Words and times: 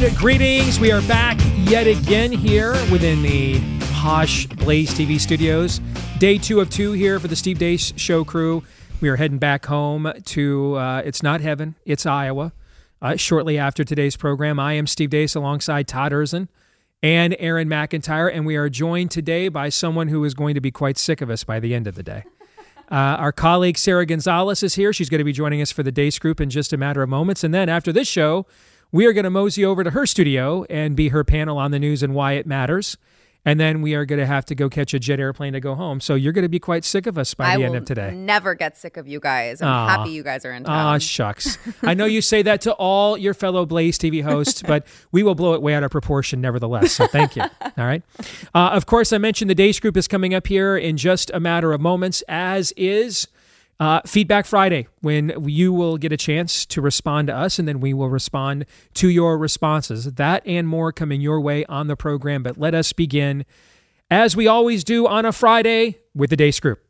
And 0.00 0.16
greetings. 0.16 0.78
We 0.78 0.92
are 0.92 1.02
back 1.08 1.36
yet 1.56 1.88
again 1.88 2.30
here 2.30 2.70
within 2.92 3.20
the 3.20 3.60
posh 3.94 4.46
Blaze 4.46 4.90
TV 4.90 5.18
studios. 5.18 5.80
Day 6.18 6.38
two 6.38 6.60
of 6.60 6.70
two 6.70 6.92
here 6.92 7.18
for 7.18 7.26
the 7.26 7.34
Steve 7.34 7.58
Deace 7.58 7.92
show 7.98 8.22
crew. 8.22 8.62
We 9.00 9.08
are 9.08 9.16
heading 9.16 9.38
back 9.38 9.66
home 9.66 10.12
to, 10.26 10.76
uh, 10.76 11.02
it's 11.04 11.20
not 11.20 11.40
heaven, 11.40 11.74
it's 11.84 12.06
Iowa. 12.06 12.52
Uh, 13.02 13.16
shortly 13.16 13.58
after 13.58 13.82
today's 13.82 14.16
program, 14.16 14.60
I 14.60 14.74
am 14.74 14.86
Steve 14.86 15.10
Deace 15.10 15.34
alongside 15.34 15.88
Todd 15.88 16.12
Erzen 16.12 16.46
and 17.02 17.34
Aaron 17.40 17.68
McIntyre, 17.68 18.32
and 18.32 18.46
we 18.46 18.54
are 18.54 18.68
joined 18.68 19.10
today 19.10 19.48
by 19.48 19.68
someone 19.68 20.06
who 20.06 20.22
is 20.24 20.32
going 20.32 20.54
to 20.54 20.60
be 20.60 20.70
quite 20.70 20.96
sick 20.96 21.20
of 21.20 21.28
us 21.28 21.42
by 21.42 21.58
the 21.58 21.74
end 21.74 21.88
of 21.88 21.96
the 21.96 22.04
day. 22.04 22.22
Uh, 22.90 23.20
our 23.20 23.32
colleague 23.32 23.76
Sara 23.76 24.06
Gonzales 24.06 24.62
is 24.62 24.76
here. 24.76 24.94
She's 24.94 25.10
going 25.10 25.18
to 25.18 25.24
be 25.24 25.34
joining 25.34 25.60
us 25.60 25.70
for 25.70 25.82
the 25.82 25.92
Deace 25.92 26.18
Group 26.18 26.40
in 26.40 26.48
just 26.48 26.72
a 26.72 26.78
matter 26.78 27.02
of 27.02 27.10
moments. 27.10 27.44
And 27.44 27.52
then 27.52 27.68
after 27.68 27.92
this 27.92 28.08
show, 28.08 28.46
we 28.92 29.06
are 29.06 29.12
going 29.12 29.24
to 29.24 29.30
mosey 29.30 29.64
over 29.64 29.84
to 29.84 29.90
her 29.90 30.06
studio 30.06 30.64
and 30.70 30.96
be 30.96 31.08
her 31.08 31.24
panel 31.24 31.58
on 31.58 31.70
the 31.70 31.78
news 31.78 32.02
and 32.02 32.14
why 32.14 32.32
it 32.32 32.46
matters. 32.46 32.96
And 33.44 33.58
then 33.58 33.80
we 33.82 33.94
are 33.94 34.04
going 34.04 34.18
to 34.18 34.26
have 34.26 34.44
to 34.46 34.54
go 34.54 34.68
catch 34.68 34.92
a 34.92 34.98
jet 34.98 35.20
airplane 35.20 35.54
to 35.54 35.60
go 35.60 35.74
home. 35.74 36.00
So 36.00 36.14
you're 36.16 36.32
going 36.32 36.42
to 36.42 36.48
be 36.50 36.58
quite 36.58 36.84
sick 36.84 37.06
of 37.06 37.16
us 37.16 37.32
by 37.34 37.52
I 37.52 37.56
the 37.56 37.64
end 37.64 37.76
of 37.76 37.84
today. 37.84 38.10
Never 38.14 38.54
get 38.54 38.76
sick 38.76 38.96
of 38.98 39.06
you 39.08 39.20
guys. 39.20 39.62
I'm 39.62 39.68
Aw. 39.68 39.88
happy 39.88 40.10
you 40.10 40.22
guys 40.22 40.44
are 40.44 40.52
in 40.52 40.66
Ah, 40.66 40.98
shucks. 40.98 41.56
I 41.82 41.94
know 41.94 42.04
you 42.04 42.20
say 42.20 42.42
that 42.42 42.60
to 42.62 42.72
all 42.74 43.16
your 43.16 43.32
fellow 43.34 43.64
Blaze 43.64 43.96
TV 43.98 44.22
hosts, 44.22 44.60
but 44.62 44.86
we 45.12 45.22
will 45.22 45.36
blow 45.36 45.54
it 45.54 45.62
way 45.62 45.72
out 45.74 45.82
of 45.84 45.90
proportion 45.90 46.40
nevertheless. 46.42 46.92
So 46.92 47.06
thank 47.06 47.36
you. 47.36 47.42
All 47.42 47.72
right. 47.78 48.02
Uh, 48.54 48.70
of 48.72 48.84
course, 48.86 49.12
I 49.12 49.18
mentioned 49.18 49.48
the 49.50 49.54
Deace 49.54 49.80
Group 49.80 49.96
is 49.96 50.08
coming 50.08 50.34
up 50.34 50.46
here 50.46 50.76
in 50.76 50.96
just 50.98 51.30
a 51.32 51.40
matter 51.40 51.72
of 51.72 51.80
moments, 51.80 52.22
as 52.28 52.72
is 52.76 53.28
uh, 53.80 54.00
Feedback 54.06 54.44
Friday, 54.46 54.88
when 55.00 55.32
you 55.46 55.72
will 55.72 55.98
get 55.98 56.12
a 56.12 56.16
chance 56.16 56.66
to 56.66 56.80
respond 56.80 57.28
to 57.28 57.34
us, 57.34 57.58
and 57.58 57.68
then 57.68 57.80
we 57.80 57.94
will 57.94 58.10
respond 58.10 58.66
to 58.94 59.08
your 59.08 59.38
responses. 59.38 60.04
That 60.14 60.42
and 60.44 60.66
more 60.66 60.92
coming 60.92 61.20
your 61.20 61.40
way 61.40 61.64
on 61.66 61.86
the 61.86 61.96
program. 61.96 62.42
But 62.42 62.58
let 62.58 62.74
us 62.74 62.92
begin, 62.92 63.44
as 64.10 64.36
we 64.36 64.48
always 64.48 64.82
do 64.82 65.06
on 65.06 65.24
a 65.24 65.32
Friday, 65.32 65.98
with 66.14 66.30
the 66.30 66.36
Deace 66.36 66.58
Group. 66.58 66.87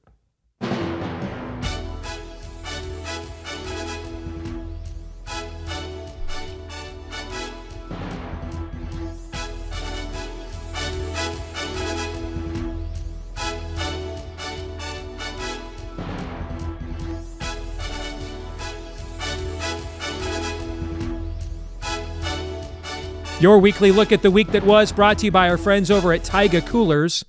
Your 23.40 23.60
weekly 23.60 23.92
look 23.92 24.10
at 24.10 24.22
the 24.22 24.32
week 24.32 24.48
that 24.48 24.64
was 24.64 24.90
brought 24.90 25.18
to 25.18 25.26
you 25.26 25.30
by 25.30 25.48
our 25.48 25.56
friends 25.56 25.92
over 25.92 26.12
at 26.12 26.24
Taiga 26.24 26.60
Coolers, 26.60 27.24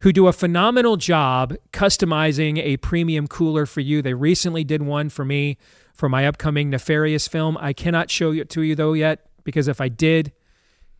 who 0.00 0.10
do 0.10 0.26
a 0.26 0.32
phenomenal 0.32 0.96
job 0.96 1.54
customizing 1.70 2.58
a 2.58 2.78
premium 2.78 3.26
cooler 3.26 3.66
for 3.66 3.80
you. 3.80 4.00
They 4.00 4.14
recently 4.14 4.64
did 4.64 4.80
one 4.80 5.10
for 5.10 5.22
me 5.22 5.58
for 5.92 6.08
my 6.08 6.26
upcoming 6.26 6.70
Nefarious 6.70 7.28
film. 7.28 7.58
I 7.60 7.74
cannot 7.74 8.10
show 8.10 8.32
it 8.32 8.48
to 8.50 8.62
you 8.62 8.74
though 8.74 8.94
yet 8.94 9.26
because 9.44 9.68
if 9.68 9.82
I 9.82 9.88
did, 9.88 10.32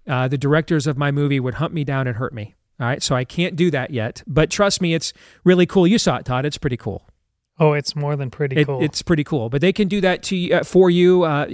uh, 0.06 0.28
the 0.28 0.36
directors 0.36 0.86
of 0.86 0.98
my 0.98 1.10
movie 1.10 1.40
would 1.40 1.54
hunt 1.54 1.72
me 1.72 1.82
down 1.82 2.06
and 2.06 2.18
hurt 2.18 2.34
me. 2.34 2.54
All 2.78 2.86
right, 2.86 3.02
so 3.02 3.16
I 3.16 3.24
can't 3.24 3.56
do 3.56 3.70
that 3.70 3.92
yet. 3.92 4.22
But 4.26 4.50
trust 4.50 4.82
me, 4.82 4.92
it's 4.92 5.14
really 5.44 5.64
cool. 5.64 5.86
You 5.86 5.96
saw 5.96 6.16
it, 6.16 6.26
Todd. 6.26 6.44
It's 6.44 6.58
pretty 6.58 6.76
cool. 6.76 7.02
Oh, 7.58 7.72
it's 7.72 7.94
more 7.94 8.16
than 8.16 8.30
pretty 8.30 8.56
It- 8.56 8.66
cool. 8.66 8.82
It's 8.82 9.00
pretty 9.02 9.22
cool, 9.22 9.48
but 9.48 9.60
they 9.60 9.72
can 9.72 9.86
do 9.86 10.00
that 10.00 10.24
to 10.24 10.36
you, 10.36 10.54
uh, 10.56 10.64
for 10.64 10.90
you. 10.90 11.22
Uh, 11.22 11.46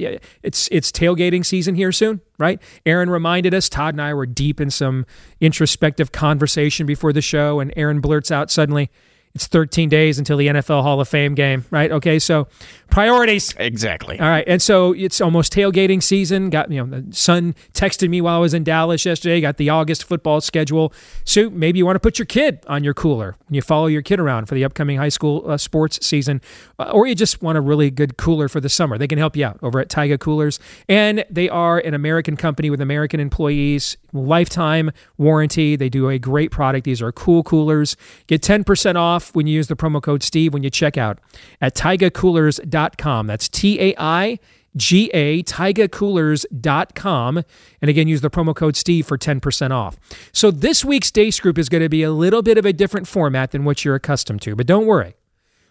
it's 0.43 0.67
it's 0.73 0.91
tailgating 0.91 1.45
season 1.45 1.75
here 1.75 1.93
soon, 1.93 2.23
right? 2.39 2.59
Aaron 2.87 3.11
reminded 3.11 3.53
us. 3.53 3.69
Todd 3.69 3.93
and 3.95 4.01
I 4.01 4.15
were 4.15 4.25
deep 4.27 4.61
in 4.62 4.71
some 4.71 5.05
introspective 5.43 6.11
conversation 6.11 6.87
before 6.87 7.12
the 7.12 7.21
show, 7.21 7.61
and 7.61 7.73
Aaron 7.77 8.01
blurts 8.01 8.31
out 8.31 8.51
suddenly, 8.51 8.89
"It's 9.34 9.47
13 9.47 9.91
days 9.91 10.19
until 10.19 10.39
the 10.39 10.49
NFL 10.49 10.83
Hall 10.83 11.03
of 11.03 11.09
Fame 11.09 11.34
game." 11.34 11.66
Right? 11.71 11.93
Okay, 11.93 12.19
so 12.19 12.49
priorities. 12.91 13.55
Exactly. 13.59 14.19
All 14.19 14.28
right, 14.28 14.45
and 14.47 14.61
so 14.61 14.93
it's 14.93 15.21
almost 15.21 15.53
tailgating 15.53 16.03
season. 16.03 16.51
Got 16.51 16.71
you 16.71 16.84
know, 16.84 17.01
the 17.01 17.15
son 17.15 17.55
texted 17.73 18.09
me 18.09 18.21
while 18.21 18.37
I 18.37 18.41
was 18.41 18.55
in 18.55 18.65
Dallas 18.65 19.05
yesterday. 19.05 19.41
Got 19.41 19.56
the 19.56 19.71
August 19.71 20.05
football 20.05 20.41
schedule. 20.41 20.93
So 21.25 21.49
maybe 21.51 21.78
you 21.78 21.87
want 21.87 21.97
to 21.97 22.01
put 22.01 22.19
your 22.19 22.27
kid 22.27 22.65
on 22.67 22.84
your 22.84 22.95
cooler 22.95 23.37
when 23.49 23.55
you 23.55 23.62
follow 23.62 23.87
your 23.87 24.03
kid 24.03 24.21
around 24.21 24.47
for 24.47 24.55
the 24.55 24.65
upcoming 24.65 24.97
high 24.97 25.09
school 25.09 25.49
uh, 25.49 25.56
sports 25.56 26.05
season, 26.05 26.41
uh, 26.78 26.91
or 26.93 27.06
you 27.06 27.15
just 27.15 27.43
want 27.43 27.56
a 27.56 27.61
really 27.61 27.91
good 27.91 28.17
cooler 28.17 28.49
for 28.49 28.61
the 28.61 28.69
summer. 28.69 28.99
They 28.99 29.09
can 29.09 29.19
help 29.19 29.37
you 29.37 29.47
out 29.47 29.59
over 29.62 29.81
at 29.81 29.89
Taiga 29.89 30.19
Coolers, 30.19 30.59
and 30.89 31.25
they 31.31 31.49
are 31.49 31.78
an 31.78 31.95
American 31.95 32.37
company 32.37 32.71
with 32.71 32.81
American 32.81 33.21
employees, 33.21 33.97
lifetime 34.12 34.91
warranty. 35.17 35.77
They 35.77 35.89
do 35.89 36.09
a 36.09 36.19
great 36.19 36.51
product. 36.51 36.84
These 36.84 37.01
are 37.01 37.12
cool 37.12 37.43
coolers. 37.43 37.97
Get 38.27 38.43
10% 38.43 38.97
off 38.97 39.34
when 39.34 39.47
you 39.47 39.55
use 39.55 39.69
the 39.69 39.77
promo 39.77 40.03
code 40.03 40.22
Steve 40.22 40.53
when 40.53 40.62
you 40.62 40.71
check 40.71 40.99
out 40.99 41.19
at 41.61 41.75
TaigaCoolers.com. 41.75 42.79
That's 43.26 43.48
T 43.48 43.80
A 43.80 43.94
I 43.98 44.38
G 44.76 45.10
A, 45.12 45.42
TaigaCoolers.com. 45.42 47.42
And 47.82 47.88
again, 47.88 48.08
use 48.08 48.20
the 48.20 48.30
promo 48.30 48.54
code 48.54 48.76
Steve 48.76 49.06
for 49.06 49.18
10% 49.18 49.70
off. 49.72 49.98
So 50.32 50.50
this 50.50 50.84
week's 50.84 51.10
Deace 51.10 51.41
Group 51.41 51.58
is 51.58 51.68
going 51.68 51.82
to 51.82 51.88
be 51.88 52.02
a 52.02 52.12
little 52.12 52.42
bit 52.42 52.58
of 52.58 52.64
a 52.64 52.72
different 52.72 53.08
format 53.08 53.50
than 53.50 53.64
what 53.64 53.84
you're 53.84 53.96
accustomed 53.96 54.42
to, 54.42 54.54
but 54.54 54.66
don't 54.66 54.86
worry. 54.86 55.14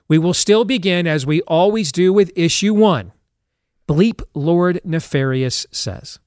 We 0.07 0.17
will 0.17 0.33
still 0.33 0.65
begin 0.65 1.07
as 1.07 1.25
we 1.25 1.41
always 1.43 1.91
do 1.91 2.11
with 2.11 2.31
issue 2.35 2.73
one. 2.73 3.13
Bleep 3.87 4.21
Lord 4.33 4.81
Nefarious 4.83 5.65
says. 5.71 6.19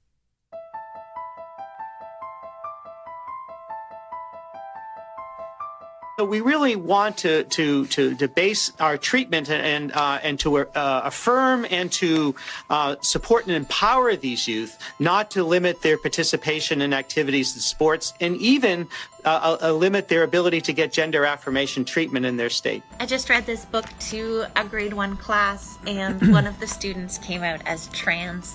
So 6.23 6.27
we 6.27 6.41
really 6.41 6.77
want 6.77 7.17
to 7.19 7.43
to 7.43 7.85
to, 7.87 8.15
to 8.15 8.29
base 8.29 8.71
our 8.79 8.97
treatment 8.97 9.51
and 9.51 9.91
uh, 9.91 10.21
and 10.23 10.39
to 10.39 10.59
uh, 10.59 11.01
affirm 11.03 11.67
and 11.69 11.91
to 11.95 12.37
uh, 12.71 12.95
support 13.01 13.49
and 13.49 13.57
empower 13.57 14.15
these 14.15 14.47
youth, 14.47 14.79
not 15.01 15.33
to 15.33 15.43
limit 15.43 15.83
their 15.83 15.99
participation 15.99 16.81
in 16.81 16.93
activities 16.93 17.55
and 17.55 17.61
sports, 17.61 18.15
and 18.21 18.37
even 18.37 18.87
uh, 19.25 19.57
uh, 19.61 19.73
limit 19.73 20.07
their 20.07 20.23
ability 20.23 20.61
to 20.61 20.73
get 20.73 20.93
gender 20.93 21.25
affirmation 21.25 21.85
treatment 21.85 22.25
in 22.25 22.37
their 22.37 22.51
state. 22.51 22.85
I 23.01 23.07
just 23.07 23.29
read 23.29 23.45
this 23.45 23.65
book 23.65 23.87
to 24.11 24.45
a 24.55 24.65
grade 24.65 24.93
one 24.93 25.17
class, 25.17 25.77
and 25.89 26.31
one 26.33 26.47
of 26.47 26.61
the 26.61 26.69
students 26.69 27.19
came 27.19 27.43
out 27.43 27.63
as 27.67 27.89
trans. 27.89 28.55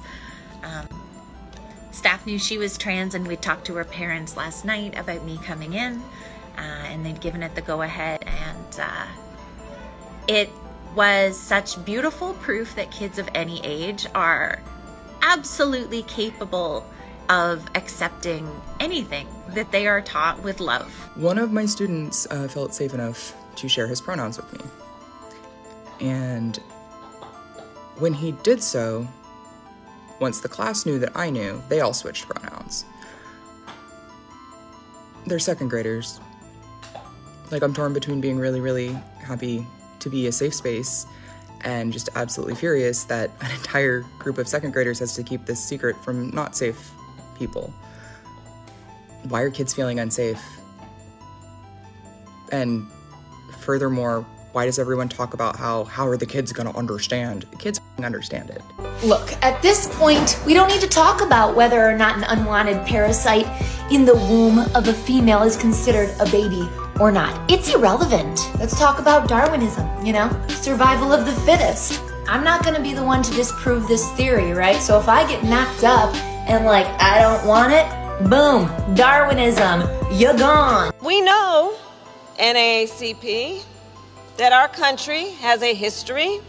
Um, 0.63 0.88
staff 1.91 2.25
knew 2.25 2.39
she 2.39 2.57
was 2.57 2.77
trans, 2.77 3.13
and 3.13 3.27
we 3.27 3.35
talked 3.35 3.66
to 3.66 3.75
her 3.75 3.83
parents 3.83 4.38
last 4.38 4.63
night 4.63 4.97
about 4.97 5.25
me 5.25 5.38
coming 5.44 5.73
in, 5.73 6.01
uh, 6.57 6.62
and 6.62 7.06
they'd 7.06 7.22
given 7.22 7.44
it 7.44 7.56
the 7.56 7.62
go 7.62 7.81
ahead. 7.81 8.23
And 8.25 8.79
uh, 8.79 9.06
it 10.28 10.50
was 10.95 11.40
such 11.40 11.84
beautiful 11.85 12.34
proof 12.35 12.75
that 12.75 12.91
kids 12.91 13.19
of 13.19 13.29
any 13.35 13.63
age 13.63 14.07
are 14.16 14.62
absolutely 15.22 16.03
capable 16.03 16.85
of 17.29 17.69
accepting 17.75 18.50
anything 18.79 19.28
that 19.50 19.72
they 19.72 19.88
are 19.88 20.01
taught 20.01 20.41
with 20.44 20.59
love. 20.59 20.91
One 21.16 21.38
of 21.38 21.51
my 21.51 21.66
students 21.66 22.25
uh, 22.31 22.47
felt 22.47 22.74
safe 22.74 22.94
enough 22.94 23.35
to 23.57 23.68
share 23.68 23.88
his 23.88 24.00
pronouns 24.01 24.38
with 24.38 24.51
me. 24.53 24.66
And 26.00 26.57
when 27.97 28.13
he 28.13 28.31
did 28.44 28.62
so, 28.62 29.07
once 30.19 30.39
the 30.39 30.50
class 30.50 30.85
knew 30.85 31.00
that 31.00 31.12
I 31.16 31.29
knew, 31.29 31.62
they 31.69 31.81
all 31.81 31.94
switched 31.94 32.28
pronouns. 32.28 32.85
They're 35.25 35.39
second 35.39 35.69
graders. 35.69 36.19
Like, 37.52 37.63
I'm 37.63 37.74
torn 37.74 37.94
between 37.94 38.22
being 38.22 38.38
really, 38.38 38.59
really 38.59 38.97
happy 39.19 39.66
to 40.00 40.09
be 40.09 40.28
a 40.28 40.31
safe 40.31 40.53
space 40.53 41.06
and 41.62 41.91
just 41.91 42.09
absolutely 42.16 42.56
furious 42.56 43.03
that 43.06 43.31
an 43.41 43.52
entire 43.52 44.02
group 44.19 44.38
of 44.38 44.47
second 44.47 44.72
graders 44.72 45.00
has 45.00 45.16
to 45.16 45.24
keep 45.24 45.46
this 45.46 45.63
secret 45.63 45.96
from 46.03 46.30
not 46.31 46.56
safe 46.56 46.91
people. 47.38 47.74
Why 49.24 49.42
are 49.42 49.50
kids 49.50 49.74
feeling 49.74 50.00
unsafe? 50.00 50.42
And 52.51 52.88
furthermore, 53.60 54.25
why 54.54 54.66
does 54.66 54.80
everyone 54.80 55.10
talk 55.10 55.33
about 55.33 55.56
how 55.56 55.83
how 55.83 56.07
are 56.07 56.18
the 56.18 56.25
kids 56.25 56.51
going 56.51 56.71
to 56.71 56.75
understand? 56.77 57.45
Kids 57.60 57.80
understand 58.00 58.50
it. 58.50 58.62
Look, 59.04 59.31
at 59.44 59.62
this 59.62 59.88
point, 59.98 60.39
we 60.45 60.54
don't 60.54 60.69
need 60.69 60.81
to 60.81 60.88
talk 60.88 61.21
about 61.21 61.56
whether 61.56 61.88
or 61.88 61.95
not 61.95 62.18
an 62.18 62.24
unwanted 62.24 62.86
parasite 62.88 63.45
in 63.92 64.06
the 64.06 64.16
womb 64.16 64.60
of 64.74 64.88
a 64.88 64.94
female 64.94 65.44
is 65.44 65.57
considered 65.57 66.10
a 66.19 66.25
baby 66.31 66.68
or 66.99 67.11
not. 67.11 67.49
It's 67.51 67.73
irrelevant. 67.73 68.39
Let's 68.59 68.77
talk 68.77 68.99
about 68.99 69.27
Darwinism, 69.27 70.05
you 70.05 70.13
know? 70.13 70.29
Survival 70.47 71.13
of 71.13 71.25
the 71.25 71.33
fittest. 71.41 72.01
I'm 72.27 72.44
not 72.44 72.63
gonna 72.63 72.81
be 72.81 72.94
the 72.94 73.03
one 73.03 73.21
to 73.23 73.31
disprove 73.33 73.88
this 73.88 74.09
theory, 74.13 74.51
right? 74.51 74.81
So 74.81 74.99
if 74.99 75.07
I 75.07 75.27
get 75.27 75.44
knocked 75.44 75.83
up 75.83 76.13
and 76.49 76.65
like, 76.65 76.88
I 77.01 77.21
don't 77.21 77.45
want 77.47 77.73
it, 77.73 78.29
boom, 78.29 78.67
Darwinism, 78.95 79.88
you're 80.11 80.33
gone. 80.33 80.91
We 81.01 81.21
know, 81.21 81.75
NAACP, 82.39 83.63
that 84.38 84.53
our 84.53 84.67
country 84.67 85.29
has 85.41 85.61
a 85.61 85.73
history 85.73 86.39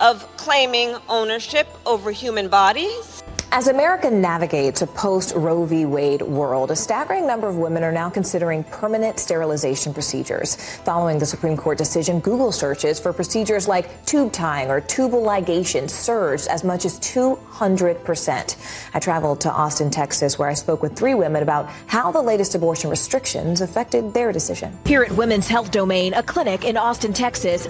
of 0.00 0.26
claiming 0.36 0.96
ownership 1.08 1.68
over 1.86 2.10
human 2.10 2.48
bodies. 2.48 3.21
As 3.54 3.68
America 3.68 4.10
navigates 4.10 4.80
a 4.80 4.86
post 4.86 5.34
Roe 5.34 5.66
v. 5.66 5.84
Wade 5.84 6.22
world, 6.22 6.70
a 6.70 6.74
staggering 6.74 7.26
number 7.26 7.50
of 7.50 7.58
women 7.58 7.84
are 7.84 7.92
now 7.92 8.08
considering 8.08 8.64
permanent 8.64 9.18
sterilization 9.18 9.92
procedures. 9.92 10.56
Following 10.84 11.18
the 11.18 11.26
Supreme 11.26 11.58
Court 11.58 11.76
decision, 11.76 12.20
Google 12.20 12.50
searches 12.50 12.98
for 12.98 13.12
procedures 13.12 13.68
like 13.68 14.06
tube 14.06 14.32
tying 14.32 14.70
or 14.70 14.80
tubal 14.80 15.22
ligation 15.22 15.90
surged 15.90 16.48
as 16.48 16.64
much 16.64 16.86
as 16.86 16.98
200%. 17.00 18.56
I 18.94 18.98
traveled 18.98 19.42
to 19.42 19.52
Austin, 19.52 19.90
Texas, 19.90 20.38
where 20.38 20.48
I 20.48 20.54
spoke 20.54 20.80
with 20.80 20.96
three 20.96 21.12
women 21.12 21.42
about 21.42 21.68
how 21.88 22.10
the 22.10 22.22
latest 22.22 22.54
abortion 22.54 22.88
restrictions 22.88 23.60
affected 23.60 24.14
their 24.14 24.32
decision. 24.32 24.78
Here 24.86 25.02
at 25.02 25.12
Women's 25.12 25.48
Health 25.48 25.70
Domain, 25.70 26.14
a 26.14 26.22
clinic 26.22 26.64
in 26.64 26.78
Austin, 26.78 27.12
Texas. 27.12 27.68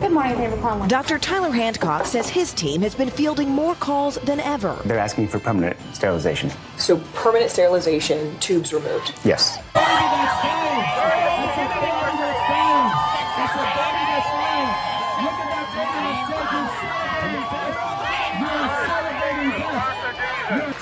Good 0.00 0.12
morning, 0.12 0.36
thank 0.36 0.50
you 0.50 0.56
for 0.56 0.62
calling. 0.62 0.88
Dr. 0.88 1.18
Tyler 1.18 1.48
Handcock 1.48 2.04
says 2.04 2.28
his 2.28 2.52
team 2.52 2.82
has 2.82 2.94
been 2.94 3.08
fielding 3.08 3.48
more 3.48 3.74
calls 3.76 4.16
than 4.16 4.40
ever. 4.40 4.78
They're 4.84 4.98
asking 4.98 5.28
for 5.28 5.38
permanent 5.38 5.74
sterilization. 5.94 6.50
So, 6.76 6.98
permanent 7.14 7.50
sterilization, 7.50 8.38
tubes 8.38 8.74
removed? 8.74 9.14
Yes. 9.24 9.56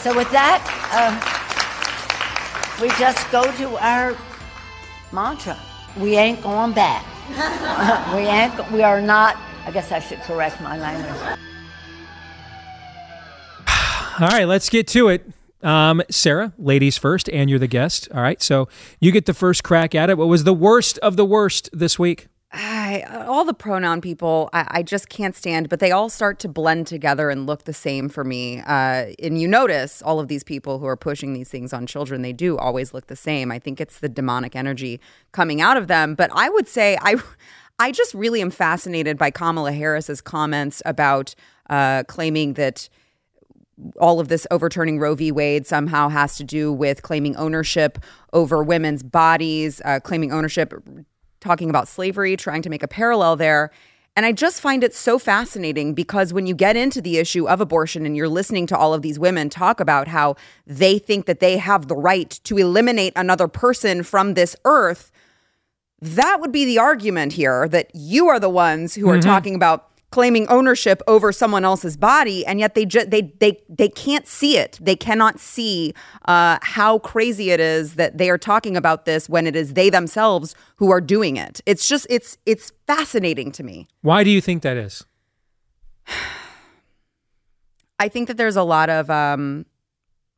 So 0.02 0.14
with 0.14 0.30
that, 0.32 0.60
uh, 0.92 1.14
we 2.82 2.88
just 2.98 3.30
go 3.30 3.44
to 3.56 3.76
our 3.78 4.16
mantra. 5.12 5.56
We 5.96 6.16
ain't 6.16 6.42
going 6.42 6.72
back. 6.72 7.06
we 8.14 8.20
ain't. 8.26 8.70
We 8.70 8.82
are 8.82 9.00
not. 9.00 9.36
I 9.66 9.70
guess 9.70 9.90
I 9.90 9.98
should 9.98 10.20
correct 10.20 10.60
my 10.60 10.78
language. 10.78 11.38
All 14.20 14.28
right, 14.28 14.44
let's 14.44 14.68
get 14.68 14.86
to 14.88 15.08
it. 15.08 15.26
Um, 15.62 16.02
Sarah, 16.10 16.52
ladies 16.58 16.98
first, 16.98 17.30
and 17.30 17.48
you're 17.48 17.58
the 17.58 17.66
guest. 17.66 18.08
All 18.14 18.20
right, 18.20 18.42
so 18.42 18.68
you 19.00 19.10
get 19.10 19.24
the 19.24 19.32
first 19.32 19.64
crack 19.64 19.94
at 19.94 20.10
it. 20.10 20.18
What 20.18 20.28
was 20.28 20.44
the 20.44 20.52
worst 20.52 20.98
of 20.98 21.16
the 21.16 21.24
worst 21.24 21.70
this 21.72 21.98
week? 21.98 22.28
I, 22.56 23.02
all 23.26 23.44
the 23.44 23.52
pronoun 23.52 24.00
people, 24.00 24.48
I, 24.52 24.66
I, 24.70 24.82
just 24.84 25.08
can't 25.08 25.34
stand, 25.34 25.68
but 25.68 25.80
they 25.80 25.90
all 25.90 26.08
start 26.08 26.38
to 26.40 26.48
blend 26.48 26.86
together 26.86 27.28
and 27.28 27.46
look 27.46 27.64
the 27.64 27.72
same 27.72 28.08
for 28.08 28.22
me. 28.22 28.60
Uh, 28.60 29.06
and 29.20 29.40
you 29.40 29.48
notice 29.48 30.00
all 30.02 30.20
of 30.20 30.28
these 30.28 30.44
people 30.44 30.78
who 30.78 30.86
are 30.86 30.96
pushing 30.96 31.32
these 31.32 31.48
things 31.48 31.72
on 31.72 31.86
children, 31.86 32.22
they 32.22 32.32
do 32.32 32.56
always 32.56 32.94
look 32.94 33.08
the 33.08 33.16
same. 33.16 33.50
I 33.50 33.58
think 33.58 33.80
it's 33.80 33.98
the 33.98 34.08
demonic 34.08 34.54
energy 34.54 35.00
coming 35.32 35.60
out 35.60 35.76
of 35.76 35.88
them. 35.88 36.14
But 36.14 36.30
I 36.32 36.48
would 36.48 36.68
say 36.68 36.96
I, 37.02 37.16
I 37.80 37.90
just 37.90 38.14
really 38.14 38.40
am 38.40 38.50
fascinated 38.50 39.18
by 39.18 39.32
Kamala 39.32 39.72
Harris's 39.72 40.20
comments 40.20 40.80
about 40.86 41.34
uh, 41.68 42.04
claiming 42.06 42.54
that 42.54 42.88
all 43.98 44.20
of 44.20 44.28
this 44.28 44.46
overturning 44.52 45.00
Roe 45.00 45.16
v. 45.16 45.32
Wade 45.32 45.66
somehow 45.66 46.08
has 46.08 46.36
to 46.36 46.44
do 46.44 46.72
with 46.72 47.02
claiming 47.02 47.34
ownership 47.34 47.98
over 48.32 48.62
women's 48.62 49.02
bodies, 49.02 49.82
uh, 49.84 49.98
claiming 49.98 50.30
ownership 50.30 50.72
talking 51.44 51.70
about 51.70 51.86
slavery, 51.86 52.36
trying 52.36 52.62
to 52.62 52.70
make 52.70 52.82
a 52.82 52.88
parallel 52.88 53.36
there. 53.36 53.70
And 54.16 54.24
I 54.24 54.32
just 54.32 54.60
find 54.60 54.82
it 54.84 54.94
so 54.94 55.18
fascinating 55.18 55.92
because 55.92 56.32
when 56.32 56.46
you 56.46 56.54
get 56.54 56.76
into 56.76 57.00
the 57.00 57.18
issue 57.18 57.48
of 57.48 57.60
abortion 57.60 58.06
and 58.06 58.16
you're 58.16 58.28
listening 58.28 58.66
to 58.68 58.76
all 58.76 58.94
of 58.94 59.02
these 59.02 59.18
women 59.18 59.50
talk 59.50 59.80
about 59.80 60.08
how 60.08 60.36
they 60.66 60.98
think 60.98 61.26
that 61.26 61.40
they 61.40 61.58
have 61.58 61.88
the 61.88 61.96
right 61.96 62.30
to 62.44 62.56
eliminate 62.56 63.12
another 63.16 63.48
person 63.48 64.02
from 64.04 64.34
this 64.34 64.56
earth, 64.64 65.10
that 66.00 66.40
would 66.40 66.52
be 66.52 66.64
the 66.64 66.78
argument 66.78 67.32
here 67.32 67.68
that 67.68 67.90
you 67.94 68.28
are 68.28 68.38
the 68.38 68.50
ones 68.50 68.94
who 68.94 69.08
are 69.08 69.18
mm-hmm. 69.18 69.28
talking 69.28 69.54
about 69.54 69.90
claiming 70.14 70.46
ownership 70.46 71.02
over 71.08 71.32
someone 71.32 71.64
else's 71.64 71.96
body 71.96 72.46
and 72.46 72.60
yet 72.60 72.76
they 72.76 72.86
just 72.86 73.10
they 73.10 73.22
they 73.40 73.60
they 73.68 73.88
can't 73.88 74.28
see 74.28 74.56
it. 74.56 74.78
They 74.80 74.94
cannot 74.94 75.40
see 75.40 75.92
uh, 76.26 76.58
how 76.62 77.00
crazy 77.00 77.50
it 77.50 77.58
is 77.58 77.96
that 77.96 78.16
they 78.16 78.30
are 78.30 78.38
talking 78.38 78.76
about 78.76 79.06
this 79.06 79.28
when 79.28 79.44
it 79.44 79.56
is 79.56 79.74
they 79.74 79.90
themselves 79.90 80.54
who 80.76 80.92
are 80.92 81.00
doing 81.00 81.36
it. 81.36 81.60
It's 81.66 81.88
just 81.88 82.06
it's 82.08 82.38
it's 82.46 82.70
fascinating 82.86 83.50
to 83.52 83.64
me. 83.64 83.88
Why 84.02 84.22
do 84.22 84.30
you 84.30 84.40
think 84.40 84.62
that 84.62 84.76
is? 84.76 85.04
I 87.98 88.06
think 88.06 88.28
that 88.28 88.36
there's 88.36 88.56
a 88.56 88.62
lot 88.62 88.90
of 88.90 89.10
um 89.10 89.66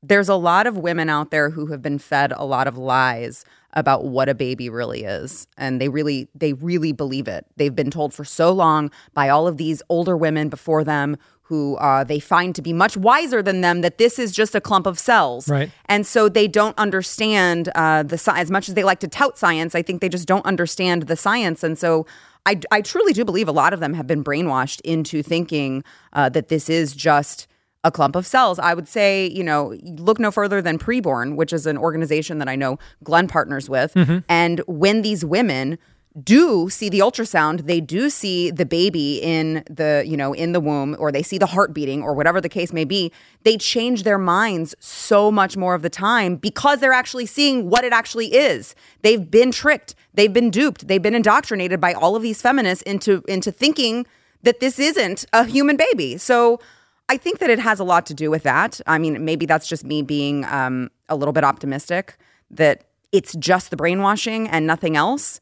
there's 0.02 0.30
a 0.30 0.36
lot 0.36 0.66
of 0.66 0.78
women 0.78 1.10
out 1.10 1.30
there 1.30 1.50
who 1.50 1.66
have 1.66 1.82
been 1.82 1.98
fed 1.98 2.32
a 2.34 2.46
lot 2.46 2.66
of 2.66 2.78
lies 2.78 3.44
about 3.76 4.06
what 4.06 4.28
a 4.28 4.34
baby 4.34 4.68
really 4.68 5.04
is. 5.04 5.46
And 5.56 5.80
they 5.80 5.88
really 5.88 6.28
they 6.34 6.54
really 6.54 6.92
believe 6.92 7.28
it. 7.28 7.46
They've 7.56 7.74
been 7.74 7.90
told 7.90 8.12
for 8.12 8.24
so 8.24 8.50
long 8.50 8.90
by 9.14 9.28
all 9.28 9.46
of 9.46 9.58
these 9.58 9.82
older 9.88 10.16
women 10.16 10.48
before 10.48 10.82
them 10.82 11.16
who 11.42 11.76
uh, 11.76 12.02
they 12.02 12.18
find 12.18 12.56
to 12.56 12.62
be 12.62 12.72
much 12.72 12.96
wiser 12.96 13.40
than 13.40 13.60
them 13.60 13.82
that 13.82 13.98
this 13.98 14.18
is 14.18 14.32
just 14.32 14.56
a 14.56 14.60
clump 14.60 14.84
of 14.84 14.98
cells. 14.98 15.48
Right. 15.48 15.70
And 15.84 16.04
so 16.04 16.28
they 16.28 16.48
don't 16.48 16.76
understand 16.76 17.68
uh, 17.76 18.02
the 18.02 18.20
as 18.34 18.50
much 18.50 18.68
as 18.68 18.74
they 18.74 18.82
like 18.82 18.98
to 19.00 19.08
tout 19.08 19.38
science 19.38 19.74
i 19.74 19.82
think 19.82 20.00
they 20.00 20.08
just 20.08 20.26
don't 20.26 20.44
understand 20.44 21.02
the 21.02 21.16
science. 21.16 21.62
And 21.62 21.78
so 21.78 22.06
i, 22.46 22.58
I 22.72 22.80
truly 22.80 23.12
do 23.12 23.24
believe 23.24 23.46
a 23.46 23.52
lot 23.52 23.72
of 23.74 23.80
them 23.80 23.92
have 23.94 24.06
been 24.06 24.24
brainwashed 24.24 24.80
into 24.80 25.22
thinking 25.22 25.84
uh, 26.14 26.30
that 26.30 26.48
this 26.48 26.70
is 26.70 26.96
just 26.96 27.46
a 27.86 27.90
clump 27.92 28.16
of 28.16 28.26
cells. 28.26 28.58
I 28.58 28.74
would 28.74 28.88
say, 28.88 29.28
you 29.28 29.44
know, 29.44 29.76
look 29.84 30.18
no 30.18 30.32
further 30.32 30.60
than 30.60 30.76
Preborn, 30.76 31.36
which 31.36 31.52
is 31.52 31.66
an 31.66 31.78
organization 31.78 32.38
that 32.38 32.48
I 32.48 32.56
know 32.56 32.78
Glenn 33.04 33.28
partners 33.28 33.70
with. 33.70 33.94
Mm-hmm. 33.94 34.18
And 34.28 34.60
when 34.66 35.02
these 35.02 35.24
women 35.24 35.78
do 36.22 36.68
see 36.68 36.88
the 36.88 36.98
ultrasound, 36.98 37.66
they 37.66 37.80
do 37.80 38.10
see 38.10 38.50
the 38.50 38.66
baby 38.66 39.20
in 39.22 39.62
the, 39.70 40.02
you 40.06 40.16
know, 40.16 40.32
in 40.32 40.52
the 40.52 40.60
womb 40.60 40.96
or 40.98 41.12
they 41.12 41.22
see 41.22 41.38
the 41.38 41.46
heart 41.46 41.74
beating 41.74 42.02
or 42.02 42.14
whatever 42.14 42.40
the 42.40 42.48
case 42.48 42.72
may 42.72 42.84
be, 42.84 43.12
they 43.44 43.56
change 43.56 44.02
their 44.02 44.18
minds 44.18 44.74
so 44.80 45.30
much 45.30 45.56
more 45.56 45.74
of 45.74 45.82
the 45.82 45.90
time 45.90 46.36
because 46.36 46.80
they're 46.80 46.92
actually 46.92 47.26
seeing 47.26 47.68
what 47.68 47.84
it 47.84 47.92
actually 47.92 48.34
is. 48.34 48.74
They've 49.02 49.30
been 49.30 49.52
tricked, 49.52 49.94
they've 50.14 50.32
been 50.32 50.50
duped, 50.50 50.88
they've 50.88 51.02
been 51.02 51.14
indoctrinated 51.14 51.80
by 51.80 51.92
all 51.92 52.16
of 52.16 52.22
these 52.22 52.40
feminists 52.40 52.82
into 52.82 53.22
into 53.28 53.52
thinking 53.52 54.06
that 54.42 54.60
this 54.60 54.78
isn't 54.78 55.26
a 55.34 55.44
human 55.44 55.76
baby. 55.76 56.16
So 56.16 56.60
I 57.08 57.16
think 57.16 57.38
that 57.38 57.50
it 57.50 57.58
has 57.58 57.78
a 57.78 57.84
lot 57.84 58.06
to 58.06 58.14
do 58.14 58.30
with 58.30 58.42
that. 58.42 58.80
I 58.86 58.98
mean, 58.98 59.24
maybe 59.24 59.46
that's 59.46 59.68
just 59.68 59.84
me 59.84 60.02
being 60.02 60.44
um, 60.46 60.90
a 61.08 61.16
little 61.16 61.32
bit 61.32 61.44
optimistic 61.44 62.16
that 62.50 62.84
it's 63.12 63.34
just 63.36 63.70
the 63.70 63.76
brainwashing 63.76 64.48
and 64.48 64.66
nothing 64.66 64.96
else. 64.96 65.40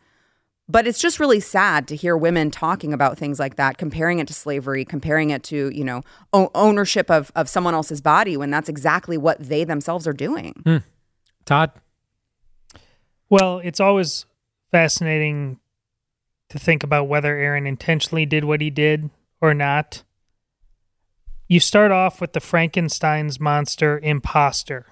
But 0.66 0.86
it's 0.86 0.98
just 0.98 1.20
really 1.20 1.40
sad 1.40 1.86
to 1.88 1.96
hear 1.96 2.16
women 2.16 2.50
talking 2.50 2.94
about 2.94 3.18
things 3.18 3.38
like 3.38 3.56
that, 3.56 3.76
comparing 3.76 4.18
it 4.18 4.26
to 4.28 4.34
slavery, 4.34 4.84
comparing 4.84 5.28
it 5.30 5.42
to, 5.44 5.70
you 5.74 5.84
know, 5.84 6.02
o- 6.32 6.50
ownership 6.54 7.10
of, 7.10 7.30
of 7.36 7.50
someone 7.50 7.74
else's 7.74 8.00
body 8.00 8.36
when 8.36 8.50
that's 8.50 8.68
exactly 8.68 9.18
what 9.18 9.38
they 9.40 9.64
themselves 9.64 10.06
are 10.06 10.14
doing. 10.14 10.54
Hmm. 10.64 10.76
Todd? 11.44 11.72
Well, 13.28 13.58
it's 13.58 13.80
always 13.80 14.24
fascinating 14.70 15.58
to 16.48 16.58
think 16.58 16.82
about 16.82 17.08
whether 17.08 17.36
Aaron 17.36 17.66
intentionally 17.66 18.24
did 18.24 18.44
what 18.44 18.60
he 18.60 18.70
did 18.70 19.10
or 19.42 19.52
not 19.52 20.03
you 21.48 21.60
start 21.60 21.92
off 21.92 22.20
with 22.20 22.32
the 22.32 22.40
Frankenstein's 22.40 23.38
monster 23.38 23.98
imposter, 23.98 24.86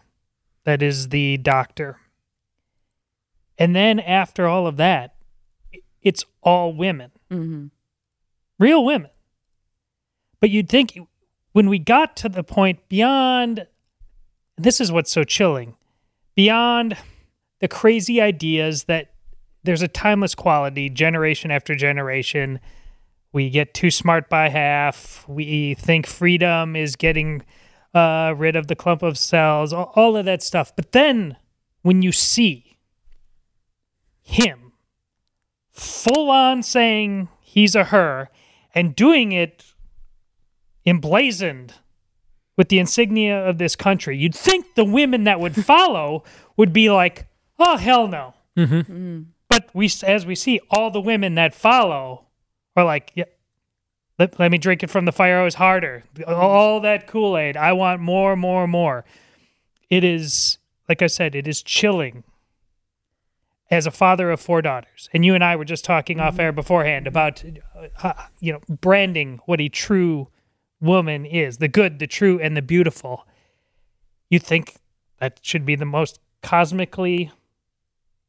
that 0.64 0.82
is 0.82 1.08
the 1.08 1.38
doctor. 1.38 1.98
And 3.58 3.74
then 3.74 4.00
after 4.00 4.46
all 4.46 4.66
of 4.66 4.76
that, 4.76 5.14
it's 6.02 6.24
all 6.42 6.72
women, 6.72 7.12
mm-hmm. 7.30 7.66
real 8.58 8.84
women. 8.84 9.10
But 10.40 10.50
you'd 10.50 10.68
think 10.68 10.98
when 11.52 11.68
we 11.68 11.78
got 11.78 12.16
to 12.16 12.28
the 12.28 12.42
point 12.42 12.88
beyond, 12.88 13.66
this 14.56 14.80
is 14.80 14.90
what's 14.90 15.12
so 15.12 15.22
chilling, 15.22 15.76
beyond 16.34 16.96
the 17.60 17.68
crazy 17.68 18.20
ideas 18.20 18.84
that 18.84 19.14
there's 19.62 19.82
a 19.82 19.88
timeless 19.88 20.34
quality 20.34 20.90
generation 20.90 21.50
after 21.50 21.74
generation 21.76 22.58
we 23.32 23.48
get 23.48 23.72
too 23.72 23.90
smart 23.90 24.28
by 24.28 24.50
half. 24.50 25.26
We 25.26 25.74
think 25.74 26.06
freedom 26.06 26.76
is 26.76 26.96
getting 26.96 27.42
uh, 27.94 28.34
rid 28.36 28.56
of 28.56 28.66
the 28.66 28.76
clump 28.76 29.02
of 29.02 29.18
cells, 29.18 29.72
all, 29.72 29.92
all 29.94 30.16
of 30.16 30.26
that 30.26 30.42
stuff. 30.42 30.74
But 30.76 30.92
then 30.92 31.36
when 31.82 32.02
you 32.02 32.12
see 32.12 32.78
him 34.22 34.72
full 35.70 36.30
on 36.30 36.62
saying 36.62 37.28
he's 37.40 37.74
a 37.74 37.84
her 37.84 38.28
and 38.74 38.94
doing 38.94 39.32
it 39.32 39.64
emblazoned 40.84 41.74
with 42.56 42.68
the 42.68 42.78
insignia 42.78 43.38
of 43.46 43.58
this 43.58 43.76
country, 43.76 44.16
you'd 44.16 44.34
think 44.34 44.74
the 44.74 44.84
women 44.84 45.24
that 45.24 45.40
would 45.40 45.64
follow 45.64 46.22
would 46.56 46.72
be 46.72 46.90
like, 46.90 47.26
oh, 47.58 47.78
hell 47.78 48.08
no. 48.08 48.34
Mm-hmm. 48.56 48.92
Mm. 48.92 49.26
But 49.48 49.70
we, 49.74 49.90
as 50.04 50.26
we 50.26 50.34
see, 50.34 50.60
all 50.70 50.90
the 50.90 51.00
women 51.00 51.34
that 51.34 51.54
follow 51.54 52.26
are 52.76 52.84
like, 52.84 53.12
yeah, 53.14 53.24
let, 54.18 54.38
let 54.38 54.50
me 54.50 54.58
drink 54.58 54.82
it 54.82 54.90
from 54.90 55.04
the 55.04 55.12
fire 55.12 55.40
hose 55.40 55.54
harder. 55.54 56.04
All 56.26 56.80
that 56.80 57.06
Kool 57.06 57.36
Aid. 57.36 57.56
I 57.56 57.72
want 57.72 58.00
more, 58.00 58.36
more, 58.36 58.66
more. 58.66 59.04
It 59.90 60.04
is, 60.04 60.58
like 60.88 61.02
I 61.02 61.06
said, 61.06 61.34
it 61.34 61.46
is 61.46 61.62
chilling 61.62 62.24
as 63.70 63.86
a 63.86 63.90
father 63.90 64.30
of 64.30 64.40
four 64.40 64.60
daughters. 64.62 65.08
And 65.12 65.24
you 65.24 65.34
and 65.34 65.42
I 65.42 65.56
were 65.56 65.64
just 65.64 65.84
talking 65.84 66.20
off 66.20 66.38
air 66.38 66.52
beforehand 66.52 67.06
about, 67.06 67.42
uh, 68.02 68.12
you 68.38 68.52
know, 68.52 68.60
branding 68.68 69.40
what 69.46 69.60
a 69.60 69.68
true 69.68 70.28
woman 70.80 71.24
is 71.24 71.58
the 71.58 71.68
good, 71.68 71.98
the 71.98 72.06
true, 72.06 72.38
and 72.40 72.56
the 72.56 72.62
beautiful. 72.62 73.26
You 74.28 74.38
think 74.38 74.76
that 75.18 75.40
should 75.42 75.64
be 75.64 75.74
the 75.74 75.86
most 75.86 76.20
cosmically 76.42 77.30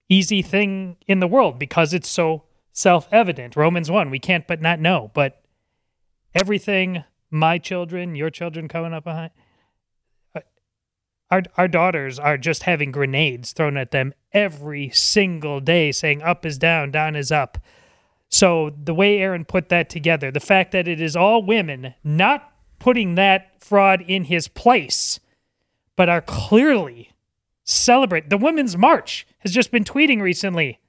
easy 0.08 0.42
thing 0.42 0.98
in 1.08 1.20
the 1.20 1.28
world 1.28 1.60
because 1.60 1.94
it's 1.94 2.10
so 2.10 2.44
self 2.74 3.08
evident. 3.12 3.56
Romans 3.56 3.89
1, 3.89 4.10
we 4.10 4.20
can't 4.20 4.48
but 4.48 4.62
not 4.62 4.80
know. 4.80 5.12
But 5.13 5.42
everything, 6.36 7.03
my 7.32 7.58
children, 7.58 8.15
your 8.15 8.30
children 8.30 8.68
coming 8.68 8.94
up 8.94 9.06
behind, 9.06 9.32
uh, 10.36 10.42
our, 11.32 11.44
our 11.58 11.68
daughters 11.68 12.20
are 12.20 12.38
just 12.38 12.63
having 12.63 12.92
grenades 12.92 13.53
thrown 13.53 13.77
at 13.77 13.92
them 13.92 14.13
every 14.34 14.89
single 14.89 15.62
day 15.62 15.92
saying 15.92 16.22
up 16.22 16.46
is 16.46 16.58
down, 16.58 16.92
down 16.92 17.15
is 17.15 17.32
up. 17.32 17.58
So 18.30 18.72
the 18.84 18.96
way 18.96 19.20
Aaron 19.20 19.46
put 19.46 19.70
that 19.70 19.89
together, 19.89 20.32
the 20.32 20.39
fact 20.39 20.72
that 20.72 20.88
it 20.88 21.00
is 21.00 21.15
all 21.15 21.44
women 21.44 21.94
not 22.03 22.51
putting 22.80 23.15
that 23.15 23.63
fraud 23.63 24.03
in 24.08 24.25
his 24.25 24.48
place, 24.48 25.20
but 25.96 26.10
are 26.10 26.22
clearly 26.22 27.12
celebrate 27.63 28.30
the 28.30 28.38
Women's 28.38 28.75
March 28.75 29.27
has 29.39 29.51
just 29.51 29.72
been 29.72 29.84
tweeting 29.84 30.20
recently. 30.22 30.80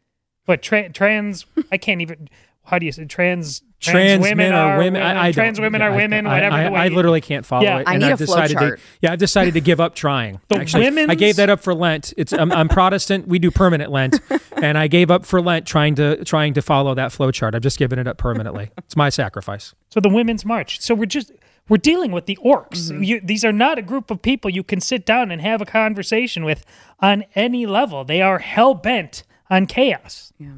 But 0.46 0.62
tra- 0.62 0.90
trans, 0.90 1.46
I 1.72 1.78
can't 1.78 2.00
even. 2.00 2.28
How 2.64 2.78
do 2.78 2.86
you 2.86 2.92
say 2.92 3.04
trans? 3.04 3.62
Trans 3.80 4.22
men 4.34 4.54
are 4.54 4.78
women. 4.78 5.02
I, 5.02 5.26
I 5.26 5.32
trans 5.32 5.60
women 5.60 5.82
yeah, 5.82 5.88
are 5.88 5.90
I- 5.90 5.96
women. 5.96 6.26
I, 6.26 6.32
whatever. 6.32 6.54
I, 6.54 6.64
the 6.64 6.70
way 6.70 6.80
I 6.80 6.88
literally 6.88 7.20
can't 7.20 7.44
follow 7.44 7.64
Yeah. 7.64 7.80
it. 7.80 7.88
I 7.88 7.94
and 7.94 8.02
need 8.02 8.12
I've 8.12 8.20
a 8.20 8.26
flow 8.26 8.36
decided 8.36 8.56
chart. 8.56 8.78
To, 8.78 8.84
yeah, 9.02 9.12
I've 9.12 9.18
decided 9.18 9.54
to 9.54 9.60
give 9.60 9.80
up 9.80 9.94
trying. 9.94 10.40
The 10.48 10.56
Actually, 10.56 10.86
I 10.88 11.14
gave 11.14 11.36
that 11.36 11.50
up 11.50 11.60
for 11.60 11.74
Lent. 11.74 12.14
It's 12.16 12.32
I'm, 12.32 12.50
I'm 12.52 12.68
Protestant. 12.68 13.28
We 13.28 13.38
do 13.38 13.50
permanent 13.50 13.90
Lent, 13.90 14.20
and 14.52 14.78
I 14.78 14.86
gave 14.86 15.10
up 15.10 15.26
for 15.26 15.42
Lent 15.42 15.66
trying 15.66 15.94
to 15.96 16.24
trying 16.24 16.54
to 16.54 16.62
follow 16.62 16.94
that 16.94 17.12
flow 17.12 17.30
chart. 17.30 17.54
I've 17.54 17.62
just 17.62 17.78
given 17.78 17.98
it 17.98 18.06
up 18.08 18.16
permanently. 18.16 18.70
It's 18.78 18.96
my 18.96 19.10
sacrifice. 19.10 19.74
So 19.90 20.00
the 20.00 20.08
Women's 20.08 20.46
March. 20.46 20.80
So 20.80 20.94
we're 20.94 21.04
just 21.04 21.30
we're 21.68 21.76
dealing 21.76 22.12
with 22.12 22.26
the 22.26 22.38
orcs. 22.44 22.90
Mm-hmm. 22.90 23.02
You, 23.02 23.20
these 23.22 23.44
are 23.44 23.52
not 23.52 23.78
a 23.78 23.82
group 23.82 24.10
of 24.10 24.22
people 24.22 24.50
you 24.50 24.62
can 24.62 24.80
sit 24.80 25.04
down 25.04 25.30
and 25.30 25.40
have 25.40 25.60
a 25.60 25.66
conversation 25.66 26.44
with 26.44 26.64
on 27.00 27.24
any 27.34 27.66
level. 27.66 28.04
They 28.04 28.22
are 28.22 28.38
hell 28.38 28.74
bent 28.74 29.24
on 29.50 29.66
chaos. 29.66 30.32
Yeah. 30.38 30.52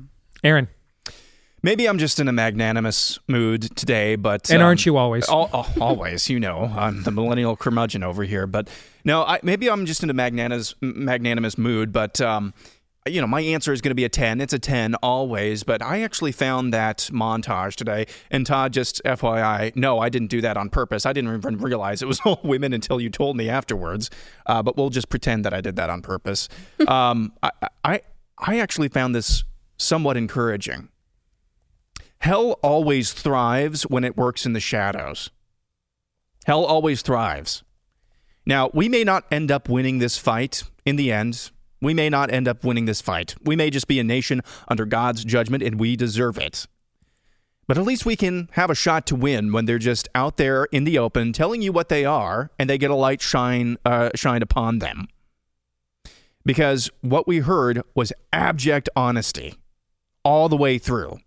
Aaron, 0.44 0.68
Maybe 1.62 1.88
I'm 1.88 1.98
just 1.98 2.20
in 2.20 2.28
a 2.28 2.32
magnanimous 2.32 3.18
mood 3.26 3.62
today, 3.76 4.14
but 4.14 4.50
And 4.50 4.62
um, 4.62 4.66
aren't 4.66 4.86
you 4.86 4.96
always? 4.98 5.28
al- 5.28 5.50
al- 5.52 5.66
always, 5.80 6.28
you 6.30 6.38
know, 6.38 6.72
I'm 6.76 7.02
the 7.02 7.10
millennial 7.10 7.56
curmudgeon 7.56 8.04
over 8.04 8.22
here. 8.22 8.46
But 8.46 8.68
no, 9.04 9.22
I, 9.24 9.40
maybe 9.42 9.68
I'm 9.68 9.84
just 9.84 10.02
in 10.04 10.10
a 10.10 10.12
magnanimous 10.14 10.76
magnanimous 10.80 11.58
mood. 11.58 11.92
But 11.92 12.20
um, 12.20 12.54
you 13.04 13.20
know, 13.20 13.26
my 13.26 13.40
answer 13.40 13.72
is 13.72 13.80
going 13.80 13.90
to 13.90 13.96
be 13.96 14.04
a 14.04 14.08
ten. 14.08 14.40
It's 14.40 14.52
a 14.52 14.60
ten 14.60 14.94
always. 14.96 15.64
But 15.64 15.82
I 15.82 16.02
actually 16.02 16.30
found 16.30 16.72
that 16.72 16.98
montage 17.12 17.74
today, 17.74 18.06
and 18.30 18.46
Todd, 18.46 18.72
just 18.72 19.02
FYI, 19.04 19.74
no, 19.74 19.98
I 19.98 20.08
didn't 20.08 20.28
do 20.28 20.40
that 20.42 20.56
on 20.56 20.70
purpose. 20.70 21.04
I 21.04 21.12
didn't 21.12 21.34
even 21.36 21.58
realize 21.58 22.00
it 22.00 22.06
was 22.06 22.20
all 22.24 22.38
women 22.44 22.74
until 22.74 23.00
you 23.00 23.10
told 23.10 23.36
me 23.36 23.48
afterwards. 23.48 24.08
Uh, 24.44 24.62
but 24.62 24.76
we'll 24.76 24.90
just 24.90 25.08
pretend 25.08 25.44
that 25.44 25.54
I 25.54 25.62
did 25.62 25.74
that 25.76 25.90
on 25.90 26.00
purpose. 26.02 26.48
um, 26.86 27.32
I, 27.42 27.50
I 27.82 28.00
I 28.38 28.58
actually 28.58 28.88
found 28.88 29.14
this 29.14 29.44
somewhat 29.78 30.16
encouraging. 30.16 30.88
Hell 32.18 32.52
always 32.62 33.12
thrives 33.12 33.84
when 33.84 34.04
it 34.04 34.16
works 34.16 34.46
in 34.46 34.52
the 34.52 34.60
shadows. 34.60 35.30
Hell 36.44 36.64
always 36.64 37.02
thrives. 37.02 37.62
Now, 38.44 38.70
we 38.72 38.88
may 38.88 39.04
not 39.04 39.24
end 39.30 39.50
up 39.50 39.68
winning 39.68 39.98
this 39.98 40.18
fight 40.18 40.62
in 40.84 40.96
the 40.96 41.12
end. 41.12 41.50
We 41.80 41.94
may 41.94 42.08
not 42.08 42.30
end 42.30 42.48
up 42.48 42.64
winning 42.64 42.84
this 42.84 43.00
fight. 43.00 43.34
We 43.42 43.56
may 43.56 43.70
just 43.70 43.88
be 43.88 43.98
a 43.98 44.04
nation 44.04 44.40
under 44.68 44.86
God's 44.86 45.24
judgment 45.24 45.62
and 45.62 45.80
we 45.80 45.96
deserve 45.96 46.38
it. 46.38 46.66
But 47.66 47.76
at 47.76 47.84
least 47.84 48.06
we 48.06 48.14
can 48.14 48.48
have 48.52 48.70
a 48.70 48.76
shot 48.76 49.06
to 49.08 49.16
win 49.16 49.52
when 49.52 49.64
they're 49.64 49.78
just 49.78 50.08
out 50.14 50.36
there 50.36 50.64
in 50.66 50.84
the 50.84 50.98
open 50.98 51.32
telling 51.32 51.62
you 51.62 51.72
what 51.72 51.88
they 51.88 52.04
are 52.04 52.50
and 52.58 52.70
they 52.70 52.78
get 52.78 52.92
a 52.92 52.94
light 52.94 53.20
shine 53.20 53.76
uh, 53.84 54.10
shined 54.14 54.44
upon 54.44 54.78
them. 54.78 55.08
Because 56.46 56.90
what 57.02 57.26
we 57.26 57.40
heard 57.40 57.82
was 57.94 58.12
abject 58.32 58.88
honesty 58.96 59.56
all 60.24 60.48
the 60.48 60.56
way 60.56 60.78
through. 60.78 61.18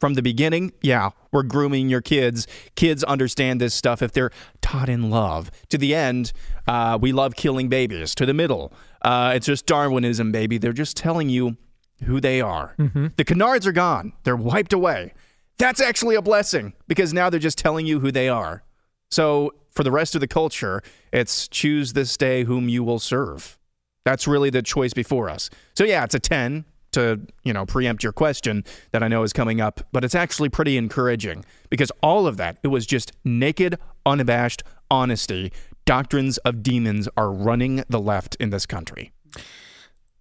From 0.00 0.14
the 0.14 0.22
beginning, 0.22 0.72
yeah, 0.82 1.10
we're 1.32 1.44
grooming 1.44 1.88
your 1.88 2.02
kids. 2.02 2.46
Kids 2.74 3.02
understand 3.04 3.60
this 3.60 3.72
stuff 3.72 4.02
if 4.02 4.12
they're 4.12 4.32
taught 4.60 4.88
in 4.88 5.08
love. 5.08 5.50
To 5.70 5.78
the 5.78 5.94
end, 5.94 6.32
uh, 6.66 6.98
we 7.00 7.12
love 7.12 7.36
killing 7.36 7.68
babies. 7.68 8.14
To 8.16 8.26
the 8.26 8.34
middle, 8.34 8.72
uh, 9.02 9.32
it's 9.34 9.46
just 9.46 9.64
Darwinism, 9.64 10.32
baby. 10.32 10.58
They're 10.58 10.72
just 10.74 10.96
telling 10.96 11.30
you 11.30 11.56
who 12.04 12.20
they 12.20 12.40
are. 12.40 12.74
The 13.16 13.24
canards 13.24 13.66
are 13.66 13.72
gone, 13.72 14.12
they're 14.24 14.36
wiped 14.36 14.72
away. 14.72 15.14
That's 15.56 15.80
actually 15.80 16.16
a 16.16 16.22
blessing 16.22 16.74
because 16.88 17.14
now 17.14 17.30
they're 17.30 17.38
just 17.40 17.58
telling 17.58 17.86
you 17.86 18.00
who 18.00 18.10
they 18.10 18.28
are. 18.28 18.64
So 19.10 19.52
for 19.70 19.84
the 19.84 19.92
rest 19.92 20.16
of 20.16 20.20
the 20.20 20.26
culture, 20.26 20.82
it's 21.12 21.46
choose 21.48 21.92
this 21.92 22.16
day 22.16 22.42
whom 22.44 22.68
you 22.68 22.82
will 22.82 22.98
serve. 22.98 23.56
That's 24.04 24.26
really 24.26 24.50
the 24.50 24.62
choice 24.62 24.92
before 24.92 25.28
us. 25.30 25.50
So 25.74 25.84
yeah, 25.84 26.04
it's 26.04 26.14
a 26.14 26.20
10 26.20 26.64
to, 26.92 27.20
you 27.42 27.52
know, 27.52 27.66
preempt 27.66 28.02
your 28.02 28.12
question 28.12 28.64
that 28.92 29.02
I 29.02 29.08
know 29.08 29.22
is 29.22 29.32
coming 29.32 29.60
up, 29.60 29.80
but 29.92 30.04
it's 30.04 30.14
actually 30.14 30.48
pretty 30.48 30.76
encouraging 30.76 31.44
because 31.70 31.90
all 32.02 32.26
of 32.26 32.36
that, 32.36 32.58
it 32.62 32.68
was 32.68 32.86
just 32.86 33.12
naked, 33.24 33.78
unabashed 34.06 34.62
honesty. 34.90 35.52
Doctrines 35.84 36.38
of 36.38 36.62
demons 36.62 37.08
are 37.16 37.32
running 37.32 37.84
the 37.88 38.00
left 38.00 38.36
in 38.36 38.50
this 38.50 38.64
country. 38.64 39.12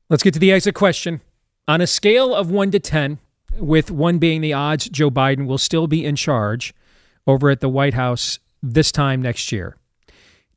let's 0.09 0.23
get 0.23 0.33
to 0.33 0.39
the 0.39 0.51
exit 0.51 0.75
question. 0.75 1.21
On 1.67 1.79
a 1.79 1.87
scale 1.87 2.35
of 2.35 2.51
one 2.51 2.71
to 2.71 2.79
ten, 2.79 3.19
with 3.57 3.91
one 3.91 4.17
being 4.17 4.41
the 4.41 4.53
odds 4.53 4.89
Joe 4.89 5.09
Biden 5.09 5.45
will 5.45 5.57
still 5.57 5.87
be 5.87 6.03
in 6.03 6.15
charge 6.15 6.73
over 7.25 7.49
at 7.49 7.61
the 7.61 7.69
White 7.69 7.93
House 7.93 8.39
this 8.61 8.91
time 8.91 9.21
next 9.21 9.51
year. 9.51 9.77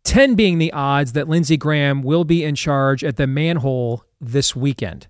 10 0.06 0.36
being 0.36 0.58
the 0.58 0.72
odds 0.72 1.12
that 1.14 1.28
Lindsey 1.28 1.56
Graham 1.56 2.00
will 2.00 2.22
be 2.22 2.44
in 2.44 2.54
charge 2.54 3.02
at 3.02 3.16
the 3.16 3.26
manhole 3.26 4.04
this 4.20 4.54
weekend. 4.54 5.08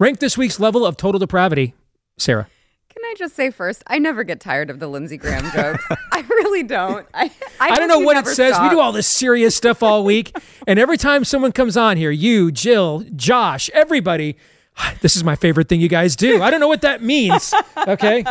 Rank 0.00 0.18
this 0.18 0.36
week's 0.36 0.58
level 0.58 0.84
of 0.84 0.96
total 0.96 1.20
depravity, 1.20 1.74
Sarah. 2.18 2.48
Can 2.88 3.04
I 3.04 3.14
just 3.16 3.36
say 3.36 3.50
first, 3.50 3.84
I 3.86 3.98
never 3.98 4.24
get 4.24 4.40
tired 4.40 4.68
of 4.68 4.80
the 4.80 4.88
Lindsey 4.88 5.16
Graham 5.16 5.48
jokes. 5.52 5.84
I 6.12 6.22
really 6.22 6.64
don't. 6.64 7.06
I, 7.14 7.30
I, 7.60 7.70
I, 7.70 7.78
don't 7.78 7.88
know 7.88 8.00
what 8.00 8.16
it 8.16 8.26
says. 8.26 8.54
stop. 8.54 8.64
We 8.64 8.76
do 8.76 8.80
all 8.80 8.90
this 8.90 9.06
serious 9.06 9.54
stuff 9.54 9.80
all 9.80 10.04
week. 10.04 10.36
and 10.66 10.80
every 10.80 10.96
time 10.96 11.24
someone 11.24 11.52
comes 11.52 11.76
on 11.76 11.96
here, 11.96 12.10
you, 12.10 12.50
Jill, 12.50 13.04
Josh, 13.14 13.70
everybody, 13.72 14.36
this 15.00 15.16
is 15.16 15.24
my 15.24 15.36
favorite 15.36 15.68
thing 15.68 15.80
you 15.80 15.88
guys 15.88 16.16
do. 16.16 16.42
I 16.42 16.50
don't 16.50 16.60
know 16.60 16.68
what 16.68 16.82
that 16.82 17.02
means. 17.02 17.52
Okay. 17.86 18.24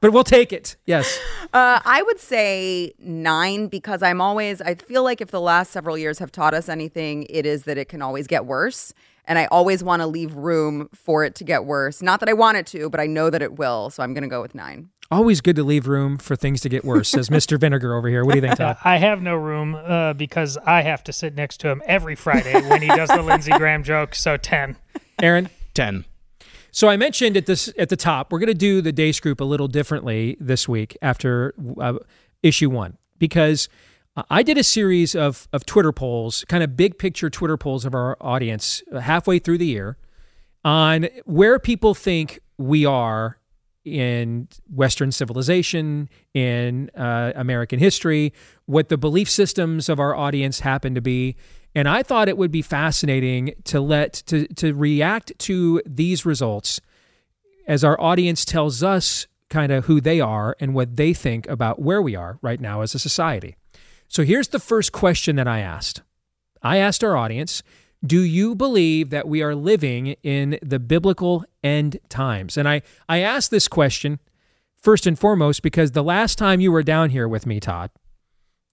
But 0.00 0.12
we'll 0.12 0.24
take 0.24 0.52
it. 0.52 0.76
Yes. 0.86 1.18
Uh, 1.52 1.80
I 1.84 2.02
would 2.02 2.20
say 2.20 2.94
nine 2.98 3.66
because 3.66 4.02
I'm 4.02 4.20
always, 4.20 4.60
I 4.60 4.76
feel 4.76 5.02
like 5.02 5.20
if 5.20 5.30
the 5.30 5.40
last 5.40 5.72
several 5.72 5.98
years 5.98 6.18
have 6.20 6.30
taught 6.32 6.54
us 6.54 6.68
anything, 6.68 7.26
it 7.28 7.44
is 7.44 7.64
that 7.64 7.76
it 7.76 7.88
can 7.88 8.00
always 8.00 8.26
get 8.26 8.46
worse. 8.46 8.94
And 9.26 9.38
I 9.38 9.46
always 9.46 9.82
want 9.84 10.00
to 10.00 10.06
leave 10.06 10.34
room 10.34 10.88
for 10.94 11.24
it 11.24 11.34
to 11.36 11.44
get 11.44 11.64
worse. 11.64 12.02
Not 12.02 12.20
that 12.20 12.28
I 12.28 12.32
want 12.32 12.56
it 12.56 12.66
to, 12.68 12.88
but 12.88 13.00
I 13.00 13.06
know 13.06 13.30
that 13.30 13.42
it 13.42 13.58
will. 13.58 13.90
So 13.90 14.02
I'm 14.02 14.14
going 14.14 14.22
to 14.22 14.28
go 14.28 14.40
with 14.40 14.54
nine. 14.54 14.90
Always 15.10 15.40
good 15.40 15.56
to 15.56 15.64
leave 15.64 15.88
room 15.88 16.18
for 16.18 16.36
things 16.36 16.60
to 16.60 16.68
get 16.68 16.84
worse, 16.84 17.08
says 17.08 17.30
Mr. 17.30 17.58
Vinegar 17.58 17.94
over 17.94 18.08
here. 18.08 18.24
What 18.24 18.32
do 18.34 18.38
you 18.38 18.42
think, 18.42 18.56
Todd? 18.56 18.76
I 18.84 18.96
have 18.98 19.20
no 19.20 19.34
room 19.34 19.74
uh, 19.74 20.12
because 20.12 20.56
I 20.56 20.82
have 20.82 21.02
to 21.04 21.12
sit 21.12 21.34
next 21.34 21.58
to 21.60 21.68
him 21.68 21.82
every 21.84 22.14
Friday 22.14 22.60
when 22.68 22.80
he 22.80 22.88
does 22.88 23.08
the 23.08 23.22
Lindsey 23.22 23.50
Graham 23.50 23.82
joke. 23.82 24.14
So 24.14 24.36
10. 24.36 24.76
Aaron? 25.20 25.50
10. 25.74 26.04
So 26.72 26.88
I 26.88 26.96
mentioned 26.96 27.36
at 27.36 27.46
this 27.46 27.72
at 27.78 27.88
the 27.88 27.96
top, 27.96 28.30
we're 28.30 28.38
going 28.38 28.48
to 28.48 28.54
do 28.54 28.80
the 28.80 28.92
Deace 28.92 29.20
Group 29.20 29.40
a 29.40 29.44
little 29.44 29.68
differently 29.68 30.36
this 30.40 30.68
week 30.68 30.96
after 31.02 31.54
uh, 31.80 31.94
issue 32.42 32.70
one 32.70 32.96
because 33.18 33.68
I 34.28 34.42
did 34.42 34.58
a 34.58 34.64
series 34.64 35.14
of 35.14 35.48
of 35.52 35.66
Twitter 35.66 35.92
polls, 35.92 36.44
kind 36.48 36.62
of 36.62 36.76
big 36.76 36.98
picture 36.98 37.30
Twitter 37.30 37.56
polls 37.56 37.84
of 37.84 37.94
our 37.94 38.16
audience 38.20 38.82
uh, 38.92 39.00
halfway 39.00 39.38
through 39.38 39.58
the 39.58 39.66
year 39.66 39.96
on 40.64 41.08
where 41.24 41.58
people 41.58 41.94
think 41.94 42.40
we 42.58 42.84
are 42.84 43.38
in 43.84 44.46
Western 44.72 45.10
civilization, 45.10 46.08
in 46.34 46.90
uh, 46.94 47.32
American 47.34 47.78
history, 47.78 48.32
what 48.66 48.88
the 48.90 48.98
belief 48.98 49.28
systems 49.30 49.88
of 49.88 49.98
our 49.98 50.14
audience 50.14 50.60
happen 50.60 50.94
to 50.94 51.00
be. 51.00 51.36
And 51.74 51.88
I 51.88 52.02
thought 52.02 52.28
it 52.28 52.36
would 52.36 52.50
be 52.50 52.62
fascinating 52.62 53.54
to 53.64 53.80
let 53.80 54.14
to 54.26 54.46
to 54.54 54.74
react 54.74 55.38
to 55.40 55.80
these 55.86 56.26
results 56.26 56.80
as 57.66 57.84
our 57.84 58.00
audience 58.00 58.44
tells 58.44 58.82
us 58.82 59.26
kind 59.48 59.70
of 59.70 59.84
who 59.84 60.00
they 60.00 60.20
are 60.20 60.56
and 60.60 60.74
what 60.74 60.96
they 60.96 61.12
think 61.12 61.48
about 61.48 61.80
where 61.80 62.02
we 62.02 62.16
are 62.16 62.38
right 62.42 62.60
now 62.60 62.80
as 62.80 62.94
a 62.94 62.98
society. 62.98 63.56
So 64.08 64.24
here's 64.24 64.48
the 64.48 64.58
first 64.58 64.92
question 64.92 65.36
that 65.36 65.46
I 65.46 65.60
asked. 65.60 66.02
I 66.62 66.78
asked 66.78 67.04
our 67.04 67.16
audience, 67.16 67.62
do 68.04 68.20
you 68.20 68.54
believe 68.54 69.10
that 69.10 69.28
we 69.28 69.42
are 69.42 69.54
living 69.54 70.16
in 70.22 70.58
the 70.62 70.78
biblical 70.78 71.44
end 71.62 71.98
times? 72.08 72.56
And 72.56 72.68
I, 72.68 72.82
I 73.08 73.20
asked 73.20 73.50
this 73.50 73.68
question 73.68 74.18
first 74.76 75.06
and 75.06 75.18
foremost 75.18 75.62
because 75.62 75.92
the 75.92 76.02
last 76.02 76.38
time 76.38 76.60
you 76.60 76.72
were 76.72 76.82
down 76.82 77.10
here 77.10 77.28
with 77.28 77.46
me, 77.46 77.60
Todd, 77.60 77.90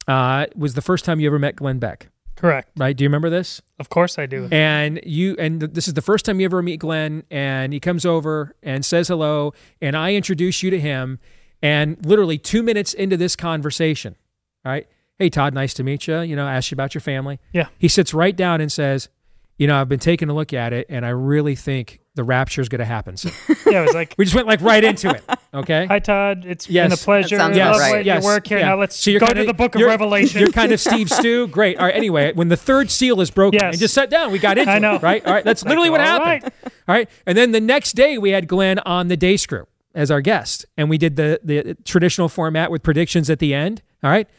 uh, 0.07 0.45
was 0.55 0.73
the 0.73 0.81
first 0.81 1.05
time 1.05 1.19
you 1.19 1.27
ever 1.27 1.39
met 1.39 1.55
Glenn 1.55 1.79
Beck. 1.79 2.09
Correct. 2.37 2.69
Right? 2.77 2.95
Do 2.95 3.03
you 3.03 3.09
remember 3.09 3.29
this? 3.29 3.61
Of 3.79 3.89
course 3.89 4.17
I 4.17 4.25
do. 4.27 4.47
And 4.51 4.99
you 5.03 5.35
and 5.37 5.59
th- 5.59 5.73
this 5.73 5.87
is 5.87 5.95
the 5.95 6.01
first 6.01 6.23
time 6.23 6.39
you 6.39 6.45
ever 6.45 6.61
meet 6.61 6.77
Glenn 6.79 7.23
and 7.29 7.73
he 7.73 7.79
comes 7.79 8.05
over 8.05 8.55
and 8.63 8.85
says 8.85 9.07
hello 9.09 9.53
and 9.81 9.97
I 9.97 10.13
introduce 10.13 10.63
you 10.63 10.69
to 10.69 10.79
him 10.79 11.19
And 11.61 11.97
literally 12.05 12.37
two 12.37 12.61
minutes 12.61 12.93
into 12.93 13.17
this 13.17 13.35
conversation, 13.35 14.15
all 14.63 14.71
right, 14.71 14.87
hey 15.17 15.29
Todd, 15.29 15.53
nice 15.55 15.73
to 15.75 15.83
meet 15.83 16.07
you. 16.07 16.21
You 16.21 16.35
know, 16.35 16.47
ask 16.47 16.69
you 16.71 16.75
about 16.75 16.93
your 16.93 17.01
family. 17.01 17.39
Yeah. 17.51 17.67
He 17.77 17.87
sits 17.87 18.13
right 18.13 18.35
down 18.35 18.61
and 18.61 18.71
says, 18.71 19.09
you 19.57 19.67
know, 19.67 19.79
I've 19.79 19.89
been 19.89 19.99
taking 19.99 20.29
a 20.29 20.33
look 20.33 20.53
at 20.53 20.73
it, 20.73 20.85
and 20.89 21.05
I 21.05 21.09
really 21.09 21.55
think 21.55 21.99
the 22.15 22.23
rapture 22.23 22.61
is 22.61 22.69
going 22.69 22.79
to 22.79 22.85
happen 22.85 23.15
soon. 23.17 23.31
Yeah, 23.67 23.81
it 23.81 23.87
was 23.87 23.93
like 23.95 24.15
we 24.17 24.23
just 24.23 24.33
went 24.33 24.47
like 24.47 24.61
right 24.61 24.81
into 24.83 25.09
it. 25.09 25.23
Okay. 25.53 25.85
Hi, 25.87 25.99
Todd. 25.99 26.45
It's 26.47 26.69
Yes. 26.69 26.85
been 26.85 26.93
a 26.93 26.97
pleasure. 26.97 27.35
That 27.37 27.53
sounds 27.53 27.57
Love 27.57 27.79
right. 27.81 27.95
what 27.97 28.05
your 28.05 28.21
work 28.21 28.47
here. 28.47 28.59
yeah. 28.59 28.67
Now 28.69 28.79
let's 28.79 28.95
So 28.95 29.11
you're 29.11 29.19
go 29.19 29.25
kinda- 29.27 29.41
to 29.41 29.47
the 29.47 29.53
book 29.53 29.75
of 29.75 29.79
you're- 29.81 29.91
Revelation. 29.91 30.39
You're 30.39 30.51
kind 30.51 30.71
of 30.71 30.79
Steve 30.79 31.09
Stew. 31.09 31.47
Great. 31.47 31.77
All 31.77 31.85
right. 31.85 31.93
Anyway, 31.95 32.31
when 32.33 32.47
the 32.47 32.55
third 32.55 32.89
seal 32.89 33.19
is 33.19 33.29
broken, 33.29 33.59
Yes. 33.61 33.73
and 33.73 33.79
just 33.79 33.93
sat 33.93 34.09
down, 34.09 34.31
we 34.31 34.39
got 34.39 34.57
into 34.57 34.71
I 34.71 34.79
know. 34.79 34.95
it. 34.95 35.01
Right. 35.01 35.25
All 35.25 35.33
right. 35.33 35.43
That's 35.43 35.63
Like, 35.65 35.69
literally 35.69 35.89
what 35.89 35.99
all 35.99 36.07
happened. 36.07 36.43
right. 36.43 36.53
All 36.87 36.95
right. 36.95 37.09
And 37.25 37.37
then 37.37 37.51
the 37.51 37.59
next 37.59 37.93
day, 37.93 38.17
we 38.17 38.29
had 38.29 38.47
Glenn 38.47 38.79
on 38.79 39.09
the 39.09 39.17
Deace 39.17 39.45
Group 39.45 39.67
as 39.93 40.09
our 40.09 40.21
guest, 40.21 40.65
and 40.77 40.89
we 40.89 40.97
did 40.97 41.17
the 41.17 41.41
the 41.43 41.75
traditional 41.83 42.29
format 42.29 42.71
with 42.71 42.83
predictions 42.83 43.29
at 43.29 43.39
the 43.39 43.53
end. 43.53 43.81
All 44.03 44.09
right. 44.09 44.29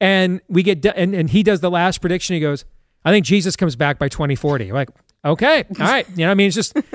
And 0.00 0.40
we 0.48 0.62
get 0.62 0.80
do- 0.80 0.90
and, 0.96 1.14
and 1.14 1.28
he 1.30 1.42
does 1.42 1.60
the 1.60 1.70
last 1.70 2.00
prediction. 2.00 2.34
He 2.34 2.40
goes, 2.40 2.64
"I 3.08 3.12
think 3.12 3.24
Jesus 3.26 3.56
comes 3.56 3.74
back 3.76 3.98
by 3.98 4.08
2040." 4.08 4.70
We're 4.70 4.78
like, 4.78 4.90
okay, 5.24 5.64
all 5.80 5.86
right. 5.86 6.06
You 6.10 6.26
know, 6.26 6.30
I 6.30 6.34
mean, 6.34 6.48
it's 6.48 6.56
just. 6.56 6.76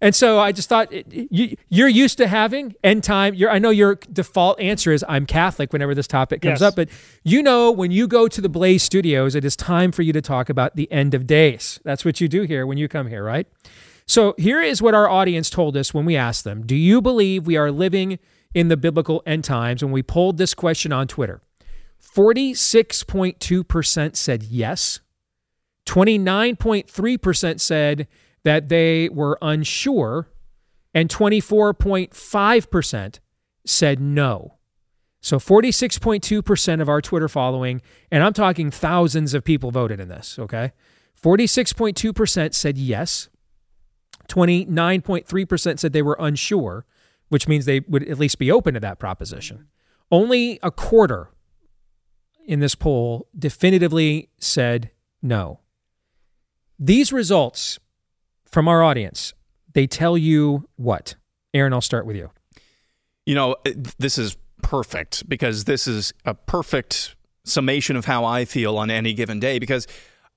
And 0.00 0.14
so 0.14 0.38
I 0.38 0.52
just 0.52 0.68
thought 0.68 0.92
you, 1.12 1.56
you're 1.68 1.88
used 1.88 2.18
to 2.18 2.28
having 2.28 2.76
end 2.84 3.02
time. 3.02 3.34
You're, 3.34 3.50
I 3.50 3.58
know 3.58 3.70
your 3.70 3.96
default 4.12 4.60
answer 4.60 4.92
is 4.92 5.04
I'm 5.08 5.26
Catholic 5.26 5.72
whenever 5.72 5.92
this 5.92 6.06
topic 6.06 6.40
comes 6.40 6.60
Yes. 6.60 6.62
up, 6.62 6.76
but 6.76 6.88
you 7.24 7.42
know 7.42 7.72
when 7.72 7.90
you 7.90 8.06
go 8.06 8.28
to 8.28 8.40
the 8.40 8.48
Blaze 8.48 8.84
Studios, 8.84 9.34
it 9.34 9.44
is 9.44 9.56
time 9.56 9.90
for 9.90 10.02
you 10.02 10.12
to 10.12 10.20
talk 10.20 10.48
about 10.48 10.76
the 10.76 10.88
end 10.92 11.14
of 11.14 11.26
days. 11.26 11.80
That's 11.82 12.04
what 12.04 12.20
you 12.20 12.28
do 12.28 12.42
here 12.42 12.64
when 12.64 12.78
you 12.78 12.86
come 12.86 13.08
here, 13.08 13.24
right? 13.24 13.48
So 14.06 14.36
here 14.38 14.62
is 14.62 14.80
what 14.80 14.94
our 14.94 15.08
audience 15.08 15.50
told 15.50 15.76
us 15.76 15.92
when 15.92 16.04
we 16.04 16.14
asked 16.14 16.44
them 16.44 16.64
Do 16.64 16.76
you 16.76 17.02
believe 17.02 17.48
we 17.48 17.56
are 17.56 17.72
living 17.72 18.20
in 18.54 18.68
the 18.68 18.76
biblical 18.76 19.20
end 19.26 19.42
times? 19.42 19.82
When 19.82 19.90
we 19.90 20.04
polled 20.04 20.38
this 20.38 20.54
question 20.54 20.92
on 20.92 21.08
Twitter, 21.08 21.40
46.2% 22.00 24.14
said 24.16 24.42
yes. 24.44 25.00
29.3% 25.88 27.60
said 27.60 28.06
that 28.44 28.68
they 28.68 29.08
were 29.08 29.38
unsure, 29.40 30.28
and 30.94 31.08
24.5% 31.08 33.18
said 33.64 33.98
no. 33.98 34.58
So 35.20 35.38
46.2% 35.38 36.82
of 36.82 36.88
our 36.88 37.00
Twitter 37.00 37.28
following, 37.28 37.80
and 38.12 38.22
I'm 38.22 38.34
talking 38.34 38.70
thousands 38.70 39.32
of 39.32 39.44
people 39.44 39.70
voted 39.70 39.98
in 39.98 40.08
this, 40.08 40.38
okay? 40.38 40.72
46.2% 41.20 42.54
said 42.54 42.78
yes. 42.78 43.28
29.3% 44.28 45.78
said 45.78 45.92
they 45.94 46.02
were 46.02 46.16
unsure, 46.20 46.84
which 47.30 47.48
means 47.48 47.64
they 47.64 47.80
would 47.80 48.06
at 48.06 48.18
least 48.18 48.38
be 48.38 48.52
open 48.52 48.74
to 48.74 48.80
that 48.80 48.98
proposition. 48.98 49.68
Only 50.10 50.58
a 50.62 50.70
quarter 50.70 51.30
in 52.46 52.60
this 52.60 52.74
poll 52.74 53.26
definitively 53.36 54.28
said 54.38 54.90
no. 55.22 55.60
These 56.78 57.12
results 57.12 57.78
from 58.44 58.68
our 58.68 58.82
audience, 58.82 59.34
they 59.72 59.86
tell 59.86 60.16
you 60.16 60.68
what? 60.76 61.16
Aaron, 61.52 61.72
I'll 61.72 61.80
start 61.80 62.06
with 62.06 62.16
you. 62.16 62.30
You 63.26 63.34
know, 63.34 63.56
this 63.98 64.16
is 64.16 64.36
perfect 64.62 65.28
because 65.28 65.64
this 65.64 65.86
is 65.86 66.12
a 66.24 66.34
perfect 66.34 67.16
summation 67.44 67.96
of 67.96 68.04
how 68.04 68.24
I 68.24 68.44
feel 68.44 68.76
on 68.78 68.90
any 68.90 69.12
given 69.12 69.40
day 69.40 69.58
because 69.58 69.86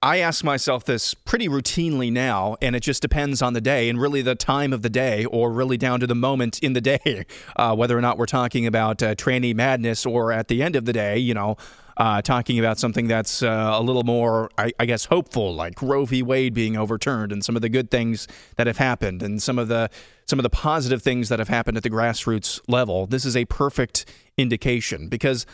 I 0.03 0.17
ask 0.17 0.43
myself 0.43 0.83
this 0.85 1.13
pretty 1.13 1.47
routinely 1.47 2.11
now, 2.11 2.55
and 2.59 2.75
it 2.75 2.79
just 2.79 3.03
depends 3.03 3.43
on 3.43 3.53
the 3.53 3.61
day 3.61 3.87
and 3.87 4.01
really 4.01 4.23
the 4.23 4.33
time 4.33 4.73
of 4.73 4.81
the 4.81 4.89
day, 4.89 5.25
or 5.25 5.51
really 5.51 5.77
down 5.77 5.99
to 5.99 6.07
the 6.07 6.15
moment 6.15 6.57
in 6.59 6.73
the 6.73 6.81
day, 6.81 7.25
uh, 7.55 7.75
whether 7.75 7.95
or 7.95 8.01
not 8.01 8.17
we're 8.17 8.25
talking 8.25 8.65
about 8.65 9.03
uh, 9.03 9.13
tranny 9.13 9.53
madness 9.53 10.03
or 10.03 10.31
at 10.31 10.47
the 10.47 10.63
end 10.63 10.75
of 10.75 10.85
the 10.85 10.93
day, 10.93 11.19
you 11.19 11.35
know, 11.35 11.55
uh, 12.01 12.19
talking 12.19 12.57
about 12.57 12.79
something 12.79 13.05
that's 13.05 13.43
uh, 13.43 13.73
a 13.75 13.81
little 13.81 14.01
more, 14.01 14.49
I, 14.57 14.71
I 14.79 14.87
guess, 14.87 15.05
hopeful, 15.05 15.53
like 15.53 15.79
Roe 15.83 16.03
v. 16.03 16.23
Wade 16.23 16.51
being 16.51 16.75
overturned 16.75 17.31
and 17.31 17.45
some 17.45 17.55
of 17.55 17.61
the 17.61 17.69
good 17.69 17.91
things 17.91 18.27
that 18.55 18.65
have 18.65 18.77
happened 18.77 19.21
and 19.21 19.39
some 19.39 19.59
of 19.59 19.67
the 19.67 19.87
some 20.25 20.39
of 20.39 20.43
the 20.43 20.49
positive 20.49 21.03
things 21.03 21.29
that 21.29 21.37
have 21.37 21.47
happened 21.47 21.77
at 21.77 21.83
the 21.83 21.91
grassroots 21.91 22.59
level. 22.67 23.05
This 23.05 23.23
is 23.23 23.37
a 23.37 23.45
perfect 23.45 24.05
indication 24.35 25.09
because 25.09 25.45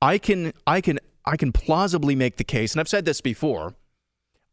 I 0.00 0.18
can 0.18 0.52
I 0.66 0.80
can 0.80 0.98
I 1.24 1.36
can 1.36 1.52
plausibly 1.52 2.16
make 2.16 2.36
the 2.36 2.42
case, 2.42 2.72
and 2.72 2.80
I've 2.80 2.88
said 2.88 3.04
this 3.04 3.20
before. 3.20 3.76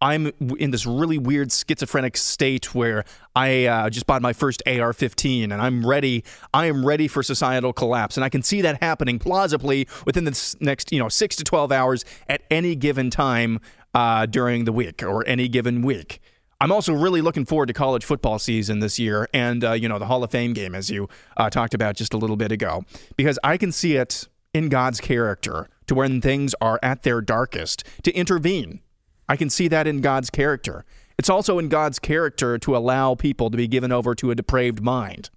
I'm 0.01 0.31
in 0.57 0.71
this 0.71 0.85
really 0.85 1.17
weird 1.17 1.51
schizophrenic 1.51 2.15
state 2.15 2.73
where 2.73 3.03
I 3.35 3.65
uh, 3.65 3.89
just 3.89 4.07
bought 4.07 4.21
my 4.21 4.33
first 4.33 4.63
AR-15 4.65 5.45
and 5.45 5.55
I'm 5.55 5.85
ready. 5.85 6.23
I 6.53 6.67
am 6.67 6.85
ready 6.85 7.07
for 7.07 7.21
societal 7.21 7.73
collapse, 7.73 8.15
and 8.15 8.23
I 8.23 8.29
can 8.29 8.41
see 8.41 8.61
that 8.61 8.81
happening 8.81 9.19
plausibly 9.19 9.87
within 10.05 10.23
the 10.23 10.55
next, 10.61 10.91
you 10.91 10.99
know, 10.99 11.09
six 11.09 11.35
to 11.37 11.43
twelve 11.43 11.71
hours 11.71 12.05
at 12.27 12.43
any 12.49 12.75
given 12.75 13.09
time 13.09 13.59
uh, 13.93 14.25
during 14.25 14.65
the 14.65 14.71
week 14.71 15.03
or 15.03 15.25
any 15.27 15.47
given 15.47 15.81
week. 15.81 16.21
I'm 16.61 16.71
also 16.71 16.93
really 16.93 17.21
looking 17.21 17.45
forward 17.45 17.67
to 17.67 17.73
college 17.73 18.03
football 18.03 18.37
season 18.37 18.79
this 18.79 18.99
year, 18.99 19.29
and 19.33 19.63
uh, 19.63 19.71
you 19.73 19.87
know 19.87 19.99
the 19.99 20.07
Hall 20.07 20.23
of 20.23 20.31
Fame 20.31 20.53
game, 20.53 20.75
as 20.75 20.89
you 20.89 21.07
uh, 21.37 21.49
talked 21.49 21.73
about 21.73 21.95
just 21.95 22.13
a 22.13 22.17
little 22.17 22.35
bit 22.35 22.51
ago, 22.51 22.83
because 23.15 23.39
I 23.43 23.57
can 23.57 23.71
see 23.71 23.95
it 23.95 24.27
in 24.53 24.69
God's 24.69 24.99
character 24.99 25.69
to 25.87 25.95
when 25.95 26.21
things 26.21 26.53
are 26.59 26.79
at 26.83 27.03
their 27.03 27.21
darkest 27.21 27.83
to 28.03 28.11
intervene. 28.13 28.81
I 29.29 29.37
can 29.37 29.49
see 29.49 29.67
that 29.67 29.87
in 29.87 30.01
God's 30.01 30.29
character. 30.31 30.83
It's 31.19 31.29
also 31.29 31.59
in 31.59 31.69
God's 31.69 31.99
character 31.99 32.57
to 32.57 32.75
allow 32.75 33.13
people 33.13 33.51
to 33.51 33.57
be 33.57 33.67
given 33.67 33.91
over 33.91 34.15
to 34.15 34.31
a 34.31 34.35
depraved 34.35 34.81
mind. 34.81 35.29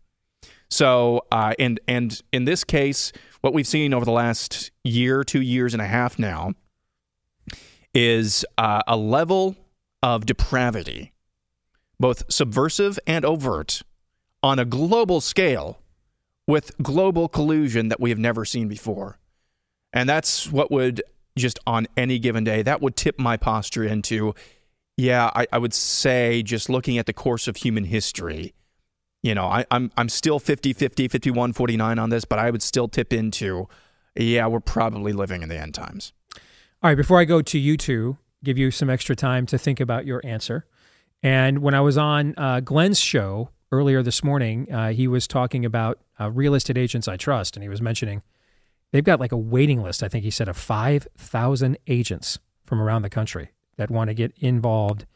So, 0.71 1.27
uh, 1.31 1.53
and 1.59 1.79
and 1.87 2.19
in 2.33 2.47
this 2.47 2.65
case, 2.65 3.13
what 3.43 3.53
we've 3.53 3.67
seen 3.67 3.93
over 3.93 4.07
the 4.07 4.13
last 4.13 4.71
year, 4.83 5.23
two 5.23 5.43
years 5.43 5.75
and 5.75 5.83
a 5.83 5.87
half 5.87 6.19
now, 6.19 6.55
is 7.93 8.47
uh, 8.57 8.81
a 8.87 8.97
level 8.97 9.57
of 10.03 10.25
depravity, 10.25 11.13
both 12.01 12.23
subversive 12.33 12.99
and 13.07 13.25
overt, 13.27 13.83
on 14.43 14.59
a 14.59 14.65
global 14.65 15.21
scale, 15.21 15.81
with 16.47 16.73
global 16.83 17.29
collusion 17.29 17.89
that 17.89 18.01
we 18.01 18.09
have 18.09 18.19
never 18.19 18.47
seen 18.47 18.69
before. 18.69 19.19
And 19.93 20.09
that's 20.09 20.51
what 20.51 20.71
would 20.71 21.03
just 21.37 21.59
on 21.67 21.87
any 21.97 22.19
given 22.19 22.45
day, 22.45 22.63
that 22.63 22.81
would 22.81 22.97
tip 22.97 23.19
my 23.19 23.37
posture 23.37 23.85
into, 23.85 24.35
yeah, 24.97 25.31
I, 25.35 25.47
I 25.53 25.59
would 25.59 25.75
say 25.75 26.43
just 26.43 26.69
looking 26.69 26.99
at 26.99 27.07
the 27.07 27.13
course 27.13 27.49
of 27.49 27.57
human 27.57 27.85
history, 27.85 28.55
you 29.23 29.35
know, 29.35 29.47
I, 29.47 29.65
I'm, 29.71 29.91
I'm 29.97 30.09
still 30.09 30.39
50 30.39 30.73
50, 30.73 31.09
51 31.09 31.53
49 31.53 31.99
on 31.99 32.11
this, 32.11 32.25
but 32.25 32.39
I 32.39 32.51
would 32.51 32.63
still 32.63 32.89
tip 32.89 33.13
into, 33.13 33.69
yeah, 34.15 34.47
we're 34.47 34.61
probably 34.61 35.13
living 35.13 35.43
in 35.43 35.49
the 35.49 35.59
end 35.59 35.75
times. 35.75 36.13
All 36.83 36.91
right, 36.91 36.97
before 36.97 37.21
I 37.21 37.25
go 37.25 37.43
to 37.43 37.59
you 37.59 37.77
two, 37.77 38.19
give 38.43 38.59
you 38.59 38.71
some 38.71 38.91
extra 38.91 39.15
time 39.15 39.47
to 39.47 39.59
think 39.59 39.79
about 39.81 40.05
your 40.05 40.21
answer. 40.25 40.67
And 41.23 41.61
when 41.61 41.75
I 41.75 41.81
was 41.81 41.97
on 41.97 42.35
uh, 42.37 42.61
Glenn's 42.61 42.99
show 42.99 43.51
earlier 43.71 44.03
this 44.03 44.25
morning, 44.25 44.71
uh, 44.73 44.91
he 44.91 45.07
was 45.07 45.29
talking 45.29 45.65
about 45.65 46.01
uh, 46.21 46.31
real 46.31 46.55
estate 46.55 46.77
agents 46.77 47.07
I 47.07 47.17
trust, 47.17 47.57
and 47.57 47.63
he 47.63 47.69
was 47.69 47.81
mentioning 47.81 48.23
they've 48.93 49.05
got 49.05 49.21
like 49.21 49.33
a 49.33 49.37
waiting 49.37 49.83
list. 49.83 50.03
I 50.03 50.09
think 50.09 50.25
he 50.25 50.31
said 50.31 50.49
of 50.49 50.57
five 50.57 51.09
thousand 51.17 51.79
agents 51.87 52.39
from 52.65 52.81
around 52.81 53.03
the 53.03 53.11
country 53.11 53.51
that 53.77 53.91
want 53.91 54.09
to 54.09 54.15
get 54.15 54.33
involved 54.39 55.07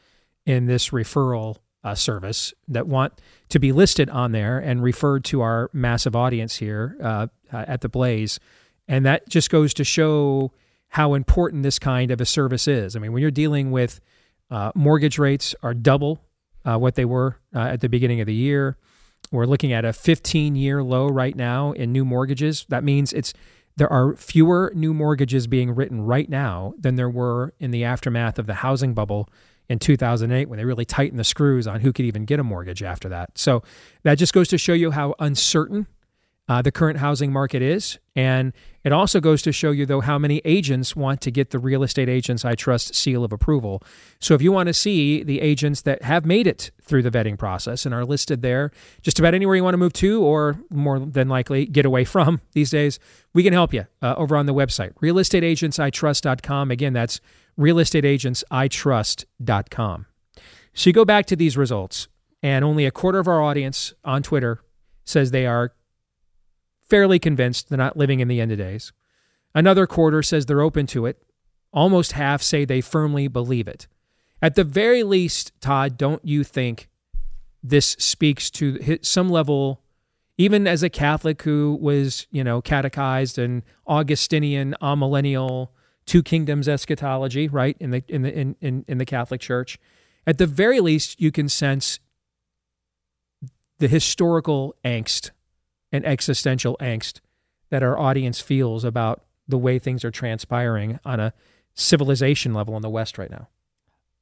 in 0.44 0.66
this 0.66 0.90
referral 0.90 1.58
uh, 1.84 1.94
service 1.94 2.52
that 2.66 2.86
want 2.86 3.20
to 3.48 3.58
be 3.58 3.70
listed 3.70 4.10
on 4.10 4.32
there 4.32 4.58
and 4.58 4.82
referred 4.82 5.24
to 5.24 5.40
our 5.40 5.70
massive 5.72 6.16
audience 6.16 6.56
here 6.56 6.96
uh, 7.00 7.28
uh, 7.52 7.64
at 7.68 7.80
the 7.80 7.88
Blaze, 7.88 8.40
and 8.88 9.06
that 9.06 9.28
just 9.28 9.50
goes 9.50 9.72
to 9.74 9.84
show 9.84 10.52
how 10.90 11.14
important 11.14 11.62
this 11.62 11.78
kind 11.78 12.10
of 12.10 12.20
a 12.20 12.26
service 12.26 12.66
is. 12.66 12.96
I 12.96 12.98
mean, 12.98 13.12
when 13.12 13.22
you're 13.22 13.30
dealing 13.30 13.70
with 13.70 14.00
uh, 14.50 14.72
mortgage 14.74 15.18
rates 15.18 15.54
are 15.62 15.74
double 15.74 16.20
uh, 16.64 16.78
what 16.78 16.94
they 16.94 17.04
were 17.04 17.38
at 17.54 17.80
the 17.80 17.88
beginning 17.88 18.20
of 18.20 18.26
the 18.26 18.34
year. 18.34 18.76
We're 19.30 19.46
looking 19.46 19.72
at 19.72 19.84
a 19.84 19.92
15 19.92 20.56
year 20.56 20.82
low 20.82 21.08
right 21.08 21.34
now 21.34 21.72
in 21.72 21.92
new 21.92 22.04
mortgages. 22.04 22.66
That 22.68 22.84
means 22.84 23.12
it's 23.12 23.32
there 23.76 23.92
are 23.92 24.14
fewer 24.14 24.72
new 24.74 24.94
mortgages 24.94 25.46
being 25.46 25.74
written 25.74 26.00
right 26.00 26.28
now 26.28 26.72
than 26.78 26.94
there 26.96 27.10
were 27.10 27.54
in 27.58 27.70
the 27.70 27.84
aftermath 27.84 28.38
of 28.38 28.46
the 28.46 28.54
housing 28.54 28.94
bubble 28.94 29.28
in 29.68 29.78
2008 29.78 30.48
when 30.48 30.58
they 30.58 30.64
really 30.64 30.84
tightened 30.84 31.18
the 31.18 31.24
screws 31.24 31.66
on 31.66 31.80
who 31.80 31.92
could 31.92 32.04
even 32.04 32.24
get 32.24 32.40
a 32.40 32.44
mortgage 32.44 32.82
after 32.82 33.08
that. 33.08 33.36
So 33.36 33.62
that 34.02 34.16
just 34.16 34.32
goes 34.32 34.48
to 34.48 34.58
show 34.58 34.72
you 34.72 34.92
how 34.92 35.14
uncertain 35.18 35.86
uh, 36.48 36.62
the 36.62 36.70
current 36.70 36.98
housing 36.98 37.32
market 37.32 37.60
is. 37.60 37.98
And 38.14 38.52
it 38.84 38.92
also 38.92 39.18
goes 39.20 39.42
to 39.42 39.50
show 39.52 39.72
you, 39.72 39.84
though, 39.84 40.00
how 40.00 40.16
many 40.18 40.40
agents 40.44 40.94
want 40.94 41.20
to 41.22 41.32
get 41.32 41.50
the 41.50 41.58
Real 41.58 41.82
Estate 41.82 42.08
Agents 42.08 42.44
I 42.44 42.54
Trust 42.54 42.94
seal 42.94 43.24
of 43.24 43.32
approval. 43.32 43.82
So 44.20 44.34
if 44.34 44.42
you 44.42 44.52
want 44.52 44.68
to 44.68 44.72
see 44.72 45.24
the 45.24 45.40
agents 45.40 45.82
that 45.82 46.02
have 46.02 46.24
made 46.24 46.46
it 46.46 46.70
through 46.82 47.02
the 47.02 47.10
vetting 47.10 47.36
process 47.36 47.84
and 47.84 47.92
are 47.94 48.04
listed 48.04 48.42
there, 48.42 48.70
just 49.02 49.18
about 49.18 49.34
anywhere 49.34 49.56
you 49.56 49.64
want 49.64 49.74
to 49.74 49.78
move 49.78 49.92
to, 49.94 50.22
or 50.22 50.60
more 50.70 51.00
than 51.00 51.28
likely 51.28 51.66
get 51.66 51.84
away 51.84 52.04
from 52.12 52.40
these 52.52 52.70
days, 52.70 53.00
we 53.34 53.42
can 53.42 53.52
help 53.52 53.74
you 53.74 53.88
uh, 54.00 54.14
over 54.16 54.36
on 54.36 54.46
the 54.46 54.54
website, 54.54 54.94
realestateagentsitrust.com. 54.94 56.70
Again, 56.70 56.92
that's 56.92 57.20
realestateagentsitrust.com. 57.58 60.06
So 60.74 60.90
you 60.90 60.92
go 60.92 61.06
back 61.06 61.24
to 61.26 61.36
these 61.36 61.56
results, 61.56 62.06
and 62.42 62.64
only 62.64 62.84
a 62.84 62.90
quarter 62.90 63.18
of 63.18 63.26
our 63.26 63.40
audience 63.42 63.94
on 64.04 64.22
Twitter 64.22 64.60
says 65.04 65.30
they 65.30 65.46
are 65.46 65.72
fairly 66.88 67.18
convinced 67.18 67.68
they're 67.68 67.78
not 67.78 67.96
living 67.96 68.20
in 68.20 68.28
the 68.28 68.40
end 68.40 68.52
of 68.52 68.58
days. 68.58 68.92
Another 69.54 69.86
quarter 69.86 70.22
says 70.22 70.46
they're 70.46 70.60
open 70.60 70.86
to 70.88 71.06
it. 71.06 71.22
Almost 71.72 72.12
half 72.12 72.42
say 72.42 72.64
they 72.64 72.80
firmly 72.80 73.28
believe 73.28 73.68
it. 73.68 73.86
At 74.42 74.54
the 74.54 74.64
very 74.64 75.02
least, 75.02 75.52
Todd, 75.60 75.96
don't 75.96 76.24
you 76.24 76.44
think 76.44 76.88
this 77.62 77.96
speaks 77.98 78.50
to 78.50 78.98
some 79.02 79.28
level, 79.28 79.82
even 80.38 80.66
as 80.66 80.82
a 80.82 80.90
Catholic 80.90 81.42
who 81.42 81.78
was, 81.80 82.26
you 82.30 82.44
know, 82.44 82.60
catechized 82.60 83.38
in 83.38 83.62
Augustinian, 83.86 84.74
amillennial, 84.80 85.68
two 86.04 86.22
kingdoms 86.22 86.68
eschatology, 86.68 87.48
right, 87.48 87.76
in 87.80 87.90
the 87.90 88.04
in 88.08 88.22
the 88.22 88.32
in, 88.32 88.56
in, 88.60 88.84
in 88.86 88.98
the 88.98 89.06
Catholic 89.06 89.40
Church, 89.40 89.78
at 90.26 90.38
the 90.38 90.46
very 90.46 90.80
least, 90.80 91.20
you 91.20 91.32
can 91.32 91.48
sense 91.48 91.98
the 93.78 93.88
historical 93.88 94.74
angst 94.84 95.30
and 95.92 96.04
existential 96.04 96.76
angst 96.80 97.20
that 97.70 97.82
our 97.82 97.98
audience 97.98 98.40
feels 98.40 98.84
about 98.84 99.22
the 99.48 99.58
way 99.58 99.78
things 99.78 100.04
are 100.04 100.10
transpiring 100.10 100.98
on 101.04 101.20
a 101.20 101.32
civilization 101.74 102.54
level 102.54 102.76
in 102.76 102.82
the 102.82 102.90
West 102.90 103.18
right 103.18 103.30
now. 103.30 103.48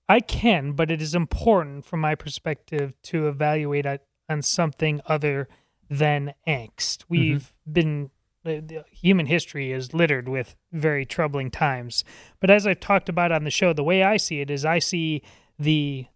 I 0.09 0.21
can, 0.21 0.73
but 0.73 0.91
it 0.91 1.01
is 1.01 1.15
important 1.15 1.85
from 1.85 2.01
my 2.01 2.15
perspective 2.15 2.95
to 3.05 3.29
evaluate 3.29 3.87
it 3.87 4.03
on 4.29 4.43
something 4.43 5.01
other 5.07 5.49
than 5.89 6.35
angst. 6.47 6.99
Mm-hmm. 6.99 7.11
We've 7.11 7.53
been 7.71 8.11
the, 8.45 8.61
the 8.61 8.85
human 8.91 9.27
history 9.27 9.73
is 9.73 9.95
littered 9.95 10.29
with 10.29 10.55
very 10.71 11.07
troubling 11.07 11.51
times. 11.51 12.05
But 12.41 12.51
as 12.51 12.67
I've 12.67 12.81
talked 12.81 13.09
about 13.09 13.33
on 13.33 13.45
the 13.45 13.51
show, 13.51 13.73
the 13.73 13.83
way 13.83 14.03
I 14.03 14.19
see 14.19 14.41
it 14.41 14.51
is 14.51 14.67
I 14.67 14.79
see 14.79 15.23
the 15.59 16.07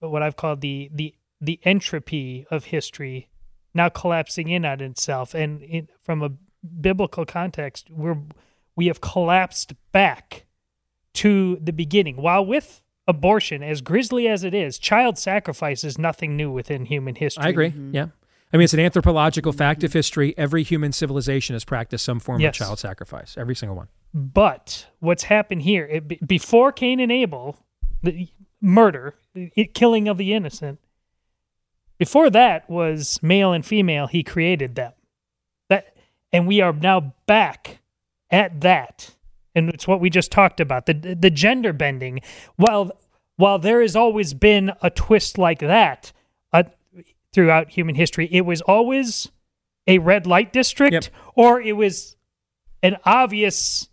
what 0.00 0.22
I've 0.22 0.36
called 0.36 0.60
the 0.60 0.90
the 0.92 1.14
the 1.40 1.60
entropy 1.64 2.46
of 2.50 2.64
history 2.64 3.28
now 3.78 3.88
collapsing 3.88 4.48
in 4.48 4.64
on 4.64 4.80
itself 4.80 5.34
and 5.34 5.62
it, 5.62 5.88
from 6.02 6.22
a 6.22 6.30
biblical 6.80 7.24
context 7.24 7.88
we're 7.90 8.18
we 8.76 8.86
have 8.86 9.00
collapsed 9.00 9.72
back 9.92 10.44
to 11.14 11.56
the 11.62 11.72
beginning 11.72 12.16
while 12.16 12.44
with 12.44 12.82
abortion 13.06 13.62
as 13.62 13.80
grisly 13.80 14.28
as 14.28 14.44
it 14.44 14.52
is 14.54 14.78
child 14.78 15.16
sacrifice 15.16 15.82
is 15.84 15.96
nothing 15.98 16.36
new 16.36 16.50
within 16.50 16.84
human 16.84 17.14
history 17.14 17.44
I 17.44 17.48
agree. 17.48 17.70
Mm-hmm. 17.70 17.94
Yeah. 17.94 18.06
I 18.52 18.56
mean, 18.56 18.64
it's 18.64 18.72
an 18.72 18.80
anthropological 18.80 19.52
fact 19.52 19.84
of 19.84 19.92
history. 19.92 20.32
Every 20.38 20.62
human 20.62 20.92
civilization 20.92 21.54
has 21.54 21.64
practiced 21.66 22.02
some 22.02 22.18
form 22.18 22.40
Yes. 22.40 22.58
of 22.58 22.66
child 22.66 22.78
sacrifice. 22.78 23.36
Every 23.36 23.54
single 23.54 23.76
one. 23.76 23.88
But 24.14 24.86
what's 25.00 25.24
happened 25.24 25.62
here 25.62 25.84
it, 25.84 26.26
before 26.26 26.72
Cain 26.72 26.98
and 26.98 27.12
Abel, 27.12 27.58
the 28.02 28.28
murder, 28.62 29.16
it, 29.34 29.74
killing 29.74 30.08
of 30.08 30.16
the 30.16 30.32
innocent. 30.32 30.78
Before 31.98 32.30
that 32.30 32.68
was 32.70 33.18
male 33.22 33.52
and 33.52 33.66
female. 33.66 34.06
He 34.06 34.22
created 34.22 34.76
them. 34.76 34.92
That, 35.68 35.96
and 36.32 36.46
we 36.46 36.60
are 36.60 36.72
now 36.72 37.14
back 37.26 37.80
at 38.30 38.60
that, 38.60 39.14
and 39.54 39.68
it's 39.70 39.88
what 39.88 40.00
we 40.00 40.10
just 40.10 40.30
talked 40.30 40.60
about 40.60 40.86
the 40.86 40.94
the 40.94 41.30
gender 41.30 41.72
bending. 41.72 42.20
While 42.56 42.92
while 43.36 43.58
there 43.58 43.80
has 43.82 43.96
always 43.96 44.34
been 44.34 44.72
a 44.82 44.90
twist 44.90 45.38
like 45.38 45.60
that 45.60 46.12
uh, 46.52 46.64
throughout 47.32 47.70
human 47.70 47.94
history, 47.94 48.28
it 48.30 48.42
was 48.42 48.60
always 48.62 49.30
a 49.86 49.98
red 49.98 50.26
light 50.26 50.52
district, 50.52 51.10
or 51.34 51.60
it 51.60 51.76
was 51.76 52.16
an 52.82 52.96
obvious 53.04 53.88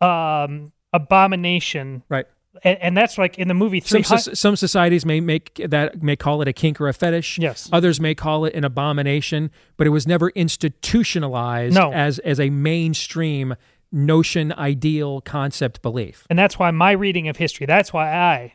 um 0.00 0.72
abomination 0.92 2.02
right 2.08 2.26
and, 2.64 2.78
and 2.80 2.96
that's 2.96 3.16
like 3.18 3.38
in 3.38 3.48
the 3.48 3.54
movie 3.54 3.80
Some, 3.80 4.02
300 4.02 4.22
soc- 4.22 4.36
some 4.36 4.56
societies 4.56 5.04
may 5.06 5.20
make 5.20 5.54
that 5.68 6.02
may 6.02 6.16
call 6.16 6.42
it 6.42 6.48
a 6.48 6.52
kink 6.52 6.80
or 6.80 6.88
a 6.88 6.92
fetish. 6.92 7.38
Yes. 7.38 7.68
Others 7.72 8.00
may 8.00 8.14
call 8.14 8.44
it 8.44 8.54
an 8.54 8.64
abomination, 8.64 9.50
but 9.76 9.86
it 9.86 9.90
was 9.90 10.06
never 10.06 10.30
institutionalized 10.30 11.74
No. 11.74 11.92
as 11.92 12.18
as 12.20 12.38
a 12.40 12.50
mainstream 12.50 13.54
notion, 13.92 14.52
ideal, 14.52 15.20
concept, 15.20 15.82
belief. 15.82 16.26
and 16.30 16.38
that's 16.38 16.58
why 16.58 16.70
my 16.70 16.92
reading 16.92 17.26
of 17.28 17.36
history 17.38 17.66
that's 17.66 17.92
why 17.92 18.12
i 18.14 18.54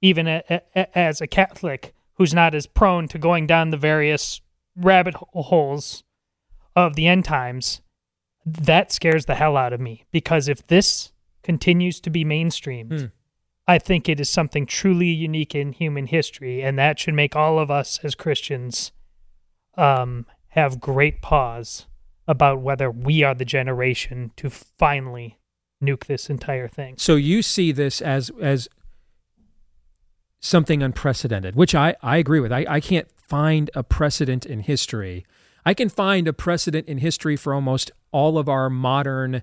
even 0.00 0.28
a, 0.28 0.42
a, 0.76 0.96
as 0.98 1.20
a 1.20 1.26
catholic 1.26 1.92
who's 2.14 2.32
not 2.32 2.54
as 2.54 2.66
prone 2.66 3.08
to 3.08 3.18
going 3.18 3.44
down 3.46 3.70
the 3.70 3.76
various 3.76 4.40
rabbit 4.76 5.14
holes 5.14 6.04
of 6.76 6.94
the 6.94 7.08
end 7.08 7.24
times 7.24 7.80
that 8.44 8.92
scares 8.92 9.24
the 9.24 9.34
hell 9.34 9.56
out 9.56 9.72
of 9.72 9.80
me 9.80 10.04
because 10.12 10.46
if 10.46 10.64
this 10.68 11.10
continues 11.46 12.00
to 12.00 12.10
be 12.10 12.24
mainstreamed 12.24 13.00
Hmm. 13.00 13.06
I 13.68 13.78
think 13.78 14.08
it 14.08 14.20
is 14.20 14.28
something 14.28 14.66
truly 14.66 15.08
unique 15.08 15.54
in 15.54 15.72
human 15.72 16.06
history, 16.06 16.62
and 16.62 16.78
that 16.78 16.98
should 16.98 17.14
make 17.14 17.34
all 17.34 17.58
of 17.58 17.70
us 17.70 17.98
as 18.04 18.14
Christians 18.14 18.92
um, 19.76 20.26
have 20.48 20.80
great 20.80 21.20
pause 21.20 21.86
about 22.28 22.60
whether 22.60 22.90
we 22.90 23.22
are 23.24 23.34
the 23.34 23.44
generation 23.44 24.30
to 24.36 24.50
finally 24.50 25.38
nuke 25.82 26.06
this 26.06 26.30
entire 26.30 26.68
thing. 26.68 26.94
So 26.96 27.16
you 27.16 27.42
see 27.42 27.72
this 27.72 28.00
as 28.00 28.30
as 28.40 28.68
something 30.40 30.82
unprecedented, 30.82 31.56
which 31.56 31.74
I, 31.74 31.96
I 32.02 32.18
agree 32.18 32.40
with. 32.40 32.52
I, 32.52 32.64
I 32.68 32.80
can't 32.80 33.08
find 33.16 33.70
a 33.74 33.82
precedent 33.82 34.46
in 34.46 34.60
history. 34.60 35.26
I 35.64 35.74
can 35.74 35.88
find 35.88 36.28
a 36.28 36.32
precedent 36.32 36.86
in 36.86 36.98
history 36.98 37.36
for 37.36 37.52
almost 37.52 37.90
all 38.12 38.38
of 38.38 38.48
our 38.48 38.70
modern 38.70 39.42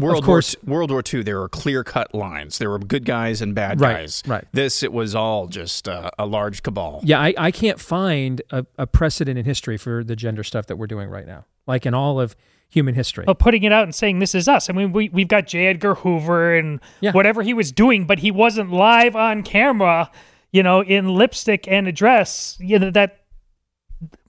World 0.00 0.18
of 0.18 0.24
course 0.24 0.56
War, 0.64 0.78
World 0.78 0.90
War 0.90 1.02
II, 1.12 1.22
there 1.22 1.40
were 1.40 1.48
clear 1.48 1.82
cut 1.84 2.14
lines. 2.14 2.58
There 2.58 2.70
were 2.70 2.78
good 2.78 3.04
guys 3.04 3.40
and 3.42 3.54
bad 3.54 3.80
Right, 3.80 3.96
guys. 3.98 4.22
right. 4.26 4.44
This, 4.52 4.82
it 4.82 4.92
was 4.92 5.14
all 5.14 5.46
just 5.46 5.88
uh, 5.88 6.10
a 6.18 6.26
large 6.26 6.62
cabal. 6.62 7.00
Yeah, 7.04 7.20
I, 7.20 7.34
I 7.36 7.50
can't 7.50 7.80
find 7.80 8.42
a, 8.50 8.66
a 8.78 8.86
precedent 8.86 9.38
in 9.38 9.44
history 9.44 9.76
for 9.76 10.04
the 10.04 10.16
gender 10.16 10.44
stuff 10.44 10.66
that 10.66 10.76
we're 10.76 10.86
doing 10.86 11.08
right 11.08 11.26
now, 11.26 11.44
like 11.66 11.86
in 11.86 11.94
all 11.94 12.20
of 12.20 12.36
human 12.68 12.94
history. 12.94 13.24
Of 13.26 13.38
putting 13.38 13.62
it 13.62 13.72
out 13.72 13.84
and 13.84 13.94
saying 13.94 14.18
this 14.18 14.34
is 14.34 14.48
us. 14.48 14.68
I 14.68 14.72
mean, 14.72 14.92
we 14.92 15.08
we've 15.08 15.28
got 15.28 15.46
J. 15.46 15.66
Edgar 15.68 15.94
Hoover 15.94 16.56
and 16.56 16.80
whatever 17.12 17.42
he 17.42 17.54
was 17.54 17.72
doing, 17.72 18.06
but 18.06 18.18
he 18.18 18.30
wasn't 18.30 18.70
live 18.72 19.14
on 19.16 19.42
camera, 19.42 20.10
you 20.52 20.62
know, 20.62 20.82
in 20.82 21.08
lipstick 21.08 21.66
and 21.68 21.86
a 21.88 21.92
dress. 21.92 22.56
You 22.60 22.78
know 22.78 22.90
that 22.90 23.20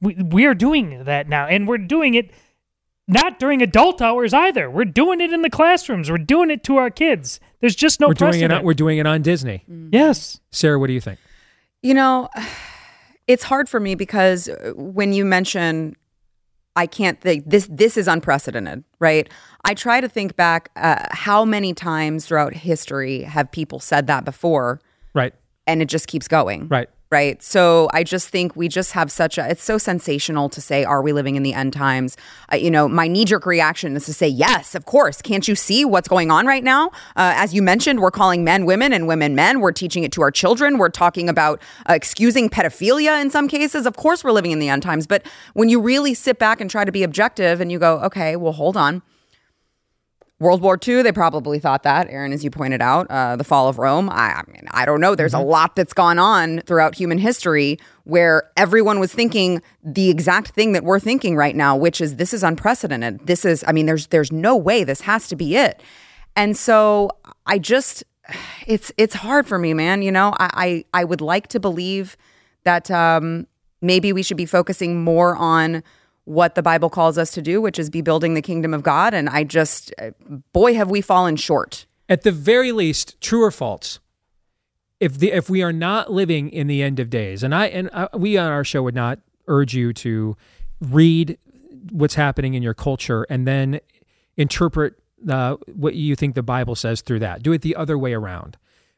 we 0.02 0.15
we 0.15 0.45
are 0.45 0.54
doing 0.54 1.04
that 1.06 1.28
now, 1.28 1.45
and 1.47 1.67
we're 1.67 1.78
doing 1.80 2.13
it 2.13 2.32
not 3.08 3.39
during 3.39 3.62
adult 3.62 4.02
hours 4.02 4.34
either. 4.34 4.70
We're 4.70 4.86
doing 4.86 5.22
it 5.22 5.32
in 5.32 5.41
the 5.41 5.50
classrooms. 5.50 6.12
We're 6.12 6.17
doing 6.17 6.52
it 6.52 6.63
to 6.65 6.78
our 6.78 6.89
kids. 6.89 7.39
There's 7.62 7.76
just 7.76 8.00
no 8.00 8.08
we're 8.10 8.13
doing 8.13 8.41
it. 8.41 8.52
On, 8.52 8.63
we're 8.63 8.74
doing 8.74 8.98
it 8.98 9.08
on 9.08 9.22
Disney. 9.22 9.63
Yes, 9.91 10.39
Sarah, 10.52 10.78
what 10.80 10.88
do 10.88 10.93
you 10.93 11.02
think? 11.02 11.20
You 11.82 11.93
know, 11.93 12.30
it's 13.28 13.43
hard 13.43 13.70
for 13.70 13.80
me 13.80 13.96
because 13.96 14.50
when 14.76 15.13
you 15.13 15.26
mention 15.26 15.96
I 16.76 16.86
can't 16.86 17.20
think 17.20 17.50
this 17.50 17.67
this 17.72 17.98
is 17.98 18.08
unprecedented, 18.08 18.84
right? 19.00 19.28
I 19.65 19.74
try 19.74 20.00
to 20.02 20.08
think 20.08 20.36
back 20.36 20.70
uh, 20.76 21.06
how 21.12 21.43
many 21.43 21.74
times 21.74 22.26
throughout 22.28 22.54
history 22.54 23.24
have 23.24 23.52
people 23.52 23.80
said 23.80 24.08
that 24.08 24.26
before 24.26 24.80
Right. 25.13 25.34
and 25.65 25.82
it 25.82 25.86
just 25.88 26.08
keeps 26.08 26.28
going. 26.28 26.67
Right. 26.67 26.89
Right. 27.10 27.41
So 27.41 27.88
I 27.93 28.04
just 28.04 28.28
think 28.28 28.58
we 28.58 28.67
just 28.67 28.91
have 28.91 29.10
such 29.13 29.38
a, 29.38 29.50
it's 29.50 29.63
so 29.63 29.78
sensational 29.78 30.50
to 30.50 30.60
say, 30.60 30.84
are 30.84 31.02
we 31.02 31.13
living 31.13 31.38
in 31.38 31.43
the 31.43 31.54
end 31.54 31.72
times? 31.72 32.17
Uh, 32.52 32.58
you 32.58 32.70
know, 32.70 32.89
my 32.89 33.08
knee 33.08 33.24
jerk 33.24 33.46
reaction 33.46 33.96
is 33.96 34.06
to 34.08 34.13
say, 34.13 34.28
yes, 34.28 34.76
of 34.76 34.84
course. 34.84 35.22
Can't 35.22 35.48
you 35.48 35.56
see 35.56 35.86
what's 35.86 36.10
going 36.10 36.32
on 36.32 36.46
right 36.46 36.65
now? 36.65 36.88
Uh, 37.15 37.32
as 37.36 37.54
you 37.54 37.62
mentioned, 37.62 38.02
we're 38.02 38.12
calling 38.12 38.43
men 38.43 38.65
women 38.65 38.91
and 38.91 39.08
women 39.08 39.36
men. 39.36 39.62
We're 39.62 39.72
teaching 39.72 40.04
it 40.04 40.12
to 40.13 40.22
our 40.22 40.32
children. 40.32 40.78
We're 40.78 40.89
talking 40.89 41.30
about 41.30 41.62
uh, 41.89 41.93
excusing 41.93 42.50
pedophilia 42.50 43.22
in 43.22 43.30
some 43.30 43.48
cases. 43.48 43.86
Of 43.86 43.96
course, 43.96 44.22
we're 44.22 44.34
living 44.34 44.52
in 44.52 44.60
the 44.60 44.67
end 44.67 44.84
times. 44.84 45.08
But 45.08 45.26
when 45.54 45.70
you 45.70 45.80
really 45.80 46.13
sit 46.13 46.39
back 46.39 46.60
and 46.60 46.70
try 46.70 46.84
to 46.84 46.91
be 46.91 47.04
objective 47.04 47.62
and 47.62 47.72
you 47.72 47.80
go, 47.80 48.00
okay, 48.00 48.36
well, 48.36 48.52
hold 48.52 48.76
on. 48.76 49.02
World 50.39 50.62
War 50.62 50.78
II, 50.86 51.02
they 51.02 51.12
probably 51.12 51.58
thought 51.58 51.82
that, 51.82 52.08
Aaron, 52.10 52.32
as 52.32 52.43
you 52.43 52.52
pointed 52.52 52.80
out, 52.80 53.08
uh, 53.10 53.36
the 53.36 53.43
fall 53.43 53.67
of 53.67 53.80
Rome. 53.80 54.08
I, 54.08 54.34
I 54.34 54.43
mean, 54.47 54.67
I 54.69 54.86
don't 54.86 55.02
know. 55.02 55.15
There's 55.15 55.34
a 55.34 55.39
lot 55.39 55.76
that's 55.76 55.93
gone 55.93 56.19
on 56.19 56.60
throughout 56.62 56.93
human 56.93 57.17
history 57.17 57.80
where 58.04 58.52
everyone 58.56 59.00
was 59.00 59.12
thinking 59.12 59.63
the 59.84 60.12
exact 60.12 60.50
thing 60.50 60.73
that 60.73 60.84
we're 60.84 61.00
thinking 61.00 61.36
right 61.36 61.56
now, 61.56 61.76
which 61.76 62.00
is 62.00 62.17
this 62.17 62.36
is 62.36 62.43
unprecedented. 62.43 63.26
This 63.26 63.45
is, 63.45 63.63
I 63.67 63.71
mean, 63.71 63.88
there's 63.88 64.08
there's 64.08 64.32
no 64.32 64.56
way 64.56 64.84
this 64.84 65.02
has 65.02 65.28
to 65.30 65.36
be 65.36 65.56
it. 65.56 65.82
And 66.36 66.56
so 66.56 67.10
I 67.47 67.58
just, 67.58 68.04
it's 68.67 68.91
it's 68.95 69.15
hard 69.15 69.47
for 69.47 69.58
me, 69.58 69.73
man. 69.73 70.04
You 70.04 70.12
know, 70.12 70.36
I 70.38 70.86
I, 70.93 71.02
I 71.02 71.04
would 71.04 71.21
like 71.21 71.47
to 71.47 71.60
believe 71.60 72.15
that 72.63 72.91
um, 72.91 73.47
maybe 73.82 74.13
we 74.13 74.21
should 74.21 74.38
be 74.38 74.45
focusing 74.45 75.04
more 75.04 75.36
on 75.36 75.82
what 76.28 76.56
the 76.56 76.62
Bible 76.62 76.90
calls 76.90 77.18
us 77.18 77.32
to 77.32 77.42
do, 77.42 77.62
which 77.62 77.80
is 77.80 77.90
be 77.90 78.02
building 78.02 78.34
the 78.34 78.42
kingdom 78.42 78.74
of 78.74 78.84
God. 78.84 79.13
And 79.13 79.30
I 79.30 79.46
just, 79.46 79.94
uh, 79.98 80.12
boy, 80.52 80.74
have 80.76 80.90
we 80.90 81.00
fallen 81.00 81.38
short. 81.38 81.86
At 82.10 82.24
the 82.24 82.34
very 82.34 82.74
least, 82.74 83.20
true 83.22 83.44
or 83.44 83.52
false, 83.52 84.00
if 85.00 85.18
the 85.20 85.32
if 85.32 85.50
we 85.50 85.62
are 85.63 85.72
not 85.72 86.12
living 86.12 86.50
in 86.50 86.68
the 86.68 86.84
end 86.84 87.00
of 87.00 87.10
days, 87.10 87.44
and 87.44 87.56
I 87.56 87.68
and 87.68 87.90
I, 87.94 88.10
we 88.16 88.38
on 88.38 88.52
our 88.52 88.63
show 88.66 88.84
would 88.84 88.96
not 88.96 89.20
urge 89.48 89.74
you 89.74 89.94
to 89.94 90.36
read 90.82 91.38
what's 91.92 92.16
happening 92.16 92.54
in 92.56 92.62
your 92.63 92.74
culture 92.74 93.26
and 93.30 93.48
then 93.48 93.80
interpret 94.36 94.96
uh, 95.30 95.56
what 95.74 95.96
you 95.96 96.16
think 96.16 96.36
the 96.36 96.44
Bible 96.44 96.76
says 96.76 97.02
through 97.02 97.20
that. 97.20 97.42
Do 97.44 97.54
it 97.54 97.62
the 97.62 97.76
other 97.76 97.98
way 97.98 98.13
around. 98.13 98.58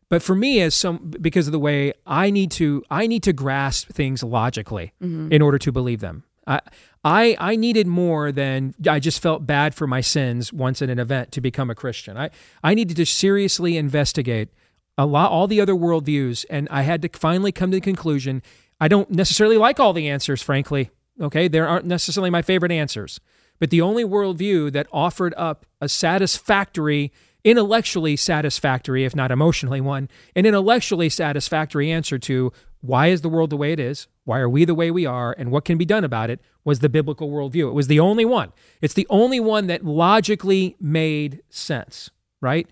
But 0.10 0.24
for 0.24 0.34
me, 0.36 0.62
as 0.62 0.74
some 0.74 1.12
because 1.22 1.48
of 1.48 1.52
the 1.52 1.60
way 1.60 1.94
I 2.08 2.32
need 2.32 2.50
to, 2.52 2.84
I 2.89 3.06
need 3.06 3.22
to 3.24 3.34
grasp 3.34 3.89
things 3.89 4.24
logically 4.24 4.94
Mhm. 5.02 5.32
in 5.32 5.42
order 5.44 5.60
to 5.60 5.72
believe 5.72 6.00
them. 6.00 6.24
I 6.48 6.62
I 7.03 7.38
I 7.39 7.55
needed 7.55 7.88
more 7.88 8.31
than 8.31 8.73
I 8.88 8.99
just 8.99 9.21
felt 9.21 9.45
bad 9.45 9.73
for 9.73 9.88
my 9.88 10.01
sins 10.01 10.51
once 10.51 10.81
in 10.81 10.89
an 10.89 10.99
event 10.99 11.31
to 11.33 11.41
become 11.41 11.69
a 11.69 11.75
Christian. 11.75 12.17
I 12.17 12.29
I 12.63 12.73
needed 12.73 12.97
to 12.97 13.05
seriously 13.05 13.77
investigate 13.77 14.49
a 14.97 15.05
lot 15.05 15.31
all 15.31 15.47
the 15.47 15.62
other 15.62 15.75
worldviews, 15.75 16.45
and 16.49 16.67
I 16.69 16.81
had 16.81 17.01
to 17.03 17.09
finally 17.13 17.51
come 17.51 17.71
to 17.71 17.77
the 17.77 17.81
conclusion. 17.81 18.41
I 18.81 18.88
don't 18.88 19.12
necessarily 19.12 19.57
like 19.57 19.79
all 19.79 19.93
the 19.93 20.09
answers, 20.09 20.41
frankly. 20.41 20.89
Okay, 21.21 21.47
there 21.47 21.67
aren't 21.67 21.85
necessarily 21.85 22.29
my 22.29 22.41
favorite 22.41 22.71
answers, 22.71 23.19
but 23.59 23.69
the 23.69 23.81
only 23.81 24.03
worldview 24.03 24.71
that 24.71 24.88
offered 24.91 25.33
up 25.38 25.65
a 25.81 25.89
satisfactory 25.89 27.12
intellectually 27.43 28.15
satisfactory, 28.15 29.06
if 29.06 29.15
not 29.15 29.32
emotionally 29.32 29.82
one, 29.82 30.10
an 30.36 30.45
intellectually 30.45 31.10
satisfactory 31.10 31.91
answer 31.91 32.17
to 32.19 32.52
why 32.82 33.08
is 33.08 33.21
the 33.21 33.30
world 33.30 33.49
the 33.49 33.58
way 33.58 33.71
it 33.71 33.80
is? 33.80 34.08
Why 34.23 34.39
are 34.39 34.49
we 34.49 34.65
the 34.65 34.75
way 34.75 34.91
we 34.91 35.06
are? 35.06 35.36
And 35.38 35.52
what 35.52 35.65
can 35.65 35.78
be 35.78 35.86
done 35.86 36.04
about 36.04 36.30
it 36.30 36.39
was 36.63 36.80
the 36.80 36.89
biblical 36.89 37.30
worldview. 37.30 37.69
It 37.69 37.73
was 37.73 37.88
the 37.88 37.99
only 37.99 38.25
one. 38.25 38.54
It's 38.82 38.93
the 38.93 39.08
only 39.10 39.39
one 39.39 39.67
that 39.67 39.84
logically 39.84 40.75
made 40.80 41.41
sense, 41.49 42.10
right? 42.41 42.69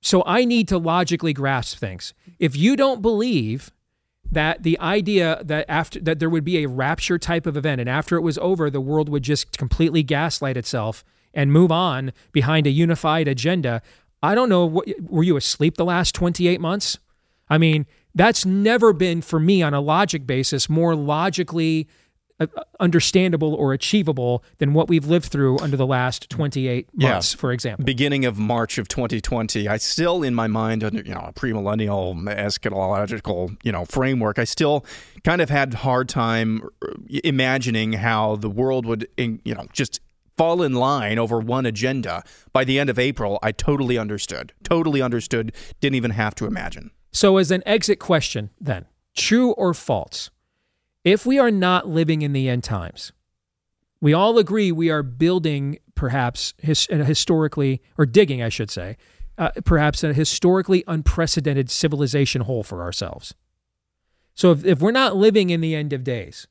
So 0.00 0.22
I 0.26 0.44
need 0.44 0.68
to 0.68 0.78
logically 0.78 1.32
grasp 1.32 1.78
things. 1.78 2.14
If 2.38 2.56
you 2.56 2.76
don't 2.76 3.02
believe 3.02 3.72
that 4.32 4.62
the 4.62 4.78
idea 4.78 5.42
that 5.44 5.66
after 5.68 6.00
that 6.00 6.18
there 6.18 6.30
would 6.30 6.44
be 6.44 6.62
a 6.62 6.68
rapture 6.68 7.18
type 7.18 7.46
of 7.46 7.56
event 7.56 7.80
and 7.80 7.90
after 7.90 8.16
it 8.16 8.20
was 8.20 8.38
over 8.38 8.70
the 8.70 8.80
world 8.80 9.08
would 9.08 9.24
just 9.24 9.56
completely 9.58 10.02
gaslight 10.02 10.56
itself 10.56 11.04
and 11.34 11.52
move 11.52 11.70
on 11.72 12.12
behind 12.32 12.66
a 12.66 12.70
unified 12.70 13.28
agenda. 13.28 13.82
I 14.22 14.34
don't 14.34 14.48
know. 14.48 14.66
What, 14.66 14.88
were 15.00 15.22
you 15.22 15.36
asleep 15.36 15.76
the 15.76 15.84
last 15.84 16.14
28 16.14 16.60
months? 16.60 16.98
I 17.48 17.58
mean, 17.58 17.86
that's 18.14 18.44
never 18.44 18.92
been 18.92 19.22
for 19.22 19.40
me 19.40 19.62
on 19.62 19.72
a 19.74 19.80
logic 19.80 20.26
basis 20.26 20.68
more 20.68 20.94
logically 20.94 21.88
uh, 22.40 22.46
understandable 22.80 23.54
or 23.54 23.72
achievable 23.74 24.42
than 24.58 24.72
what 24.72 24.88
we've 24.88 25.04
lived 25.06 25.26
through 25.26 25.58
under 25.58 25.76
the 25.76 25.86
last 25.86 26.28
28 26.30 26.88
months, 26.94 27.34
Yeah. 27.34 27.38
for 27.38 27.52
example. 27.52 27.84
Beginning 27.84 28.24
of 28.24 28.38
March 28.38 28.78
of 28.78 28.88
2020, 28.88 29.68
I 29.68 29.76
still, 29.76 30.22
in 30.22 30.34
my 30.34 30.46
mind, 30.46 30.82
under 30.82 31.02
you 31.02 31.12
know 31.14 31.20
a 31.28 31.32
premillennial 31.34 32.14
eschatological 32.24 33.56
you 33.62 33.72
know 33.72 33.84
framework, 33.84 34.38
I 34.38 34.44
still 34.44 34.84
kind 35.24 35.40
of 35.40 35.50
had 35.50 35.74
hard 35.74 36.08
time 36.08 36.62
uh, 36.82 36.92
imagining 37.24 37.94
how 37.94 38.36
the 38.36 38.50
world 38.50 38.86
would 38.86 39.06
you 39.18 39.54
know 39.54 39.66
just 39.72 40.00
fall 40.40 40.62
in 40.62 40.72
line 40.72 41.18
over 41.18 41.38
one 41.38 41.66
agenda. 41.66 42.24
By 42.50 42.64
the 42.64 42.78
end 42.78 42.88
of 42.88 42.98
April, 42.98 43.38
I 43.42 43.52
totally 43.52 43.98
understood. 43.98 44.54
Totally 44.62 45.02
understood. 45.02 45.52
Didn't 45.82 45.96
even 45.96 46.12
have 46.12 46.34
to 46.36 46.46
imagine. 46.46 46.92
So, 47.12 47.36
as 47.36 47.50
an 47.50 47.62
exit 47.66 47.98
question, 47.98 48.48
then, 48.58 48.86
true 49.14 49.52
or 49.52 49.74
false? 49.74 50.30
If 51.04 51.26
we 51.26 51.38
are 51.38 51.50
not 51.50 51.88
living 51.88 52.22
in 52.22 52.32
the 52.32 52.48
end 52.48 52.64
times, 52.64 53.12
we 54.00 54.14
all 54.14 54.38
agree 54.38 54.72
we 54.72 54.88
are 54.88 55.02
building 55.02 55.78
perhaps 55.94 56.54
his, 56.56 56.86
historically, 56.86 57.82
or 57.98 58.06
digging, 58.06 58.42
I 58.42 58.48
should 58.48 58.70
say, 58.70 58.96
uh, 59.36 59.50
perhaps 59.66 60.02
a 60.02 60.14
historically 60.14 60.84
unprecedented 60.86 61.70
civilization 61.70 62.42
hole 62.42 62.62
for 62.62 62.80
ourselves. 62.80 63.34
So, 64.34 64.52
if, 64.52 64.64
if 64.64 64.80
we're 64.80 64.90
not 64.90 65.16
living 65.16 65.50
in 65.50 65.60
the 65.60 65.74
end 65.74 65.92
of 65.92 66.02
days, 66.02 66.46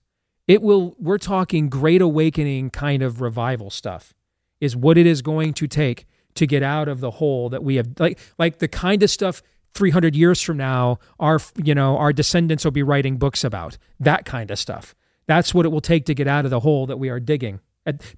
it 0.49 0.63
will, 0.63 0.95
we're 0.97 1.19
talking 1.19 1.69
great 1.69 2.01
awakening 2.01 2.71
kind 2.71 3.03
of 3.03 3.21
revival 3.21 3.69
stuff, 3.69 4.15
is 4.59 4.75
what 4.75 4.97
it 4.97 5.05
is 5.05 5.21
going 5.21 5.53
to 5.53 5.67
take 5.67 6.07
to 6.33 6.47
get 6.47 6.63
out 6.63 6.87
of 6.87 7.01
the 7.01 7.11
hole 7.11 7.49
that 7.49 7.63
we 7.63 7.75
have, 7.75 7.89
like, 7.99 8.17
like 8.39 8.57
the 8.57 8.67
kind 8.67 9.03
of 9.03 9.11
stuff 9.11 9.43
300 9.75 10.15
years 10.15 10.41
from 10.41 10.57
now 10.57 10.97
our 11.19 11.39
you 11.63 11.75
know 11.75 11.95
our 11.97 12.11
descendants 12.11 12.63
will 12.65 12.71
be 12.71 12.81
writing 12.81 13.17
books 13.17 13.43
about 13.43 13.77
that 13.99 14.25
kind 14.25 14.49
of 14.49 14.57
stuff. 14.57 14.95
That's 15.27 15.53
what 15.53 15.67
it 15.67 15.69
will 15.69 15.81
take 15.81 16.05
to 16.05 16.15
get 16.15 16.27
out 16.27 16.45
of 16.45 16.49
the 16.49 16.61
hole 16.61 16.87
that 16.87 16.97
we 16.97 17.09
are 17.09 17.19
digging. 17.19 17.59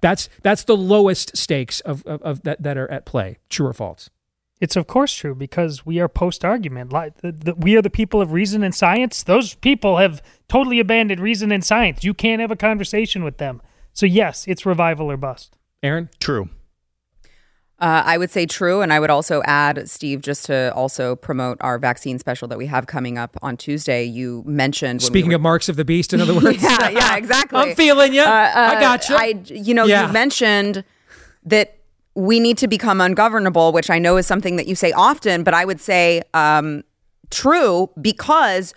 That's 0.00 0.30
that's 0.42 0.64
the 0.64 0.76
lowest 0.76 1.36
stakes 1.36 1.80
of, 1.80 2.02
of, 2.06 2.22
of 2.22 2.42
that 2.44 2.62
that 2.62 2.78
are 2.78 2.90
at 2.90 3.04
play 3.04 3.36
true 3.50 3.66
or 3.66 3.74
false 3.74 4.08
It's 4.64 4.76
of 4.76 4.86
course 4.86 5.12
true 5.20 5.34
because 5.34 5.84
we 5.84 5.98
are 6.02 6.08
post 6.08 6.44
argument. 6.44 6.92
Like 6.92 7.12
the, 7.22 7.32
the, 7.32 7.54
we 7.56 7.76
are 7.76 7.82
the 7.82 7.90
people 7.90 8.20
of 8.20 8.32
reason 8.32 8.62
and 8.62 8.72
science. 8.74 9.24
Those 9.24 9.54
people 9.56 9.96
have 9.98 10.22
totally 10.48 10.78
abandoned 10.78 11.20
reason 11.20 11.50
and 11.50 11.64
science. 11.64 12.04
You 12.04 12.14
can't 12.14 12.40
have 12.40 12.52
a 12.52 12.56
conversation 12.56 13.24
with 13.24 13.38
them. 13.38 13.60
So 13.92 14.06
yes, 14.06 14.46
it's 14.46 14.64
revival 14.64 15.10
or 15.10 15.16
bust. 15.16 15.56
aaron 15.82 16.08
True. 16.20 16.48
Uh, 17.80 18.00
I 18.06 18.16
would 18.16 18.30
say 18.30 18.46
true. 18.46 18.80
And 18.82 18.92
I 18.92 19.00
would 19.00 19.10
also 19.10 19.42
add, 19.44 19.90
Steve, 19.90 20.20
just 20.20 20.46
to 20.46 20.72
also 20.72 21.16
promote 21.16 21.58
our 21.60 21.80
vaccine 21.80 22.20
special 22.20 22.46
that 22.46 22.56
we 22.58 22.66
have 22.66 22.86
coming 22.86 23.18
up 23.18 23.36
on 23.42 23.56
Tuesday. 23.56 24.04
You 24.04 24.44
mentioned. 24.46 25.00
when 25.00 25.06
we 25.06 25.06
speaking 25.06 25.30
were- 25.30 25.36
of 25.36 25.40
marks 25.42 25.68
of 25.68 25.74
the 25.74 25.84
beast 25.84 26.12
in 26.14 26.20
other 26.20 26.34
words 26.40 26.62
yeah, 26.62 26.88
yeah, 26.90 27.16
exactly. 27.16 27.58
i'm 27.70 27.74
feeling 27.74 28.14
you 28.14 28.22
Uh, 28.22 28.52
i 28.54 28.76
uh, 28.76 28.80
got 28.80 29.08
you 29.08 29.16
I, 29.16 29.26
you 29.46 29.74
know, 29.74 29.86
Yeah. 29.86 30.06
you 30.06 30.12
mentioned 30.12 30.84
that 31.46 31.78
we 32.14 32.40
need 32.40 32.58
to 32.58 32.68
become 32.68 33.00
ungovernable, 33.00 33.72
which 33.72 33.88
I 33.90 33.98
know 33.98 34.16
is 34.16 34.26
something 34.26 34.56
that 34.56 34.66
you 34.66 34.74
say 34.74 34.92
often, 34.92 35.42
but 35.44 35.54
I 35.54 35.64
would 35.64 35.80
say 35.80 36.22
um, 36.34 36.82
true 37.30 37.90
because 38.00 38.74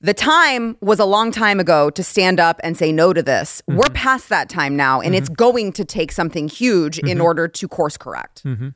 the 0.00 0.14
time 0.14 0.76
was 0.80 1.00
a 1.00 1.04
long 1.04 1.30
time 1.32 1.58
ago 1.58 1.90
to 1.90 2.02
stand 2.04 2.38
up 2.38 2.60
and 2.62 2.76
say 2.76 2.92
no 2.92 3.12
to 3.12 3.22
this. 3.22 3.62
Mm-hmm. 3.68 3.78
We're 3.80 3.90
past 3.90 4.28
that 4.28 4.48
time 4.48 4.76
now, 4.76 5.00
and 5.00 5.14
it's 5.14 5.28
going 5.28 5.72
to 5.72 5.84
take 5.84 6.12
something 6.12 6.46
huge 6.48 6.98
in 7.00 7.18
Mhm. 7.18 7.22
order 7.24 7.48
to 7.48 7.68
course 7.68 7.96
correct. 7.96 8.42
hmm 8.42 8.68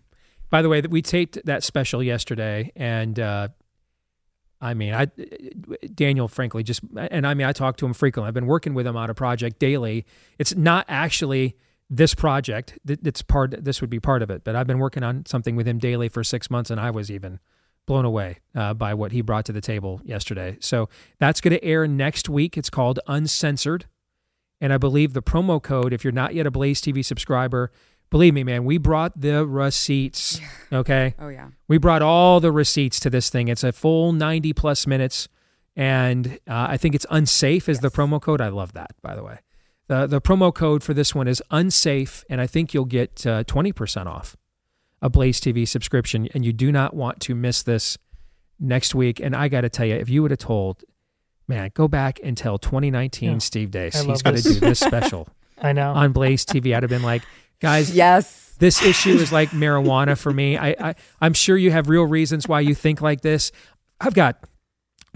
By 0.51 0.63
the 0.63 0.69
way, 0.69 0.81
that 0.81 0.91
we 0.91 1.01
taped 1.01 1.39
that 1.45 1.63
special 1.63 2.03
yesterday, 2.03 2.73
and 2.75 3.19
uh, 3.21 3.49
I 4.61 4.75
mean, 4.75 4.95
I 4.95 5.07
Daniel, 5.95 6.29
frankly, 6.29 6.63
just 6.63 6.81
and 6.97 7.27
I 7.27 7.35
mean, 7.35 7.47
I 7.47 7.53
talk 7.53 7.77
to 7.79 7.87
him 7.87 7.93
frequently. 7.95 8.29
I've 8.29 8.35
been 8.35 8.47
working 8.47 8.75
with 8.75 8.87
him 8.87 8.97
on 8.97 9.09
a 9.11 9.15
project 9.15 9.59
daily. 9.59 10.05
It's 10.39 10.55
not 10.57 10.85
actually 10.89 11.57
this 11.95 12.15
project. 12.15 12.79
that- 12.85 13.07
It's 13.07 13.21
part. 13.23 13.65
This 13.65 13.81
would 13.81 13.91
be 13.91 14.01
part 14.01 14.23
of 14.23 14.31
it, 14.31 14.43
but 14.45 14.57
I've 14.57 14.67
been 14.67 14.79
working 14.79 15.03
on 15.03 15.27
something 15.27 15.55
with 15.57 15.69
him 15.69 15.79
daily 15.79 16.09
for 16.09 16.25
six 16.25 16.51
months, 16.51 16.71
and 16.71 16.81
I 16.81 16.91
was 16.91 17.11
even 17.11 17.39
blown 17.87 18.05
away 18.05 18.39
uh, 18.55 18.73
by 18.75 18.95
what 18.95 19.13
he 19.13 19.21
brought 19.21 19.45
to 19.47 19.53
the 19.53 19.61
table 19.61 20.01
yesterday. 20.05 20.57
So 20.61 20.89
that's 21.19 21.41
going 21.41 21.53
to 21.53 21.63
air 21.65 21.87
next 21.87 22.29
week. 22.29 22.57
It's 22.57 22.71
called 22.71 22.99
Uncensored. 23.07 23.87
And 24.61 24.73
I 24.73 24.79
believe 24.79 25.13
the 25.13 25.23
promo 25.23 25.61
code, 25.61 25.93
if 25.93 26.05
you're 26.05 26.13
not 26.13 26.35
yet 26.35 26.47
a 26.47 26.51
Blaze 26.53 26.81
TV 26.81 27.05
subscriber, 27.05 27.73
believe 28.11 28.33
me, 28.35 28.45
man, 28.45 28.65
we 28.65 28.79
brought 28.79 29.21
the 29.21 29.45
receipts. 29.45 30.41
Okay. 30.73 31.15
Oh, 31.19 31.29
yeah. 31.29 31.49
We 31.69 31.77
brought 31.79 32.01
all 32.03 32.39
the 32.39 32.53
receipts 32.53 33.01
to 33.01 33.11
this 33.11 33.29
thing. 33.29 33.49
It's 33.49 33.65
a 33.65 33.73
full 33.73 34.13
90 34.13 34.53
plus 34.53 34.87
minutes. 34.87 35.29
And 35.75 36.39
uh, 36.49 36.67
I 36.71 36.77
think 36.77 36.95
it's 36.95 37.07
unsafe 37.11 37.69
is 37.69 37.81
the 37.81 37.91
promo 37.91 38.21
code. 38.23 38.41
I 38.41 38.49
love 38.49 38.73
that, 38.75 38.93
by 39.03 39.17
the 39.17 39.25
way. 39.25 39.39
The, 39.93 40.07
the 40.07 40.21
promo 40.23 40.55
code 40.55 40.83
for 40.83 40.95
this 40.95 41.15
one 41.15 41.29
is 41.29 41.43
unsafe. 41.51 42.25
And 42.31 42.41
I 42.41 42.47
think 42.47 42.73
you'll 42.73 42.87
get 42.87 43.27
uh, 43.27 43.45
20% 43.45 44.07
off 44.07 44.39
a 45.03 45.11
Blaze 45.11 45.39
TV 45.39 45.69
subscription. 45.69 46.29
And 46.33 46.47
you 46.47 46.53
do 46.55 46.73
not 46.73 46.95
want 46.95 47.21
to 47.21 47.35
miss 47.35 47.63
this 47.63 47.99
next 48.59 48.95
week. 48.95 49.21
And 49.21 49.37
I 49.37 49.49
got 49.49 49.61
to 49.61 49.69
tell 49.69 49.85
you, 49.85 49.97
if 49.97 50.09
you 50.09 50.23
would 50.23 50.31
have 50.31 50.39
told, 50.39 50.83
man, 51.47 51.71
go 51.75 51.89
back 51.89 52.21
and 52.25 52.39
tell 52.39 52.57
2019 52.57 53.33
Yeah. 53.33 53.39
Steve 53.39 53.71
Deace 53.71 54.03
he's 54.03 54.23
going 54.23 54.37
to 54.37 54.43
do 54.43 54.61
this 54.61 54.81
special 54.81 55.29
I 55.61 55.75
know. 55.75 55.93
on 55.93 56.13
Blaze 56.13 56.47
TV, 56.47 56.75
I'd 56.75 56.83
have 56.85 56.91
been 56.91 57.03
like, 57.03 57.23
guys, 57.61 57.95
yes, 57.95 58.55
this 58.59 58.83
issue 58.83 59.17
is 59.17 59.31
like 59.31 59.51
marijuana 59.51 60.17
for 60.17 60.33
me. 60.33 60.57
I, 60.57 60.75
I 60.81 60.95
I'm 61.21 61.35
sure 61.35 61.59
you 61.59 61.71
have 61.71 61.91
real 61.91 62.05
reasons 62.05 62.49
why 62.49 62.61
you 62.61 62.75
think 62.75 63.03
like 63.03 63.21
this. 63.21 63.53
I've 64.01 64.15
got 64.15 64.43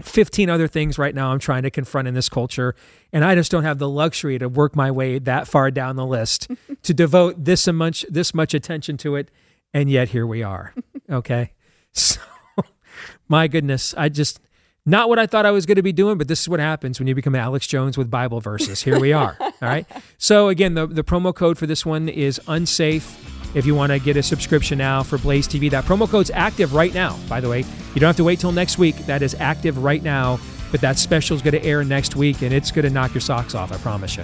15 0.01 0.49
other 0.49 0.67
things 0.67 0.97
right 0.97 1.15
now 1.15 1.31
I'm 1.31 1.39
trying 1.39 1.63
to 1.63 1.71
confront 1.71 2.07
in 2.07 2.13
this 2.13 2.29
culture, 2.29 2.75
and 3.11 3.25
I 3.25 3.35
just 3.35 3.51
don't 3.51 3.63
have 3.63 3.79
the 3.79 3.89
luxury 3.89 4.37
to 4.37 4.47
work 4.47 4.75
my 4.75 4.91
way 4.91 5.17
that 5.19 5.47
far 5.47 5.71
down 5.71 5.95
the 5.95 6.05
list 6.05 6.49
to 6.83 6.93
devote 6.93 7.43
this 7.45 7.67
much 7.67 8.05
this 8.09 8.33
much 8.33 8.53
attention 8.53 8.97
to 8.97 9.15
it, 9.15 9.31
and 9.73 9.89
yet 9.89 10.09
here 10.09 10.25
we 10.27 10.43
are. 10.43 10.73
Okay, 11.09 11.53
so 11.93 12.19
my 13.29 13.47
goodness, 13.47 13.93
I 13.97 14.09
just 14.09 14.41
not 14.85 15.07
what 15.07 15.19
I 15.19 15.25
thought 15.25 15.45
I 15.45 15.51
was 15.51 15.65
going 15.65 15.77
to 15.77 15.81
be 15.81 15.93
doing, 15.93 16.17
but 16.17 16.27
this 16.27 16.41
is 16.41 16.49
what 16.49 16.59
happens 16.59 16.99
when 16.99 17.07
you 17.07 17.15
become 17.15 17.33
Alex 17.33 17.65
Jones 17.65 17.97
with 17.97 18.11
Bible 18.11 18.41
verses. 18.41 18.81
Here 18.81 18.99
we 18.99 19.13
are. 19.13 19.37
all 19.39 19.53
right. 19.61 19.85
So 20.17 20.49
again, 20.49 20.73
the 20.73 20.85
the 20.85 21.05
promo 21.05 21.33
code 21.33 21.57
for 21.57 21.65
this 21.65 21.85
one 21.85 22.09
is 22.09 22.41
unsafe. 22.45 23.36
If 23.57 23.65
you 23.65 23.73
want 23.73 23.91
to 23.91 23.97
get 23.97 24.15
a 24.17 24.21
subscription 24.21 24.77
now 24.77 25.01
for 25.01 25.17
Blaze 25.17 25.47
TV, 25.47 25.71
that 25.71 25.83
promo 25.85 26.07
code's 26.07 26.29
active 26.29 26.75
right 26.75 26.93
now. 26.93 27.17
By 27.27 27.41
the 27.41 27.49
way, 27.49 27.61
you 27.61 27.99
don't 27.99 28.07
have 28.07 28.15
to 28.17 28.23
wait 28.23 28.39
till 28.39 28.51
next 28.51 28.77
week. 28.77 28.95
That 29.07 29.23
is 29.23 29.33
active 29.39 29.79
right 29.83 30.03
now. 30.03 30.39
But 30.71 30.81
that 30.81 30.99
special 30.99 31.35
is 31.35 31.41
going 31.41 31.53
to 31.55 31.63
air 31.63 31.83
next 31.83 32.15
week, 32.15 32.43
and 32.43 32.53
it's 32.53 32.69
going 32.69 32.85
to 32.85 32.91
knock 32.91 33.15
your 33.15 33.21
socks 33.21 33.55
off. 33.55 33.71
I 33.71 33.77
promise 33.77 34.15
you. 34.15 34.23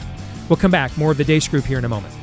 We'll 0.50 0.58
come 0.58 0.70
back. 0.70 0.96
More 0.98 1.10
of 1.10 1.18
the 1.18 1.24
Deace 1.24 1.48
Group 1.48 1.66
here 1.66 1.80
in 1.80 1.86
a 1.86 1.90
moment. 1.90 2.14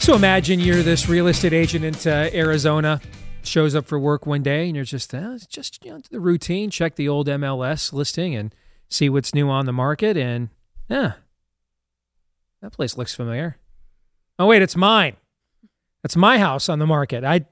So 0.00 0.14
imagine 0.14 0.60
you're 0.60 0.82
this 0.82 1.08
real 1.08 1.28
estate 1.28 1.54
agent 1.54 1.86
into 1.86 2.10
Arizona, 2.36 3.00
shows 3.44 3.74
up 3.74 3.86
for 3.86 3.98
work 3.98 4.26
one 4.26 4.42
day, 4.42 4.66
and 4.66 4.76
you're 4.76 4.84
just 4.84 5.14
uh, 5.14 5.38
just 5.48 5.82
you 5.82 5.92
know 5.92 6.02
the 6.10 6.20
routine. 6.20 6.68
Check 6.70 6.96
the 6.96 7.08
old 7.08 7.28
MLS 7.28 7.94
listing 7.94 8.34
and 8.34 8.54
see 8.90 9.08
what's 9.08 9.32
new 9.32 9.48
on 9.48 9.64
the 9.64 9.72
market, 9.72 10.18
and 10.18 10.50
yeah, 10.90 11.12
that 12.62 12.72
place 12.72 12.96
looks 12.96 13.14
familiar. 13.14 13.58
Oh 14.38 14.46
wait, 14.46 14.62
it's 14.62 14.76
mine. 14.76 15.16
That's 16.02 16.16
my 16.16 16.38
house 16.38 16.68
on 16.68 16.78
the 16.78 16.86
market. 16.86 17.22
I 17.24 17.44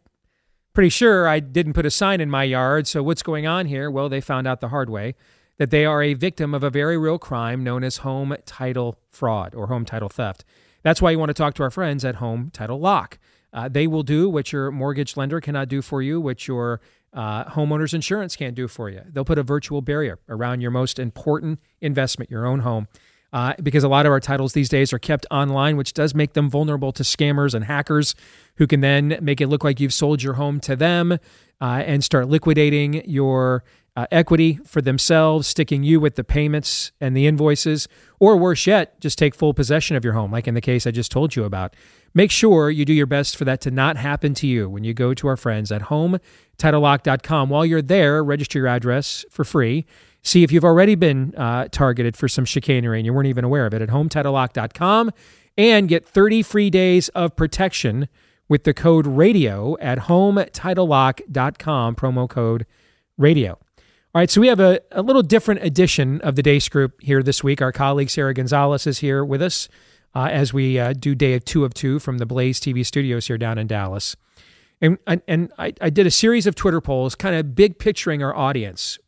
pretty 0.72 0.88
sure 0.88 1.28
I 1.28 1.40
didn't 1.40 1.74
put 1.74 1.84
a 1.84 1.90
sign 1.90 2.20
in 2.20 2.30
my 2.30 2.44
yard. 2.44 2.86
So 2.86 3.02
what's 3.02 3.22
going 3.22 3.46
on 3.46 3.66
here? 3.66 3.90
Well, 3.90 4.08
they 4.08 4.20
found 4.20 4.46
out 4.46 4.60
the 4.60 4.68
hard 4.68 4.88
way. 4.88 5.14
that 5.60 5.70
they 5.70 5.84
are 5.84 6.02
a 6.02 6.14
victim 6.14 6.54
of 6.54 6.62
a 6.62 6.70
very 6.70 6.96
real 6.96 7.18
crime 7.18 7.62
known 7.62 7.84
as 7.84 7.98
home 7.98 8.34
title 8.46 8.98
fraud 9.10 9.54
or 9.54 9.66
home 9.66 9.84
title 9.84 10.08
theft. 10.08 10.42
That's 10.82 11.02
why 11.02 11.10
you 11.10 11.18
want 11.18 11.28
to 11.28 11.34
talk 11.34 11.52
to 11.56 11.62
our 11.62 11.70
friends 11.70 12.02
at 12.02 12.14
Home 12.14 12.48
Title 12.50 12.80
Lock. 12.80 13.18
Uh, 13.52 13.68
they 13.68 13.86
will 13.86 14.02
do 14.02 14.30
what 14.30 14.52
your 14.52 14.70
mortgage 14.70 15.18
lender 15.18 15.38
cannot 15.38 15.68
do 15.68 15.82
for 15.82 16.00
you, 16.00 16.18
what 16.18 16.48
your 16.48 16.80
uh, 17.12 17.44
homeowner's 17.44 17.92
insurance 17.92 18.36
can't 18.36 18.54
do 18.54 18.68
for 18.68 18.88
you. 18.88 19.02
They'll 19.06 19.26
put 19.26 19.36
a 19.38 19.42
virtual 19.42 19.82
barrier 19.82 20.18
around 20.30 20.62
your 20.62 20.70
most 20.70 20.98
important 20.98 21.60
investment, 21.82 22.30
your 22.30 22.46
own 22.46 22.60
home. 22.60 22.88
Uh, 23.32 23.54
because 23.62 23.84
a 23.84 23.88
lot 23.88 24.06
of 24.06 24.12
our 24.12 24.18
titles 24.18 24.54
these 24.54 24.68
days 24.68 24.92
are 24.92 24.98
kept 24.98 25.24
online, 25.30 25.76
which 25.76 25.92
does 25.92 26.14
make 26.14 26.32
them 26.32 26.50
vulnerable 26.50 26.90
to 26.90 27.04
scammers 27.04 27.54
and 27.54 27.64
hackers 27.64 28.14
who 28.56 28.66
can 28.66 28.80
then 28.80 29.18
make 29.22 29.40
it 29.40 29.46
look 29.46 29.62
like 29.62 29.78
you've 29.78 29.94
sold 29.94 30.22
your 30.22 30.34
home 30.34 30.58
to 30.60 30.74
them 30.74 31.12
uh, 31.12 31.82
and 31.86 32.02
start 32.02 32.28
liquidating 32.28 33.08
your 33.08 33.62
uh, 33.96 34.06
equity 34.10 34.58
for 34.64 34.80
themselves, 34.80 35.46
sticking 35.46 35.82
you 35.82 36.00
with 36.00 36.14
the 36.14 36.24
payments 36.24 36.92
and 37.00 37.16
the 37.16 37.26
invoices, 37.26 37.88
or 38.18 38.36
worse 38.36 38.66
yet, 38.66 39.00
just 39.00 39.18
take 39.18 39.34
full 39.34 39.52
possession 39.52 39.96
of 39.96 40.04
your 40.04 40.14
home, 40.14 40.30
like 40.30 40.46
in 40.46 40.54
the 40.54 40.60
case 40.60 40.86
I 40.86 40.90
just 40.90 41.10
told 41.10 41.36
you 41.36 41.44
about. 41.44 41.74
Make 42.14 42.30
sure 42.30 42.70
you 42.70 42.84
do 42.84 42.92
your 42.92 43.06
best 43.06 43.36
for 43.36 43.44
that 43.44 43.60
to 43.62 43.70
not 43.70 43.96
happen 43.96 44.34
to 44.34 44.46
you 44.46 44.68
when 44.68 44.84
you 44.84 44.94
go 44.94 45.14
to 45.14 45.28
our 45.28 45.36
friends 45.36 45.70
at 45.70 45.82
HomeTitleLock.com. 45.82 47.48
While 47.48 47.66
you're 47.66 47.82
there, 47.82 48.24
register 48.24 48.58
your 48.58 48.68
address 48.68 49.24
for 49.30 49.44
free. 49.44 49.86
See 50.22 50.42
if 50.42 50.52
you've 50.52 50.64
already 50.64 50.94
been 50.94 51.34
uh, 51.36 51.68
targeted 51.70 52.16
for 52.16 52.28
some 52.28 52.44
chicanery 52.44 52.98
and 52.98 53.06
you 53.06 53.12
weren't 53.12 53.28
even 53.28 53.44
aware 53.44 53.66
of 53.66 53.74
it 53.74 53.82
at 53.82 53.88
HomeTitleLock.com 53.88 55.10
and 55.56 55.88
get 55.88 56.06
30 56.06 56.42
free 56.42 56.70
days 56.70 57.08
of 57.10 57.36
protection 57.36 58.08
with 58.48 58.64
the 58.64 58.74
code 58.74 59.06
radio 59.06 59.78
at 59.78 59.98
HomeTitleLock.com, 59.98 61.94
promo 61.94 62.28
code 62.28 62.66
radio. 63.16 63.58
All 64.12 64.18
right, 64.20 64.28
so 64.28 64.40
we 64.40 64.48
have 64.48 64.58
a, 64.58 64.80
a 64.90 65.02
little 65.02 65.22
different 65.22 65.62
edition 65.62 66.20
of 66.22 66.34
the 66.34 66.42
Deace 66.42 66.68
Group 66.68 67.00
here 67.00 67.22
this 67.22 67.44
week. 67.44 67.62
Our 67.62 67.70
colleague 67.70 68.10
Sara 68.10 68.34
Gonzales 68.34 68.86
is 68.86 68.98
here 68.98 69.24
with 69.24 69.40
us 69.40 69.68
uh, 70.16 70.28
as 70.32 70.52
we 70.52 70.80
uh, 70.80 70.94
do 70.94 71.14
day 71.14 71.34
of 71.34 71.44
two 71.44 71.64
of 71.64 71.74
two 71.74 72.00
from 72.00 72.18
the 72.18 72.26
Blaze 72.26 72.58
TV 72.60 72.84
studios 72.84 73.28
here 73.28 73.38
down 73.38 73.56
in 73.56 73.68
Dallas. 73.68 74.16
And, 74.80 74.98
and, 75.06 75.22
and 75.28 75.52
I, 75.58 75.74
I 75.80 75.90
did 75.90 76.06
a 76.06 76.10
series 76.10 76.46
of 76.48 76.56
Twitter 76.56 76.80
polls, 76.80 77.14
kind 77.14 77.36
of 77.36 77.54
big 77.54 77.78
picturing 77.78 78.22
our 78.22 78.34
audience, 78.34 78.98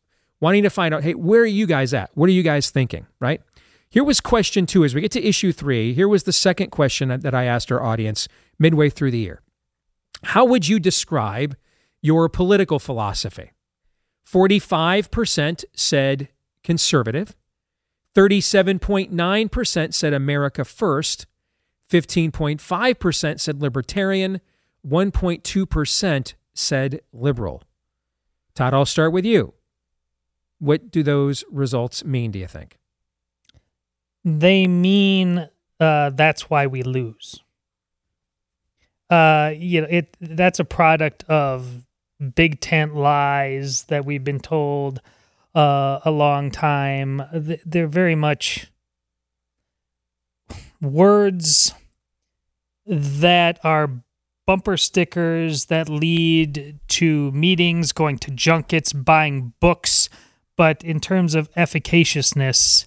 wanting 0.43 0.65
to 0.65 0.71
find 0.71 0.93
out, 0.93 1.05
hey, 1.05 1.15
where 1.15 1.41
are 1.41 1.47
you 1.47 1.67
guys 1.67 1.95
at? 1.95 2.11
What 2.15 2.29
are 2.29 2.33
you 2.33 2.43
guys 2.43 2.69
thinking, 2.69 3.07
right? 3.21 3.41
Here 3.89 4.03
was 4.03 4.21
question 4.21 4.67
two 4.67 4.85
as 4.85 4.93
we 4.93 5.01
get 5.01 5.13
to 5.13 5.25
issue 5.25 5.53
three. 5.53 5.95
Here 5.95 6.09
was 6.09 6.25
the 6.25 6.33
second 6.33 6.71
question 6.71 7.09
that 7.09 7.35
I 7.35 7.45
asked 7.45 7.71
our 7.71 7.81
audience 7.81 8.27
midway 8.59 8.91
through 8.91 9.13
the 9.13 9.19
year. 9.19 9.41
How 10.25 10.45
would 10.45 10.67
you 10.67 10.81
describe 10.81 11.57
your 12.03 12.29
political 12.29 12.81
philosophy? 12.81 13.53
45% 14.29 15.65
said 15.75 16.29
conservative. 16.65 17.37
37.9% 18.17 19.95
said 19.95 20.13
America 20.13 20.65
first, 20.65 21.27
15.5% 21.89 23.41
said 23.41 23.63
libertarian, 23.63 24.41
1.2% 24.87 26.35
said 26.53 27.01
liberal. 27.13 27.63
Todd, 28.55 28.75
I'll 28.75 28.85
start 28.85 29.13
with 29.13 29.25
you. 29.25 29.55
What 30.63 30.93
do 30.93 31.03
those 31.03 31.43
results 31.51 32.05
mean, 32.05 32.31
do 32.31 32.39
you 32.39 32.47
think? 32.47 32.79
They 34.25 34.69
mean 34.69 35.49
uh, 35.81 36.11
that's 36.11 36.49
why 36.49 36.69
we 36.69 36.85
lose. 36.85 37.41
Uh, 39.11 39.55
you 39.57 39.81
know, 39.81 39.89
it 39.91 40.17
that's 40.21 40.61
a 40.61 40.65
product 40.65 41.25
of 41.25 41.85
big 42.37 42.61
tent 42.61 42.95
lies 42.95 43.83
that 43.87 44.05
we've 44.05 44.23
been 44.23 44.39
told 44.39 45.01
uh, 45.53 45.99
a 46.05 46.13
long 46.13 46.53
time. 46.53 47.23
They're 47.33 47.89
very 47.89 48.15
much 48.15 48.71
words 50.81 51.75
that 52.87 53.59
are 53.65 53.91
bumper 54.47 54.77
stickers 54.77 55.65
that 55.65 55.89
lead 55.89 56.79
to 56.87 57.33
meetings, 57.33 57.91
going 57.91 58.19
to 58.19 58.31
junkets, 58.31 58.93
buying 58.93 59.55
books, 59.59 60.09
but 60.57 60.83
in 60.85 61.01
terms 61.01 61.35
of 61.35 61.53
efficaciousness, 61.55 62.87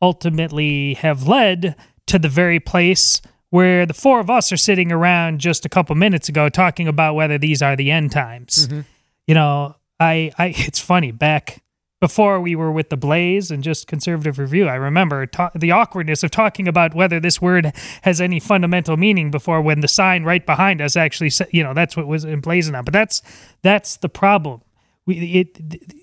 ultimately 0.00 0.94
have 0.94 1.28
led 1.28 1.76
to 2.06 2.18
the 2.18 2.28
very 2.28 2.60
place 2.60 3.22
where 3.50 3.86
the 3.86 3.94
four 3.94 4.18
of 4.18 4.30
us 4.30 4.50
are 4.50 4.56
sitting 4.56 4.90
around 4.90 5.38
just 5.38 5.64
a 5.64 5.68
couple 5.68 5.94
minutes 5.94 6.28
ago 6.28 6.48
talking 6.48 6.88
about 6.88 7.14
whether 7.14 7.38
these 7.38 7.62
are 7.62 7.76
the 7.76 7.90
end 7.90 8.10
times. 8.10 8.66
Mm-hmm. 8.66 8.80
You 9.26 9.34
know, 9.34 9.76
I, 10.00 10.32
I, 10.38 10.46
it's 10.56 10.80
funny 10.80 11.12
back 11.12 11.62
before 12.00 12.40
we 12.40 12.56
were 12.56 12.72
with 12.72 12.88
the 12.88 12.96
Blaze 12.96 13.52
and 13.52 13.62
just 13.62 13.86
conservative 13.86 14.36
review. 14.38 14.66
I 14.66 14.74
remember 14.74 15.24
ta- 15.26 15.52
the 15.54 15.70
awkwardness 15.70 16.24
of 16.24 16.32
talking 16.32 16.66
about 16.66 16.94
whether 16.94 17.20
this 17.20 17.40
word 17.40 17.72
has 18.02 18.20
any 18.20 18.40
fundamental 18.40 18.96
meaning 18.96 19.30
before 19.30 19.62
when 19.62 19.80
the 19.80 19.88
sign 19.88 20.24
right 20.24 20.44
behind 20.44 20.80
us 20.80 20.96
actually, 20.96 21.30
said, 21.30 21.46
you 21.52 21.62
know, 21.62 21.74
that's 21.74 21.96
what 21.96 22.08
was 22.08 22.24
emblazoned 22.24 22.74
on. 22.74 22.84
But 22.84 22.92
that's 22.92 23.22
that's 23.62 23.98
the 23.98 24.08
problem. 24.08 24.62
We 25.06 25.16
it 25.40 25.60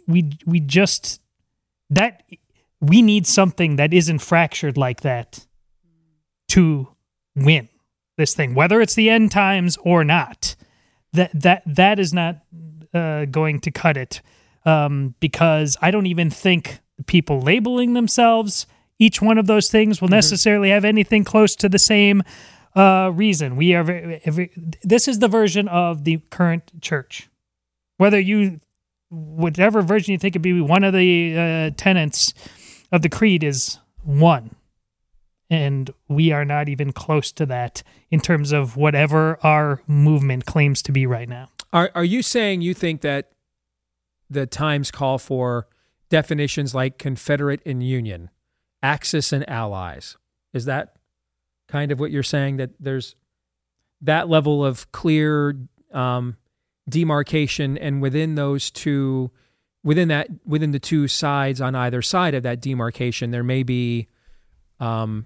we 0.07 0.31
we 0.45 0.59
just 0.59 1.21
that 1.89 2.23
we 2.81 3.01
need 3.01 3.25
something 3.25 3.77
that 3.77 3.93
isn't 3.93 4.19
fractured 4.19 4.77
like 4.77 5.01
that 5.01 5.45
to 6.49 6.87
win 7.35 7.69
this 8.17 8.33
thing, 8.33 8.55
whether 8.55 8.81
it's 8.81 8.95
the 8.95 9.09
end 9.09 9.31
times 9.31 9.77
or 9.83 10.03
not. 10.03 10.55
That 11.13 11.31
that 11.33 11.63
that 11.65 11.99
is 11.99 12.13
not 12.13 12.37
uh, 12.93 13.25
going 13.25 13.61
to 13.61 13.71
cut 13.71 13.97
it 13.97 14.21
um, 14.65 15.15
because 15.19 15.77
I 15.81 15.91
don't 15.91 16.05
even 16.05 16.29
think 16.29 16.79
people 17.07 17.39
labeling 17.41 17.93
themselves 17.93 18.67
each 18.99 19.21
one 19.21 19.37
of 19.37 19.47
those 19.47 19.71
things 19.71 20.01
will 20.01 20.09
mm-hmm. 20.09 20.15
necessarily 20.15 20.69
have 20.69 20.85
anything 20.85 21.23
close 21.23 21.55
to 21.55 21.69
the 21.69 21.79
same 21.79 22.21
uh, 22.75 23.11
reason. 23.13 23.55
We 23.55 23.73
are 23.73 23.83
very, 23.83 24.21
very, 24.25 24.51
this 24.83 25.07
is 25.07 25.19
the 25.19 25.29
version 25.29 25.67
of 25.67 26.03
the 26.03 26.17
current 26.29 26.81
church. 26.81 27.29
Whether 27.97 28.19
you, 28.19 28.59
whatever 29.09 29.81
version 29.81 30.11
you 30.11 30.17
think 30.17 30.33
it'd 30.33 30.41
be, 30.41 30.61
one 30.61 30.83
of 30.83 30.93
the 30.93 31.37
uh, 31.37 31.69
tenets 31.77 32.33
of 32.91 33.01
the 33.01 33.09
creed 33.09 33.43
is 33.43 33.79
one 34.03 34.55
and 35.49 35.91
we 36.07 36.31
are 36.31 36.45
not 36.45 36.69
even 36.69 36.91
close 36.91 37.31
to 37.31 37.45
that 37.47 37.81
in 38.11 38.19
terms 38.19 38.51
of 38.51 38.77
whatever 38.77 39.39
our 39.41 39.81
movement 39.87 40.45
claims 40.45 40.81
to 40.83 40.91
be 40.91 41.05
right 41.05 41.27
now. 41.27 41.49
Are 41.73 41.91
are 41.95 42.03
you 42.03 42.21
saying 42.21 42.61
you 42.61 42.73
think 42.73 43.01
that 43.01 43.31
the 44.29 44.45
times 44.45 44.91
call 44.91 45.17
for 45.17 45.67
definitions 46.09 46.75
like 46.75 46.97
Confederate 46.97 47.61
and 47.65 47.81
Union, 47.83 48.29
Axis 48.83 49.33
and 49.33 49.47
Allies? 49.49 50.17
Is 50.53 50.65
that 50.65 50.95
kind 51.67 51.91
of 51.91 51.99
what 51.99 52.11
you're 52.11 52.23
saying 52.23 52.57
that 52.57 52.71
there's 52.79 53.15
that 54.01 54.29
level 54.29 54.63
of 54.63 54.91
clear 54.91 55.55
um, 55.91 56.37
demarcation, 56.89 57.77
and 57.77 58.01
within 58.01 58.35
those 58.35 58.69
two, 58.71 59.31
within 59.83 60.07
that 60.09 60.27
within 60.45 60.71
the 60.71 60.79
two 60.79 61.07
sides 61.07 61.61
on 61.61 61.75
either 61.75 62.01
side 62.01 62.33
of 62.33 62.43
that 62.43 62.61
demarcation, 62.61 63.31
there 63.31 63.43
may 63.43 63.63
be 63.63 64.07
um, 64.79 65.25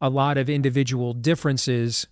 a 0.00 0.08
lot 0.08 0.38
of 0.38 0.48
individual 0.48 1.12
differences, 1.12 2.06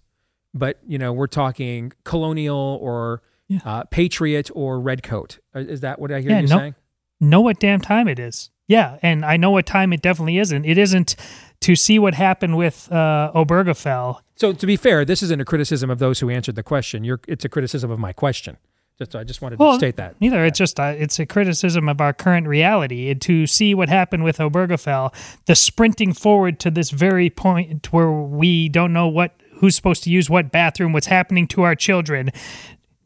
but 0.54 0.78
you 0.86 0.98
know 0.98 1.12
we're 1.12 1.26
talking 1.26 1.92
colonial 2.04 2.78
or 2.80 3.22
yeah. 3.48 3.60
uh, 3.64 3.84
patriot 3.84 4.50
or 4.54 4.80
redcoat. 4.80 5.38
Uh, 5.54 5.60
is 5.60 5.80
that 5.80 5.98
what 5.98 6.12
I 6.12 6.20
hear 6.20 6.30
yeah, 6.30 6.40
you 6.40 6.48
know, 6.48 6.58
saying? 6.58 6.74
Know 7.20 7.40
what 7.40 7.58
damn 7.58 7.80
time 7.80 8.08
it 8.08 8.18
is. 8.18 8.50
Yeah, 8.68 8.98
and 9.02 9.24
I 9.24 9.36
know 9.36 9.50
what 9.50 9.64
time 9.64 9.92
it 9.92 10.02
definitely 10.02 10.38
isn't. 10.38 10.64
It 10.64 10.76
isn't 10.76 11.14
to 11.60 11.76
see 11.76 11.98
what 11.98 12.14
happened 12.14 12.56
with 12.56 12.90
uh, 12.90 13.30
Obergefell. 13.34 14.20
So 14.34 14.52
to 14.52 14.66
be 14.66 14.76
fair, 14.76 15.04
this 15.04 15.22
isn't 15.22 15.40
a 15.40 15.44
criticism 15.44 15.88
of 15.88 15.98
those 15.98 16.20
who 16.20 16.28
answered 16.28 16.56
the 16.56 16.62
question. 16.62 17.04
You're, 17.04 17.20
it's 17.28 17.44
a 17.44 17.48
criticism 17.48 17.90
of 17.90 17.98
my 17.98 18.12
question. 18.12 18.56
Just, 18.98 19.14
I 19.14 19.24
just 19.24 19.42
wanted 19.42 19.58
well, 19.58 19.72
to 19.72 19.78
state 19.78 19.96
that. 19.96 20.18
Neither. 20.20 20.44
It's 20.46 20.58
just 20.58 20.80
uh, 20.80 20.94
it's 20.96 21.18
a 21.18 21.26
criticism 21.26 21.88
of 21.88 22.00
our 22.00 22.14
current 22.14 22.46
reality. 22.46 23.14
To 23.14 23.46
see 23.46 23.74
what 23.74 23.90
happened 23.90 24.24
with 24.24 24.38
Obergefell, 24.38 25.14
the 25.44 25.54
sprinting 25.54 26.14
forward 26.14 26.58
to 26.60 26.70
this 26.70 26.90
very 26.90 27.28
point 27.28 27.92
where 27.92 28.10
we 28.10 28.70
don't 28.70 28.94
know 28.94 29.06
what 29.06 29.34
who's 29.56 29.76
supposed 29.76 30.02
to 30.04 30.10
use 30.10 30.30
what 30.30 30.50
bathroom, 30.50 30.92
what's 30.92 31.06
happening 31.06 31.46
to 31.48 31.62
our 31.62 31.74
children, 31.74 32.30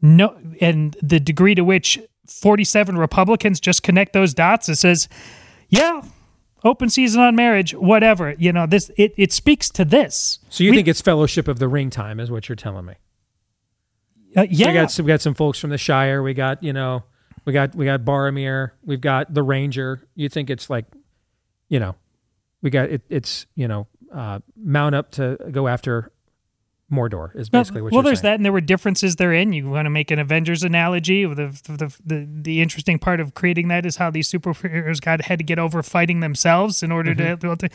no, 0.01 0.37
and 0.61 0.95
the 1.01 1.19
degree 1.19 1.55
to 1.55 1.63
which 1.63 1.99
47 2.27 2.97
Republicans 2.97 3.59
just 3.59 3.83
connect 3.83 4.13
those 4.13 4.33
dots. 4.33 4.69
It 4.69 4.77
says, 4.77 5.09
yeah, 5.67 6.01
open 6.63 6.89
season 6.89 7.21
on 7.21 7.35
marriage, 7.35 7.73
whatever. 7.73 8.33
You 8.37 8.53
know, 8.53 8.65
this 8.65 8.91
it 8.95 9.13
it 9.17 9.33
speaks 9.33 9.69
to 9.71 9.83
this. 9.83 10.39
So 10.49 10.63
you 10.63 10.71
we, 10.71 10.77
think 10.77 10.87
it's 10.87 11.01
Fellowship 11.01 11.49
of 11.49 11.59
the 11.59 11.67
Ring 11.67 11.89
time, 11.89 12.21
is 12.21 12.31
what 12.31 12.47
you're 12.47 12.55
telling 12.55 12.85
me? 12.85 12.93
Uh, 14.35 14.45
yeah, 14.49 14.67
we 14.67 14.73
got 14.73 14.91
some, 14.91 15.05
we 15.05 15.09
got 15.09 15.21
some 15.21 15.33
folks 15.33 15.59
from 15.59 15.69
the 15.69 15.77
Shire. 15.77 16.23
We 16.23 16.33
got 16.33 16.63
you 16.63 16.73
know, 16.73 17.03
we 17.45 17.53
got 17.53 17.75
we 17.75 17.85
got 17.85 18.01
Boromir. 18.01 18.71
We've 18.83 19.01
got 19.01 19.33
the 19.33 19.43
Ranger. 19.43 20.07
You 20.15 20.29
think 20.29 20.49
it's 20.49 20.69
like, 20.69 20.85
you 21.69 21.79
know, 21.79 21.95
we 22.61 22.69
got 22.69 22.89
it. 22.89 23.01
It's 23.09 23.45
you 23.55 23.67
know, 23.67 23.87
uh, 24.13 24.39
mount 24.55 24.95
up 24.95 25.11
to 25.11 25.37
go 25.51 25.67
after 25.67 26.11
Mordor 26.91 27.33
is 27.35 27.49
basically 27.49 27.81
what 27.81 27.93
well, 27.93 28.03
you're 28.03 28.03
saying. 28.03 28.03
Well 28.03 28.03
there's 28.03 28.19
saying. 28.19 28.31
that, 28.31 28.35
and 28.35 28.45
there 28.45 28.51
were 28.51 28.61
differences 28.61 29.15
therein. 29.15 29.53
You 29.53 29.69
want 29.69 29.85
to 29.85 29.89
make 29.89 30.11
an 30.11 30.19
Avengers 30.19 30.63
analogy. 30.63 31.25
The, 31.25 31.47
the 31.63 31.97
the 32.05 32.27
the 32.29 32.61
interesting 32.61 32.99
part 32.99 33.19
of 33.19 33.33
creating 33.33 33.69
that 33.69 33.85
is 33.85 33.95
how 33.95 34.11
these 34.11 34.29
superheroes 34.29 35.01
got 35.01 35.21
had 35.21 35.39
to 35.39 35.43
get 35.43 35.57
over 35.57 35.81
fighting 35.83 36.19
themselves 36.19 36.83
in 36.83 36.91
order 36.91 37.15
Mm-hmm. 37.15 37.47
to, 37.47 37.55
to 37.55 37.69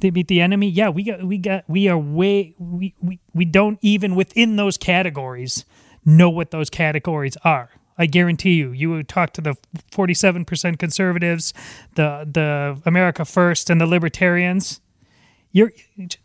to 0.00 0.10
beat 0.10 0.28
the 0.28 0.40
enemy. 0.40 0.68
Yeah, 0.68 0.88
we 0.88 1.04
got 1.04 1.24
we 1.24 1.38
got 1.38 1.64
we 1.68 1.88
are 1.88 1.98
way 1.98 2.54
we, 2.58 2.94
we 3.00 3.20
we 3.32 3.44
don't 3.44 3.78
even 3.82 4.14
within 4.14 4.56
those 4.56 4.76
categories 4.76 5.64
know 6.04 6.30
what 6.30 6.50
those 6.50 6.70
categories 6.70 7.36
are. 7.44 7.70
I 7.96 8.06
guarantee 8.06 8.54
you, 8.54 8.72
you 8.72 8.90
would 8.90 9.08
talk 9.08 9.32
to 9.34 9.40
the 9.40 9.54
47% 9.92 10.78
conservatives, 10.78 11.54
the 11.94 12.26
the 12.30 12.82
America 12.84 13.24
First, 13.24 13.70
and 13.70 13.80
the 13.80 13.86
libertarians 13.86 14.80
you're 15.54 15.72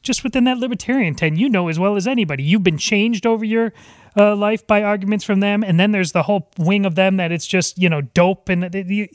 just 0.01 0.23
within 0.23 0.43
that 0.45 0.57
libertarian 0.57 1.15
10 1.15 1.37
you 1.37 1.47
know 1.47 1.69
as 1.69 1.79
well 1.79 1.95
as 1.95 2.07
anybody 2.07 2.43
you've 2.43 2.63
been 2.63 2.77
changed 2.79 3.25
over 3.25 3.45
your 3.45 3.71
uh, 4.17 4.35
life 4.35 4.65
by 4.67 4.83
arguments 4.83 5.23
from 5.23 5.39
them 5.39 5.63
and 5.63 5.79
then 5.79 5.91
there's 5.91 6.11
the 6.11 6.23
whole 6.23 6.51
wing 6.57 6.85
of 6.85 6.95
them 6.95 7.17
that 7.17 7.31
it's 7.31 7.47
just 7.47 7.77
you 7.77 7.87
know 7.87 8.01
dope 8.01 8.49
and 8.49 8.69
th- 8.71 8.87
th- 8.87 9.11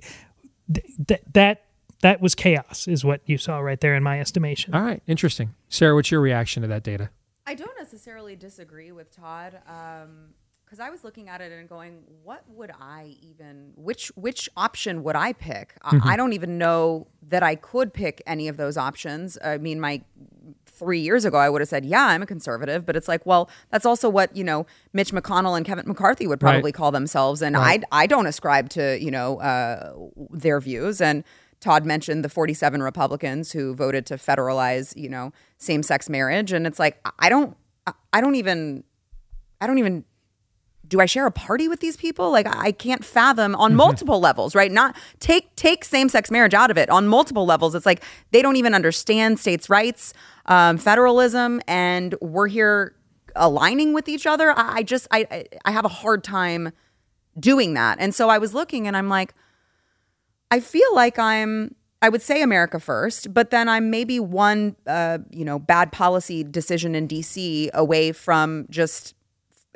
th- 1.08 1.20
that 1.32 1.64
that 2.00 2.20
was 2.20 2.34
chaos 2.34 2.86
is 2.86 3.04
what 3.04 3.20
you 3.26 3.36
saw 3.36 3.58
right 3.58 3.80
there 3.80 3.94
in 3.94 4.02
my 4.02 4.20
estimation 4.20 4.74
All 4.74 4.82
right, 4.82 5.02
interesting. 5.06 5.54
Sara, 5.68 5.94
what's 5.94 6.10
your 6.10 6.20
reaction 6.20 6.62
to 6.62 6.68
that 6.68 6.82
data? 6.82 7.10
I 7.46 7.54
don't 7.54 7.76
necessarily 7.78 8.36
disagree 8.36 8.92
with 8.92 9.14
Todd 9.14 9.58
because 10.74 10.84
I 10.84 10.90
was 10.90 11.04
looking 11.04 11.28
at 11.28 11.40
it 11.40 11.52
and 11.52 11.68
going, 11.68 12.02
"What 12.24 12.42
would 12.48 12.72
I 12.80 13.14
even? 13.22 13.72
Which 13.76 14.08
which 14.16 14.48
option 14.56 15.04
would 15.04 15.14
I 15.14 15.32
pick? 15.32 15.74
I- 15.82 15.94
Mhm. 15.94 16.00
I 16.06 16.16
don't 16.16 16.32
even 16.32 16.58
know 16.58 17.06
that 17.28 17.44
I 17.44 17.54
could 17.54 17.92
pick 17.94 18.20
any 18.26 18.48
of 18.48 18.56
those 18.56 18.76
options. 18.76 19.38
I 19.44 19.58
mean, 19.58 19.78
my 19.80 20.02
three 20.66 20.98
years 20.98 21.24
ago, 21.24 21.38
I 21.38 21.48
would 21.48 21.60
have 21.60 21.68
said, 21.68 21.84
"Yeah, 21.84 22.04
I'm 22.06 22.22
a 22.22 22.26
conservative," 22.26 22.84
but 22.84 22.96
it's 22.96 23.06
like, 23.06 23.24
well, 23.24 23.48
that's 23.70 23.86
also 23.86 24.08
what 24.08 24.36
you 24.36 24.42
know 24.42 24.66
Mitch 24.92 25.12
McConnell 25.12 25.56
and 25.56 25.64
Kevin 25.64 25.86
McCarthy 25.86 26.26
would 26.26 26.42
Right. 26.42 26.54
probably 26.54 26.72
call 26.72 26.90
themselves, 26.90 27.40
and 27.40 27.54
Right. 27.54 27.84
I 27.92 28.02
I 28.02 28.06
don't 28.08 28.26
ascribe 28.26 28.68
to 28.70 28.98
you 29.00 29.12
know 29.12 29.38
uh, 29.40 29.92
their 30.30 30.58
views 30.60 31.00
and. 31.00 31.22
Todd 31.60 31.86
mentioned 31.86 32.22
the 32.22 32.28
47 32.28 32.82
Republicans 32.82 33.52
who 33.52 33.74
voted 33.74 34.04
to 34.06 34.16
federalize, 34.16 34.94
you 34.98 35.08
know, 35.08 35.32
same-sex 35.56 36.10
marriage, 36.10 36.52
and 36.52 36.66
it's 36.66 36.78
like 36.78 36.98
I- 37.18 37.30
don't, 37.30 37.56
I 38.12 38.20
don't 38.20 38.34
even, 38.34 38.84
I 39.62 39.66
don't 39.66 39.78
even. 39.78 40.04
Do 40.95 41.01
I 41.01 41.07
share 41.07 41.26
a 41.26 41.32
party 41.32 41.66
with 41.66 41.80
these 41.80 41.97
people? 41.97 42.30
Like 42.30 42.47
I 42.47 42.70
can't 42.70 43.05
fathom 43.05 43.57
on 43.57 43.74
multiple 43.74 44.20
levels, 44.20 44.55
right? 44.55 44.70
Not 44.70 44.97
take 45.18 45.57
take 45.57 45.84
same-sex 45.84 46.30
marriage 46.30 46.55
out 46.55 46.70
of 46.70 46.78
it 46.78 46.88
on 46.88 47.09
multiple 47.09 47.45
levels. 47.45 47.74
It's 47.74 47.84
like 47.84 48.05
they 48.30 48.42
don't 48.42 48.55
even 48.55 48.74
understand 48.74 49.40
states' 49.40 49.68
rights, 49.68 50.14
um, 50.47 50.78
federalism, 50.78 51.61
and 51.66 52.14
we're 52.20 52.47
here 52.47 52.95
aligning 53.34 53.92
with 53.92 54.09
each 54.09 54.24
other. 54.24 54.53
I, 54.57 54.76
I 54.76 54.82
just 54.84 55.09
I 55.11 55.26
I- 55.32 55.45
I 55.64 55.70
have 55.72 55.84
a 55.84 55.88
hard 55.88 56.22
time 56.22 56.70
doing 57.40 57.74
that, 57.74 57.99
and 57.99 58.14
so 58.14 58.28
I 58.28 58.38
was 58.38 58.55
looking, 58.55 58.86
and 58.86 58.97
I'm 58.97 59.09
like, 59.09 59.34
I 60.53 60.61
feel 60.61 60.95
like 60.95 61.18
I'm 61.18 61.74
I 62.03 62.09
would 62.09 62.22
say 62.22 62.40
America 62.40 62.78
first, 62.78 63.34
but 63.34 63.51
then 63.51 63.68
I'm 63.68 63.90
maybe 63.90 64.20
one 64.20 64.76
uh, 64.86 65.18
you 65.30 65.45
know, 65.45 65.59
bad 65.59 65.90
policy 65.90 66.45
decision 66.45 66.95
in 66.95 67.09
DC 67.09 67.70
away 67.74 68.12
from 68.12 68.66
just 68.70 69.14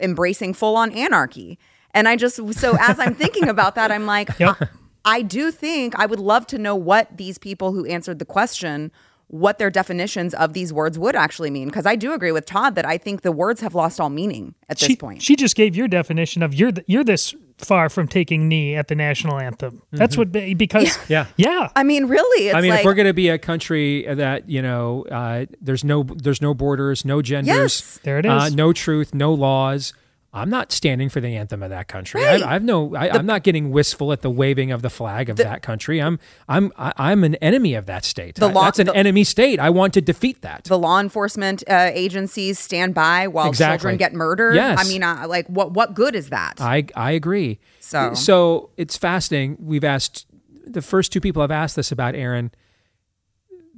embracing 0.01 0.55
full 0.55 0.76
on 0.76 0.92
anarchy. 0.92 1.59
And 1.92 2.09
I 2.09 2.16
just 2.16 2.36
so 2.55 2.76
as 2.80 2.99
I'm 2.99 3.14
thinking 3.14 3.49
about 3.49 3.74
that, 3.74 3.90
I'm 3.90 4.07
like 4.07 4.40
I, 4.40 4.68
I 5.05 5.22
do 5.22 5.51
think 5.51 5.94
I 5.96 6.07
would 6.07 6.20
love 6.20 6.46
to 6.49 6.59
know 6.59 6.74
what 6.74 7.16
these 7.16 7.38
people 7.38 7.72
who 7.72 7.86
answered 7.86 8.18
the 8.18 8.24
question 8.24 8.92
what 9.28 9.59
their 9.59 9.70
definitions 9.70 10.32
of 10.34 10.55
these 10.55 10.72
words 10.72 10.99
would 10.99 11.14
actually 11.14 11.51
mean 11.51 11.68
because 11.68 11.84
I 11.86 11.96
do 11.96 12.14
agree 12.14 12.32
with 12.32 12.46
Todd 12.46 12.74
that 12.74 12.86
I 12.86 12.96
think 12.96 13.20
the 13.20 13.32
words 13.32 13.61
have 13.61 13.74
lost 13.74 14.01
all 14.01 14.09
meaning 14.09 14.55
at 14.68 14.78
this 14.78 14.88
she, 14.88 14.96
point. 14.96 15.22
she 15.22 15.36
just 15.36 15.55
gave 15.55 15.76
your 15.76 15.86
definition 15.86 16.42
of 16.42 16.55
you're 16.55 16.72
th- 16.72 16.86
you're 16.88 17.05
this 17.05 17.34
far 17.59 17.89
from 17.89 18.07
taking 18.09 18.49
knee 18.49 18.75
at 18.75 18.89
the 18.89 18.95
national 18.95 19.39
anthem 19.39 19.83
that's 19.93 20.17
what 20.17 20.33
because 20.33 20.99
Yeah. 21.09 21.27
yeah 21.37 21.71
I 21.75 21.83
mean, 21.83 22.07
really, 22.07 22.49
it's 22.49 22.57
I 22.57 22.61
mean, 22.61 22.71
like 22.71 22.81
if 22.81 22.85
we're 22.85 22.95
going 22.95 23.07
to 23.09 23.15
be 23.15 23.29
a 23.29 23.39
country 23.39 24.05
that 24.09 24.49
you 24.49 24.63
know, 24.63 25.05
uh, 25.11 25.47
there's 25.61 25.85
no 25.85 26.03
there's 26.03 26.41
no 26.41 26.55
borders, 26.55 27.05
no 27.05 27.23
genders, 27.23 27.49
Yes. 27.49 28.01
There 28.03 28.19
it 28.19 28.27
is 28.27 28.33
uh, 28.33 28.49
no 28.51 28.73
truth, 28.73 29.15
no 29.15 29.33
laws. 29.33 29.93
I'm 30.33 30.51
not 30.51 30.72
standing 30.72 31.09
for 31.09 31.20
the 31.22 31.35
anthem 31.37 31.62
of 31.62 31.70
that 31.70 31.89
country. 31.89 32.22
Right. 32.22 32.43
I, 32.43 32.57
I've 32.57 32.62
no. 32.62 32.95
I, 32.95 33.09
I'm 33.11 33.24
not 33.24 33.43
getting 33.43 33.70
wistful 33.70 34.12
at 34.12 34.20
the 34.20 34.29
waving 34.31 34.70
of 34.70 34.83
the 34.83 34.91
flag 34.91 35.31
of 35.31 35.37
that 35.39 35.62
country. 35.62 36.03
I'm 36.03 36.18
I'm 36.49 36.70
I, 36.76 36.93
I'm 36.99 37.24
an 37.24 37.37
enemy 37.37 37.72
of 37.74 37.87
that 37.87 38.05
state. 38.05 38.35
The 38.35 38.47
I- 38.49 38.53
law- 38.53 38.64
that's 38.64 38.79
an 38.79 38.89
the- 38.89 38.95
enemy 38.97 39.24
state. 39.24 39.59
I 39.59 39.70
want 39.70 39.95
to 39.95 40.03
defeat 40.03 40.43
that. 40.43 40.64
the 40.64 40.79
law 40.79 41.01
enforcement 41.01 41.64
uh, 41.66 41.91
agencies 41.95 42.59
stand 42.59 42.95
by 42.95 43.26
while 43.26 43.49
Exactly. 43.49 43.79
children 43.79 43.97
get 43.97 44.12
murdered. 44.12 44.55
Yes. 44.55 44.79
I 44.79 44.85
mean, 44.89 45.03
uh, 45.03 45.24
like 45.26 45.47
what 45.47 45.72
what 45.72 45.95
good 45.95 46.14
is 46.14 46.29
that? 46.29 46.61
I 46.61 46.85
I 46.95 47.12
agree. 47.12 47.59
So- 47.81 48.12
so 48.12 48.68
it's 48.76 48.99
fascinating. 48.99 49.57
We've 49.61 49.83
asked 49.85 50.26
the 50.66 50.83
first 50.83 51.11
two 51.11 51.22
people 51.22 51.41
I've 51.41 51.51
asked 51.51 51.74
this 51.74 51.91
about, 51.91 52.14
Aaron. 52.14 52.51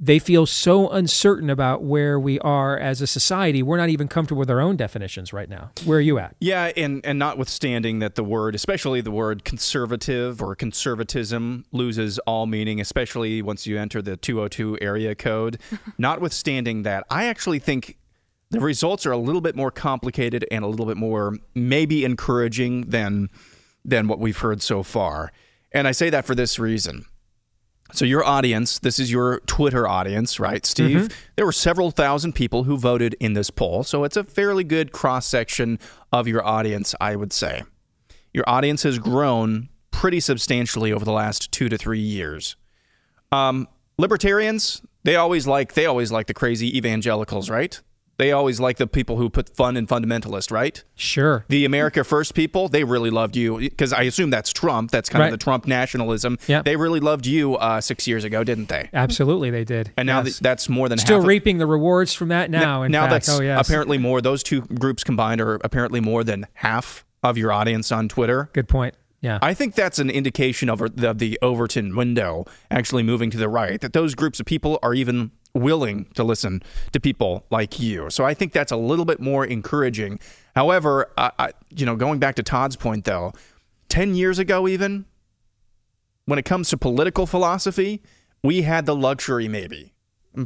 They 0.03 0.17
feel 0.17 0.47
so 0.47 0.89
uncertain 0.89 1.47
about 1.51 1.83
where 1.83 2.19
we 2.19 2.39
are 2.39 2.75
as 2.75 3.01
a 3.01 3.07
society. 3.07 3.61
We're 3.61 3.77
not 3.77 3.89
even 3.89 4.07
comfortable 4.07 4.39
with 4.39 4.49
our 4.49 4.59
own 4.59 4.75
definitions 4.75 5.31
right 5.31 5.47
now. 5.47 5.69
Where 5.85 5.99
are 5.99 6.01
you 6.01 6.17
at? 6.17 6.35
Yeah, 6.39 6.71
and 6.75 7.05
and 7.05 7.19
notwithstanding 7.19 7.99
that 7.99 8.15
the 8.15 8.23
word, 8.23 8.55
especially 8.55 9.01
the 9.01 9.11
word 9.11 9.45
conservative 9.45 10.41
or 10.41 10.55
conservatism, 10.55 11.65
loses 11.71 12.17
all 12.19 12.47
meaning, 12.47 12.81
especially 12.81 13.43
once 13.43 13.67
you 13.67 13.77
enter 13.77 14.01
the 14.01 14.17
202 14.17 14.79
area 14.81 15.13
code. 15.13 15.59
notwithstanding 15.99 16.81
that, 16.81 17.05
I 17.11 17.25
actually 17.25 17.59
think 17.59 17.99
the 18.49 18.59
results 18.59 19.05
are 19.05 19.11
a 19.11 19.17
little 19.17 19.39
bit 19.39 19.55
more 19.55 19.69
complicated 19.69 20.47
and 20.49 20.65
a 20.65 20.67
little 20.67 20.87
bit 20.87 20.97
more 20.97 21.37
maybe 21.53 22.05
encouraging 22.05 22.89
than 22.89 23.29
than 23.85 24.07
what 24.07 24.17
we've 24.17 24.39
heard 24.39 24.63
so 24.63 24.81
far. 24.81 25.31
And 25.71 25.87
I 25.87 25.91
say 25.91 26.09
that 26.09 26.25
for 26.25 26.33
this 26.33 26.57
reason. 26.57 27.05
So 27.93 28.05
your 28.05 28.23
audience, 28.25 28.79
this 28.79 28.99
is 28.99 29.11
your 29.11 29.39
Twitter 29.47 29.87
audience, 29.87 30.39
right, 30.39 30.65
Steve? 30.65 30.97
Mhm. 30.97 31.11
There 31.35 31.45
were 31.45 31.51
several 31.51 31.91
thousand 31.91 32.33
people 32.33 32.63
who 32.63 32.77
voted 32.77 33.15
in 33.19 33.33
this 33.33 33.49
poll, 33.49 33.83
so 33.83 34.03
it's 34.03 34.17
a 34.17 34.23
fairly 34.23 34.63
good 34.63 34.91
cross 34.91 35.25
section 35.27 35.79
of 36.11 36.27
your 36.27 36.45
audience, 36.45 36.95
I 37.01 37.15
would 37.15 37.33
say. 37.33 37.63
Your 38.33 38.45
audience 38.47 38.83
has 38.83 38.97
grown 38.99 39.69
pretty 39.91 40.19
substantially 40.19 40.91
over 40.93 41.03
the 41.03 41.11
last 41.11 41.51
two 41.51 41.67
to 41.69 41.77
three 41.77 41.99
years. 41.99 42.55
Um, 43.31 43.67
libertarians, 43.97 44.81
they 45.03 45.15
always 45.15 45.47
like 45.47 45.73
they 45.73 45.85
always 45.85 46.11
like 46.11 46.27
the 46.27 46.33
crazy 46.33 46.75
evangelicals, 46.77 47.49
right? 47.49 47.79
They 48.21 48.31
always 48.31 48.59
like 48.59 48.77
the 48.77 48.85
people 48.85 49.17
who 49.17 49.31
put 49.31 49.49
fun 49.55 49.75
in 49.75 49.87
fundamentalist, 49.87 50.51
right? 50.51 50.83
Sure. 50.95 51.43
The 51.49 51.65
America 51.65 52.03
First 52.03 52.35
people, 52.35 52.67
they 52.69 52.83
really 52.83 53.09
loved 53.09 53.35
you 53.35 53.57
because 53.57 53.91
I 53.93 54.03
assume 54.03 54.29
that's 54.29 54.53
Trump. 54.53 54.91
That's 54.91 55.09
kind 55.09 55.21
Right. 55.21 55.33
of 55.33 55.39
the 55.39 55.43
Trump 55.43 55.65
nationalism. 55.65 56.37
Yeah. 56.47 56.61
They 56.61 56.75
really 56.75 56.99
loved 56.99 57.25
you 57.25 57.55
uh, 57.55 57.81
six 57.81 58.07
years 58.07 58.23
ago, 58.23 58.43
didn't 58.43 58.69
they? 58.69 58.89
Absolutely, 58.93 59.49
they 59.49 59.63
did. 59.63 59.91
And 59.97 60.05
now 60.05 60.17
Yes. 60.19 60.25
th- 60.25 60.39
that's 60.41 60.69
more 60.69 60.87
than 60.87 60.99
still 60.99 61.17
half 61.17 61.23
of- 61.23 61.27
reaping 61.27 61.57
the 61.57 61.65
rewards 61.65 62.13
from 62.13 62.27
that 62.27 62.51
now. 62.51 62.83
in 62.83 62.91
now 62.91 63.01
fact. 63.07 63.25
that's 63.25 63.29
oh 63.39 63.41
yes, 63.41 63.67
apparently 63.67 63.97
more. 63.97 64.21
Those 64.21 64.43
two 64.43 64.61
groups 64.61 65.03
combined 65.03 65.41
are 65.41 65.55
apparently 65.63 65.99
more 65.99 66.23
than 66.23 66.45
half 66.53 67.03
of 67.23 67.39
your 67.39 67.51
audience 67.51 67.91
on 67.91 68.07
Twitter. 68.07 68.49
Good 68.53 68.67
point. 68.69 68.93
Yeah. 69.21 69.37
I 69.41 69.53
think 69.53 69.75
that's 69.75 69.99
an 69.99 70.09
indication 70.09 70.67
of 70.69 70.79
the, 70.95 71.13
the 71.13 71.37
Overton 71.41 71.95
window 71.95 72.45
actually 72.71 73.03
moving 73.03 73.29
to 73.31 73.37
the 73.37 73.49
right, 73.49 73.79
that 73.81 73.93
those 73.93 74.15
groups 74.15 74.39
of 74.39 74.45
people 74.47 74.79
are 74.81 74.93
even 74.95 75.29
willing 75.53 76.05
to 76.15 76.23
listen 76.23 76.63
to 76.91 76.99
people 76.99 77.45
like 77.49 77.79
you. 77.79 78.09
So 78.09 78.25
I 78.25 78.33
think 78.33 78.53
that's 78.53 78.71
a 78.71 78.77
little 78.77 79.05
bit 79.05 79.19
more 79.19 79.45
encouraging. 79.45 80.19
However, 80.55 81.11
I, 81.17 81.31
I, 81.39 81.51
you 81.69 81.85
know, 81.85 81.95
going 81.95 82.19
back 82.19 82.35
to 82.35 82.43
Todd's 82.43 82.75
point 82.75 83.05
though, 83.05 83.33
10 83.89 84.15
years 84.15 84.39
ago 84.39 84.67
even, 84.67 85.05
when 86.25 86.39
it 86.39 86.45
comes 86.45 86.69
to 86.69 86.77
political 86.77 87.25
philosophy, 87.25 88.01
we 88.43 88.61
had 88.61 88.85
the 88.85 88.95
luxury 88.95 89.47
maybe. 89.47 89.93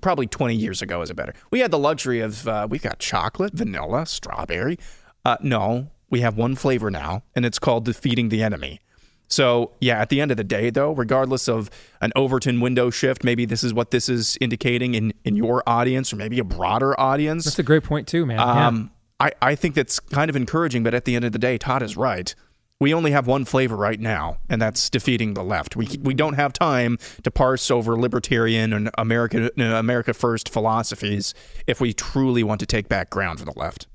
Probably 0.01 0.26
20 0.26 0.56
years 0.56 0.82
ago 0.82 1.01
is 1.01 1.12
it 1.12 1.16
better. 1.16 1.34
We 1.51 1.60
had 1.60 1.70
the 1.70 1.78
luxury 1.78 2.20
of 2.20 2.47
uh, 2.47 2.68
we've 2.70 2.82
got 2.82 2.97
chocolate, 2.97 3.53
vanilla, 3.53 4.08
strawberry. 4.08 4.80
Uh, 5.24 5.38
no, 5.41 5.91
we 6.10 6.22
have 6.22 6.38
one 6.38 6.56
flavor 6.56 6.89
now, 6.89 7.24
and 7.36 7.45
it's 7.45 7.60
called 7.60 7.86
defeating 7.86 8.30
the 8.30 8.41
enemy. 8.41 8.80
So, 9.28 9.71
yeah, 9.80 9.99
at 9.99 10.09
the 10.09 10.21
end 10.21 10.32
of 10.32 10.38
the 10.38 10.43
day, 10.43 10.69
though, 10.69 10.91
regardless 10.91 11.47
of 11.47 11.69
an 12.01 12.11
Overton 12.15 12.61
window 12.61 12.89
shift, 12.89 13.23
maybe 13.23 13.45
this 13.45 13.63
is 13.63 13.73
what 13.73 13.91
this 13.91 14.07
is 14.07 14.38
indicating 14.39 14.93
in, 14.93 15.13
in 15.23 15.36
your 15.36 15.63
audience 15.67 16.13
or 16.13 16.15
maybe 16.15 16.39
a 16.39 16.43
broader 16.43 16.99
audience. 16.99 17.45
That's 17.45 17.59
a 17.59 17.63
great 17.63 17.84
point 17.84 18.07
too, 18.07 18.26
man. 18.26 18.38
Yeah. 18.38 18.67
Um, 18.67 18.91
I, 19.19 19.32
I 19.41 19.55
think 19.55 19.76
that's 19.76 19.99
kind 19.99 20.30
of 20.30 20.36
encouraging, 20.36 20.84
but 20.84 20.93
at 20.93 21.05
the 21.05 21.15
end 21.15 21.26
of 21.26 21.32
the 21.32 21.39
day, 21.39 21.57
Todd 21.57 21.82
is 21.82 21.97
right. 21.97 22.36
We 22.80 22.93
only 22.93 23.11
have 23.11 23.26
one 23.26 23.45
flavor 23.45 23.78
right 23.78 23.99
now, 23.99 24.38
and 24.49 24.61
that's 24.61 24.89
defeating 24.89 25.34
the 25.34 25.43
left. 25.43 25.78
We, 25.78 25.88
we 26.01 26.13
don't 26.13 26.34
have 26.34 26.51
time 26.51 26.97
to 27.23 27.32
parse 27.32 27.71
over 27.71 27.97
libertarian 27.97 28.73
and 28.73 28.89
America, 28.97 29.49
America 29.57 30.13
First 30.13 30.49
philosophies 30.49 31.34
if 31.67 31.80
we 31.80 31.93
truly 31.93 32.43
want 32.43 32.59
to 32.59 32.65
take 32.65 32.89
back 32.89 33.09
ground 33.09 33.39
for 33.39 33.45
the 33.45 33.57
left. 33.57 33.88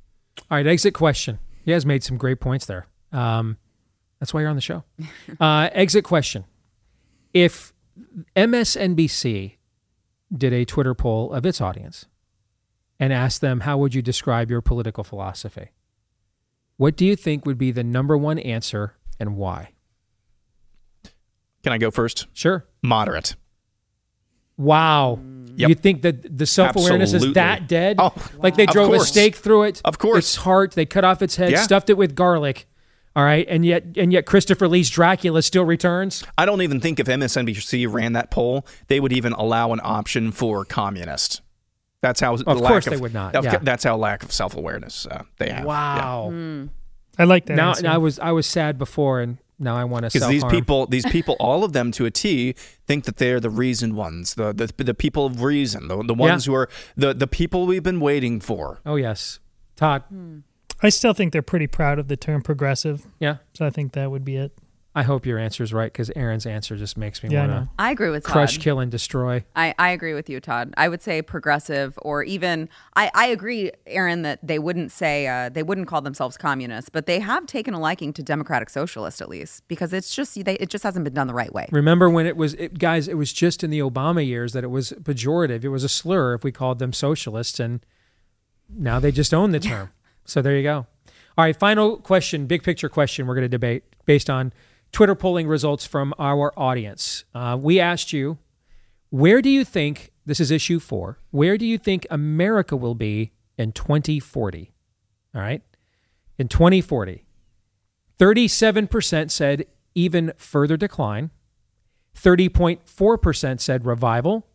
All 0.51 0.57
right, 0.57 0.67
exit 0.67 0.95
question. 0.95 1.39
He 1.63 1.73
has 1.73 1.85
made 1.85 2.03
some 2.03 2.17
great 2.17 2.41
points 2.41 2.65
there. 2.65 2.87
Um, 3.13 3.59
that's 4.21 4.33
why 4.33 4.41
you're 4.41 4.51
on 4.51 4.57
the 4.57 4.63
show. 4.63 4.85
Uh, 5.41 5.69
exit 5.73 6.05
question. 6.05 6.45
If 7.33 7.73
MSNBC 8.37 9.55
did 10.37 10.53
a 10.53 10.65
Twitter 10.65 10.95
poll 10.95 11.33
of 11.33 11.47
its 11.47 11.61
audience 11.61 12.07
and 12.99 13.13
asked 13.13 13.41
them, 13.41 13.61
How 13.61 13.79
would 13.79 13.95
you 13.95 14.03
describe 14.03 14.51
your 14.51 14.61
political 14.61 15.03
philosophy? 15.05 15.71
What 16.77 16.97
do 16.97 17.05
you 17.07 17.17
think 17.17 17.47
would 17.47 17.59
be 17.59 17.71
the 17.73 17.85
number 17.85 18.17
one 18.17 18.39
answer 18.39 18.95
and 19.19 19.37
why? 19.37 19.71
Can 21.63 21.73
I 21.73 21.79
go 21.79 21.91
first? 21.91 22.27
Sure. 22.33 22.67
Moderate. 22.83 23.37
Wow. 24.57 25.19
Yep. 25.57 25.69
You 25.69 25.75
think 25.75 26.03
that 26.03 26.39
the 26.39 26.47
self 26.47 26.77
awareness 26.77 27.13
is 27.13 27.33
that 27.35 27.69
dead? 27.69 27.97
Oh, 27.99 28.15
like 28.39 28.57
they 28.57 28.67
drove 28.67 28.93
a 28.93 29.01
stake 29.01 29.37
through 29.37 29.65
it. 29.65 29.81
Of 29.85 29.99
course. 29.99 30.19
Its 30.19 30.37
heart, 30.37 30.73
they 30.73 30.87
cut 30.87 31.05
off 31.05 31.23
its 31.23 31.37
head, 31.37 31.51
Yeah. 31.53 31.63
stuffed 31.63 31.91
it 31.91 31.97
with 31.97 32.15
garlic. 32.15 32.67
All 33.21 33.27
right. 33.27 33.47
And 33.51 33.67
yet 33.67 33.85
and 33.97 34.15
yet 34.15 34.25
Christopher 34.25 34.67
Lee's 34.67 34.89
Dracula 34.89 35.43
still 35.43 35.67
returns. 35.67 36.25
I 36.39 36.47
don't 36.47 36.63
even 36.63 36.81
think 36.81 36.99
if 36.99 37.07
MSNBC 37.07 37.93
ran 37.93 38.15
that 38.15 38.31
poll, 38.31 38.67
they 38.87 38.99
would 38.99 39.13
even 39.13 39.35
allow 39.35 39.75
an 39.75 39.81
option 39.85 40.33
for 40.33 40.65
communist. 40.65 41.43
That's 42.01 42.19
how. 42.19 42.33
Of 42.33 42.47
lack 42.47 42.71
course 42.71 42.87
they 42.87 42.97
would 42.97 43.13
not, 43.13 43.35
of- 43.37 43.45
yeah. 43.45 43.59
That's 43.59 43.85
how 43.85 43.99
lack 43.99 44.23
of 44.23 44.33
self 44.33 44.57
awareness 44.57 45.05
uh, 45.05 45.25
they 45.39 45.51
have. 45.51 45.67
Wow. 45.67 46.33
I 47.19 47.25
like 47.25 47.45
that. 47.45 47.57
Now, 47.57 47.69
answer. 47.71 47.89
I 47.89 47.99
was 47.99 48.19
I 48.21 48.33
was 48.33 48.47
sad 48.47 48.79
before 48.79 49.21
and 49.21 49.37
now 49.59 49.77
I 49.77 49.85
want 49.85 50.05
to 50.05 50.11
Because 50.11 50.27
these 50.27 50.45
people, 50.45 50.87
these 50.87 51.05
people, 51.05 51.37
all 51.39 51.63
of 51.63 51.75
them 51.75 51.93
to 51.93 52.07
a 52.07 52.11
T, 52.11 52.55
think 52.87 53.05
that 53.05 53.19
they're 53.19 53.39
the 53.39 53.51
reason 53.51 53.97
ones, 53.97 54.33
the 54.33 54.55
the, 54.55 54.73
the 54.83 54.95
people 54.95 55.27
of 55.27 55.43
reason, 55.43 55.89
the, 55.89 56.03
the 56.03 56.15
ones 56.15 56.47
who 56.47 56.55
are 56.55 56.71
the 56.97 57.13
the 57.13 57.27
people 57.27 57.67
we've 57.67 57.83
been 57.83 58.01
waiting 58.01 58.41
for. 58.41 58.81
Oh 58.87 58.97
yes. 58.97 59.41
Todd. 59.77 60.05
I 60.83 60.89
still 60.89 61.13
think 61.13 61.33
they're 61.33 61.43
pretty 61.43 61.67
proud 61.67 61.99
of 61.99 62.09
the 62.09 62.17
term 62.17 62.43
progressive. 62.43 63.07
Yeah. 63.19 63.37
So 63.55 63.67
I 63.67 63.71
think 63.71 63.93
that 63.93 64.11
would 64.11 64.25
be 64.25 64.37
it. 64.37 64.57
I 64.93 65.05
hope 65.05 65.25
your 65.25 65.39
answer 65.39 65.63
is 65.63 65.73
right 65.73 65.93
because 65.93 66.11
Aaron's 66.17 66.47
answer 66.47 66.77
just 66.77 66.97
makes 66.97 67.23
me 67.23 67.29
Yeah, 67.31 67.45
I 67.45 67.47
want 67.47 67.53
know. 67.53 67.65
to 67.67 67.71
I 67.79 67.91
agree 67.93 68.11
with 68.11 68.25
crush, 68.25 68.57
Todd. 68.57 68.63
kill, 68.65 68.81
and 68.81 68.91
destroy. 68.91 69.45
I, 69.55 69.73
I 69.79 69.91
agree 69.91 70.15
with 70.15 70.29
you, 70.29 70.41
Todd. 70.41 70.75
I 70.77 70.89
would 70.89 71.01
say 71.01 71.23
progressive, 71.23 71.97
or 72.03 72.25
even 72.25 72.69
I, 72.97 73.09
I 73.15 73.27
agree, 73.27 73.71
Aaron, 73.87 74.23
that 74.23 74.41
they 74.45 74.59
wouldn't 74.59 74.91
say 74.91 75.29
uh, 75.29 75.49
they 75.49 75.63
wouldn't 75.63 75.87
call 75.87 76.01
themselves 76.01 76.37
communists, 76.37 76.91
but 76.91 77.07
they 77.07 77.21
have 77.21 77.47
taken 77.47 77.73
a 77.73 77.79
liking 77.79 78.13
to 78.15 78.23
democratic 78.25 78.69
socialist 78.69 79.21
at 79.21 79.29
least 79.29 79.63
because 79.69 79.93
it's 79.93 80.13
just 80.13 80.45
they, 80.45 80.55
it 80.55 80.71
just 80.71 80.83
hasn't 80.83 81.05
been 81.05 81.15
done 81.15 81.29
the 81.29 81.35
right 81.35 81.53
way. 81.55 81.69
Remember 81.71 82.11
when 82.11 82.27
it 82.27 82.37
was, 82.37 82.55
it, 82.55 82.81
guys? 82.81 83.07
It 83.07 83.17
was 83.17 83.33
just 83.33 83.63
in 83.63 83.71
the 83.71 83.79
Obama 83.79 84.27
years 84.27 84.55
that 84.55 84.65
it 84.65 84.71
was 84.71 84.91
pejorative. 85.03 85.63
It 85.63 85.69
was 85.69 85.85
a 85.85 85.89
slur 85.89 86.35
if 86.35 86.43
we 86.43 86.51
called 86.51 86.81
them 86.81 86.93
socialists, 86.93 87.61
and 87.61 87.79
now 88.69 88.99
they 88.99 89.13
just 89.13 89.33
own 89.33 89.53
the 89.53 89.61
term. 89.61 89.91
So 90.31 90.41
there 90.41 90.57
you 90.57 90.63
go. 90.63 90.87
All 91.37 91.45
right, 91.45 91.57
final 91.57 91.97
question, 91.97 92.47
big 92.47 92.63
picture 92.63 92.89
question. 92.89 93.27
We're 93.27 93.35
going 93.35 93.43
to 93.43 93.49
debate 93.49 93.83
based 94.05 94.31
on 94.31 94.53
Twitter 94.93 95.17
polling 95.17 95.49
results 95.49 95.85
from 95.85 96.15
our 96.19 96.53
audience. 96.57 97.25
Uh, 97.35 97.59
we 97.61 97.81
asked 97.81 98.13
you, 98.13 98.39
where 99.11 99.43
do 99.43 99.51
you 99.51 99.65
think 99.65 100.13
this 100.25 100.39
is 100.39 100.53
issue 100.53 100.79
four? 100.79 101.19
Where 101.31 101.59
do 101.59 101.67
you 101.67 101.79
think 101.79 102.07
America 102.11 102.77
will 102.77 102.95
be 102.95 103.33
in 103.59 103.73
2040? 103.73 104.73
All 105.35 105.41
right, 105.41 105.63
in 106.39 106.47
2040. 106.47 107.25
37% 108.19 109.31
said 109.31 109.67
even 109.95 110.33
further 110.37 110.77
decline. 110.77 111.31
30.4% 112.15 113.61
said 113.61 113.85
revival. 113.85 114.47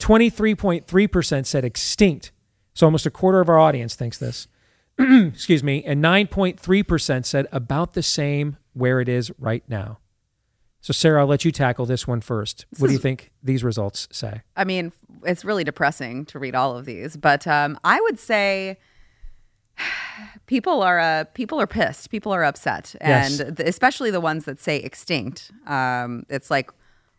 23.3% 0.00 1.46
said 1.46 1.64
extinct. 1.64 2.32
So 2.72 2.86
almost 2.86 3.06
a 3.06 3.10
quarter 3.10 3.40
of 3.40 3.48
our 3.48 3.58
audience 3.58 3.94
thinks 3.94 4.18
this. 4.18 4.48
Excuse 4.98 5.62
me. 5.62 5.82
And 5.84 6.02
9.3% 6.02 7.24
said 7.24 7.46
about 7.52 7.94
the 7.94 8.02
same 8.02 8.56
where 8.72 9.00
it 9.00 9.08
is 9.08 9.32
right 9.38 9.62
now. 9.68 9.98
So, 10.80 10.92
Sara, 10.92 11.20
I'll 11.22 11.26
let 11.26 11.44
you 11.44 11.50
tackle 11.50 11.86
this 11.86 12.06
one 12.06 12.20
first. 12.20 12.66
what 12.78 12.88
do 12.88 12.92
you 12.92 12.98
think 12.98 13.30
these 13.42 13.64
results 13.64 14.06
say? 14.12 14.42
I 14.56 14.64
mean, 14.64 14.92
it's 15.24 15.44
really 15.44 15.64
depressing 15.64 16.26
to 16.26 16.38
read 16.38 16.54
all 16.54 16.76
of 16.76 16.84
these, 16.84 17.16
but 17.16 17.46
um, 17.46 17.78
I 17.84 18.00
would 18.02 18.18
say 18.18 18.76
people 20.46 20.82
are 20.82 21.00
uh, 21.00 21.24
people 21.34 21.58
are 21.60 21.66
pissed. 21.66 22.10
People 22.10 22.32
are 22.32 22.44
upset, 22.44 22.94
Yes. 23.00 23.40
and 23.40 23.58
especially 23.60 24.10
the 24.10 24.20
ones 24.20 24.44
that 24.44 24.60
say 24.60 24.76
extinct. 24.76 25.50
Um, 25.66 26.26
it's 26.28 26.50
like, 26.50 26.70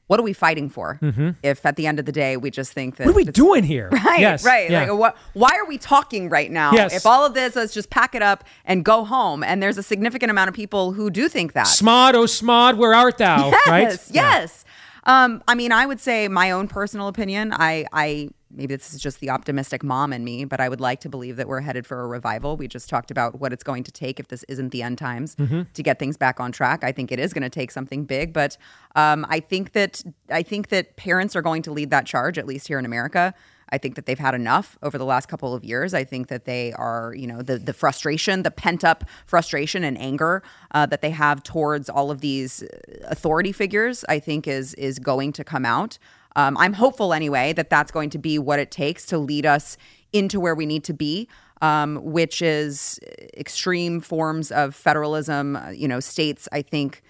what 0.08 0.20
are 0.20 0.24
we 0.24 0.34
fighting 0.34 0.70
for? 0.70 0.99
Mhm. 1.01 1.36
If 1.43 1.66
at 1.66 1.76
the 1.76 1.88
end 1.88 1.99
of 1.99 2.06
the 2.06 2.12
day 2.12 2.38
we 2.38 2.51
just 2.51 2.74
think 2.74 2.97
that 2.97 3.06
What 3.08 3.14
are 3.14 3.16
we 3.16 3.26
doing 3.26 3.64
here? 3.64 3.89
Right, 4.06 4.20
Yes, 4.20 4.43
right. 4.45 4.70
yeah. 4.70 4.86
Like, 4.86 4.99
what? 4.99 5.18
Why 5.34 5.49
are 5.58 5.66
we 5.66 5.78
talking 5.78 6.30
right 6.30 6.51
now? 6.51 6.72
Yes. 6.74 6.93
If 6.95 7.06
all 7.06 7.26
of 7.26 7.34
this, 7.34 7.56
let's 7.56 7.74
just 7.74 7.89
pack 7.89 8.14
it 8.16 8.22
up 8.22 8.43
and 8.66 8.86
go 8.86 9.03
home. 9.03 9.43
And 9.43 9.62
there's 9.64 9.78
a 9.78 9.84
significant 9.84 10.30
amount 10.30 10.49
of 10.49 10.53
people 10.56 10.93
who 10.93 11.10
do 11.10 11.28
think 11.28 11.53
that. 11.53 11.66
Smod, 11.68 12.14
oh 12.14 12.26
Smod, 12.26 12.78
where 12.78 12.93
art 12.93 13.18
thou? 13.18 13.49
Yes, 13.66 13.68
right? 13.68 13.99
yes. 14.12 14.66
Um, 15.06 15.43
I 15.47 15.53
mean, 15.56 15.72
I 15.72 15.86
would 15.86 15.99
say 15.99 16.28
my 16.28 16.51
own 16.51 16.68
personal 16.68 17.08
opinion. 17.08 17.53
I, 17.53 17.86
I 17.93 18.30
maybe 18.56 18.76
this 18.76 18.93
is 18.93 19.01
just 19.01 19.20
the 19.20 19.30
optimistic 19.30 19.84
mom 19.84 20.14
in 20.14 20.24
me, 20.24 20.45
but 20.45 20.60
I 20.60 20.70
would 20.70 20.82
like 20.82 20.99
to 21.01 21.10
believe 21.10 21.36
that 21.38 21.47
we're 21.47 21.62
headed 21.62 21.86
for 21.86 22.01
a 22.01 22.08
revival. 22.08 22.58
We 22.58 22.68
just 22.68 22.89
talked 22.89 23.12
about 23.12 23.39
what 23.39 23.53
it's 23.53 23.64
going 23.64 23.84
to 23.84 23.91
take 23.91 24.20
if 24.20 24.28
this 24.30 24.43
isn't 24.47 24.70
the 24.70 24.82
end 24.84 24.97
times 24.97 25.36
Mhm. 25.36 25.68
to 25.74 25.84
get 25.84 25.99
things 25.99 26.18
back 26.18 26.39
on 26.39 26.51
track. 26.51 26.84
I 26.84 26.91
think 26.91 27.12
it 27.12 27.20
is 27.20 27.34
going 27.34 27.43
to 27.43 27.49
take 27.49 27.72
something 27.72 28.06
big, 28.06 28.34
but 28.34 28.58
um, 28.95 29.26
I 29.30 29.39
think 29.39 29.74
that 29.74 30.03
I 30.30 30.41
think 30.43 30.70
that 30.70 30.95
parents 30.95 31.36
are 31.36 31.41
going 31.41 31.62
to 31.64 31.72
lead 31.72 31.89
that 31.91 32.06
charge, 32.06 32.38
at 32.38 32.45
least 32.47 32.68
here 32.68 32.80
in 32.80 32.86
America. 32.86 33.34
I 33.68 33.80
think 33.80 33.95
that 33.95 34.06
they've 34.06 34.20
had 34.20 34.36
enough 34.36 34.78
over 34.84 34.95
the 34.99 35.06
last 35.06 35.28
couple 35.28 35.56
of 35.56 35.64
years. 35.64 35.95
I 35.95 36.03
think 36.03 36.28
that 36.28 36.45
they 36.45 36.72
are, 36.74 37.16
you 37.18 37.26
know, 37.26 37.41
the 37.41 37.58
the 37.58 37.74
frustration, 37.74 38.43
the 38.43 38.51
pent 38.51 38.84
up 38.84 39.03
frustration 39.26 39.84
and 39.84 39.97
anger 39.99 40.43
uh, 40.72 40.86
that 40.86 41.01
they 41.01 41.10
have 41.10 41.41
towards 41.41 41.89
all 41.89 42.12
of 42.12 42.22
these 42.22 42.62
uh, 42.62 42.68
authority 43.08 43.51
figures. 43.51 44.06
I 44.08 44.20
think 44.20 44.47
is 44.47 44.76
is 44.76 44.99
going 44.99 45.34
to 45.34 45.43
come 45.43 45.66
out. 45.66 45.97
Um, 46.36 46.57
I'm 46.57 46.73
hopeful 46.73 47.13
anyway 47.13 47.53
that 47.53 47.69
that's 47.69 47.91
going 47.91 48.09
to 48.11 48.17
be 48.17 48.38
what 48.39 48.59
it 48.59 48.71
takes 48.71 49.05
to 49.07 49.17
lead 49.17 49.45
us 49.45 49.77
into 50.11 50.39
where 50.39 50.55
we 50.55 50.65
need 50.65 50.83
to 50.86 50.93
be, 50.93 51.27
um, 51.61 51.97
which 52.03 52.41
is 52.41 52.99
extreme 53.38 54.01
forms 54.01 54.51
of 54.51 54.75
federalism. 54.75 55.55
uh, 55.55 55.69
You 55.69 55.88
know, 55.88 55.99
states. 55.99 56.47
I 56.51 56.61
think 56.61 57.01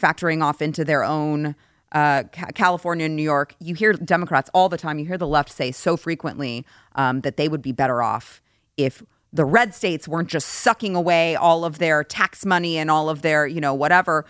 factoring 0.00 0.42
off 0.42 0.62
into 0.62 0.84
their 0.84 1.04
own 1.04 1.54
uh, 1.92 2.24
Ca- 2.32 2.52
California 2.54 3.06
and 3.06 3.16
New 3.16 3.22
York, 3.22 3.54
you 3.60 3.74
hear 3.74 3.92
Democrats 3.92 4.50
all 4.54 4.68
the 4.68 4.78
time. 4.78 4.98
You 4.98 5.04
hear 5.04 5.18
the 5.18 5.26
left 5.26 5.52
say 5.52 5.70
so 5.72 5.96
frequently 5.96 6.64
um, 6.94 7.20
that 7.20 7.36
they 7.36 7.48
would 7.48 7.62
be 7.62 7.72
better 7.72 8.02
off 8.02 8.40
if 8.76 9.02
the 9.32 9.44
red 9.44 9.74
states 9.74 10.08
weren't 10.08 10.28
just 10.28 10.48
sucking 10.48 10.94
away 10.96 11.36
all 11.36 11.64
of 11.64 11.78
their 11.78 12.02
tax 12.02 12.44
money 12.44 12.78
and 12.78 12.90
all 12.90 13.08
of 13.08 13.22
their, 13.22 13.46
you 13.46 13.60
know, 13.60 13.74
whatever. 13.74 14.24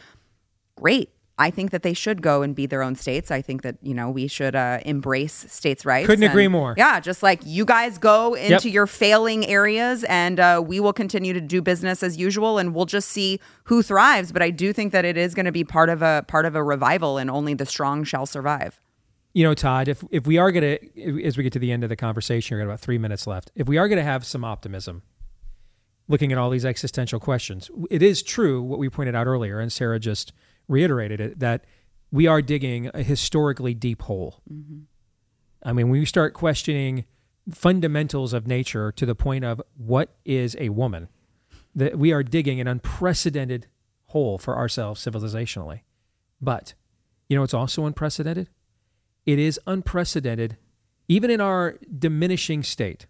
Great. 0.76 1.10
I 1.38 1.50
think 1.50 1.70
that 1.70 1.82
they 1.82 1.94
should 1.94 2.20
go 2.20 2.42
and 2.42 2.54
be 2.54 2.66
their 2.66 2.82
own 2.82 2.94
states. 2.94 3.30
I 3.30 3.40
think 3.40 3.62
that, 3.62 3.76
you 3.82 3.94
know, 3.94 4.10
we 4.10 4.28
should 4.28 4.54
uh, 4.54 4.80
embrace 4.84 5.46
states' 5.48 5.84
rights. 5.86 6.06
Couldn't 6.06 6.24
agree 6.28 6.46
more. 6.46 6.74
Yeah, 6.76 7.00
just 7.00 7.22
like 7.22 7.40
you 7.44 7.64
guys 7.64 7.96
go 7.98 8.34
into 8.34 8.68
Yep. 8.68 8.74
your 8.74 8.86
failing 8.86 9.46
areas 9.46 10.04
and 10.04 10.38
uh, 10.38 10.62
we 10.64 10.78
will 10.78 10.92
continue 10.92 11.32
to 11.32 11.40
do 11.40 11.62
business 11.62 12.02
as 12.02 12.16
usual 12.18 12.58
and 12.58 12.74
we'll 12.74 12.84
just 12.84 13.08
see 13.08 13.40
who 13.64 13.82
thrives. 13.82 14.30
But 14.30 14.42
I 14.42 14.50
do 14.50 14.72
think 14.74 14.92
that 14.92 15.04
it 15.06 15.16
is 15.16 15.34
going 15.34 15.46
to 15.46 15.52
be 15.52 15.64
part 15.64 15.88
of 15.88 16.02
a 16.02 16.24
part 16.28 16.44
of 16.44 16.54
a 16.54 16.62
revival 16.62 17.16
and 17.16 17.30
only 17.30 17.54
the 17.54 17.66
strong 17.66 18.04
shall 18.04 18.26
survive. 18.26 18.78
You 19.32 19.44
know, 19.44 19.54
Todd, 19.54 19.88
if 19.88 20.04
if 20.10 20.26
we 20.26 20.36
are 20.36 20.52
going 20.52 20.78
to, 20.78 21.24
as 21.24 21.38
we 21.38 21.42
get 21.42 21.54
to 21.54 21.58
the 21.58 21.72
end 21.72 21.82
of 21.82 21.88
the 21.88 21.96
conversation, 21.96 22.56
we've 22.58 22.62
got 22.66 22.70
about 22.70 22.80
three 22.80 22.98
minutes 22.98 23.26
left. 23.26 23.50
If 23.54 23.66
we 23.66 23.78
are 23.78 23.88
going 23.88 23.98
to 23.98 24.04
have 24.04 24.26
some 24.26 24.44
optimism, 24.44 25.02
looking 26.08 26.30
at 26.30 26.36
all 26.36 26.50
these 26.50 26.66
existential 26.66 27.18
questions, 27.18 27.70
it 27.90 28.02
is 28.02 28.22
true 28.22 28.62
what 28.62 28.78
we 28.78 28.90
pointed 28.90 29.14
out 29.14 29.26
earlier, 29.26 29.58
and 29.58 29.72
Sara 29.72 29.98
just 29.98 30.34
reiterated 30.68 31.20
it 31.20 31.38
that 31.40 31.64
we 32.10 32.26
are 32.26 32.42
digging 32.42 32.90
a 32.92 33.02
historically 33.02 33.74
deep 33.74 34.02
hole. 34.02 34.42
Mm-hmm. 34.52 34.80
I 35.62 35.72
mean, 35.72 35.88
when 35.88 36.00
you 36.00 36.06
start 36.06 36.34
questioning 36.34 37.04
fundamentals 37.50 38.32
of 38.32 38.46
nature 38.46 38.92
to 38.92 39.06
the 39.06 39.14
point 39.14 39.44
of 39.44 39.60
what 39.76 40.14
is 40.24 40.56
a 40.58 40.68
woman, 40.68 41.08
that 41.74 41.98
we 41.98 42.12
are 42.12 42.22
digging 42.22 42.60
an 42.60 42.68
unprecedented 42.68 43.66
hole 44.06 44.38
for 44.38 44.56
ourselves 44.56 45.04
civilizationally. 45.04 45.80
But 46.40 46.74
you 47.28 47.36
know, 47.36 47.44
it's 47.44 47.54
also 47.54 47.86
unprecedented. 47.86 48.50
It 49.24 49.38
is 49.38 49.58
unprecedented, 49.66 50.58
even 51.08 51.30
in 51.30 51.40
our 51.40 51.78
diminishing 51.98 52.62
state. 52.62 53.06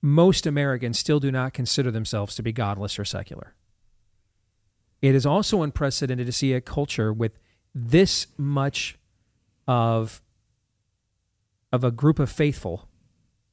Most 0.00 0.46
Americans 0.46 0.98
still 0.98 1.18
do 1.18 1.32
not 1.32 1.52
consider 1.52 1.90
themselves 1.90 2.36
to 2.36 2.42
be 2.42 2.52
godless 2.52 2.98
or 2.98 3.04
secular. 3.04 3.54
It 5.02 5.14
is 5.14 5.26
also 5.26 5.62
unprecedented 5.62 6.26
to 6.26 6.32
see 6.32 6.54
a 6.54 6.60
culture 6.60 7.12
with 7.12 7.40
this 7.74 8.28
much 8.38 8.96
of, 9.66 10.22
of 11.72 11.84
a 11.84 11.90
group 11.90 12.18
of 12.18 12.30
faithful 12.30 12.88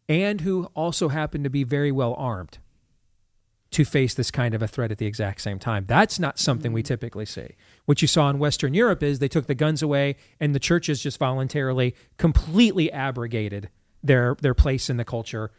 and 0.08 0.42
who 0.42 0.66
also 0.76 1.10
happen 1.10 1.44
to 1.44 1.50
be 1.50 1.64
very 1.64 1.92
well 1.92 2.14
armed 2.16 2.60
to 3.72 3.86
face 3.86 4.16
this 4.16 4.32
kind 4.32 4.56
of 4.56 4.62
a 4.62 4.68
threat 4.68 4.92
at 4.92 4.98
the 4.98 5.06
exact 5.06 5.42
same 5.42 5.60
time. 5.60 5.86
That's 5.88 6.20
not 6.20 6.40
something 6.40 6.74
we 6.74 6.82
mm. 6.82 6.88
typically 6.88 7.26
see. 7.26 7.56
What 7.86 8.02
you 8.02 8.08
saw 8.08 8.30
in 8.30 8.40
Western 8.40 8.74
Europe 8.74 9.04
is 9.04 9.20
they 9.20 9.28
took 9.28 9.46
the 9.46 9.56
guns 9.56 9.84
away 9.84 10.16
and 10.40 10.56
the 10.56 10.60
churches 10.60 11.02
just 11.02 11.20
voluntarily 11.20 11.96
completely 12.18 12.92
abrogated 12.92 13.70
their 14.02 14.36
their 14.42 14.56
place 14.56 14.90
in 14.90 14.98
the 14.98 15.06
culture. 15.06 15.52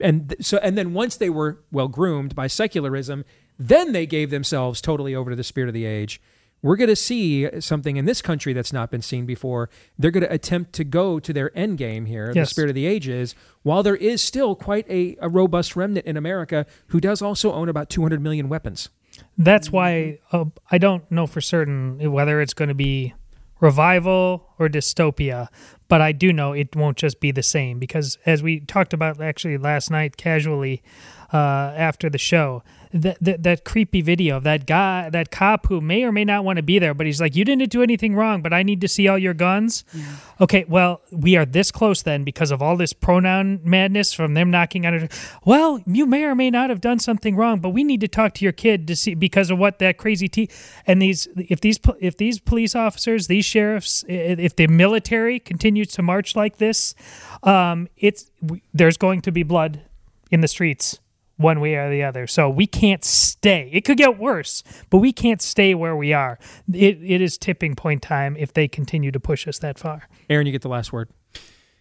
And 0.00 0.30
th- 0.30 0.44
so 0.44 0.58
and 0.58 0.78
then 0.78 0.92
once 0.92 1.16
they 1.16 1.30
were 1.30 1.64
well 1.72 1.88
groomed 1.88 2.36
by 2.36 2.46
secularism, 2.46 3.24
then 3.58 3.92
they 3.92 4.06
gave 4.06 4.30
themselves 4.30 4.80
totally 4.80 5.14
over 5.14 5.30
to 5.30 5.36
the 5.36 5.44
spirit 5.44 5.68
of 5.68 5.74
the 5.74 5.84
age. 5.86 6.20
we're 6.62 6.76
going 6.76 6.88
to 6.88 6.96
see 6.96 7.48
something 7.60 7.96
in 7.96 8.06
this 8.06 8.20
country 8.22 8.52
that's 8.52 8.72
not 8.72 8.90
been 8.90 9.02
seen 9.02 9.24
before. 9.26 9.68
They're 9.98 10.10
going 10.10 10.24
to 10.24 10.32
attempt 10.32 10.72
to 10.74 10.84
go 10.84 11.20
to 11.20 11.32
their 11.32 11.56
end 11.56 11.78
game 11.78 12.06
here, 12.06 12.32
the 12.32 12.46
spirit 12.46 12.70
of 12.70 12.74
the 12.74 12.86
ages, 12.86 13.34
while 13.62 13.82
there 13.82 13.94
is 13.94 14.22
still 14.22 14.56
quite 14.56 14.88
a, 14.90 15.16
a 15.20 15.28
robust 15.28 15.76
remnant 15.76 16.06
in 16.06 16.16
America 16.16 16.66
who 16.88 16.98
does 16.98 17.22
also 17.22 17.52
own 17.52 17.68
about 17.68 17.88
200 17.90 18.20
million 18.20 18.48
weapons. 18.48 18.88
That's 19.38 19.70
why 19.70 20.18
uh, 20.32 20.46
I 20.70 20.78
don't 20.78 21.08
know 21.10 21.26
for 21.26 21.40
certain 21.40 22.10
whether 22.10 22.40
it's 22.40 22.54
going 22.54 22.68
to 22.68 22.74
be 22.74 23.14
revival 23.60 24.46
or 24.58 24.68
dystopia, 24.68 25.48
but 25.88 26.00
I 26.00 26.12
do 26.12 26.32
know 26.32 26.52
it 26.52 26.74
won't 26.74 26.96
just 26.96 27.20
be 27.20 27.30
the 27.30 27.42
same 27.42 27.78
because, 27.78 28.18
as 28.26 28.42
we 28.42 28.60
talked 28.60 28.92
about 28.92 29.20
actually 29.20 29.56
last 29.56 29.90
night 29.90 30.16
casually 30.16 30.82
uh, 31.32 31.72
after 31.76 32.10
the 32.10 32.18
show, 32.18 32.62
that, 32.92 33.18
that 33.20 33.42
that 33.42 33.64
creepy 33.64 34.02
video 34.02 34.36
of 34.36 34.44
that 34.44 34.66
guy, 34.66 35.10
that 35.10 35.30
cop 35.30 35.66
who 35.66 35.80
may 35.80 36.04
or 36.04 36.12
may 36.12 36.24
not 36.24 36.44
want 36.44 36.56
to 36.56 36.62
be 36.62 36.78
there, 36.78 36.94
but 36.94 37.06
he's 37.06 37.20
like, 37.20 37.34
"You 37.34 37.44
didn't 37.44 37.70
do 37.70 37.82
anything 37.82 38.14
wrong, 38.14 38.42
but 38.42 38.52
I 38.52 38.62
need 38.62 38.80
to 38.82 38.88
see 38.88 39.08
all 39.08 39.18
your 39.18 39.34
guns." 39.34 39.84
Okay, 40.40 40.64
well, 40.68 41.00
we 41.10 41.36
are 41.36 41.44
this 41.44 41.70
close 41.70 42.02
then 42.02 42.24
because 42.24 42.50
of 42.50 42.62
all 42.62 42.76
this 42.76 42.92
pronoun 42.92 43.60
madness 43.64 44.12
from 44.12 44.34
them 44.34 44.50
knocking 44.50 44.86
on 44.86 44.94
it. 44.94 45.12
Well, 45.44 45.80
you 45.86 46.06
may 46.06 46.24
or 46.24 46.34
may 46.34 46.50
not 46.50 46.70
have 46.70 46.80
done 46.80 46.98
something 46.98 47.36
wrong, 47.36 47.60
but 47.60 47.70
we 47.70 47.84
need 47.84 48.00
to 48.00 48.08
talk 48.08 48.34
to 48.34 48.44
your 48.44 48.52
kid 48.52 48.86
to 48.88 48.96
see 48.96 49.14
because 49.14 49.50
of 49.50 49.58
what 49.58 49.78
that 49.78 49.96
crazy 49.98 50.28
t 50.28 50.48
and 50.86 51.00
these 51.00 51.28
if 51.36 51.60
these 51.60 51.78
if 52.00 52.16
these 52.16 52.38
police 52.38 52.74
officers, 52.74 53.26
these 53.26 53.44
sheriffs, 53.44 54.04
if 54.08 54.56
the 54.56 54.66
military 54.66 55.38
continues 55.38 55.88
to 55.88 56.02
march 56.02 56.36
like 56.36 56.58
this, 56.58 56.94
um, 57.42 57.88
it's 57.96 58.30
there's 58.74 58.96
going 58.96 59.22
to 59.22 59.32
be 59.32 59.42
blood 59.42 59.80
in 60.30 60.40
the 60.40 60.48
streets 60.48 60.98
one 61.36 61.60
way 61.60 61.74
or 61.74 61.90
the 61.90 62.02
other. 62.02 62.26
So 62.26 62.48
we 62.48 62.66
can't 62.66 63.04
stay. 63.04 63.68
It 63.72 63.84
could 63.84 63.98
get 63.98 64.18
worse, 64.18 64.62
but 64.90 64.98
we 64.98 65.12
can't 65.12 65.42
stay 65.42 65.74
where 65.74 65.96
we 65.96 66.12
are. 66.12 66.38
It, 66.72 66.98
it 67.02 67.20
is 67.20 67.36
tipping 67.38 67.74
point 67.74 68.02
time 68.02 68.36
if 68.36 68.52
they 68.52 68.68
continue 68.68 69.10
to 69.12 69.20
push 69.20 69.46
us 69.46 69.58
that 69.58 69.78
far. 69.78 70.08
Aaron, 70.30 70.46
you 70.46 70.52
get 70.52 70.62
the 70.62 70.68
last 70.68 70.92
word. 70.92 71.08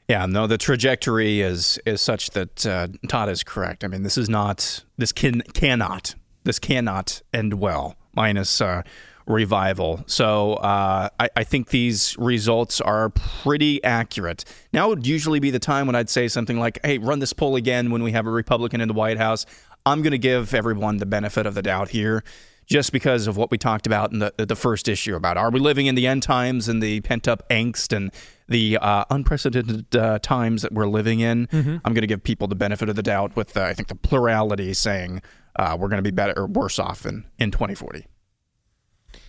Yeah, 0.08 0.28
no, 0.28 0.46
the 0.46 0.60
trajectory 0.60 1.42
is 1.42 1.80
is 1.86 2.00
such 2.00 2.30
that 2.32 2.66
uh, 2.66 2.88
Todd 3.08 3.28
is 3.28 3.44
correct. 3.44 3.84
I 3.84 3.88
mean, 3.88 4.04
this 4.04 4.20
is 4.20 4.30
not 4.30 4.84
this 4.98 5.12
can 5.12 5.42
cannot 5.54 6.14
this 6.44 6.60
cannot 6.60 7.24
end 7.34 7.56
well 7.56 7.96
minus 8.14 8.62
uh, 8.62 8.84
revival. 9.28 10.04
So 10.08 10.54
uh, 10.56 11.10
I, 11.20 11.30
I 11.36 11.44
think 11.44 11.70
these 11.70 12.16
results 12.18 12.80
are 12.82 13.10
pretty 13.10 13.84
accurate. 13.84 14.46
Now 14.74 14.90
would 14.90 15.06
usually 15.08 15.40
be 15.40 15.52
the 15.52 15.60
time 15.60 15.88
when 15.88 15.96
I'd 15.96 16.10
say 16.10 16.28
something 16.28 16.60
like, 16.60 16.80
"Hey, 16.86 16.98
run 16.98 17.20
this 17.20 17.34
poll 17.34 17.56
again 17.56 17.92
when 17.92 18.04
we 18.04 18.12
have 18.12 18.26
a 18.28 18.32
Republican 18.32 18.82
in 18.82 18.88
the 18.88 18.94
White 18.94 19.18
House." 19.18 19.46
I'm 19.88 20.02
going 20.02 20.12
to 20.12 20.18
give 20.18 20.54
everyone 20.54 20.98
the 20.98 21.06
benefit 21.06 21.46
of 21.46 21.54
the 21.54 21.62
doubt 21.62 21.90
here. 21.90 22.24
Just 22.68 22.92
because 22.92 23.28
of 23.28 23.38
what 23.38 23.52
we 23.52 23.60
talked 23.60 23.86
about 23.86 24.12
in 24.12 24.18
the 24.20 24.34
the 24.38 24.56
first 24.56 24.88
issue 24.88 25.16
about 25.16 25.38
are 25.38 25.52
we 25.52 25.60
living 25.60 25.86
in 25.86 25.94
the 25.94 26.08
end 26.08 26.24
times 26.24 26.68
and 26.68 26.82
the 26.82 27.02
pent 27.02 27.28
up 27.28 27.48
angst 27.50 27.96
and 27.96 28.12
the 28.48 28.78
uh, 28.82 29.06
unprecedented 29.12 29.96
uh, 29.96 30.18
times 30.20 30.62
that 30.64 30.72
we're 30.72 30.88
living 30.88 31.20
in, 31.20 31.46
Mhm. 31.48 31.82
I'm 31.86 31.94
going 31.94 32.02
to 32.02 32.08
give 32.08 32.24
people 32.24 32.48
the 32.48 32.56
benefit 32.56 32.90
of 32.90 32.96
the 32.96 33.02
doubt 33.04 33.36
with, 33.36 33.56
uh, 33.58 33.62
I 33.64 33.74
think, 33.74 33.88
the 33.88 33.96
plurality 33.96 34.74
saying 34.74 35.22
uh, 35.58 35.76
we're 35.80 35.88
going 35.90 35.98
to 35.98 36.04
be 36.04 36.12
better 36.12 36.34
or 36.38 36.46
worse 36.48 36.78
off 36.80 37.06
in, 37.08 37.26
in 37.40 37.50
2040. 37.52 38.06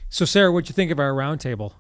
So, 0.09 0.25
Sara, 0.25 0.51
what'd 0.53 0.69
you 0.69 0.75
think 0.75 0.91
of 0.91 0.99
our 0.99 1.13
roundtable? 1.13 1.73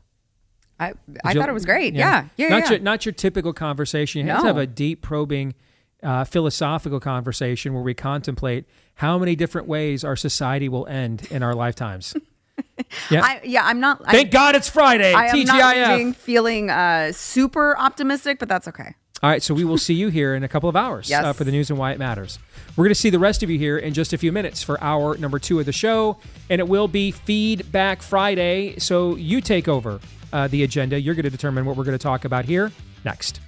I 0.78 0.92
I 1.24 1.32
you- 1.32 1.40
thought 1.40 1.48
it 1.48 1.52
was 1.54 1.64
great. 1.64 1.94
Yeah, 1.94 2.26
yeah, 2.36 2.48
not 2.48 2.64
yeah. 2.64 2.70
your 2.72 2.78
not 2.80 3.06
your 3.06 3.12
typical 3.12 3.52
conversation. 3.52 4.20
You 4.26 4.32
have 4.32 4.42
to 4.42 4.46
have 4.46 4.56
a 4.58 4.66
deep, 4.66 5.00
probing, 5.02 5.54
uh, 6.02 6.24
philosophical 6.24 7.00
conversation 7.00 7.72
where 7.72 7.82
we 7.82 7.94
contemplate 7.94 8.66
how 8.96 9.18
many 9.18 9.36
different 9.36 9.68
ways 9.68 10.04
our 10.04 10.16
society 10.16 10.68
will 10.68 10.86
end 10.86 11.28
in 11.30 11.42
our 11.42 11.54
lifetimes. 11.54 12.14
yeah. 13.10 13.22
I, 13.24 13.40
yeah, 13.44 13.64
I'm 13.64 13.80
not. 13.80 14.04
Thank 14.04 14.28
I, 14.28 14.30
God 14.30 14.54
it's 14.54 14.68
Friday. 14.68 15.14
I 15.14 15.26
am 15.26 15.44
not 15.44 15.74
TGIF. 15.74 16.14
feeling 16.16 16.70
uh, 16.70 17.12
super 17.12 17.76
optimistic, 17.78 18.38
but 18.38 18.48
that's 18.48 18.68
okay. 18.68 18.94
All 19.22 19.30
right, 19.30 19.42
so 19.42 19.54
we 19.54 19.64
will 19.64 19.78
see 19.78 19.94
you 19.94 20.08
here 20.08 20.34
in 20.34 20.44
a 20.44 20.48
couple 20.48 20.68
of 20.68 20.76
hours 20.76 21.08
Yes. 21.08 21.24
uh, 21.24 21.32
for 21.32 21.44
the 21.44 21.50
news 21.50 21.70
and 21.70 21.78
why 21.78 21.92
it 21.92 21.98
matters. 21.98 22.38
We're 22.76 22.84
going 22.84 22.90
to 22.90 22.94
see 23.00 23.08
the 23.08 23.18
rest 23.18 23.42
of 23.42 23.48
you 23.48 23.58
here 23.58 23.78
in 23.78 23.94
just 23.94 24.12
a 24.12 24.18
few 24.18 24.30
minutes 24.30 24.62
for 24.62 24.82
hour 24.82 25.16
number 25.16 25.38
two 25.38 25.58
of 25.58 25.64
the 25.66 25.72
show, 25.72 26.18
and 26.50 26.60
it 26.60 26.68
will 26.68 26.86
be 26.86 27.10
Feedback 27.10 28.02
Friday. 28.02 28.78
So 28.78 29.16
you 29.16 29.40
take 29.40 29.68
over 29.68 30.00
uh, 30.34 30.48
the 30.48 30.62
agenda. 30.64 31.00
You're 31.00 31.14
going 31.14 31.24
to 31.24 31.30
determine 31.30 31.64
what 31.64 31.76
we're 31.76 31.84
going 31.84 31.96
to 31.98 32.02
talk 32.02 32.26
about 32.26 32.44
here 32.44 32.70
next. 33.04 33.40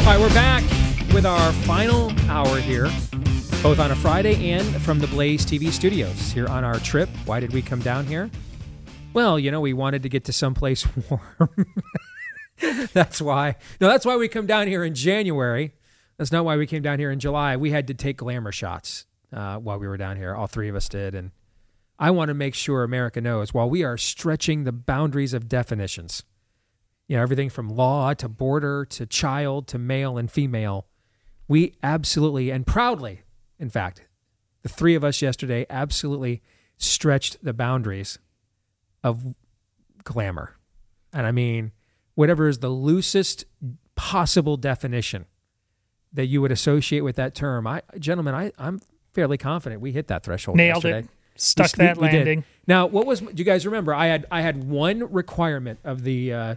All 0.00 0.06
right, 0.16 0.18
we're 0.20 0.34
back 0.34 0.62
with 1.12 1.26
our 1.26 1.52
final 1.52 2.10
hour 2.30 2.58
here, 2.58 2.84
both 3.62 3.78
on 3.78 3.90
a 3.90 3.96
Friday 3.96 4.50
and 4.50 4.64
from 4.82 4.98
the 4.98 5.06
Blaze 5.08 5.44
TV 5.44 5.70
studios 5.70 6.32
here 6.32 6.46
on 6.48 6.64
our 6.64 6.78
trip. 6.80 7.08
Why 7.26 7.38
did 7.40 7.52
we 7.52 7.62
come 7.62 7.80
down 7.80 8.06
here? 8.06 8.30
Well, 9.12 9.38
you 9.38 9.50
know, 9.50 9.60
we 9.60 9.72
wanted 9.72 10.04
to 10.04 10.08
get 10.08 10.24
to 10.24 10.32
someplace 10.32 10.86
warm. 11.10 11.66
that's 12.92 13.20
why. 13.20 13.56
No, 13.80 13.88
that's 13.88 14.06
why 14.06 14.16
we 14.16 14.28
come 14.28 14.46
down 14.46 14.68
here 14.68 14.84
in 14.84 14.94
January. 14.94 15.74
That's 16.16 16.30
not 16.30 16.44
why 16.44 16.56
we 16.56 16.66
came 16.66 16.82
down 16.82 16.98
here 16.98 17.10
in 17.10 17.18
July. 17.18 17.56
We 17.56 17.70
had 17.70 17.86
to 17.88 17.94
take 17.94 18.18
glamour 18.18 18.52
shots 18.52 19.06
uh, 19.32 19.56
while 19.56 19.78
we 19.78 19.88
were 19.88 19.96
down 19.96 20.16
here. 20.16 20.34
All 20.34 20.46
three 20.46 20.68
of 20.68 20.76
us 20.76 20.88
did. 20.88 21.14
And 21.14 21.32
I 21.98 22.10
want 22.12 22.28
to 22.28 22.34
make 22.34 22.54
sure 22.54 22.84
America 22.84 23.20
knows 23.20 23.52
while 23.52 23.68
we 23.68 23.82
are 23.82 23.98
stretching 23.98 24.64
the 24.64 24.72
boundaries 24.72 25.34
of 25.34 25.48
definitions, 25.48 26.22
you 27.08 27.16
know, 27.16 27.22
everything 27.22 27.50
from 27.50 27.68
law 27.68 28.14
to 28.14 28.28
border 28.28 28.84
to 28.90 29.06
child 29.06 29.66
to 29.68 29.78
male 29.78 30.18
and 30.18 30.30
female, 30.30 30.86
we 31.48 31.74
absolutely 31.82 32.50
and 32.50 32.64
proudly, 32.64 33.22
in 33.58 33.70
fact, 33.70 34.02
the 34.62 34.68
three 34.68 34.94
of 34.94 35.02
us 35.02 35.20
yesterday 35.20 35.66
absolutely 35.68 36.42
stretched 36.76 37.42
the 37.42 37.52
boundaries 37.52 38.18
of 39.02 39.34
glamour. 40.04 40.56
And 41.12 41.26
I 41.26 41.32
mean, 41.32 41.72
whatever 42.14 42.48
is 42.48 42.58
the 42.58 42.68
loosest 42.68 43.44
possible 43.96 44.56
definition 44.56 45.26
that 46.12 46.26
you 46.26 46.40
would 46.40 46.52
associate 46.52 47.00
with 47.02 47.16
that 47.16 47.34
term. 47.34 47.66
I, 47.66 47.82
gentlemen, 47.98 48.34
I, 48.34 48.52
I'm 48.58 48.80
fairly 49.12 49.38
confident 49.38 49.80
we 49.80 49.92
hit 49.92 50.08
that 50.08 50.24
threshold. 50.24 50.56
Nailed 50.56 50.84
it. 50.84 51.06
Stuck 51.36 51.76
We- 51.76 51.84
that 51.84 51.96
we 51.96 52.08
landing. 52.08 52.44
Now, 52.66 52.86
what 52.86 53.06
was? 53.06 53.20
Do 53.20 53.32
you 53.34 53.44
guys 53.44 53.64
remember? 53.66 53.94
I 53.94 54.06
had 54.06 54.26
I 54.30 54.42
had 54.42 54.64
one 54.64 55.10
requirement 55.12 55.78
of 55.84 56.02
the 56.02 56.32
uh, 56.32 56.54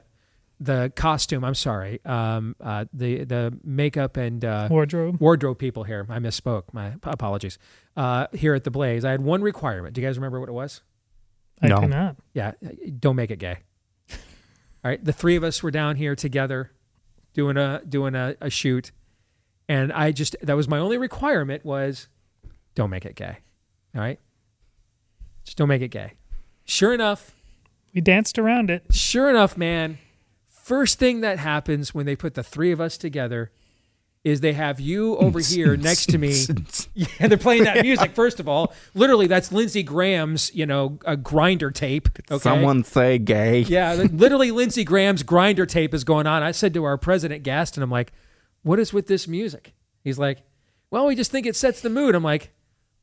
the 0.59 0.91
costume. 0.95 1.43
I'm 1.43 1.55
sorry, 1.55 2.01
um, 2.05 2.55
uh, 2.61 2.85
the 2.93 3.23
the 3.23 3.57
makeup 3.63 4.17
and 4.17 4.43
uh, 4.43 4.67
Wardrobe. 4.69 5.19
wardrobe 5.21 5.57
people 5.57 5.83
here. 5.85 6.05
I 6.09 6.19
misspoke. 6.19 6.63
My 6.73 6.93
apologies. 7.03 7.57
Uh, 7.95 8.27
here 8.33 8.53
at 8.53 8.63
the 8.63 8.71
Blaze, 8.71 9.05
I 9.05 9.11
had 9.11 9.21
one 9.21 9.41
requirement. 9.41 9.95
Do 9.95 10.01
you 10.01 10.07
guys 10.07 10.17
remember 10.17 10.39
what 10.39 10.49
it 10.49 10.53
was? 10.53 10.81
I 11.61 11.67
do 11.67 11.87
not. 11.87 12.17
Yeah, 12.33 12.53
uh, 12.65 12.69
don't 12.99 13.15
make 13.15 13.31
it 13.31 13.39
gay. 13.39 13.57
All 14.11 14.91
right, 14.91 15.03
the 15.03 15.13
three 15.13 15.35
of 15.37 15.43
us 15.43 15.63
were 15.63 15.71
down 15.71 15.95
here 15.95 16.15
together, 16.15 16.71
doing 17.33 17.55
a 17.57 17.81
doing 17.87 18.15
a, 18.15 18.35
a 18.41 18.49
shoot, 18.49 18.91
and 19.69 19.93
I 19.93 20.11
just 20.11 20.35
that 20.41 20.55
was 20.57 20.67
my 20.67 20.77
only 20.77 20.97
requirement 20.97 21.63
was, 21.63 22.09
don't 22.75 22.89
make 22.89 23.05
it 23.05 23.15
gay. 23.15 23.37
All 23.95 24.01
right, 24.01 24.19
just 25.45 25.57
don't 25.57 25.69
make 25.69 25.81
it 25.81 25.87
gay. 25.89 26.13
Sure 26.65 26.93
enough, 26.93 27.33
We 27.93 28.01
danced 28.01 28.37
around 28.37 28.69
it. 28.69 28.83
sure 28.91 29.29
enough, 29.29 29.55
man. 29.57 29.99
First 30.47 30.97
thing 30.99 31.21
that 31.21 31.39
happens 31.39 31.93
when 31.93 32.05
they 32.05 32.15
put 32.15 32.33
the 32.35 32.43
three 32.43 32.71
of 32.71 32.79
us 32.81 32.97
together 32.97 33.51
is 34.23 34.39
they 34.41 34.53
have 34.53 34.79
you 34.81 35.15
over 35.17 35.39
here 35.45 35.75
next 35.77 36.07
to 36.09 36.17
me. 36.17 36.45
Yeah, 37.19 37.27
they're 37.27 37.37
playing 37.39 37.63
that 37.63 37.81
music. 37.81 38.13
First 38.13 38.39
of 38.39 38.47
all, 38.47 38.71
literally, 38.93 39.25
that's 39.25 39.51
Lindsey 39.51 39.81
Graham's, 39.81 40.53
you 40.53 40.67
know, 40.67 40.99
a 41.05 41.17
Grindr 41.17 41.73
tape. 41.73 42.07
Okay, 42.29 42.39
Someone 42.41 42.83
say 42.83 43.17
gay. 43.17 43.61
yeah, 43.61 43.93
literally 44.11 44.51
Lindsey 44.51 44.83
Graham's 44.83 45.23
Grindr 45.23 45.67
tape 45.67 45.93
is 45.95 46.03
going 46.03 46.27
on. 46.27 46.43
I 46.43 46.51
said 46.51 46.71
to 46.75 46.83
our 46.83 46.97
president 46.97 47.41
Gaston, 47.43 47.81
I'm 47.81 47.89
like, 47.89 48.11
what 48.61 48.77
is 48.79 48.93
with 48.93 49.07
this 49.07 49.27
music? 49.27 49.73
He's 50.03 50.19
like, 50.19 50.43
well, 50.91 51.07
we 51.07 51.15
just 51.15 51.31
think 51.31 51.47
it 51.47 51.55
sets 51.55 51.81
the 51.81 51.89
mood. 51.89 52.13
I'm 52.13 52.23
like, 52.23 52.51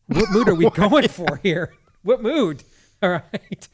what 0.07 0.30
mood 0.30 0.49
are 0.49 0.55
we 0.55 0.70
going 0.74 1.09
for 1.09 1.41
here? 1.43 1.74
What 2.03 2.22
mood? 2.22 2.62
All 3.03 3.11
right. 3.11 3.68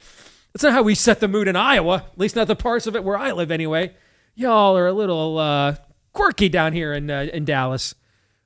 That's 0.55 0.63
not 0.63 0.73
how 0.73 0.83
we 0.83 0.95
set 0.95 1.21
the 1.21 1.29
mood 1.29 1.47
in 1.47 1.57
Iowa, 1.57 2.07
at 2.11 2.19
least 2.19 2.37
not 2.37 2.47
the 2.49 2.57
parts 2.57 2.87
of 2.87 2.97
it 2.97 3.05
where 3.05 3.19
I 3.19 3.33
live 3.33 3.51
anyway. 3.51 3.95
Y'all 4.35 4.77
are 4.79 4.87
a 4.87 4.93
little 4.95 5.37
uh, 5.39 5.77
quirky 6.15 6.49
down 6.49 6.73
here 6.73 6.95
in, 6.95 7.11
uh, 7.11 7.27
in 7.33 7.45
Dallas. 7.45 7.95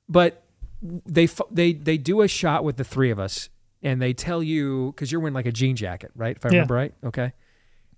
But 0.09 0.40
they, 0.81 1.27
they, 1.51 1.73
they 1.73 1.97
do 1.97 2.21
a 2.21 2.27
shot 2.27 2.63
with 2.63 2.77
the 2.77 2.83
three 2.83 3.11
of 3.11 3.19
us 3.19 3.49
and 3.83 4.01
they 4.01 4.13
tell 4.13 4.41
you, 4.43 4.93
because 4.95 5.11
you're 5.11 5.21
wearing 5.21 5.33
like 5.33 5.45
a 5.45 5.51
jean 5.51 5.75
jacket, 5.75 6.11
right? 6.15 6.35
If 6.37 6.45
I 6.45 6.49
Yeah. 6.49 6.53
remember 6.55 6.73
right. 6.75 6.93
Okay. 7.03 7.33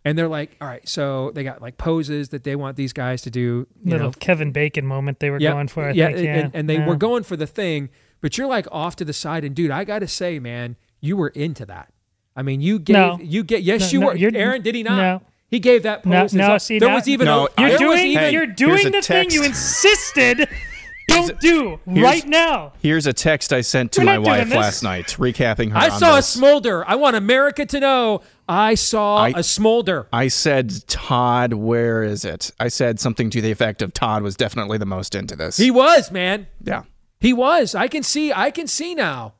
And 0.05 0.17
they're 0.17 0.27
like, 0.27 0.51
all 0.59 0.67
right, 0.67 0.87
so 0.87 1.31
they 1.33 1.43
got 1.45 1.61
like 1.61 1.77
poses 1.77 2.29
that 2.29 2.43
they 2.43 2.55
want 2.57 2.75
these 2.75 2.91
guys 2.91 3.21
to 3.21 3.29
do. 3.31 3.67
You 3.83 3.91
Little 3.91 4.07
know, 4.07 4.13
Kevin 4.19 4.51
Bacon 4.51 4.85
moment 4.85 5.19
they 5.19 5.29
were 5.29 5.39
Yep. 5.39 5.53
going 5.53 5.67
for. 5.69 5.85
I 5.85 5.91
yeah, 5.91 6.07
think. 6.07 6.17
and- 6.17 6.25
Yeah, 6.25 6.33
and, 6.39 6.55
and 6.55 6.69
they 6.69 6.75
yeah. 6.77 6.87
were 6.87 6.97
going 6.97 7.23
for 7.23 7.37
the 7.37 7.47
thing, 7.47 7.89
but 8.19 8.37
you're 8.37 8.47
like 8.47 8.67
off 8.71 8.97
to 8.97 9.05
the 9.05 9.13
side. 9.13 9.45
And 9.45 9.55
dude, 9.55 9.71
I 9.71 9.85
got 9.85 9.99
to 9.99 10.07
say, 10.07 10.39
man, 10.39 10.75
you 10.99 11.15
were 11.15 11.29
into 11.29 11.65
that. 11.67 11.93
I 12.35 12.41
mean, 12.41 12.59
you 12.59 12.79
gave, 12.79 12.95
No. 12.95 13.17
you 13.21 13.43
get, 13.43 13.63
yes, 13.63 13.79
No, 13.81 13.87
you 13.87 13.99
no, 14.01 14.05
were. 14.07 14.15
you're- 14.17 14.37
Aaron, 14.37 14.61
did 14.61 14.75
he 14.75 14.83
not? 14.83 14.97
no. 14.97 15.21
He 15.49 15.59
gave 15.59 15.83
that 15.83 16.03
No, 16.05 16.21
pose. 16.21 16.33
no, 16.33 16.53
his- 16.53 16.63
see, 16.63 16.79
there 16.79 16.89
now- 16.89 16.95
was 16.95 17.07
even 17.07 17.25
No, 17.25 17.47
a, 17.57 17.61
You're 17.61 17.77
there 17.77 17.87
was 17.87 17.99
doing 17.99 18.11
even- 18.11 18.33
you're 18.33 18.47
doing 18.47 18.87
a 18.87 18.89
the 18.91 19.01
thing 19.03 19.29
you 19.31 19.43
insisted 19.43 20.49
Do 21.39 21.79
right 21.85 22.25
now. 22.25 22.73
Here's 22.79 23.05
a 23.07 23.13
text 23.13 23.53
I 23.53 23.61
sent 23.61 23.91
to 23.93 24.01
We're 24.01 24.05
my 24.05 24.17
wife 24.19 24.49
last 24.49 24.83
night, 24.83 25.07
recapping 25.19 25.71
her. 25.71 25.77
I 25.77 25.89
saw 25.89 26.17
a 26.17 26.21
smolder. 26.21 26.87
I 26.87 26.95
want 26.95 27.15
America 27.15 27.65
to 27.65 27.79
know 27.79 28.21
I 28.47 28.75
saw 28.75 29.17
I- 29.17 29.33
a 29.35 29.43
smolder. 29.43 30.07
I 30.11 30.27
said, 30.27 30.87
Todd, 30.87 31.53
where 31.53 32.03
is 32.03 32.25
it? 32.25 32.51
I 32.59 32.67
said 32.67 32.99
something 32.99 33.29
to 33.31 33.41
the 33.41 33.51
effect 33.51 33.81
of 33.81 33.93
Todd 33.93 34.23
was 34.23 34.35
definitely 34.35 34.77
the 34.77 34.85
most 34.85 35.15
into 35.15 35.35
this. 35.35 35.57
He 35.57 35.71
was, 35.71 36.11
man. 36.11 36.47
yeah. 36.63 36.83
He 37.19 37.31
was. 37.31 37.73
I 37.73 37.87
can 37.87 38.03
see. 38.03 38.33
I 38.33 38.51
can 38.51 38.67
see 38.67 38.93
now. 38.95 39.35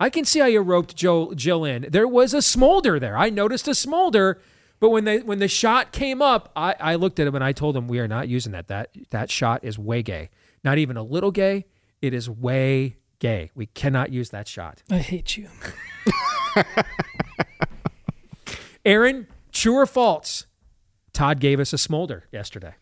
I 0.00 0.10
can 0.10 0.24
see 0.24 0.40
how 0.40 0.46
you 0.46 0.60
roped 0.60 0.96
Joe 0.96 1.32
Jill 1.34 1.64
in. 1.64 1.86
There 1.90 2.08
was 2.08 2.32
a 2.34 2.40
smolder 2.42 2.98
there. 2.98 3.16
I 3.16 3.28
noticed 3.30 3.68
a 3.68 3.74
smolder, 3.74 4.40
but 4.80 4.88
when 4.90 5.04
they 5.04 5.18
when 5.18 5.38
the 5.38 5.48
shot 5.48 5.92
came 5.92 6.22
up, 6.22 6.50
I, 6.56 6.74
I 6.80 6.94
looked 6.94 7.20
at 7.20 7.26
him 7.26 7.34
and 7.34 7.44
I 7.44 7.52
told 7.52 7.76
him 7.76 7.88
we 7.88 7.98
are 7.98 8.08
not 8.08 8.28
using 8.28 8.52
that. 8.52 8.68
That 8.68 8.90
that 9.10 9.30
shot 9.30 9.64
is 9.64 9.78
way 9.78 10.02
gay. 10.02 10.30
Not 10.66 10.78
even 10.78 10.96
a 10.96 11.02
little 11.04 11.30
gay. 11.30 11.64
It 12.02 12.12
is 12.12 12.28
way 12.28 12.96
gay. 13.20 13.52
We 13.54 13.66
cannot 13.66 14.12
use 14.12 14.30
that 14.30 14.48
shot. 14.48 14.82
I 14.90 14.98
hate 14.98 15.36
you. 15.36 15.48
Aaron, 18.84 19.28
true 19.52 19.74
or 19.76 19.86
false? 19.86 20.46
Todd 21.12 21.38
gave 21.38 21.60
us 21.60 21.72
a 21.72 21.78
smolder 21.78 22.24
yesterday. 22.32 22.74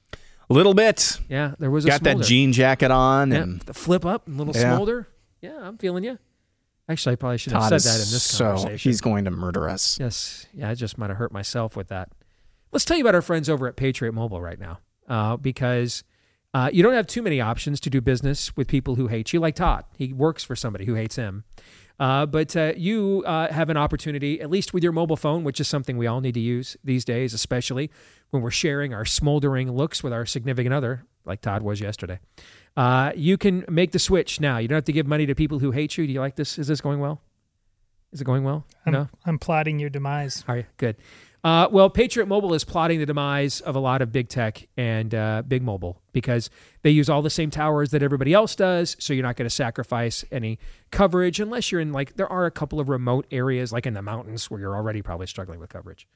A 0.49 0.55
little 0.55 0.73
bit. 0.73 1.21
Yeah, 1.29 1.55
there 1.59 1.71
was 1.71 1.85
a 1.85 1.89
Got 1.89 2.03
that 2.05 2.21
jean 2.23 2.53
jacket 2.53 2.91
on 2.91 3.31
Yeah, 3.31 3.43
and 3.43 3.61
the 3.61 3.75
flip 3.75 4.07
up, 4.07 4.27
and 4.27 4.39
little 4.39 4.55
Yeah. 4.57 4.75
smolder. 4.75 5.09
Yeah, 5.43 5.59
I'm 5.61 5.77
feeling 5.77 6.05
you. 6.05 6.19
Actually, 6.89 7.13
I 7.13 7.17
probably 7.17 7.37
should 7.39 7.53
have 7.53 7.69
Todd 7.69 7.83
said 7.83 7.91
that 7.93 7.97
in 8.07 8.11
this 8.13 8.23
so 8.23 8.45
conversation. 8.57 8.89
he's 8.91 9.03
going 9.03 9.27
to 9.27 9.31
murder 9.31 9.69
us. 9.69 9.99
Yes. 10.01 10.47
Yeah, 10.55 10.71
I 10.71 10.75
just 10.75 10.97
might 10.97 11.11
have 11.11 11.19
hurt 11.19 11.33
myself 11.33 11.77
with 11.77 11.89
that. 11.89 12.09
Let's 12.73 12.87
tell 12.87 12.97
you 12.97 13.05
about 13.05 13.15
our 13.15 13.23
friends 13.23 13.51
over 13.51 13.67
at 13.67 13.77
Patriot 13.77 14.13
Mobile 14.13 14.41
right 14.41 14.59
now, 14.59 14.79
uh, 15.07 15.37
because 15.37 16.03
uh, 16.55 16.71
you 16.73 16.83
don't 16.83 16.95
have 16.95 17.07
too 17.07 17.21
many 17.21 17.41
options 17.41 17.81
to 17.81 17.91
do 17.91 18.01
business 18.01 18.57
with 18.57 18.69
people 18.69 18.95
who 18.95 19.09
hate 19.09 19.33
you, 19.33 19.41
like 19.41 19.57
Todd. 19.57 19.85
He 19.99 20.13
works 20.13 20.45
for 20.45 20.55
somebody 20.55 20.85
who 20.85 20.95
hates 20.95 21.17
him. 21.17 21.45
Uh, 21.99 22.27
but 22.27 22.57
uh, 22.57 22.73
you 22.77 23.23
uh, 23.27 23.53
have 23.53 23.71
an 23.71 23.77
opportunity, 23.77 24.41
at 24.41 24.51
least 24.51 24.73
with 24.73 24.83
your 24.83 24.93
mobile 24.93 25.17
phone, 25.17 25.45
which 25.45 25.61
is 25.61 25.69
something 25.69 25.97
we 25.97 26.07
all 26.07 26.21
need 26.21 26.35
to 26.35 26.41
use 26.41 26.77
these 26.83 27.05
days, 27.05 27.35
especially 27.35 27.91
when 28.31 28.43
we're 28.43 28.51
sharing 28.51 28.95
our 28.95 29.05
smoldering 29.05 29.71
looks 29.71 30.03
with 30.03 30.13
our 30.13 30.27
significant 30.27 30.75
other, 30.75 31.05
like 31.25 31.41
Todd 31.41 31.63
was 31.63 31.81
yesterday. 31.81 32.19
Uh, 32.77 33.13
you 33.15 33.37
can 33.37 33.65
make 33.69 33.93
the 33.93 33.99
switch 33.99 34.41
now. 34.41 34.59
You 34.59 34.67
don't 34.67 34.77
have 34.77 34.85
to 34.85 34.93
give 34.93 35.07
money 35.07 35.27
to 35.27 35.35
people 35.35 35.61
who 35.61 35.71
hate 35.71 35.97
you. 35.97 36.07
Do 36.07 36.13
you 36.13 36.21
like 36.21 36.37
this? 36.37 36.59
Is 36.59 36.67
this 36.67 36.81
going 36.81 36.99
well? 36.99 37.21
Is 38.13 38.21
it 38.21 38.25
going 38.25 38.45
well? 38.45 38.65
I'm, 38.87 38.93
no. 38.93 39.09
I'm 39.25 39.39
plotting 39.39 39.79
your 39.79 39.91
demise. 39.91 40.45
Are 40.47 40.59
you 40.59 40.65
good? 40.77 40.97
Uh, 41.45 41.69
well, 41.71 41.91
Patriot 41.91 42.25
Mobile 42.25 42.55
is 42.55 42.65
plotting 42.65 42.99
the 42.99 43.05
demise 43.05 43.61
of 43.61 43.77
a 43.77 43.79
lot 43.79 44.01
of 44.01 44.11
big 44.11 44.31
tech 44.31 44.67
and 44.79 45.15
uh, 45.15 45.43
big 45.47 45.63
mobile 45.63 46.01
because 46.15 46.49
they 46.81 46.89
use 46.89 47.11
all 47.11 47.21
the 47.21 47.29
same 47.29 47.51
towers 47.51 47.91
that 47.91 48.03
everybody 48.03 48.33
else 48.33 48.57
does. 48.57 48.97
So 48.99 49.13
you're 49.13 49.23
not 49.23 49.37
going 49.37 49.49
to 49.49 49.55
sacrifice 49.55 50.25
any 50.33 50.59
coverage 50.91 51.41
unless 51.41 51.71
you're 51.71 51.83
in 51.83 51.93
like 51.93 52.17
there 52.17 52.33
are 52.33 52.47
a 52.47 52.51
couple 52.51 52.81
of 52.81 52.89
remote 52.89 53.27
areas 53.31 53.73
like 53.73 53.85
in 53.85 53.93
the 53.93 54.01
mountains 54.01 54.51
where 54.51 54.59
you're 54.59 54.75
already 54.75 55.03
probably 55.03 55.27
struggling 55.27 55.61
with 55.61 55.69
coverage. 55.69 56.09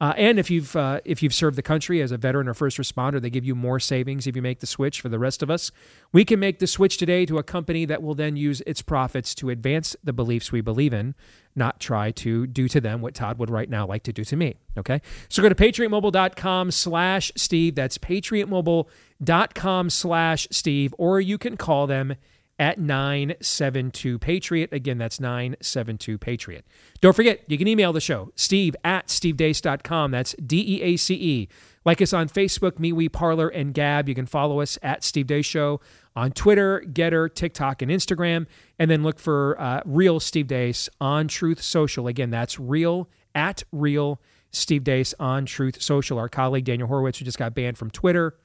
Uh, 0.00 0.14
and 0.16 0.38
if 0.38 0.50
you've 0.50 0.74
uh, 0.74 0.98
if 1.04 1.22
you've 1.22 1.34
served 1.34 1.56
the 1.56 1.62
country 1.62 2.00
as 2.00 2.10
a 2.10 2.16
veteran 2.16 2.48
or 2.48 2.54
first 2.54 2.78
responder, 2.78 3.20
they 3.20 3.28
give 3.28 3.44
you 3.44 3.54
more 3.54 3.78
savings 3.78 4.26
if 4.26 4.34
you 4.34 4.40
make 4.40 4.60
the 4.60 4.66
switch. 4.66 5.02
For 5.02 5.10
the 5.10 5.18
rest 5.18 5.42
of 5.42 5.50
us, 5.50 5.70
we 6.10 6.24
can 6.24 6.40
make 6.40 6.58
the 6.58 6.66
switch 6.66 6.96
today 6.96 7.26
to 7.26 7.36
a 7.36 7.42
company 7.42 7.84
that 7.84 8.02
will 8.02 8.14
then 8.14 8.34
use 8.34 8.62
its 8.62 8.80
profits 8.80 9.34
to 9.34 9.50
advance 9.50 9.96
the 10.02 10.14
beliefs 10.14 10.50
we 10.50 10.62
believe 10.62 10.94
in, 10.94 11.14
not 11.54 11.80
try 11.80 12.10
to 12.12 12.46
do 12.46 12.68
to 12.68 12.80
them 12.80 13.00
what 13.00 13.14
Todd 13.14 13.38
would 13.38 13.50
right 13.50 13.68
now 13.68 13.86
like 13.86 14.02
to 14.04 14.12
do 14.12 14.24
to 14.24 14.36
me. 14.36 14.56
Okay, 14.78 15.00
so 15.28 15.42
go 15.42 15.48
to 15.48 15.54
patriotmobile.com/slash 15.54 17.32
Steve. 17.36 17.74
That's 17.74 17.98
patriotmobile.com/slash 17.98 20.48
Steve, 20.50 20.94
or 20.98 21.20
you 21.20 21.38
can 21.38 21.56
call 21.56 21.86
them 21.86 22.16
at 22.60 22.78
972 22.78 24.18
Patriot. 24.18 24.72
Again, 24.72 24.98
that's 24.98 25.18
972 25.18 26.18
Patriot. 26.18 26.66
Don't 27.00 27.16
forget, 27.16 27.40
you 27.48 27.56
can 27.56 27.66
email 27.66 27.92
the 27.92 28.02
show, 28.02 28.30
steve 28.36 28.76
at 28.84 29.06
stevedeace.com. 29.06 30.10
That's 30.10 30.34
D 30.34 30.76
E 30.76 30.82
A 30.82 30.96
C 30.96 31.14
E. 31.14 31.48
Like 31.84 32.02
us 32.02 32.12
on 32.12 32.28
Facebook, 32.28 32.72
MeWe, 32.72 33.10
Parler, 33.10 33.48
and 33.48 33.72
Gab. 33.72 34.08
You 34.08 34.14
can 34.14 34.26
follow 34.26 34.60
us 34.60 34.78
at 34.82 35.02
Steve 35.02 35.26
Deace 35.26 35.46
Show 35.46 35.80
on 36.14 36.32
Twitter, 36.32 36.84
Gettr, 36.86 37.32
TikTok, 37.32 37.80
and 37.80 37.90
Instagram. 37.90 38.46
And 38.78 38.90
then 38.90 39.02
look 39.02 39.18
for 39.18 39.58
uh, 39.60 39.80
Real 39.86 40.20
Steve 40.20 40.46
Deace 40.46 40.88
on 41.00 41.26
Truth 41.28 41.62
Social. 41.62 42.06
Again, 42.06 42.30
that's 42.30 42.60
real 42.60 43.08
at 43.34 43.62
Real 43.72 44.20
Steve 44.50 44.84
Deace 44.84 45.14
on 45.18 45.46
Truth 45.46 45.80
Social. 45.80 46.18
Our 46.18 46.28
colleague 46.28 46.64
Daniel 46.64 46.88
Horowitz, 46.88 47.18
who 47.18 47.24
just 47.24 47.38
got 47.38 47.54
banned 47.54 47.78
from 47.78 47.90
Twitter, 47.90 48.36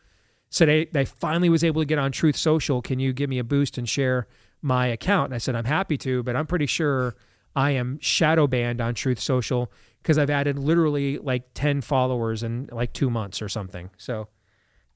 said 0.50 0.70
they, 0.70 0.86
they 0.86 1.04
finally 1.04 1.50
was 1.50 1.64
able 1.64 1.82
to 1.82 1.86
get 1.86 2.00
on 2.00 2.12
Truth 2.12 2.38
Social. 2.38 2.82
Can 2.82 3.00
you 3.00 3.12
give 3.12 3.30
me 3.30 3.40
a 3.40 3.44
boost 3.44 3.78
and 3.78 3.90
share 3.90 4.28
my 4.62 4.88
account? 4.88 5.26
And 5.26 5.36
I 5.36 5.40
said, 5.40 5.56
I'm 5.56 5.66
happy 5.66 5.98
to, 5.98 6.24
but 6.24 6.36
I'm 6.36 6.48
pretty 6.48 6.68
sure 6.68 7.16
I 7.56 7.72
am 7.72 8.00
shadow 8.00 8.48
banned 8.48 8.82
on 8.82 8.94
Truth 8.94 9.20
Social 9.20 9.72
because 10.02 10.18
I've 10.18 10.30
added 10.30 10.60
literally 10.60 11.18
like 11.18 11.54
10 11.54 11.82
followers 11.82 12.44
in 12.44 12.70
like 12.72 12.94
two 12.94 13.10
months 13.10 13.42
or 13.42 13.50
something. 13.50 13.90
So 13.98 14.28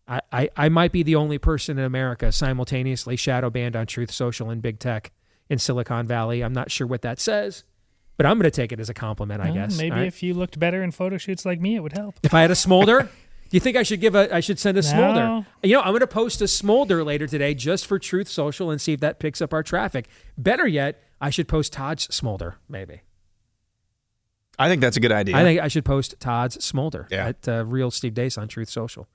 I, 0.08 0.22
I, 0.32 0.50
I 0.56 0.70
might 0.70 0.92
be 0.92 1.04
the 1.04 1.16
only 1.16 1.38
person 1.38 1.80
in 1.80 1.86
America 1.86 2.32
simultaneously 2.32 3.16
shadow 3.16 3.50
banned 3.50 3.76
on 3.76 3.88
Truth 3.88 4.12
Social 4.12 4.50
and 4.50 4.62
big 4.62 4.80
tech 4.80 5.12
in 5.50 5.58
Silicon 5.58 6.06
Valley. 6.06 6.44
I'm 6.44 6.54
not 6.54 6.70
sure 6.72 6.86
what 6.86 7.02
that 7.02 7.20
says, 7.20 7.64
but 8.18 8.26
I'm 8.26 8.38
going 8.38 8.44
to 8.44 8.52
take 8.52 8.72
it 8.72 8.80
as 8.80 8.90
a 8.90 8.94
compliment, 8.94 9.42
I 9.42 9.52
guess. 9.52 9.78
Maybe 9.78 9.96
right? 9.96 10.08
if 10.08 10.22
you 10.22 10.34
looked 10.34 10.60
better 10.60 10.84
in 10.84 10.92
photo 10.92 11.18
shoots 11.18 11.46
like 11.46 11.60
me, 11.62 11.76
it 11.76 11.80
would 11.80 11.94
help. 11.94 12.20
If 12.22 12.34
I 12.34 12.42
had 12.42 12.52
a 12.52 12.56
smolder, 12.56 13.04
do 13.04 13.10
you 13.56 13.60
think 13.60 13.78
I 13.78 13.84
should 13.84 14.02
give 14.02 14.14
a? 14.14 14.34
I 14.34 14.42
should 14.42 14.60
send 14.60 14.78
a 14.78 14.84
smolder. 14.84 15.46
You 15.64 15.74
know, 15.74 15.82
I'm 15.82 15.90
going 15.90 16.02
to 16.02 16.08
post 16.08 16.42
a 16.42 16.48
smolder 16.48 17.04
later 17.04 17.26
today 17.26 17.56
just 17.56 17.88
for 17.88 17.98
Truth 17.98 18.28
Social 18.28 18.70
and 18.70 18.80
see 18.80 18.94
if 18.94 19.00
that 19.00 19.20
picks 19.20 19.42
up 19.42 19.54
our 19.54 19.64
traffic. 19.64 20.08
Better 20.38 20.68
yet, 20.68 21.02
I 21.22 21.30
should 21.30 21.48
post 21.48 21.74
Todd's 21.74 22.04
smolder. 22.14 22.58
Maybe 22.70 23.02
I 24.58 24.68
think 24.68 24.82
that's 24.82 24.98
a 24.98 25.00
good 25.00 25.12
idea. 25.12 25.38
I 25.38 25.44
think 25.44 25.60
I 25.62 25.68
should 25.70 25.86
post 25.86 26.20
Todd's 26.20 26.64
smolder 26.64 27.08
Yeah. 27.10 27.28
at 27.30 27.48
uh, 27.48 27.64
Real 27.66 27.92
Steve 27.92 28.14
Deace 28.14 28.38
on 28.38 28.48
Truth 28.48 28.70
Social. 28.70 29.08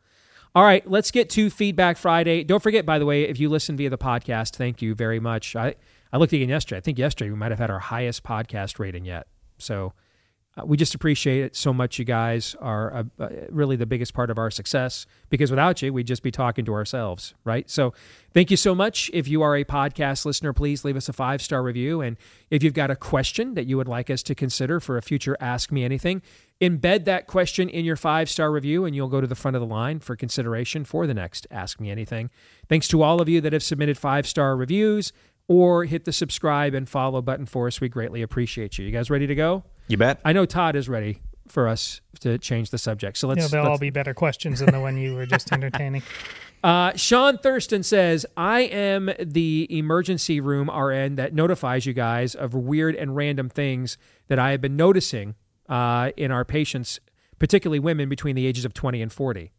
All 0.55 0.63
right, 0.63 0.89
let's 0.89 1.11
get 1.11 1.29
to 1.31 1.51
Feedback 1.51 1.97
Friday. 1.97 2.45
Don't 2.45 2.63
forget, 2.63 2.87
by 2.87 2.99
the 2.99 3.05
way, 3.07 3.25
if 3.25 3.39
you 3.41 3.49
listen 3.49 3.77
via 3.77 3.91
the 3.91 3.99
podcast, 3.99 4.55
thank 4.57 4.81
you 4.81 4.95
very 4.95 5.19
much. 5.21 5.55
I, 5.57 5.75
I 6.13 6.17
looked 6.17 6.33
again 6.33 6.49
yesterday. 6.49 6.79
I 6.79 6.81
think 6.81 6.97
yesterday 6.99 7.29
we 7.31 7.37
might 7.37 7.51
have 7.51 7.59
had 7.59 7.71
our 7.71 7.81
highest 7.81 8.23
podcast 8.23 8.79
rating 8.79 9.05
yet. 9.05 9.27
So 9.59 9.93
uh, 10.57 10.65
we 10.65 10.77
just 10.77 10.95
appreciate 10.95 11.43
it 11.43 11.57
so 11.57 11.73
much. 11.73 11.99
You 11.99 12.05
guys 12.05 12.55
are 12.61 12.95
uh, 12.95 13.05
uh, 13.19 13.29
really 13.51 13.77
the 13.77 13.87
biggest 13.87 14.15
part 14.15 14.31
of 14.31 14.39
our 14.39 14.51
success 14.51 15.07
because 15.29 15.51
without 15.51 15.83
you, 15.83 15.93
we'd 15.93 16.07
just 16.07 16.23
be 16.23 16.31
talking 16.31 16.65
to 16.67 16.75
ourselves, 16.75 17.35
right? 17.45 17.69
So 17.69 17.93
thank 18.33 18.51
you 18.51 18.57
so 18.57 18.75
much. 18.75 19.11
If 19.13 19.27
you 19.27 19.43
are 19.43 19.57
a 19.57 19.65
podcast 19.65 20.25
listener, 20.25 20.53
please 20.53 20.85
leave 20.85 20.97
us 20.97 21.09
a 21.09 21.13
five 21.13 21.43
star 21.43 21.63
review. 21.63 22.01
And 22.01 22.17
if 22.51 22.63
you've 22.63 22.75
got 22.75 22.91
a 22.91 22.97
question 22.97 23.55
that 23.55 23.67
you 23.67 23.77
would 23.77 23.89
like 23.89 24.11
us 24.11 24.23
to 24.25 24.35
consider 24.35 24.79
for 24.79 24.97
a 24.97 25.03
future 25.03 25.37
Ask 25.41 25.73
Me 25.73 25.83
Anything, 25.83 26.23
embed 26.61 27.05
that 27.05 27.27
question 27.27 27.69
in 27.69 27.85
your 27.85 27.97
five 27.97 28.31
star 28.31 28.53
review 28.53 28.85
and 28.85 28.95
you'll 28.95 29.09
go 29.09 29.21
to 29.21 29.27
the 29.27 29.35
front 29.35 29.57
of 29.57 29.61
the 29.61 29.67
line 29.67 29.99
for 29.99 30.15
consideration 30.15 30.85
for 30.85 31.07
the 31.07 31.15
next 31.15 31.49
Ask 31.51 31.81
Me 31.81 31.91
Anything. 31.91 32.31
Thanks 32.69 32.87
to 32.89 33.03
all 33.03 33.21
of 33.21 33.29
you 33.29 33.41
that 33.41 33.53
have 33.53 33.63
submitted 33.63 33.99
five 33.99 34.27
star 34.27 34.57
reviews 34.57 35.13
or 35.49 35.85
hit 35.85 36.05
the 36.05 36.13
subscribe 36.13 36.75
and 36.75 36.89
follow 36.89 37.21
button 37.23 37.47
for 37.47 37.67
us. 37.67 37.81
We 37.81 37.89
greatly 37.89 38.23
appreciate 38.23 38.79
you. 38.79 38.85
You 38.87 38.93
guys 38.93 39.11
ready 39.11 39.27
to 39.27 39.35
go? 39.35 39.65
You 39.89 39.97
bet. 39.97 40.21
I 40.25 40.33
know 40.33 40.47
Todd 40.47 40.77
is 40.77 40.89
ready 40.89 41.19
for 41.49 41.69
us 41.69 42.01
to 42.21 42.39
change 42.39 42.71
the 42.71 42.79
subject. 42.79 43.19
So 43.19 43.29
let's. 43.29 43.43
Yeah, 43.43 43.49
they'll 43.49 43.63
let's- 43.65 43.71
all 43.73 43.79
be 43.79 43.91
better 43.91 44.15
questions 44.15 44.61
than 44.61 44.73
the 44.73 44.81
one 44.81 44.97
you 44.97 45.15
were 45.15 45.27
just 45.27 45.53
entertaining. 45.53 46.03
Uh, 46.63 46.95
Sean 46.97 47.37
Thurston 47.37 47.83
says, 47.83 48.25
I 48.39 48.61
am 48.61 49.11
the 49.21 49.67
emergency 49.69 50.41
room 50.41 50.71
RN 50.71 51.17
that 51.17 51.35
notifies 51.35 51.85
you 51.85 51.93
guys 51.93 52.35
of 52.35 52.55
weird 52.55 52.95
and 52.95 53.15
random 53.15 53.51
things 53.51 53.99
that 54.29 54.39
I 54.39 54.53
have 54.53 54.63
been 54.63 54.75
noticing 54.75 55.35
uh, 55.69 56.13
in 56.17 56.31
our 56.31 56.43
patients, 56.47 57.01
particularly 57.39 57.81
women 57.81 58.09
between 58.09 58.35
the 58.35 58.47
ages 58.47 58.65
of 58.65 58.73
20 58.73 59.03
and 59.03 59.13
40. 59.13 59.53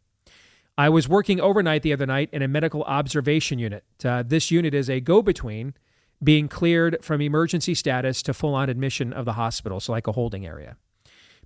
I 0.78 0.88
was 0.90 1.08
working 1.08 1.40
overnight 1.40 1.82
the 1.82 1.92
other 1.92 2.06
night 2.06 2.28
in 2.32 2.42
a 2.42 2.48
medical 2.48 2.82
observation 2.82 3.58
unit. 3.58 3.84
Uh, 4.04 4.22
this 4.22 4.50
unit 4.50 4.74
is 4.74 4.90
a 4.90 5.00
go 5.00 5.22
between 5.22 5.74
being 6.22 6.48
cleared 6.48 6.98
from 7.02 7.20
emergency 7.20 7.74
status 7.74 8.22
to 8.22 8.34
full 8.34 8.54
on 8.54 8.68
admission 8.68 9.12
of 9.12 9.24
the 9.24 9.34
hospital, 9.34 9.80
so 9.80 9.92
like 9.92 10.06
a 10.06 10.12
holding 10.12 10.46
area. 10.46 10.76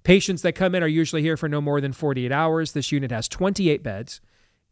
Patients 0.03 0.43
that 0.43 0.55
come 0.55 0.74
in 0.74 0.83
are 0.83 0.89
usually 0.89 1.22
here 1.22 1.37
for 1.37 1.49
no 1.49 1.61
more 1.61 1.81
than 1.81 1.93
48 1.93 2.33
hours. 2.33 2.72
This 2.72 2.91
unit 2.91 3.11
has 3.11 3.28
28 3.28 3.83
beds, 3.83 4.20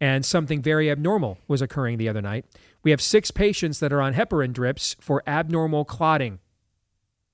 and 0.00 0.24
something 0.24 0.62
very 0.62 0.90
abnormal 0.90 1.38
was 1.46 1.62
occurring 1.62 1.98
the 1.98 2.08
other 2.08 2.22
night. 2.22 2.44
We 2.82 2.90
have 2.90 3.02
six 3.02 3.30
patients 3.30 3.78
that 3.80 3.92
are 3.92 4.00
on 4.00 4.14
heparin 4.14 4.52
drips 4.52 4.96
for 5.00 5.22
abnormal 5.26 5.84
clotting 5.84 6.38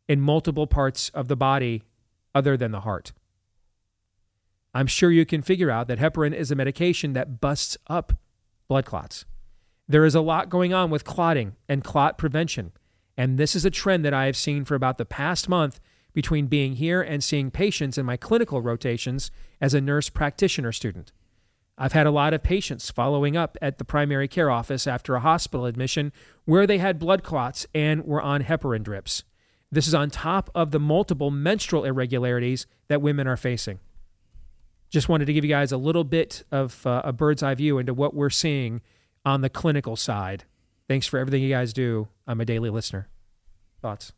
in 0.08 0.20
multiple 0.20 0.66
parts 0.66 1.10
of 1.10 1.28
the 1.28 1.36
body 1.36 1.84
other 2.34 2.56
than 2.56 2.72
the 2.72 2.80
heart. 2.80 3.12
I'm 4.74 4.88
sure 4.88 5.10
you 5.10 5.24
can 5.24 5.42
figure 5.42 5.70
out 5.70 5.86
that 5.88 6.00
heparin 6.00 6.34
is 6.34 6.50
a 6.50 6.56
medication 6.56 7.12
that 7.12 7.40
busts 7.40 7.78
up 7.86 8.12
blood 8.68 8.84
clots. 8.84 9.24
There 9.86 10.04
is 10.04 10.14
a 10.14 10.20
lot 10.20 10.48
going 10.48 10.74
on 10.74 10.90
with 10.90 11.04
clotting 11.04 11.54
and 11.68 11.84
clot 11.84 12.18
prevention, 12.18 12.72
and 13.16 13.38
this 13.38 13.54
is 13.54 13.64
a 13.64 13.70
trend 13.70 14.04
that 14.04 14.14
I 14.14 14.26
have 14.26 14.36
seen 14.36 14.64
for 14.64 14.74
about 14.74 14.98
the 14.98 15.04
past 15.04 15.48
month 15.48 15.78
between 16.12 16.46
being 16.46 16.74
here 16.74 17.02
and 17.02 17.22
seeing 17.22 17.50
patients 17.50 17.98
in 17.98 18.06
my 18.06 18.16
clinical 18.16 18.62
rotations 18.62 19.30
as 19.60 19.74
a 19.74 19.80
nurse 19.80 20.08
practitioner 20.08 20.72
student. 20.72 21.12
I've 21.76 21.92
had 21.92 22.06
a 22.06 22.12
lot 22.12 22.34
of 22.34 22.42
patients 22.42 22.90
following 22.90 23.36
up 23.36 23.58
at 23.60 23.78
the 23.78 23.84
primary 23.84 24.28
care 24.28 24.50
office 24.50 24.86
after 24.86 25.14
a 25.14 25.20
hospital 25.20 25.66
admission 25.66 26.12
where 26.44 26.66
they 26.66 26.78
had 26.78 27.00
blood 27.00 27.24
clots 27.24 27.66
and 27.74 28.04
were 28.04 28.22
on 28.22 28.44
heparin 28.44 28.84
drips. 28.84 29.24
This 29.72 29.88
is 29.88 29.94
on 29.94 30.10
top 30.10 30.50
of 30.54 30.70
the 30.70 30.78
multiple 30.78 31.32
menstrual 31.32 31.84
irregularities 31.84 32.66
that 32.88 33.02
women 33.02 33.26
are 33.26 33.36
facing. 33.36 33.80
Just 34.94 35.08
wanted 35.08 35.24
to 35.24 35.32
give 35.32 35.44
you 35.44 35.50
guys 35.50 35.72
a 35.72 35.76
little 35.76 36.04
bit 36.04 36.44
of 36.52 36.86
uh, 36.86 37.02
a 37.04 37.12
bird's 37.12 37.42
eye 37.42 37.56
view 37.56 37.78
into 37.78 37.92
what 37.92 38.14
we're 38.14 38.30
seeing 38.30 38.80
on 39.24 39.40
the 39.40 39.50
clinical 39.50 39.96
side. 39.96 40.44
Thanks 40.86 41.08
for 41.08 41.18
everything 41.18 41.42
you 41.42 41.48
guys 41.48 41.72
do. 41.72 42.06
I'm 42.28 42.40
a 42.40 42.44
daily 42.44 42.70
listener. 42.70 43.08
Thoughts? 43.82 44.12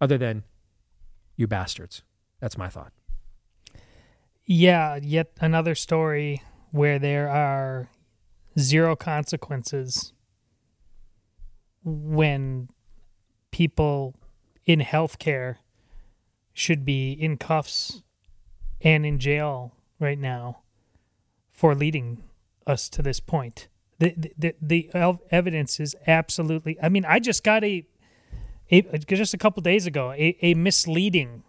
Other 0.00 0.18
than 0.18 0.42
you 1.36 1.46
bastards. 1.46 2.02
That's 2.40 2.58
my 2.58 2.68
thought. 2.68 2.92
Yeah, 4.44 4.98
yet 5.00 5.30
another 5.40 5.76
story 5.76 6.42
where 6.72 6.98
there 6.98 7.28
are 7.28 7.88
zero 8.58 8.96
consequences 8.96 10.12
when 11.84 12.68
people 13.52 14.16
in 14.66 14.80
healthcare 14.80 15.58
should 16.52 16.84
be 16.84 17.12
in 17.12 17.36
cuffs 17.36 18.02
and 18.80 19.06
in 19.06 19.20
jail 19.20 19.70
right 20.00 20.18
now 20.18 20.60
for 21.52 21.74
leading 21.74 22.22
us 22.66 22.88
to 22.90 23.02
this 23.02 23.20
point. 23.20 23.68
The 23.98 24.14
the 24.36 24.54
the, 24.60 25.18
evidence 25.30 25.78
is 25.78 25.94
absolutely. 26.06 26.76
I 26.82 26.88
mean, 26.88 27.04
I 27.04 27.20
just 27.20 27.44
got 27.44 27.62
a, 27.62 27.86
a 28.70 28.98
just 28.98 29.34
a 29.34 29.38
couple 29.38 29.62
days 29.62 29.86
ago 29.86 30.10
a, 30.12 30.36
a 30.42 30.54
misleading 30.54 31.44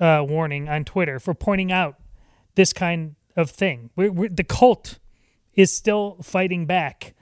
uh, 0.00 0.24
warning 0.26 0.68
on 0.68 0.84
Twitter 0.84 1.20
for 1.20 1.34
pointing 1.34 1.70
out 1.70 1.96
this 2.54 2.72
kind 2.72 3.16
of 3.36 3.50
thing. 3.50 3.90
We're, 3.96 4.10
we're, 4.12 4.28
the 4.28 4.44
cult 4.44 4.98
is 5.54 5.72
still 5.72 6.16
fighting 6.22 6.66
back. 6.66 7.14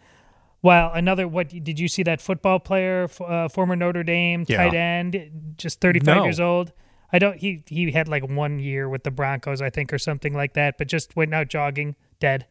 While 0.61 0.93
another, 0.93 1.27
what 1.27 1.49
did 1.49 1.81
you 1.81 1.89
see 1.89 2.05
that 2.05 2.21
football 2.21 2.61
player, 2.61 3.09
uh, 3.21 3.49
former 3.49 3.75
Notre 3.75 4.05
Dame 4.05 4.45
Yeah. 4.47 4.59
tight 4.59 4.75
end, 4.75 5.55
just 5.59 5.81
35 5.81 6.17
No. 6.17 6.23
years 6.25 6.39
old? 6.39 6.73
I 7.13 7.19
don't. 7.19 7.37
He 7.39 7.63
he 7.67 7.91
had 7.93 8.09
like 8.09 8.27
one 8.29 8.59
year 8.59 8.89
with 8.89 9.05
the 9.05 9.11
Broncos, 9.11 9.61
I 9.61 9.71
think, 9.71 9.93
or 9.93 9.99
something 9.99 10.35
like 10.35 10.55
that. 10.55 10.79
But 10.79 10.89
just 10.89 11.15
went 11.17 11.35
out 11.35 11.49
jogging, 11.49 11.95
dead. 12.21 12.47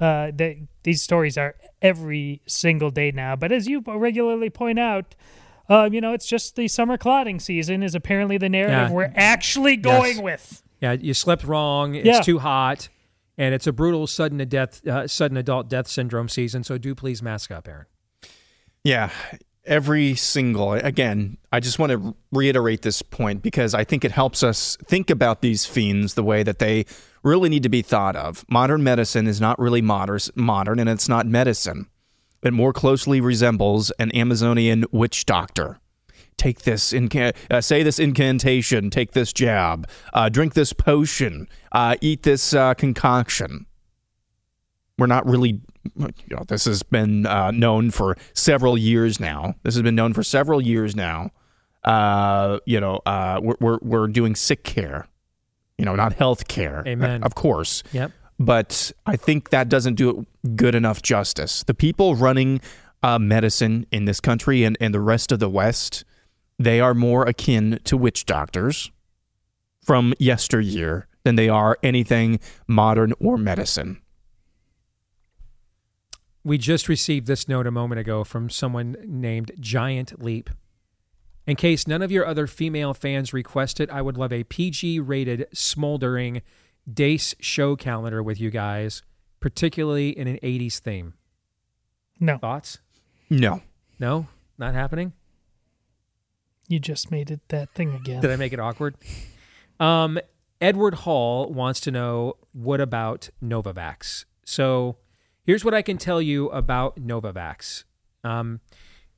Uh, 0.00 0.32
the, 0.34 0.58
these 0.82 1.00
stories 1.02 1.38
are 1.38 1.54
every 1.80 2.42
single 2.46 2.90
day 2.90 3.12
now. 3.12 3.36
But 3.36 3.52
as 3.52 3.68
you 3.68 3.80
regularly 3.86 4.50
point 4.50 4.78
out, 4.80 5.14
uh, 5.70 5.88
you 5.92 6.00
know, 6.00 6.12
it's 6.12 6.26
just 6.26 6.56
the 6.56 6.66
summer 6.66 6.98
clotting 6.98 7.38
season 7.38 7.82
is 7.84 7.94
apparently 7.94 8.36
the 8.36 8.48
narrative 8.48 8.88
Yeah. 8.88 8.90
we're 8.90 9.12
actually 9.14 9.76
going 9.76 10.16
Yes. 10.16 10.22
with. 10.22 10.62
Yeah, 10.80 10.92
you 10.92 11.14
slept 11.14 11.44
wrong. 11.44 11.94
It's 11.94 12.04
Yeah. 12.06 12.20
too 12.22 12.40
hot, 12.40 12.88
and 13.38 13.54
it's 13.54 13.68
a 13.68 13.72
brutal 13.72 14.08
sudden 14.08 14.38
death, 14.48 14.84
uh, 14.86 15.06
sudden 15.06 15.36
adult 15.36 15.68
death 15.70 15.86
syndrome 15.86 16.28
season. 16.28 16.64
So 16.64 16.76
do 16.76 16.94
please 16.96 17.22
mask 17.22 17.52
up, 17.52 17.68
Aaron. 17.68 17.86
Yeah, 18.82 19.10
every 19.66 20.14
single 20.14 20.72
again, 20.72 21.38
I 21.52 21.60
just 21.60 21.78
want 21.78 21.92
to 21.92 22.16
reiterate 22.32 22.82
this 22.82 23.02
point 23.02 23.42
because 23.42 23.74
I 23.74 23.84
think 23.84 24.04
it 24.04 24.12
helps 24.12 24.42
us 24.42 24.76
think 24.84 25.10
about 25.10 25.40
these 25.40 25.66
fiends 25.66 26.14
the 26.14 26.22
way 26.22 26.42
that 26.42 26.58
they 26.58 26.86
really 27.22 27.48
need 27.48 27.62
to 27.62 27.68
be 27.68 27.82
thought 27.82 28.16
of. 28.16 28.44
Modern 28.48 28.82
medicine 28.82 29.26
is 29.26 29.40
not 29.40 29.58
really 29.58 29.82
modern, 29.82 30.20
modern 30.34 30.78
and 30.78 30.88
it's 30.88 31.08
not 31.08 31.26
medicine. 31.26 31.88
It 32.42 32.52
more 32.52 32.72
closely 32.72 33.20
resembles 33.20 33.90
an 33.92 34.14
Amazonian 34.14 34.84
witch 34.92 35.24
doctor. 35.24 35.78
Take 36.36 36.62
this 36.62 36.92
inca- 36.92 37.32
uh, 37.50 37.60
say 37.60 37.82
this 37.82 37.98
incantation, 37.98 38.90
take 38.90 39.12
this 39.12 39.32
jab, 39.32 39.88
uh, 40.12 40.28
drink 40.28 40.54
this 40.54 40.72
potion, 40.72 41.48
uh, 41.72 41.96
eat 42.00 42.24
this 42.24 42.52
uh, 42.52 42.74
concoction 42.74 43.66
we're 44.98 45.06
not 45.06 45.26
really 45.26 45.60
you 45.96 46.12
know 46.30 46.44
this 46.48 46.64
has 46.64 46.82
been 46.82 47.26
uh, 47.26 47.50
known 47.50 47.90
for 47.90 48.16
several 48.32 48.76
years 48.78 49.20
now. 49.20 49.54
This 49.62 49.74
has 49.74 49.82
been 49.82 49.94
known 49.94 50.14
for 50.14 50.22
several 50.22 50.60
years 50.60 50.96
now. 50.96 51.30
Uh, 51.82 52.58
you 52.64 52.80
know 52.80 53.00
uh, 53.06 53.40
we're, 53.42 53.56
we're, 53.60 53.78
we're 53.82 54.06
doing 54.06 54.34
sick 54.34 54.64
care 54.64 55.06
you 55.78 55.84
know 55.84 55.94
not 55.94 56.14
health 56.14 56.48
care 56.48 56.82
Amen. 56.86 57.22
of 57.22 57.34
course. 57.34 57.82
Yep. 57.92 58.10
but 58.38 58.90
i 59.06 59.16
think 59.16 59.50
that 59.50 59.68
doesn't 59.68 59.94
do 59.94 60.10
it 60.10 60.56
good 60.56 60.74
enough 60.74 61.02
justice. 61.02 61.62
The 61.64 61.74
people 61.74 62.14
running 62.14 62.60
uh, 63.02 63.18
medicine 63.18 63.86
in 63.90 64.06
this 64.06 64.20
country 64.20 64.64
and, 64.64 64.78
and 64.80 64.94
the 64.94 65.00
rest 65.00 65.30
of 65.30 65.38
the 65.38 65.50
west 65.50 66.04
they 66.58 66.80
are 66.80 66.94
more 66.94 67.24
akin 67.24 67.80
to 67.84 67.96
witch 67.96 68.26
doctors 68.26 68.90
from 69.82 70.14
yesteryear 70.18 71.06
than 71.24 71.34
they 71.34 71.48
are 71.48 71.76
anything 71.82 72.38
modern 72.66 73.12
or 73.20 73.36
medicine 73.36 74.00
We 76.46 76.58
just 76.58 76.90
received 76.90 77.26
this 77.26 77.48
note 77.48 77.66
a 77.66 77.70
moment 77.70 78.00
ago 78.00 78.22
from 78.22 78.50
someone 78.50 78.96
named 79.02 79.52
Giant 79.58 80.22
Leap. 80.22 80.50
In 81.46 81.56
case 81.56 81.86
none 81.86 82.02
of 82.02 82.12
your 82.12 82.26
other 82.26 82.46
female 82.46 82.92
fans 82.92 83.32
request 83.32 83.80
it, 83.80 83.90
I 83.90 84.02
would 84.02 84.18
love 84.18 84.30
a 84.32 84.44
PG 84.44 85.00
rated, 85.00 85.46
smoldering 85.54 86.42
Deace 86.90 87.34
show 87.40 87.76
calendar 87.76 88.22
with 88.22 88.38
you 88.38 88.50
guys, 88.50 89.02
particularly 89.40 90.10
in 90.10 90.28
an 90.28 90.38
80s 90.42 90.80
theme. 90.80 91.14
No. 92.20 92.36
Thoughts? 92.36 92.78
no 93.30 93.62
No? 93.98 94.26
Not 94.58 94.74
happening? 94.74 95.14
You 96.68 96.78
just 96.78 97.10
made 97.10 97.30
it 97.30 97.40
that 97.48 97.70
thing 97.70 97.94
again. 97.94 98.20
Did 98.20 98.30
I 98.30 98.36
make 98.36 98.52
it 98.52 98.60
awkward? 98.60 98.96
Um, 99.80 100.18
Edward 100.60 100.94
Hall 100.94 101.50
wants 101.50 101.80
to 101.80 101.90
know 101.90 102.34
what 102.52 102.80
about 102.80 103.30
Novavax? 103.42 104.24
So 104.44 104.96
here's 105.44 105.64
what 105.64 105.74
I 105.74 105.82
can 105.82 105.98
tell 105.98 106.20
you 106.20 106.48
about 106.50 106.96
Novavax. 106.96 107.84
Um, 108.22 108.60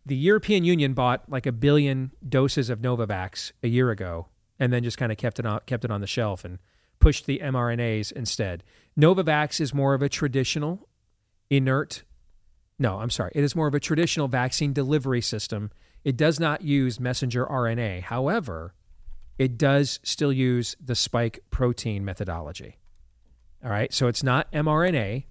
the 0.04 0.16
European 0.16 0.64
Union 0.64 0.94
bought 0.94 1.28
like 1.28 1.46
a 1.46 1.52
billion 1.52 2.12
doses 2.26 2.70
of 2.70 2.80
Novavax 2.80 3.52
a 3.62 3.68
year 3.68 3.90
ago, 3.90 4.28
and 4.58 4.72
then 4.72 4.84
just 4.84 4.98
kind 4.98 5.10
of 5.10 5.18
kept 5.18 5.38
it 5.38 5.46
on 5.46 5.60
kept 5.66 5.84
it 5.84 5.90
on 5.90 6.00
the 6.00 6.06
shelf 6.06 6.44
and 6.44 6.58
pushed 6.98 7.26
the 7.26 7.40
mRNAs 7.42 8.12
instead. 8.12 8.62
Novavax 8.98 9.60
is 9.60 9.74
more 9.74 9.94
of 9.94 10.02
a 10.02 10.08
traditional 10.08 10.88
inert. 11.50 12.04
No, 12.78 13.00
I'm 13.00 13.10
sorry. 13.10 13.32
It 13.34 13.44
is 13.44 13.56
more 13.56 13.66
of 13.66 13.74
a 13.74 13.80
traditional 13.80 14.28
vaccine 14.28 14.72
delivery 14.72 15.20
system. 15.20 15.70
It 16.04 16.16
does 16.16 16.38
not 16.38 16.62
use 16.62 17.00
messenger 17.00 17.44
RNA. 17.46 18.02
However, 18.02 18.74
it 19.38 19.58
does 19.58 19.98
still 20.02 20.32
use 20.32 20.76
the 20.82 20.94
spike 20.94 21.40
protein 21.50 22.04
methodology. 22.04 22.78
All 23.64 23.70
right, 23.70 23.92
so 23.92 24.06
it's 24.06 24.22
not 24.22 24.50
mRNA. 24.52 25.24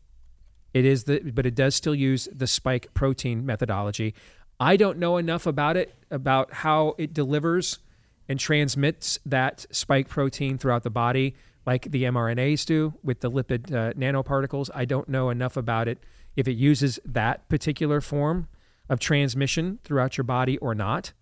It 0.75 0.83
is 0.83 1.05
the, 1.05 1.31
but 1.33 1.45
it 1.45 1.55
does 1.55 1.73
still 1.73 1.95
use 1.95 2.27
the 2.33 2.47
spike 2.47 2.93
protein 2.93 3.45
methodology. 3.45 4.13
I 4.59 4.75
don't 4.75 4.97
know 4.97 5.15
enough 5.15 5.45
about 5.45 5.77
it, 5.77 5.95
about 6.11 6.51
how 6.51 6.95
it 6.97 7.13
delivers 7.13 7.79
and 8.27 8.37
transmits 8.37 9.17
that 9.25 9.65
spike 9.71 10.09
protein 10.09 10.57
throughout 10.57 10.83
the 10.83 10.89
body, 10.89 11.33
like 11.65 11.91
the 11.91 12.03
mRNAs 12.03 12.65
do 12.65 12.93
with 13.03 13.21
the 13.21 13.31
lipid 13.31 13.71
uh, 13.71 13.93
nanoparticles. 13.93 14.69
I 14.75 14.83
don't 14.83 15.07
know 15.07 15.29
enough 15.29 15.55
about 15.55 15.87
it 15.87 15.97
if 16.35 16.45
it 16.45 16.57
uses 16.57 16.99
that 17.05 17.47
particular 17.47 18.01
form 18.01 18.49
of 18.89 18.99
transmission 18.99 19.79
throughout 19.85 20.17
your 20.17 20.25
body 20.25 20.57
or 20.57 20.75
not. 20.75 21.13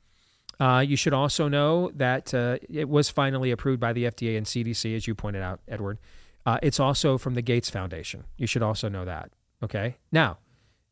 Uh, 0.59 0.79
you 0.79 0.95
should 0.95 1.13
also 1.13 1.47
know 1.47 1.91
that 1.93 2.33
uh, 2.33 2.57
it 2.71 2.89
was 2.89 3.11
finally 3.11 3.51
approved 3.51 3.79
by 3.79 3.93
the 3.93 4.05
FDA 4.05 4.35
and 4.35 4.47
CDC, 4.47 4.95
as 4.95 5.05
you 5.05 5.13
pointed 5.13 5.43
out, 5.43 5.59
Edward. 5.67 5.99
Uh, 6.43 6.57
it's 6.63 6.79
also 6.79 7.19
from 7.19 7.35
the 7.35 7.43
Gates 7.43 7.69
Foundation. 7.69 8.23
You 8.35 8.47
should 8.47 8.63
also 8.63 8.89
know 8.89 9.05
that. 9.05 9.31
Okay. 9.63 9.97
Now, 10.11 10.37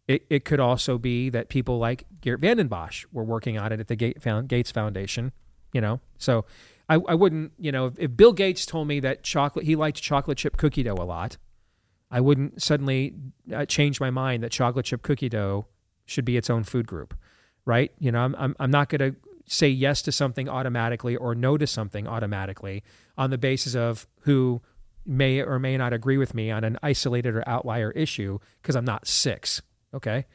it, 0.07 0.25
it 0.29 0.45
could 0.45 0.59
also 0.59 0.97
be 0.97 1.29
that 1.29 1.49
people 1.49 1.77
like 1.77 2.05
Geert 2.21 2.39
Vanden 2.39 2.69
Bossche 2.69 3.05
were 3.11 3.23
working 3.23 3.57
on 3.57 3.71
it 3.71 3.79
at 3.79 3.87
the 3.87 3.95
Gates 3.95 4.71
Foundation. 4.71 5.31
You 5.73 5.79
know, 5.79 6.01
so 6.17 6.45
I, 6.89 6.95
I 6.95 7.15
wouldn't. 7.15 7.53
You 7.57 7.71
know, 7.71 7.85
if, 7.85 7.99
if 7.99 8.17
Bill 8.17 8.33
Gates 8.33 8.65
told 8.65 8.87
me 8.87 8.99
that 9.01 9.23
chocolate, 9.23 9.65
he 9.65 9.75
liked 9.75 10.01
chocolate 10.01 10.37
chip 10.37 10.57
cookie 10.57 10.83
dough 10.83 10.95
a 10.95 11.05
lot, 11.05 11.37
I 12.09 12.19
wouldn't 12.19 12.61
suddenly 12.61 13.13
uh, 13.53 13.65
change 13.65 14.01
my 14.01 14.09
mind 14.09 14.43
that 14.43 14.51
chocolate 14.51 14.85
chip 14.85 15.01
cookie 15.01 15.29
dough 15.29 15.67
should 16.05 16.25
be 16.25 16.35
its 16.35 16.49
own 16.49 16.63
food 16.63 16.87
group, 16.87 17.13
right? 17.63 17.91
You 17.99 18.11
know, 18.11 18.19
I'm 18.19 18.35
I'm, 18.37 18.55
I'm 18.59 18.71
not 18.71 18.89
going 18.89 19.13
to 19.13 19.17
say 19.47 19.69
yes 19.69 20.01
to 20.01 20.11
something 20.11 20.49
automatically 20.49 21.15
or 21.15 21.35
no 21.35 21.57
to 21.57 21.67
something 21.67 22.07
automatically 22.07 22.83
on 23.17 23.29
the 23.29 23.37
basis 23.37 23.75
of 23.75 24.07
who 24.21 24.61
may 25.05 25.41
or 25.41 25.59
may 25.59 25.77
not 25.77 25.93
agree 25.93 26.17
with 26.17 26.33
me 26.33 26.51
on 26.51 26.63
an 26.63 26.77
isolated 26.83 27.35
or 27.35 27.47
outlier 27.47 27.91
issue 27.91 28.39
because 28.61 28.75
I'm 28.75 28.85
not 28.85 29.07
six. 29.07 29.61
Okay. 29.93 30.25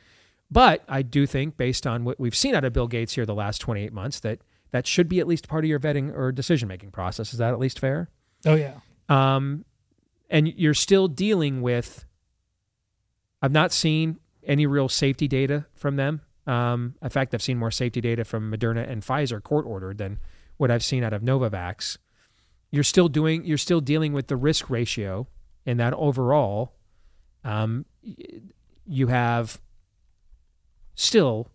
But 0.51 0.83
I 0.89 1.03
do 1.03 1.27
think, 1.27 1.57
based 1.57 1.87
on 1.87 2.05
what 2.05 2.21
we've 2.21 2.35
seen 2.35 2.55
out 2.55 2.65
of 2.65 2.73
Bill 2.73 2.87
Gates 2.87 3.15
here 3.15 3.27
the 3.27 3.35
last 3.35 3.59
28 3.59 3.93
months, 3.93 4.21
that 4.21 4.41
that 4.71 4.87
should 4.87 5.09
be 5.09 5.21
at 5.21 5.27
least 5.27 5.49
part 5.49 5.65
of 5.65 5.69
your 5.69 5.81
vetting 5.81 6.15
or 6.17 6.33
decision 6.33 6.69
making 6.69 6.91
process. 6.91 7.33
Is 7.33 7.39
that 7.39 7.53
at 7.53 7.59
least 7.59 7.79
fair? 7.79 8.11
Oh 8.45 8.55
yeah. 8.55 8.75
Um, 9.09 9.65
and 10.31 10.49
you're 10.49 10.75
still 10.75 11.09
dealing 11.09 11.63
with. 11.63 12.05
I've 13.43 13.53
not 13.53 13.73
seen 13.73 14.19
any 14.45 14.67
real 14.67 14.89
safety 14.89 15.29
data 15.29 15.67
from 15.75 15.97
them. 15.97 16.23
Um, 16.47 16.95
in 17.03 17.11
fact, 17.11 17.35
I've 17.35 17.43
seen 17.43 17.59
more 17.59 17.71
safety 17.71 18.01
data 18.01 18.25
from 18.25 18.51
Moderna 18.51 18.89
and 18.89 19.03
Pfizer 19.03 19.43
court 19.43 19.67
ordered 19.67 19.99
than 19.99 20.19
what 20.57 20.71
I've 20.71 20.85
seen 20.85 21.05
out 21.05 21.13
of 21.13 21.23
Novavax. 21.23 21.99
You're 22.71 22.85
still 22.85 23.09
doing. 23.09 23.45
You're 23.45 23.59
still 23.59 23.81
dealing 23.81 24.13
with 24.13 24.27
the 24.27 24.37
risk 24.37 24.69
ratio, 24.71 25.27
and 25.65 25.79
that 25.81 25.95
overall 25.95 26.73
Um, 27.45 27.87
you 28.87 29.07
have 29.07 29.61
still 30.97 31.49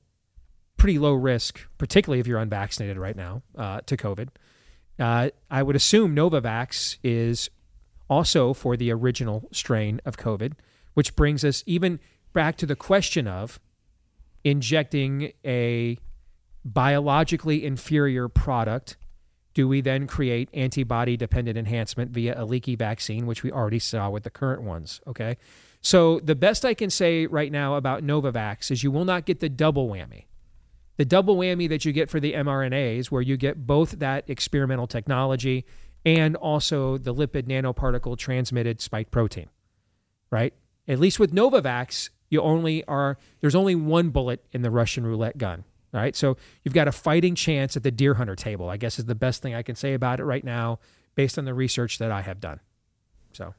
pretty 0.77 0.97
low 0.97 1.13
risk, 1.13 1.67
particularly 1.77 2.21
if 2.21 2.27
you're 2.27 2.39
unvaccinated 2.39 2.97
right 2.97 3.15
now, 3.15 3.41
uh, 3.57 3.81
to 3.85 3.97
COVID. 3.97 4.29
Uh, 4.97 5.29
I 5.49 5.63
would 5.63 5.75
assume 5.75 6.15
Novavax 6.15 6.97
is 7.03 7.49
also 8.09 8.53
for 8.53 8.77
the 8.77 8.89
original 8.91 9.49
strain 9.51 9.99
of 10.05 10.15
COVID, 10.17 10.53
which 10.93 11.15
brings 11.15 11.43
us 11.43 11.61
even 11.65 11.99
back 12.33 12.55
to 12.57 12.65
the 12.65 12.75
question 12.75 13.27
of 13.27 13.59
injecting 14.43 15.33
a 15.45 15.97
biologically 16.63 17.65
inferior 17.65 18.29
product. 18.29 18.95
Do 19.53 19.67
we 19.67 19.81
then 19.81 20.07
create 20.07 20.49
antibody 20.53 21.17
dependent 21.17 21.57
enhancement 21.57 22.11
via 22.11 22.41
a 22.41 22.45
leaky 22.45 22.75
vaccine, 22.75 23.25
which 23.25 23.43
we 23.43 23.51
already 23.51 23.79
saw 23.79 24.09
with 24.09 24.23
the 24.23 24.29
current 24.29 24.61
ones? 24.63 25.01
Okay. 25.05 25.37
So, 25.81 26.19
the 26.19 26.35
best 26.35 26.63
I 26.63 26.73
can 26.73 26.89
say 26.89 27.25
right 27.25 27.51
now 27.51 27.75
about 27.75 28.03
Novavax 28.03 28.69
is 28.69 28.83
you 28.83 28.91
will 28.91 29.05
not 29.05 29.25
get 29.25 29.39
the 29.39 29.49
double 29.49 29.89
whammy 29.89 30.25
the 31.01 31.05
double 31.05 31.35
whammy 31.35 31.67
that 31.67 31.83
you 31.83 31.91
get 31.91 32.11
for 32.11 32.19
the 32.19 32.33
mRNAs, 32.33 33.07
where 33.07 33.23
you 33.23 33.35
get 33.35 33.65
both 33.65 33.97
that 33.97 34.23
experimental 34.29 34.85
technology 34.85 35.65
and 36.05 36.35
also 36.35 36.95
the 36.97 37.11
lipid 37.11 37.47
nanoparticle 37.47 38.15
transmitted 38.15 38.79
spike 38.79 39.09
protein, 39.09 39.49
right? 40.29 40.53
At 40.87 40.99
least 40.99 41.19
with 41.19 41.33
Novavax, 41.33 42.11
you 42.29 42.39
only 42.41 42.83
are 42.85 43.17
there's 43.39 43.55
only 43.55 43.73
one 43.73 44.09
bullet 44.09 44.45
in 44.51 44.61
the 44.61 44.69
Russian 44.69 45.03
roulette 45.03 45.39
gun, 45.39 45.63
right? 45.91 46.15
So 46.15 46.37
you've 46.63 46.73
got 46.73 46.87
a 46.87 46.91
fighting 46.91 47.35
chance 47.35 47.75
at 47.77 47.83
the 47.83 47.91
deer 47.91 48.15
hunter 48.15 48.35
table. 48.35 48.69
I 48.69 48.77
guess 48.77 48.99
is 48.99 49.05
the 49.05 49.15
best 49.15 49.41
thing 49.41 49.53
I 49.55 49.61
can 49.61 49.75
say 49.75 49.93
about 49.93 50.19
it 50.19 50.25
right 50.25 50.43
now, 50.43 50.79
based 51.15 51.37
on 51.37 51.45
the 51.45 51.53
research 51.53 51.97
that 51.99 52.11
I 52.11 52.21
have 52.21 52.39
done. 52.39 52.59
So. 53.33 53.53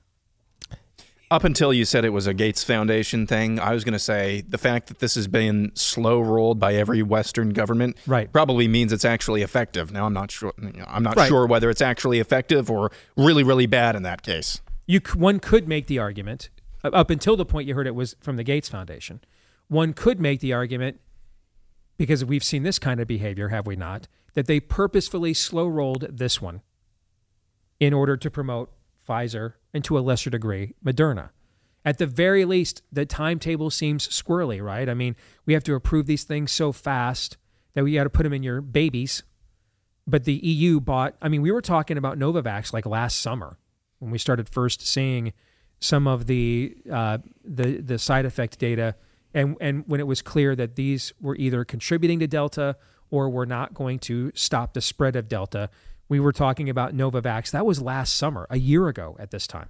Up 1.30 1.44
until 1.44 1.72
you 1.72 1.86
said 1.86 2.04
it 2.04 2.10
was 2.10 2.26
a 2.26 2.34
Gates 2.34 2.62
Foundation 2.62 3.26
thing, 3.26 3.58
I 3.58 3.72
was 3.72 3.84
going 3.84 3.94
to 3.94 3.98
say 3.98 4.42
the 4.46 4.58
fact 4.58 4.88
that 4.88 4.98
this 4.98 5.14
has 5.14 5.26
been 5.28 5.72
slow 5.74 6.20
rolled 6.20 6.60
by 6.60 6.74
every 6.74 7.02
Western 7.02 7.50
government 7.54 7.96
right. 8.06 8.30
probably 8.30 8.68
means 8.68 8.92
it's 8.92 9.06
actually 9.06 9.40
effective. 9.40 9.90
Now 9.92 10.04
I'm 10.04 10.12
not 10.12 10.30
sure. 10.30 10.52
You 10.60 10.72
know, 10.72 10.84
I'm 10.86 11.02
not 11.02 11.16
Right. 11.16 11.28
sure 11.28 11.46
whether 11.46 11.70
it's 11.70 11.80
actually 11.80 12.18
effective 12.18 12.70
or 12.70 12.92
really, 13.16 13.42
really 13.42 13.64
bad 13.64 13.96
in 13.96 14.02
that 14.02 14.20
case. 14.22 14.60
you 14.86 15.00
one 15.14 15.40
could 15.40 15.66
make 15.66 15.86
the 15.86 15.98
argument 15.98 16.50
up 16.84 17.08
until 17.08 17.34
the 17.36 17.46
point 17.46 17.66
you 17.66 17.74
heard 17.74 17.86
it 17.86 17.94
was 17.94 18.14
from 18.20 18.36
the 18.36 18.44
Gates 18.44 18.68
Foundation. 18.68 19.20
One 19.68 19.94
could 19.94 20.20
make 20.20 20.40
the 20.40 20.52
argument 20.52 21.00
because 22.02 22.24
we've 22.24 22.42
seen 22.42 22.64
this 22.64 22.80
kind 22.80 22.98
of 22.98 23.06
behavior, 23.06 23.50
have 23.50 23.64
we 23.64 23.76
not? 23.76 24.08
That 24.34 24.48
they 24.48 24.58
purposefully 24.58 25.34
slow 25.34 25.68
rolled 25.68 26.04
this 26.10 26.42
one 26.42 26.62
in 27.78 27.94
order 27.94 28.16
to 28.16 28.28
promote 28.28 28.72
Pfizer 29.08 29.52
and 29.72 29.84
to 29.84 29.96
a 29.96 30.00
lesser 30.00 30.28
degree 30.28 30.74
Moderna. 30.84 31.30
At 31.84 31.98
the 31.98 32.08
very 32.08 32.44
least, 32.44 32.82
the 32.90 33.06
timetable 33.06 33.70
seems 33.70 34.08
squirrely, 34.08 34.60
right? 34.60 34.88
I 34.88 34.94
mean, 34.94 35.14
we 35.46 35.52
have 35.52 35.62
to 35.62 35.76
approve 35.76 36.06
these 36.06 36.24
things 36.24 36.50
so 36.50 36.72
fast 36.72 37.36
that 37.74 37.84
we 37.84 37.94
got 37.94 38.02
to 38.02 38.10
put 38.10 38.24
them 38.24 38.32
in 38.32 38.42
your 38.42 38.60
babies. 38.60 39.22
But 40.04 40.24
the 40.24 40.34
EU 40.34 40.80
bought, 40.80 41.14
I 41.22 41.28
mean, 41.28 41.40
we 41.40 41.52
were 41.52 41.62
talking 41.62 41.98
about 41.98 42.18
Novavax 42.18 42.72
like 42.72 42.84
last 42.84 43.20
summer 43.20 43.58
when 44.00 44.10
we 44.10 44.18
started 44.18 44.48
first 44.48 44.84
seeing 44.84 45.34
some 45.78 46.08
of 46.08 46.26
the 46.26 46.76
uh, 46.90 47.18
the 47.44 47.80
the 47.80 47.98
side 48.00 48.24
effect 48.24 48.58
data, 48.58 48.96
and 49.34 49.56
and 49.60 49.84
when 49.86 50.00
it 50.00 50.06
was 50.06 50.22
clear 50.22 50.54
that 50.56 50.76
these 50.76 51.12
were 51.20 51.36
either 51.36 51.64
contributing 51.64 52.18
to 52.20 52.26
Delta 52.26 52.76
or 53.10 53.28
were 53.28 53.46
not 53.46 53.74
going 53.74 53.98
to 53.98 54.32
stop 54.34 54.72
the 54.72 54.80
spread 54.80 55.16
of 55.16 55.28
Delta, 55.28 55.68
we 56.08 56.18
were 56.20 56.32
talking 56.32 56.68
about 56.68 56.94
Novavax. 56.94 57.50
That 57.50 57.66
was 57.66 57.80
last 57.80 58.14
summer, 58.14 58.46
a 58.50 58.58
year 58.58 58.88
ago 58.88 59.16
at 59.18 59.30
this 59.30 59.46
time. 59.46 59.68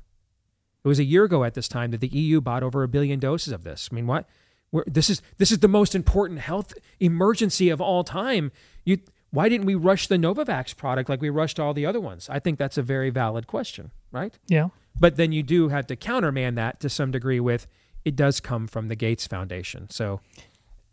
It 0.85 0.89
was 0.89 0.99
a 0.99 1.05
year 1.05 1.25
ago 1.25 1.45
at 1.45 1.55
this 1.55 1.69
time 1.69 1.91
that 1.93 2.01
the 2.01 2.09
EU 2.09 2.41
bought 2.41 2.63
over 2.63 2.83
a 2.83 2.89
billion 2.89 3.21
doses 3.21 3.53
of 3.53 3.63
this. 3.65 3.89
I 3.91 3.95
mean, 3.95 4.07
what? 4.07 4.29
We're, 4.71 4.85
this 4.87 5.11
is 5.11 5.23
this 5.39 5.53
is 5.53 5.59
the 5.59 5.69
most 5.69 5.95
important 5.95 6.41
health 6.41 6.73
emergency 6.99 7.69
of 7.69 7.81
all 7.81 8.05
time. 8.05 8.51
You, 8.85 8.99
why 9.31 9.49
didn't 9.49 9.67
we 9.67 9.75
rush 9.75 10.07
the 10.07 10.17
Novavax 10.17 10.77
product 10.77 11.09
like 11.09 11.21
we 11.21 11.31
rushed 11.31 11.61
all 11.61 11.75
the 11.75 11.87
other 11.87 12.01
ones? 12.01 12.29
I 12.31 12.39
think 12.39 12.59
that's 12.59 12.79
a 12.79 12.83
very 12.83 13.11
valid 13.11 13.47
question, 13.47 13.91
right? 14.11 14.39
Yeah. 14.49 14.69
But 14.99 15.17
then 15.17 15.33
you 15.33 15.43
do 15.43 15.69
have 15.69 15.87
to 15.87 15.97
counterman 15.97 16.55
that 16.57 16.81
to 16.81 16.89
some 16.89 17.11
degree 17.11 17.41
with 17.41 17.67
it 18.05 18.17
does 18.17 18.41
come 18.41 18.67
from 18.67 18.89
the 18.89 18.97
Gates 18.97 19.27
Foundation. 19.27 19.89
So 19.91 20.21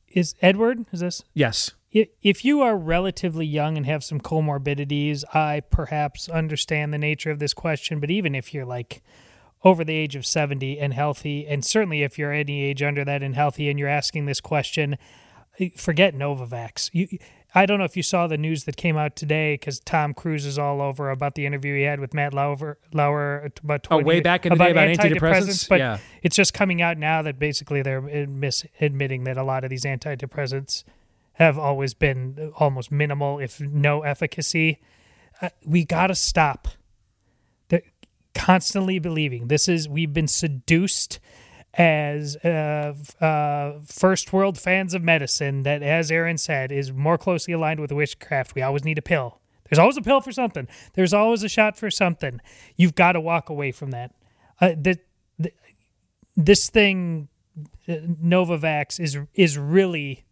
Is 0.10 0.36
Edward? 0.42 0.86
Is 0.92 1.00
this? 1.02 1.24
yes, 1.34 1.72
If 1.92 2.46
you 2.46 2.62
are 2.62 2.78
relatively 2.78 3.46
young 3.46 3.78
and 3.78 3.86
have 3.86 4.04
some 4.04 4.20
comorbidities, 4.20 5.24
I 5.34 5.62
perhaps 5.62 6.30
understand 6.30 6.94
the 6.94 6.98
nature 6.98 7.32
of 7.32 7.40
this 7.40 7.54
question. 7.54 8.00
But 8.00 8.12
even 8.12 8.36
if 8.36 8.54
you're 8.54 8.66
like 8.66 9.02
over 9.64 9.84
the 9.84 9.94
age 9.96 10.16
of 10.16 10.26
70 10.26 10.80
and 10.80 10.94
healthy, 10.94 11.46
and 11.48 11.66
certainly 11.66 12.04
if 12.04 12.18
you're 12.18 12.32
any 12.32 12.64
age 12.64 12.82
under 12.82 13.04
that 13.06 13.22
and 13.24 13.36
healthy 13.36 13.70
and 13.70 13.78
you're 13.78 13.90
asking 13.90 14.26
this 14.26 14.40
question, 14.40 14.98
forget 15.76 16.16
Novavax. 16.16 16.90
You, 16.94 17.08
I 17.56 17.66
don't 17.66 17.80
know 17.80 17.86
if 17.86 17.98
you 17.98 18.04
saw 18.04 18.28
the 18.28 18.38
news 18.38 18.66
that 18.66 18.78
came 18.78 18.96
out 18.96 19.16
today 19.16 19.56
because 19.56 19.80
Tom 19.80 20.14
Cruise 20.14 20.46
is 20.46 20.60
all 20.60 20.82
over 20.82 21.10
about 21.10 21.34
the 21.34 21.48
interview 21.48 21.76
he 21.76 21.82
had 21.84 22.00
with 22.00 22.14
Matt 22.14 22.34
Lauer, 22.34 22.78
Lauer 22.94 23.52
about 23.64 23.88
Oh, 23.90 23.98
way 24.04 24.20
back 24.20 24.46
in 24.46 24.52
the 24.52 24.64
day 24.64 24.72
about 24.72 24.88
antidepressants? 24.88 25.68
But 25.68 25.80
Yeah. 25.80 25.98
it's 26.22 26.36
just 26.36 26.54
coming 26.54 26.82
out 26.82 26.98
now 27.00 27.24
that 27.24 27.40
basically 27.40 27.82
they're 27.82 28.02
admis- 28.04 28.68
admitting 28.80 29.24
that 29.24 29.36
a 29.38 29.44
lot 29.44 29.64
of 29.64 29.72
these 29.72 29.84
antidepressants 29.84 30.84
have 31.34 31.58
always 31.58 31.94
been 31.96 32.52
almost 32.58 32.92
minimal, 32.92 33.40
if 33.40 33.60
no 33.60 34.04
efficacy. 34.04 34.80
Uh, 35.42 35.50
we 35.66 35.86
got 35.86 36.08
to 36.08 36.16
stop. 36.16 36.68
The, 37.70 37.82
constantly 38.36 39.00
believing 39.00 39.48
this 39.48 39.68
is 39.68 39.90
we've 39.90 40.14
been 40.14 40.28
seduced 40.28 41.20
as 41.74 42.36
uh, 42.38 42.94
uh, 43.22 43.80
first 43.86 44.34
world 44.34 44.58
fans 44.58 44.94
of 44.94 45.04
medicine 45.04 45.64
that, 45.64 45.84
as 45.84 46.12
Aaron 46.12 46.38
said, 46.38 46.72
is 46.72 46.92
more 46.92 47.18
closely 47.18 47.54
aligned 47.54 47.80
with 47.80 47.92
witchcraft. 47.92 48.56
We 48.56 48.62
always 48.62 48.84
need 48.84 48.98
a 48.98 49.04
pill. 49.04 49.40
There's 49.70 49.80
always 49.80 49.98
a 49.98 50.02
pill 50.02 50.22
for 50.22 50.32
something. 50.32 50.68
There's 50.94 51.14
always 51.14 51.44
a 51.44 51.50
shot 51.50 51.78
for 51.78 51.92
something. 51.92 52.42
You've 52.76 52.96
got 52.96 53.12
to 53.12 53.22
walk 53.22 53.50
away 53.50 53.72
from 53.72 53.92
that. 53.92 54.16
Uh, 54.60 54.70
the, 54.70 54.98
the, 55.38 55.52
this 56.36 56.70
thing, 56.70 57.28
uh, 57.88 57.94
Novavax, 58.24 59.00
is 59.00 59.18
is 59.36 59.58
really 59.58 60.26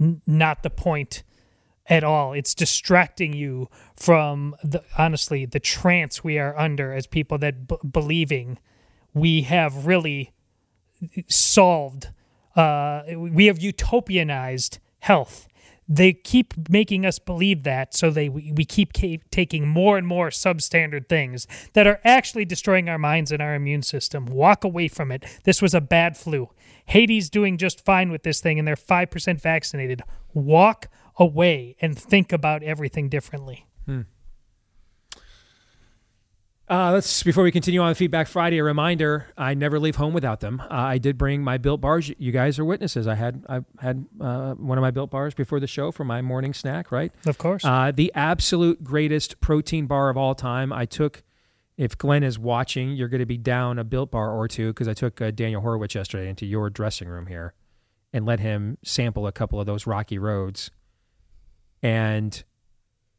n- 0.00 0.22
not 0.26 0.64
the 0.64 0.70
point 0.70 1.22
at 1.86 2.02
all. 2.02 2.32
It's 2.32 2.54
distracting 2.54 3.32
you 3.32 3.68
from 3.96 4.56
the 4.62 4.82
honestly 4.98 5.46
the 5.46 5.60
trance 5.60 6.24
we 6.24 6.38
are 6.38 6.58
under 6.58 6.92
as 6.92 7.06
people 7.06 7.38
that 7.38 7.68
b- 7.68 7.76
believing 7.88 8.58
we 9.14 9.42
have 9.42 9.86
really 9.86 10.32
solved. 11.28 12.08
Uh, 12.56 13.02
we 13.16 13.46
have 13.46 13.58
utopianized 13.58 14.78
health. 15.00 15.46
They 15.88 16.12
keep 16.12 16.68
making 16.68 17.06
us 17.06 17.18
believe 17.18 17.62
that, 17.62 17.94
so 17.94 18.10
they 18.10 18.28
we, 18.28 18.64
keep 18.66 18.92
taking 19.30 19.66
more 19.66 19.96
and 19.96 20.06
more 20.06 20.28
substandard 20.28 21.08
things 21.08 21.46
that 21.72 21.86
are 21.86 21.98
actually 22.04 22.44
destroying 22.44 22.90
our 22.90 22.98
minds 22.98 23.32
and 23.32 23.40
our 23.40 23.54
immune 23.54 23.82
system. 23.82 24.26
Walk 24.26 24.64
away 24.64 24.88
from 24.88 25.10
it. 25.10 25.24
This 25.44 25.62
was 25.62 25.72
a 25.72 25.80
bad 25.80 26.16
flu. 26.16 26.50
Haiti's 26.86 27.30
doing 27.30 27.56
just 27.56 27.84
fine 27.84 28.10
with 28.10 28.22
this 28.22 28.40
thing, 28.40 28.58
and 28.58 28.68
they're 28.68 28.76
five 28.76 29.10
percent 29.10 29.40
vaccinated. 29.40 30.02
Walk 30.34 30.88
away 31.16 31.76
and 31.80 31.98
think 31.98 32.32
about 32.32 32.62
everything 32.62 33.08
differently. 33.08 33.64
Uh, 36.70 36.92
let's 36.92 37.22
before 37.22 37.44
we 37.44 37.50
continue 37.50 37.80
on 37.80 37.94
Feedback 37.94 38.28
Friday, 38.28 38.58
a 38.58 38.64
reminder: 38.64 39.26
I 39.38 39.54
never 39.54 39.80
leave 39.80 39.96
home 39.96 40.12
without 40.12 40.40
them. 40.40 40.60
Uh, 40.60 40.66
I 40.70 40.98
did 40.98 41.16
bring 41.16 41.42
my 41.42 41.56
Built 41.56 41.80
bars. 41.80 42.10
You 42.18 42.30
guys 42.30 42.58
are 42.58 42.64
witnesses. 42.64 43.06
I 43.06 43.14
had 43.14 43.42
I 43.48 43.60
had 43.80 44.04
uh, 44.20 44.52
one 44.54 44.76
of 44.76 44.82
my 44.82 44.90
Built 44.90 45.10
bars 45.10 45.32
before 45.32 45.60
the 45.60 45.66
show 45.66 45.90
for 45.92 46.04
my 46.04 46.20
morning 46.20 46.52
snack. 46.52 46.92
Right, 46.92 47.10
Of 47.24 47.38
course. 47.38 47.64
uh, 47.64 47.90
the 47.94 48.12
absolute 48.14 48.84
greatest 48.84 49.40
protein 49.40 49.86
bar 49.86 50.10
of 50.10 50.16
all 50.16 50.34
time. 50.34 50.72
I 50.72 50.84
took. 50.84 51.22
If 51.78 51.96
Glenn 51.96 52.24
is 52.24 52.40
watching, 52.40 52.90
you're 52.94 53.06
going 53.08 53.20
to 53.20 53.24
be 53.26 53.38
down 53.38 53.78
a 53.78 53.84
Built 53.84 54.10
bar 54.10 54.32
or 54.32 54.48
two 54.48 54.70
because 54.70 54.88
I 54.88 54.94
took 54.94 55.20
uh, 55.22 55.30
Daniel 55.30 55.60
Horowitz 55.62 55.94
yesterday 55.94 56.28
into 56.28 56.44
your 56.44 56.70
dressing 56.70 57.06
room 57.08 57.28
here, 57.28 57.54
and 58.12 58.26
let 58.26 58.40
him 58.40 58.78
sample 58.82 59.26
a 59.28 59.32
couple 59.32 59.60
of 59.60 59.66
those 59.66 59.86
rocky 59.86 60.18
roads. 60.18 60.72
And 61.80 62.42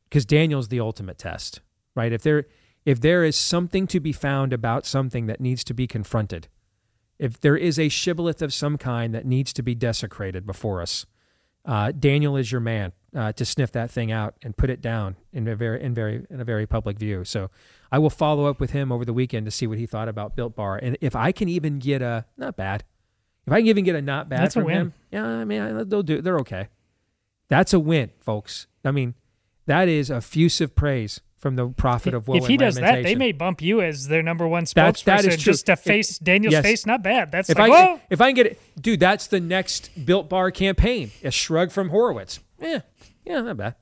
because 0.09 0.25
Daniel's 0.25 0.67
the 0.67 0.81
ultimate 0.81 1.17
test, 1.17 1.61
right? 1.95 2.11
If 2.11 2.21
there 2.21 2.47
if 2.85 2.99
there 3.01 3.23
is 3.23 3.35
something 3.35 3.87
to 3.87 3.99
be 3.99 4.11
found 4.11 4.53
about 4.53 4.85
something 4.85 5.27
that 5.27 5.41
needs 5.41 5.63
to 5.65 5.73
be 5.73 5.87
confronted, 5.87 6.47
if 7.17 7.39
there 7.39 7.57
is 7.57 7.77
a 7.77 7.89
shibboleth 7.89 8.41
of 8.41 8.53
some 8.53 8.77
kind 8.77 9.13
that 9.13 9.25
needs 9.25 9.51
to 9.53 9.61
be 9.61 9.75
desecrated 9.75 10.45
before 10.45 10.81
us, 10.81 11.05
uh, 11.65 11.91
Daniel 11.91 12.37
is 12.37 12.51
your 12.51 12.61
man 12.61 12.93
uh, 13.15 13.31
to 13.33 13.43
sniff 13.43 13.71
that 13.73 13.91
thing 13.91 14.11
out 14.11 14.35
and 14.41 14.55
put 14.55 14.69
it 14.69 14.81
down 14.81 15.17
in 15.33 15.47
a 15.47 15.55
very 15.55 15.81
in 15.83 15.93
very 15.93 16.25
in 16.29 16.39
a 16.39 16.45
very 16.45 16.65
public 16.65 16.97
view. 16.97 17.25
So 17.25 17.51
I 17.91 17.99
will 17.99 18.09
follow 18.09 18.45
up 18.45 18.59
with 18.59 18.71
him 18.71 18.91
over 18.91 19.03
the 19.03 19.13
weekend 19.13 19.45
to 19.45 19.51
see 19.51 19.67
what 19.67 19.77
he 19.77 19.85
thought 19.85 20.07
about 20.07 20.35
Built 20.35 20.55
Bar, 20.55 20.79
and 20.81 20.97
if 21.01 21.15
I 21.15 21.31
can 21.31 21.49
even 21.49 21.79
get 21.79 22.01
a 22.01 22.25
not 22.37 22.55
bad, 22.55 22.85
if 23.45 23.53
I 23.53 23.59
can 23.59 23.67
even 23.67 23.83
get 23.83 23.95
a 23.95 24.01
not 24.01 24.29
bad 24.29 24.43
That's 24.43 24.55
a 24.55 24.59
from 24.59 24.65
win. 24.67 24.77
him, 24.77 24.93
yeah, 25.11 25.25
I 25.25 25.43
mean 25.43 25.89
they'll 25.89 26.03
do 26.03 26.21
they're 26.21 26.39
okay. 26.39 26.69
That's 27.49 27.73
a 27.73 27.79
win, 27.79 28.11
folks. 28.21 28.67
I 28.85 28.91
mean, 28.91 29.15
that 29.65 29.87
is 29.89 30.09
effusive 30.09 30.75
praise 30.75 31.19
from 31.39 31.55
the 31.55 31.67
prophet 31.69 32.13
of 32.13 32.27
woe. 32.27 32.35
if 32.35 32.45
he 32.47 32.53
and 32.53 32.59
does 32.59 32.75
that, 32.75 33.01
they 33.03 33.15
may 33.15 33.31
bump 33.31 33.61
you 33.61 33.81
as 33.81 34.07
their 34.07 34.21
number 34.21 34.47
one 34.47 34.65
That- 34.75 34.95
spokesperson 34.95 35.03
that 35.05 35.25
is 35.25 35.41
true. 35.41 35.53
just 35.53 35.65
to 35.67 35.71
If- 35.73 35.79
face 35.79 36.19
Daniel's 36.19 36.51
yes. 36.53 36.63
face. 36.63 36.85
Not 36.85 37.01
bad. 37.01 37.31
That's 37.31 37.49
if 37.49 37.57
like, 37.57 37.71
I 37.71 37.85
whoa. 37.85 37.99
if 38.09 38.21
I 38.21 38.27
can 38.27 38.35
get 38.35 38.45
it, 38.47 38.59
dude, 38.79 38.99
that's 38.99 39.27
the 39.27 39.39
next 39.39 39.89
Built 40.05 40.29
Bar 40.29 40.51
campaign. 40.51 41.11
A 41.23 41.31
shrug 41.31 41.71
from 41.71 41.89
Horowitz. 41.89 42.39
Yeah, 42.61 42.81
yeah, 43.25 43.41
not 43.41 43.57
bad. 43.57 43.75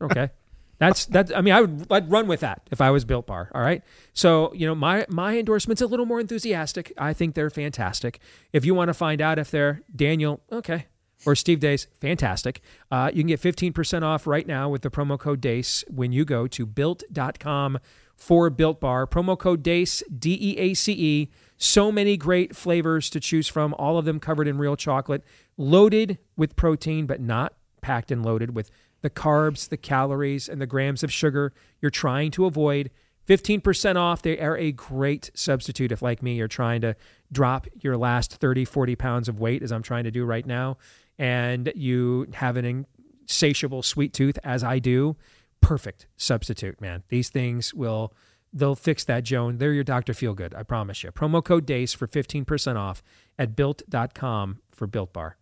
Okay, 0.00 0.30
that's 0.78 1.04
that. 1.06 1.36
I 1.36 1.42
mean, 1.42 1.52
I 1.54 1.60
would 1.60 1.86
I'd 1.90 2.10
run 2.10 2.26
with 2.26 2.40
that 2.40 2.62
if 2.70 2.80
I 2.80 2.90
was 2.90 3.04
Built 3.04 3.26
Bar. 3.26 3.50
All 3.54 3.60
right. 3.60 3.82
So 4.14 4.52
you 4.54 4.66
know, 4.66 4.74
my 4.74 5.04
my 5.10 5.38
endorsement's 5.38 5.82
a 5.82 5.86
little 5.86 6.06
more 6.06 6.18
enthusiastic. 6.20 6.92
I 6.96 7.12
think 7.12 7.34
they're 7.34 7.50
fantastic. 7.50 8.20
If 8.54 8.64
you 8.64 8.74
want 8.74 8.88
to 8.88 8.94
find 8.94 9.20
out 9.20 9.38
if 9.38 9.50
they're 9.50 9.82
Daniel, 9.94 10.40
okay. 10.50 10.86
Or 11.24 11.34
Steve 11.36 11.60
Deace, 11.60 11.86
fantastic. 12.00 12.60
Uh, 12.90 13.10
you 13.12 13.22
can 13.22 13.28
get 13.28 13.40
15% 13.40 14.02
off 14.02 14.26
right 14.26 14.46
now 14.46 14.68
with 14.68 14.82
the 14.82 14.90
promo 14.90 15.18
code 15.18 15.40
DEACE 15.40 15.84
when 15.88 16.12
you 16.12 16.24
go 16.24 16.46
to 16.48 16.66
built.com 16.66 17.78
for 18.16 18.50
Built 18.50 18.80
Bar. 18.80 19.06
Promo 19.06 19.38
code 19.38 19.62
DEACE, 19.62 20.02
D 20.16 20.36
E 20.40 20.58
A 20.58 20.74
C 20.74 20.92
E. 20.92 21.30
So 21.58 21.92
many 21.92 22.16
great 22.16 22.56
flavors 22.56 23.08
to 23.10 23.20
choose 23.20 23.46
from, 23.46 23.74
all 23.74 23.98
of 23.98 24.04
them 24.04 24.18
covered 24.18 24.48
in 24.48 24.58
real 24.58 24.76
chocolate, 24.76 25.22
loaded 25.56 26.18
with 26.36 26.56
protein, 26.56 27.06
but 27.06 27.20
not 27.20 27.54
packed 27.82 28.10
and 28.10 28.24
loaded 28.24 28.54
with 28.54 28.70
the 29.02 29.10
carbs, 29.10 29.68
the 29.68 29.76
calories, 29.76 30.48
and 30.48 30.60
the 30.60 30.66
grams 30.66 31.02
of 31.02 31.12
sugar 31.12 31.52
you're 31.80 31.90
trying 31.90 32.30
to 32.32 32.46
avoid. 32.46 32.90
15% 33.28 33.96
off. 33.96 34.22
They 34.22 34.38
are 34.38 34.56
a 34.56 34.72
great 34.72 35.30
substitute 35.34 35.92
if, 35.92 36.02
like 36.02 36.22
me, 36.22 36.34
you're 36.34 36.48
trying 36.48 36.80
to 36.80 36.96
drop 37.30 37.66
your 37.80 37.96
last 37.96 38.34
30, 38.34 38.64
40 38.64 38.96
pounds 38.96 39.28
of 39.28 39.38
weight, 39.38 39.62
as 39.62 39.70
I'm 39.70 39.82
trying 39.82 40.04
to 40.04 40.10
do 40.10 40.24
right 40.24 40.46
now, 40.46 40.76
and 41.18 41.72
you 41.74 42.28
have 42.34 42.56
an 42.56 42.86
insatiable 43.22 43.82
sweet 43.82 44.12
tooth, 44.12 44.38
as 44.42 44.64
I 44.64 44.78
do. 44.78 45.16
Perfect 45.60 46.06
substitute, 46.16 46.80
man. 46.80 47.02
These 47.08 47.30
things 47.30 47.72
will. 47.72 48.12
They'll 48.52 48.74
fix 48.74 49.04
that, 49.04 49.24
Joan. 49.24 49.56
They're 49.56 49.72
your 49.72 49.84
Dr. 49.84 50.12
Feel 50.12 50.34
Good, 50.34 50.54
I 50.54 50.62
promise 50.62 51.02
you. 51.02 51.10
Promo 51.10 51.42
code 51.42 51.64
DEACE 51.64 51.94
for 51.94 52.06
15% 52.06 52.76
off 52.76 53.02
at 53.38 53.56
built.com 53.56 54.58
for 54.70 54.86
Built 54.86 55.14
Bar. 55.14 55.38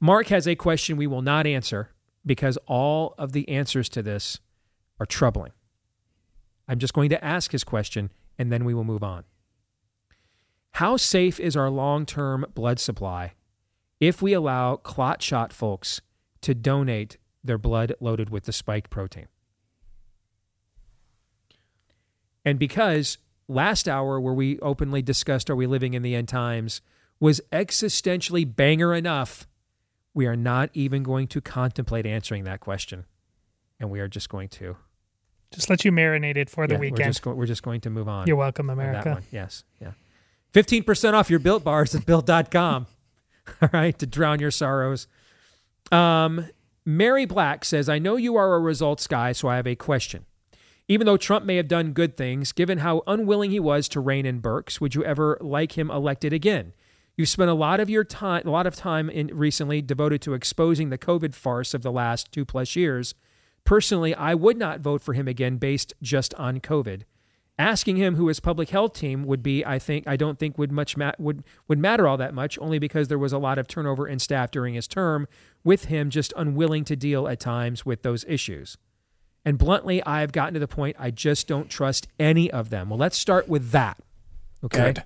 Mark 0.00 0.26
has 0.28 0.48
a 0.48 0.56
question 0.56 0.96
we 0.96 1.06
will 1.06 1.22
not 1.22 1.46
answer 1.46 1.90
because 2.26 2.56
all 2.66 3.14
of 3.18 3.30
the 3.30 3.48
answers 3.48 3.88
to 3.90 4.02
this 4.02 4.40
are 4.98 5.06
troubling. 5.06 5.52
I'm 6.66 6.80
just 6.80 6.94
going 6.94 7.10
to 7.10 7.24
ask 7.24 7.52
his 7.52 7.62
question 7.62 8.10
and 8.38 8.50
then 8.50 8.64
we 8.64 8.74
will 8.74 8.82
move 8.82 9.04
on. 9.04 9.24
How 10.72 10.96
safe 10.96 11.38
is 11.38 11.56
our 11.56 11.70
long 11.70 12.06
term 12.06 12.46
blood 12.54 12.80
supply 12.80 13.34
if 14.02 14.20
we 14.20 14.32
allow 14.32 14.74
clot 14.74 15.22
shot 15.22 15.52
folks 15.52 16.00
to 16.40 16.54
donate 16.56 17.18
their 17.44 17.56
blood 17.56 17.94
loaded 18.00 18.30
with 18.30 18.44
the 18.44 18.52
spike 18.52 18.90
protein? 18.90 19.28
And 22.44 22.58
because 22.58 23.18
last 23.46 23.88
hour, 23.88 24.20
where 24.20 24.34
we 24.34 24.58
openly 24.60 25.02
discussed 25.02 25.48
Are 25.48 25.54
We 25.56 25.66
Living 25.68 25.94
in 25.94 26.02
the 26.02 26.14
End 26.16 26.28
Times, 26.28 26.80
was 27.20 27.40
existentially 27.52 28.44
banger 28.56 28.92
enough, 28.92 29.46
we 30.14 30.26
are 30.26 30.34
not 30.36 30.70
even 30.74 31.04
going 31.04 31.28
to 31.28 31.40
contemplate 31.40 32.04
answering 32.04 32.42
that 32.44 32.58
question. 32.60 33.04
And 33.78 33.90
we 33.90 34.00
are 34.00 34.08
just 34.08 34.28
going 34.28 34.48
to. 34.48 34.76
Just 35.52 35.70
let 35.70 35.84
you 35.84 35.92
marinate 35.92 36.36
it 36.36 36.50
for 36.50 36.66
the 36.66 36.74
Yeah, 36.74 36.78
We're 36.80 36.90
weekend. 36.90 37.08
just, 37.10 37.22
go- 37.22 37.34
we're 37.34 37.46
just 37.46 37.62
going 37.62 37.80
to 37.82 37.90
move 37.90 38.08
on. 38.08 38.26
You're 38.26 38.36
welcome, 38.36 38.68
on 38.70 38.78
that 38.78 38.82
America. 38.88 39.10
one. 39.12 39.22
Yes. 39.30 39.62
Yeah. 39.80 39.92
15% 40.52 41.12
off 41.14 41.30
your 41.30 41.38
built 41.38 41.62
bars 41.62 41.94
at 41.94 42.04
built.com. 42.04 42.86
All 43.62 43.68
right. 43.72 43.98
To 43.98 44.06
drown 44.06 44.40
your 44.40 44.50
sorrows. 44.50 45.06
Um, 45.90 46.48
Mary 46.84 47.24
Black 47.26 47.64
says, 47.64 47.88
I 47.88 47.98
know 47.98 48.16
you 48.16 48.36
are 48.36 48.54
a 48.54 48.60
results 48.60 49.06
guy, 49.06 49.32
so 49.32 49.48
I 49.48 49.56
have 49.56 49.66
a 49.66 49.76
question. 49.76 50.26
Even 50.88 51.06
though 51.06 51.16
Trump 51.16 51.44
may 51.44 51.56
have 51.56 51.68
done 51.68 51.92
good 51.92 52.16
things, 52.16 52.52
given 52.52 52.78
how 52.78 53.02
unwilling 53.06 53.50
he 53.50 53.60
was 53.60 53.88
to 53.88 54.00
rein 54.00 54.26
in 54.26 54.42
Birx, 54.42 54.80
would 54.80 54.94
you 54.94 55.04
ever 55.04 55.38
like 55.40 55.78
him 55.78 55.90
elected 55.90 56.32
again? 56.32 56.72
You've 57.16 57.28
spent 57.28 57.50
a 57.50 57.54
lot 57.54 57.78
of 57.78 57.90
your 57.90 58.04
time, 58.04 58.46
a 58.46 58.50
lot 58.50 58.66
of 58.66 58.74
time 58.74 59.08
in 59.08 59.28
recently 59.28 59.80
devoted 59.80 60.22
to 60.22 60.34
exposing 60.34 60.90
the 60.90 60.98
COVID 60.98 61.34
farce 61.34 61.72
of 61.72 61.82
the 61.82 61.92
last 61.92 62.32
two 62.32 62.44
plus 62.44 62.74
years. 62.74 63.14
Personally, 63.64 64.14
I 64.14 64.34
would 64.34 64.56
not 64.56 64.80
vote 64.80 65.02
for 65.02 65.12
him 65.12 65.28
again 65.28 65.58
based 65.58 65.92
just 66.02 66.34
on 66.34 66.58
COVID. 66.58 67.02
Asking 67.58 67.96
him 67.96 68.16
who 68.16 68.28
his 68.28 68.40
public 68.40 68.70
health 68.70 68.94
team 68.94 69.24
would 69.24 69.42
be, 69.42 69.64
I 69.64 69.78
think, 69.78 70.08
I 70.08 70.16
don't 70.16 70.38
think 70.38 70.56
would 70.58 70.72
much 70.72 70.96
ma- 70.96 71.12
would 71.18 71.44
would 71.68 71.78
matter 71.78 72.08
all 72.08 72.16
that 72.16 72.34
much, 72.34 72.58
only 72.58 72.78
because 72.78 73.08
there 73.08 73.18
was 73.18 73.32
a 73.32 73.38
lot 73.38 73.58
of 73.58 73.68
turnover 73.68 74.08
in 74.08 74.18
staff 74.18 74.50
during 74.50 74.74
his 74.74 74.88
term, 74.88 75.28
with 75.62 75.84
him 75.84 76.10
just 76.10 76.32
unwilling 76.36 76.84
to 76.84 76.96
deal 76.96 77.28
at 77.28 77.40
times 77.40 77.84
with 77.84 78.02
those 78.02 78.24
issues. 78.26 78.78
And 79.44 79.58
bluntly, 79.58 80.02
I've 80.04 80.32
gotten 80.32 80.54
to 80.54 80.60
the 80.60 80.68
point 80.68 80.96
I 80.98 81.10
just 81.10 81.46
don't 81.46 81.68
trust 81.68 82.08
any 82.18 82.50
of 82.50 82.70
them. 82.70 82.88
Well, 82.88 82.98
let's 82.98 83.18
start 83.18 83.48
with 83.48 83.70
that. 83.70 83.98
Okay. 84.64 84.78
Good. 84.78 85.04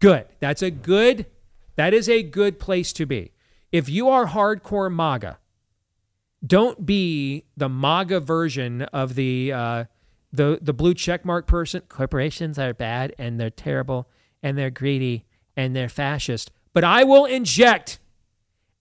Good. 0.00 0.26
That's 0.40 0.62
a 0.62 0.70
good 0.70 1.26
that 1.76 1.94
is 1.94 2.08
a 2.08 2.22
good 2.22 2.58
place 2.58 2.92
to 2.94 3.06
be. 3.06 3.32
If 3.70 3.88
you 3.88 4.08
are 4.10 4.26
hardcore 4.26 4.92
MAGA, 4.92 5.38
don't 6.46 6.84
be 6.84 7.44
the 7.56 7.68
MAGA 7.68 8.20
version 8.20 8.82
of 8.82 9.14
the 9.14 9.52
uh, 9.52 9.84
the 10.32 10.58
the 10.60 10.72
blue 10.72 10.94
checkmark 10.94 11.46
person. 11.46 11.82
Corporations 11.88 12.58
are 12.58 12.74
bad 12.74 13.14
and 13.18 13.38
they're 13.38 13.50
terrible 13.50 14.08
and 14.42 14.56
they're 14.56 14.70
greedy 14.70 15.24
and 15.56 15.76
they're 15.76 15.88
fascist. 15.88 16.50
But 16.72 16.84
I 16.84 17.04
will 17.04 17.26
inject 17.26 17.98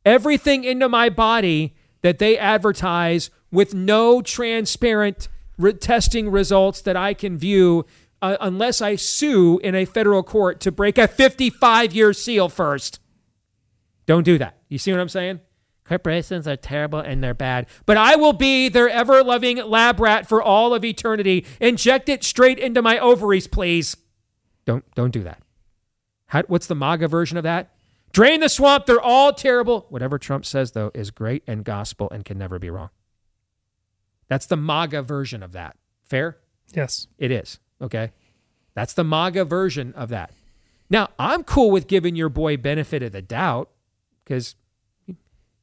everything 0.06 0.64
into 0.64 0.88
my 0.88 1.10
body 1.10 1.76
that 2.02 2.20
they 2.20 2.38
advertise 2.38 3.30
with 3.52 3.74
no 3.74 4.22
transparent 4.22 5.28
re- 5.58 5.74
testing 5.74 6.32
results 6.32 6.82
that 6.82 6.96
I 6.96 7.14
can 7.14 7.38
view 7.38 7.86
uh, 8.22 8.38
unless 8.40 8.82
I 8.82 8.96
sue 8.96 9.60
in 9.60 9.76
a 9.76 9.86
federal 9.86 10.24
court 10.24 10.60
to 10.62 10.72
break 10.72 10.98
a 10.98 11.08
55 11.08 11.94
year 11.94 12.14
seal 12.14 12.50
first. 12.50 13.00
Don't 14.06 14.24
do 14.24 14.38
that. 14.38 14.58
You 14.70 14.78
see 14.78 14.92
what 14.92 15.02
I'm 15.02 15.10
saying? 15.10 15.42
Corporations 15.92 16.48
are 16.48 16.56
terrible 16.56 17.00
and 17.00 17.22
they're 17.22 17.34
bad, 17.34 17.68
but 17.86 17.98
I 17.98 18.16
will 18.16 18.32
be 18.32 18.70
their 18.70 18.88
ever 18.88 19.22
loving 19.26 19.58
lab 19.58 20.00
rat 20.00 20.26
for 20.26 20.42
all 20.42 20.74
of 20.74 20.86
eternity. 20.86 21.46
Inject 21.60 22.08
it 22.08 22.24
straight 22.24 22.58
into 22.58 22.82
my 22.82 22.98
ovaries, 22.98 23.46
please. 23.46 23.98
Don't 24.64 24.86
don't 24.96 25.12
do 25.12 25.22
that. 25.24 25.44
How, 26.28 26.44
what's 26.44 26.68
the 26.68 26.76
MAGA 26.76 27.10
version 27.10 27.36
of 27.36 27.44
that? 27.44 27.76
Drain 28.14 28.40
the 28.40 28.48
swamp. 28.48 28.86
They're 28.86 29.02
all 29.02 29.34
terrible. 29.34 29.86
Whatever 29.90 30.18
Trump 30.18 30.46
says, 30.46 30.72
though, 30.72 30.92
is 30.94 31.12
great 31.12 31.44
and 31.46 31.66
gospel 31.66 32.08
and 32.10 32.24
can 32.24 32.38
never 32.38 32.58
be 32.58 32.70
wrong. 32.70 32.92
That's 34.30 34.46
the 34.46 34.56
MAGA 34.56 35.02
version 35.02 35.44
of 35.44 35.52
that. 35.52 35.76
Fair? 36.06 36.38
Yes. 36.74 37.08
It 37.18 37.32
is. 37.32 37.60
Okay. 37.82 38.14
That's 38.76 38.94
the 38.94 39.04
MAGA 39.04 39.44
version 39.44 39.92
of 39.96 40.08
that. 40.08 40.32
Now, 40.90 41.10
I'm 41.20 41.44
cool 41.44 41.70
with 41.70 41.88
giving 41.88 42.16
your 42.16 42.30
boy 42.30 42.56
benefit 42.56 43.04
of 43.04 43.12
the 43.12 43.22
doubt 43.22 43.70
because 44.24 44.56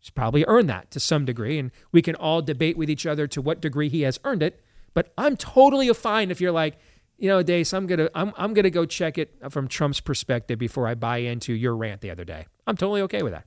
he's 0.08 0.14
probably 0.14 0.44
earned 0.48 0.70
that 0.70 0.90
to 0.90 0.98
some 0.98 1.26
degree. 1.26 1.58
And 1.58 1.70
we 1.92 2.00
can 2.00 2.14
all 2.14 2.40
debate 2.40 2.78
with 2.78 2.88
each 2.88 3.04
other 3.04 3.26
to 3.28 3.42
what 3.42 3.60
degree 3.60 3.90
he 3.90 4.02
has 4.02 4.18
earned 4.24 4.42
it. 4.42 4.60
But 4.94 5.12
I'm 5.18 5.36
totally 5.36 5.92
fine 5.92 6.30
if 6.30 6.40
you're 6.40 6.52
like, 6.52 6.78
you 7.18 7.28
know, 7.28 7.42
Deace, 7.42 7.74
I'm 7.74 7.86
gonna 7.86 8.08
I'm 8.14 8.32
I'm 8.36 8.54
gonna 8.54 8.70
go 8.70 8.86
check 8.86 9.18
it 9.18 9.34
from 9.50 9.68
Trump's 9.68 10.00
perspective 10.00 10.58
before 10.58 10.86
I 10.86 10.94
buy 10.94 11.18
into 11.18 11.52
your 11.52 11.76
rant 11.76 12.00
the 12.00 12.10
other 12.10 12.24
day. 12.24 12.46
I'm 12.66 12.76
totally 12.76 13.02
okay 13.02 13.22
with 13.22 13.32
that. 13.32 13.44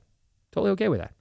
Totally 0.52 0.70
okay 0.72 0.88
with 0.88 1.00
that. 1.00 1.14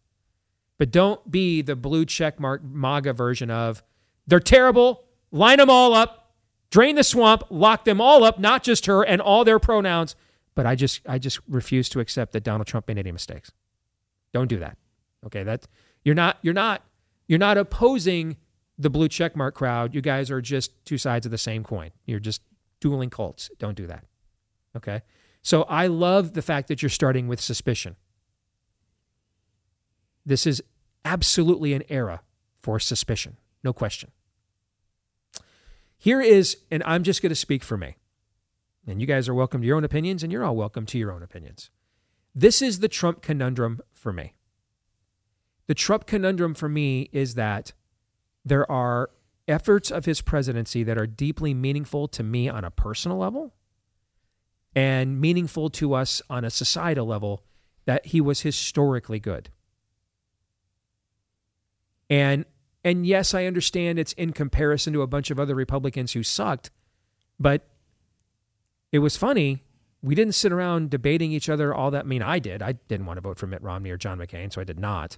But 0.77 0.91
don't 0.91 1.31
be 1.31 1.61
the 1.61 1.75
blue 1.75 2.05
check 2.05 2.39
mark 2.39 2.61
MAGA 2.63 3.13
version 3.13 3.49
of 3.49 3.81
they're 4.27 4.39
terrible, 4.39 5.05
line 5.31 5.57
them 5.57 5.69
all 5.69 5.93
up, 5.93 6.33
drain 6.69 6.95
the 6.95 7.03
swamp, 7.03 7.43
lock 7.49 7.85
them 7.85 8.01
all 8.01 8.23
up, 8.23 8.37
not 8.37 8.63
just 8.63 8.85
her 8.85 9.03
and 9.03 9.21
all 9.21 9.43
their 9.43 9.59
pronouns. 9.59 10.15
But 10.53 10.65
I 10.65 10.75
just 10.75 11.01
I 11.07 11.17
just 11.17 11.39
refuse 11.47 11.89
to 11.89 11.99
accept 11.99 12.33
that 12.33 12.43
Donald 12.43 12.67
Trump 12.67 12.87
made 12.87 12.97
any 12.97 13.11
mistakes. 13.11 13.51
Don't 14.33 14.47
do 14.47 14.59
that. 14.59 14.77
Okay, 15.25 15.43
that 15.43 15.67
you're 16.03 16.15
not 16.15 16.37
you're 16.41 16.53
not 16.53 16.83
you're 17.27 17.39
not 17.39 17.57
opposing 17.57 18.37
the 18.77 18.89
blue 18.89 19.07
checkmark 19.07 19.53
crowd. 19.53 19.93
You 19.93 20.01
guys 20.01 20.31
are 20.31 20.41
just 20.41 20.83
two 20.85 20.97
sides 20.97 21.25
of 21.25 21.31
the 21.31 21.37
same 21.37 21.63
coin. 21.63 21.91
You're 22.05 22.19
just 22.19 22.41
dueling 22.79 23.09
cults. 23.09 23.49
Don't 23.59 23.75
do 23.75 23.87
that. 23.87 24.05
Okay? 24.75 25.01
So 25.43 25.63
I 25.63 25.87
love 25.87 26.33
the 26.33 26.41
fact 26.41 26.67
that 26.67 26.81
you're 26.81 26.89
starting 26.89 27.27
with 27.27 27.39
suspicion. 27.39 27.95
This 30.25 30.45
is 30.45 30.63
absolutely 31.05 31.73
an 31.73 31.83
era 31.89 32.21
for 32.59 32.79
suspicion. 32.79 33.37
No 33.63 33.73
question. 33.73 34.11
Here 35.97 36.21
is, 36.21 36.57
and 36.71 36.83
I'm 36.85 37.03
just 37.03 37.21
going 37.21 37.29
to 37.29 37.35
speak 37.35 37.63
for 37.63 37.77
me. 37.77 37.95
And 38.87 38.99
you 38.99 39.07
guys 39.07 39.29
are 39.29 39.33
welcome 39.33 39.61
to 39.61 39.67
your 39.67 39.77
own 39.77 39.83
opinions, 39.83 40.23
and 40.23 40.31
you're 40.31 40.43
all 40.43 40.55
welcome 40.55 40.87
to 40.87 40.97
your 40.97 41.11
own 41.11 41.21
opinions. 41.21 41.69
This 42.33 42.61
is 42.61 42.79
the 42.79 42.87
Trump 42.87 43.21
conundrum 43.21 43.81
for 43.93 44.11
me. 44.11 44.33
The 45.67 45.75
Trump 45.75 46.05
conundrum 46.05 46.53
for 46.53 46.67
me 46.67 47.09
is 47.11 47.35
that 47.35 47.73
there 48.43 48.69
are 48.71 49.09
efforts 49.47 49.91
of 49.91 50.05
his 50.05 50.21
presidency 50.21 50.83
that 50.83 50.97
are 50.97 51.07
deeply 51.07 51.53
meaningful 51.53 52.07
to 52.09 52.23
me 52.23 52.49
on 52.49 52.63
a 52.63 52.71
personal 52.71 53.17
level 53.17 53.53
and 54.75 55.19
meaningful 55.19 55.69
to 55.69 55.93
us 55.93 56.21
on 56.29 56.45
a 56.45 56.49
societal 56.49 57.05
level 57.05 57.43
that 57.85 58.07
he 58.07 58.21
was 58.21 58.41
historically 58.41 59.19
good. 59.19 59.49
And 62.09 62.45
And 62.83 63.05
yes, 63.05 63.33
I 63.33 63.45
understand 63.45 63.99
it's 63.99 64.13
in 64.13 64.33
comparison 64.33 64.93
to 64.93 65.01
a 65.01 65.07
bunch 65.07 65.29
of 65.29 65.39
other 65.39 65.55
Republicans 65.55 66.13
who 66.13 66.23
sucked, 66.23 66.71
but 67.39 67.67
it 68.91 68.99
was 68.99 69.15
funny. 69.15 69.63
We 70.01 70.15
didn't 70.15 70.33
sit 70.33 70.51
around 70.51 70.89
debating 70.89 71.31
each 71.31 71.47
other 71.47 71.73
all 71.73 71.91
that. 71.91 72.05
I 72.05 72.07
mean, 72.07 72.23
I 72.23 72.39
did. 72.39 72.61
I 72.61 72.73
didn't 72.73 73.05
want 73.05 73.17
to 73.17 73.21
vote 73.21 73.37
for 73.37 73.47
Mitt 73.47 73.61
Romney 73.61 73.91
or 73.91 73.97
John 73.97 74.17
McCain, 74.17 74.51
so 74.51 74.59
I 74.59 74.63
did 74.63 74.79
not. 74.79 75.17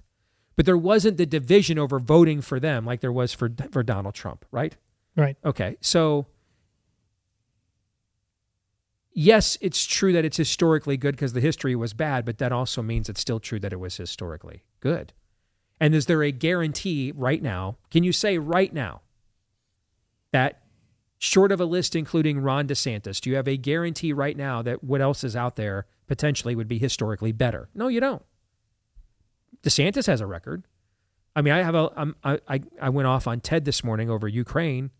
But 0.56 0.66
there 0.66 0.78
wasn't 0.78 1.16
the 1.16 1.26
division 1.26 1.78
over 1.78 1.98
voting 1.98 2.40
for 2.40 2.60
them 2.60 2.84
like 2.84 3.00
there 3.00 3.12
was 3.12 3.32
for 3.32 3.50
for 3.70 3.82
Donald 3.82 4.14
Trump, 4.14 4.44
right? 4.50 4.76
Right. 5.16 5.36
Okay. 5.44 5.76
So 5.80 6.26
yes, 9.12 9.56
it's 9.60 9.84
true 9.84 10.12
that 10.12 10.24
it's 10.24 10.36
historically 10.36 10.96
good 10.96 11.16
because 11.16 11.32
the 11.32 11.40
history 11.40 11.74
was 11.74 11.92
bad, 11.92 12.24
but 12.24 12.38
that 12.38 12.52
also 12.52 12.82
means 12.82 13.08
it's 13.08 13.20
still 13.20 13.40
true 13.40 13.60
that 13.60 13.72
it 13.72 13.80
was 13.80 13.96
historically 13.96 14.62
good. 14.80 15.12
And 15.80 15.94
is 15.94 16.06
there 16.06 16.22
a 16.22 16.32
guarantee 16.32 17.12
right 17.14 17.42
now? 17.42 17.78
Can 17.90 18.04
you 18.04 18.12
say 18.12 18.38
right 18.38 18.72
now 18.72 19.02
that 20.32 20.60
short 21.18 21.52
of 21.52 21.60
a 21.60 21.64
list 21.64 21.96
including 21.96 22.40
Ron 22.40 22.68
DeSantis, 22.68 23.20
do 23.20 23.30
you 23.30 23.36
have 23.36 23.48
a 23.48 23.56
guarantee 23.56 24.12
right 24.12 24.36
now 24.36 24.62
that 24.62 24.84
what 24.84 25.00
else 25.00 25.24
is 25.24 25.34
out 25.34 25.56
there 25.56 25.86
potentially 26.06 26.54
would 26.54 26.68
be 26.68 26.78
historically 26.78 27.32
better? 27.32 27.68
No, 27.74 27.88
you 27.88 28.00
don't. 28.00 28.22
DeSantis 29.64 30.06
has 30.06 30.20
a 30.20 30.26
record. 30.26 30.64
I 31.36 31.42
mean, 31.42 31.52
I 31.52 31.62
have 31.62 31.74
a. 31.74 31.90
I'm, 31.96 32.14
I 32.22 32.60
I 32.80 32.88
went 32.90 33.08
off 33.08 33.26
on 33.26 33.40
Ted 33.40 33.64
this 33.64 33.82
morning 33.82 34.08
over 34.08 34.28
Ukraine, 34.28 34.90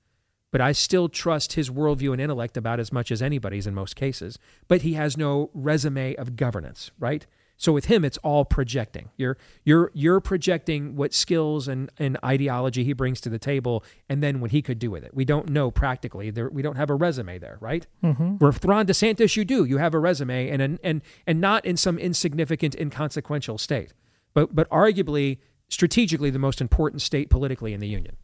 but 0.51 0.61
I 0.61 0.73
still 0.73 1.09
trust 1.09 1.53
his 1.53 1.70
worldview 1.70 2.12
and 2.12 2.20
intellect 2.20 2.57
about 2.57 2.81
as 2.81 2.93
much 2.93 3.12
as 3.12 3.23
anybody's 3.23 3.66
in 3.69 3.74
most 3.74 3.95
cases. 3.95 4.39
But 4.66 4.82
he 4.82 4.95
has 4.95 5.16
no 5.16 5.51
resume 5.55 6.15
of 6.16 6.35
governance, 6.36 6.91
right? 6.99 7.24
So 7.57 7.73
with 7.73 7.85
him, 7.85 8.05
it's 8.05 8.19
all 8.19 8.45
projecting. 8.45 9.11
You're 9.16 9.39
you're 9.65 9.93
you're 9.95 10.19
projecting 10.20 10.97
what 10.97 11.15
skills 11.15 11.69
and, 11.69 11.89
and 12.01 12.19
ideology 12.24 12.82
he 12.82 12.93
brings 12.95 13.20
to 13.20 13.28
the 13.28 13.39
table, 13.39 13.85
and 14.09 14.20
then 14.20 14.41
what 14.41 14.51
he 14.51 14.61
could 14.61 14.81
do 14.81 14.91
with 14.91 15.05
it. 15.05 15.15
We 15.15 15.24
don't 15.24 15.49
know 15.51 15.70
practically. 15.70 16.31
There, 16.31 16.51
we 16.51 16.62
don't 16.62 16.74
have 16.77 16.91
a 16.91 16.97
resume 16.97 17.39
there, 17.39 17.59
right? 17.61 17.86
Mhm. 18.03 18.41
Where 18.41 18.53
Ron 18.65 18.86
DeSantis, 18.86 19.36
you 19.36 19.45
do. 19.45 19.65
You 19.65 19.78
have 19.78 19.95
a 19.95 20.01
resume, 20.01 20.49
and 20.51 20.61
and 20.61 20.81
and 20.82 21.01
and 21.28 21.41
not 21.41 21.65
in 21.65 21.77
some 21.77 21.97
insignificant, 21.97 22.74
inconsequential 22.74 23.59
state, 23.59 23.93
but 24.35 24.55
but 24.55 24.69
arguably 24.70 25.39
strategically 25.69 26.31
the 26.31 26.39
most 26.39 26.61
important 26.61 27.02
state 27.02 27.31
politically 27.31 27.73
in 27.73 27.81
the 27.81 27.89
union. 27.89 28.16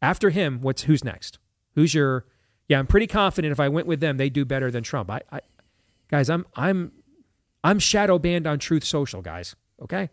After 0.00 0.30
him, 0.30 0.60
what's 0.60 0.82
who's 0.82 1.02
next? 1.02 1.38
Who's 1.74 1.94
your? 1.94 2.26
Yeah, 2.68 2.78
I'm 2.78 2.86
pretty 2.86 3.06
confident 3.06 3.52
if 3.52 3.60
I 3.60 3.68
went 3.68 3.86
with 3.86 4.00
them, 4.00 4.16
they'd 4.16 4.32
do 4.32 4.44
better 4.44 4.70
than 4.70 4.82
Trump. 4.82 5.10
I, 5.10 5.20
I 5.32 5.40
guys, 6.10 6.30
I'm 6.30 6.46
I'm 6.54 6.92
I'm 7.62 7.78
shadow 7.78 8.18
banned 8.18 8.46
on 8.46 8.58
Truth 8.58 8.84
Social, 8.84 9.22
guys. 9.22 9.56
Okay. 9.82 10.10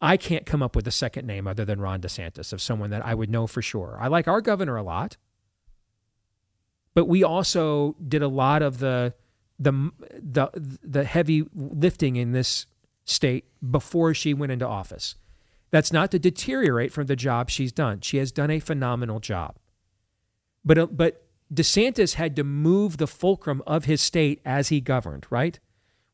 I 0.00 0.16
can't 0.16 0.46
come 0.46 0.62
up 0.62 0.76
with 0.76 0.86
a 0.86 0.92
second 0.92 1.26
name 1.26 1.48
other 1.48 1.64
than 1.64 1.80
Ron 1.80 2.00
DeSantis 2.00 2.52
of 2.52 2.62
someone 2.62 2.90
that 2.90 3.04
I 3.04 3.14
would 3.14 3.30
know 3.30 3.48
for 3.48 3.62
sure. 3.62 3.98
I 4.00 4.06
like 4.06 4.28
our 4.28 4.40
governor 4.40 4.76
a 4.76 4.82
lot, 4.82 5.16
but 6.94 7.06
we 7.06 7.24
also 7.24 7.96
did 8.06 8.22
a 8.22 8.28
lot 8.28 8.62
of 8.62 8.78
the 8.78 9.14
the 9.58 9.90
the 10.12 10.78
the 10.82 11.04
heavy 11.04 11.44
lifting 11.52 12.14
in 12.14 12.30
this 12.30 12.66
state 13.08 13.44
before 13.70 14.14
she 14.14 14.34
went 14.34 14.52
into 14.52 14.66
office. 14.66 15.14
That's 15.70 15.92
not 15.92 16.10
to 16.12 16.18
deteriorate 16.18 16.92
from 16.92 17.06
the 17.06 17.16
job 17.16 17.50
she's 17.50 17.72
done. 17.72 18.00
She 18.00 18.16
has 18.18 18.32
done 18.32 18.50
a 18.50 18.58
phenomenal 18.60 19.20
job. 19.20 19.56
But 20.64 20.78
uh, 20.78 20.86
but 20.86 21.24
DeSantis 21.52 22.14
had 22.14 22.36
to 22.36 22.44
move 22.44 22.96
the 22.98 23.06
fulcrum 23.06 23.62
of 23.66 23.84
his 23.86 24.00
state 24.00 24.40
as 24.44 24.68
he 24.68 24.80
governed, 24.80 25.26
right? 25.30 25.58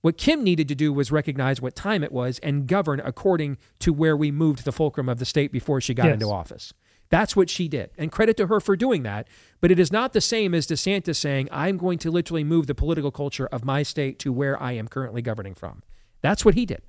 What 0.00 0.18
Kim 0.18 0.44
needed 0.44 0.68
to 0.68 0.74
do 0.74 0.92
was 0.92 1.10
recognize 1.10 1.62
what 1.62 1.74
time 1.74 2.04
it 2.04 2.12
was 2.12 2.38
and 2.40 2.66
govern 2.66 3.00
according 3.00 3.56
to 3.80 3.92
where 3.92 4.16
we 4.16 4.30
moved 4.30 4.64
the 4.64 4.72
fulcrum 4.72 5.08
of 5.08 5.18
the 5.18 5.24
state 5.24 5.50
before 5.50 5.80
she 5.80 5.94
got 5.94 6.06
Yes. 6.06 6.14
into 6.14 6.26
office. 6.30 6.74
That's 7.08 7.34
what 7.36 7.48
she 7.48 7.68
did. 7.68 7.90
And 7.96 8.12
credit 8.12 8.36
to 8.38 8.48
her 8.48 8.60
for 8.60 8.76
doing 8.76 9.02
that. 9.04 9.28
But 9.60 9.70
it 9.70 9.78
is 9.78 9.90
not 9.92 10.12
the 10.12 10.20
same 10.20 10.54
as 10.54 10.66
DeSantis 10.66 11.16
saying, 11.16 11.48
I'm 11.50 11.78
going 11.78 11.98
to 12.00 12.10
literally 12.10 12.44
move 12.44 12.66
the 12.66 12.74
political 12.74 13.10
culture 13.10 13.46
of 13.46 13.64
my 13.64 13.82
state 13.82 14.18
to 14.20 14.32
where 14.32 14.60
I 14.62 14.72
am 14.72 14.88
currently 14.88 15.22
governing 15.22 15.54
from. 15.54 15.82
That's 16.24 16.42
what 16.42 16.54
he 16.54 16.64
did. 16.64 16.80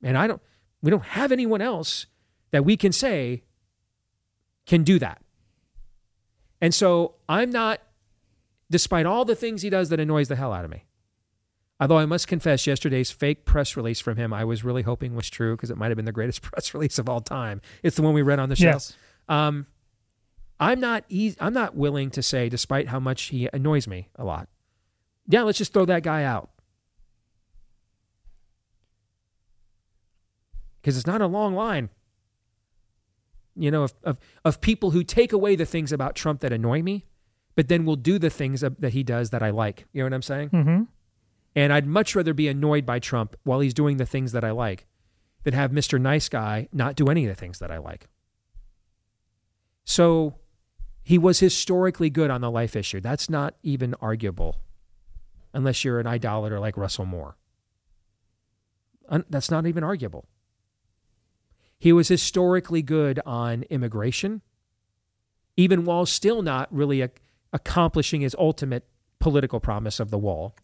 And 0.00 0.16
I 0.16 0.28
don't 0.28 0.40
we 0.80 0.92
don't 0.92 1.04
have 1.04 1.32
anyone 1.32 1.60
else 1.60 2.06
that 2.52 2.64
we 2.64 2.76
can 2.76 2.92
say 2.92 3.42
can 4.64 4.84
do 4.84 5.00
that. 5.00 5.20
And 6.60 6.72
so 6.72 7.16
I'm 7.28 7.50
not, 7.50 7.80
despite 8.70 9.06
all 9.06 9.24
the 9.24 9.34
things 9.34 9.62
he 9.62 9.70
does 9.70 9.88
that 9.88 9.98
annoys 9.98 10.28
the 10.28 10.36
hell 10.36 10.52
out 10.52 10.64
of 10.64 10.70
me. 10.70 10.84
Although 11.80 11.98
I 11.98 12.06
must 12.06 12.28
confess, 12.28 12.64
yesterday's 12.64 13.10
fake 13.10 13.44
press 13.44 13.76
release 13.76 13.98
from 13.98 14.16
him, 14.16 14.32
I 14.32 14.44
was 14.44 14.62
really 14.62 14.82
hoping 14.82 15.16
was 15.16 15.28
true 15.28 15.56
because 15.56 15.72
it 15.72 15.76
might 15.76 15.88
have 15.88 15.96
been 15.96 16.04
the 16.04 16.12
greatest 16.12 16.40
press 16.42 16.72
release 16.72 17.00
of 17.00 17.08
all 17.08 17.20
time. 17.20 17.60
It's 17.82 17.96
the 17.96 18.02
one 18.02 18.14
we 18.14 18.22
read 18.22 18.38
on 18.38 18.50
the 18.50 18.56
show. 18.56 18.66
Yes. 18.66 18.96
Um, 19.28 19.66
I'm 20.60 20.78
not 20.78 21.04
easy, 21.08 21.36
I'm 21.40 21.54
not 21.54 21.74
willing 21.74 22.10
to 22.10 22.22
say, 22.22 22.48
despite 22.48 22.86
how 22.86 23.00
much 23.00 23.24
he 23.24 23.48
annoys 23.52 23.88
me 23.88 24.10
a 24.14 24.24
lot, 24.24 24.48
yeah, 25.26 25.42
let's 25.42 25.58
just 25.58 25.72
throw 25.72 25.84
that 25.86 26.04
guy 26.04 26.22
out. 26.22 26.50
Because 30.80 30.96
it's 30.96 31.06
not 31.06 31.20
a 31.20 31.26
long 31.26 31.54
line 31.54 31.90
you 33.58 33.70
know, 33.70 33.82
of, 33.82 33.94
of, 34.04 34.18
of 34.44 34.60
people 34.60 34.92
who 34.92 35.02
take 35.02 35.32
away 35.32 35.56
the 35.56 35.66
things 35.66 35.92
about 35.92 36.14
Trump 36.14 36.40
that 36.40 36.52
annoy 36.52 36.80
me, 36.82 37.04
but 37.56 37.68
then 37.68 37.84
will 37.84 37.96
do 37.96 38.18
the 38.18 38.30
things 38.30 38.60
that 38.60 38.92
he 38.92 39.02
does 39.02 39.30
that 39.30 39.42
I 39.42 39.50
like. 39.50 39.86
You 39.92 40.00
know 40.00 40.06
what 40.06 40.14
I'm 40.14 40.22
saying? 40.22 40.50
Mm-hmm. 40.50 40.82
And 41.56 41.72
I'd 41.72 41.86
much 41.86 42.14
rather 42.14 42.32
be 42.32 42.46
annoyed 42.46 42.86
by 42.86 43.00
Trump 43.00 43.36
while 43.42 43.60
he's 43.60 43.74
doing 43.74 43.96
the 43.96 44.06
things 44.06 44.32
that 44.32 44.44
I 44.44 44.52
like 44.52 44.86
than 45.42 45.54
have 45.54 45.72
Mr. 45.72 46.00
Nice 46.00 46.28
Guy 46.28 46.68
not 46.72 46.94
do 46.94 47.08
any 47.08 47.24
of 47.24 47.28
the 47.28 47.34
things 47.34 47.58
that 47.58 47.70
I 47.70 47.78
like. 47.78 48.08
So 49.84 50.36
he 51.02 51.18
was 51.18 51.40
historically 51.40 52.10
good 52.10 52.30
on 52.30 52.40
the 52.40 52.50
life 52.50 52.76
issue. 52.76 53.00
That's 53.00 53.28
not 53.28 53.54
even 53.62 53.94
arguable 54.00 54.60
unless 55.52 55.84
you're 55.84 55.98
an 55.98 56.06
idolater 56.06 56.60
like 56.60 56.76
Russell 56.76 57.06
Moore. 57.06 57.36
That's 59.28 59.50
not 59.50 59.66
even 59.66 59.82
arguable. 59.82 60.26
He 61.78 61.92
was 61.92 62.08
historically 62.08 62.82
good 62.82 63.20
on 63.24 63.62
immigration, 63.64 64.42
even 65.56 65.84
while 65.84 66.06
still 66.06 66.42
not 66.42 66.72
really 66.72 67.02
ac- 67.02 67.12
accomplishing 67.52 68.20
his 68.20 68.34
ultimate 68.38 68.84
political 69.20 69.60
promise 69.60 70.00
of 70.00 70.10
the 70.10 70.18
wall. 70.18 70.56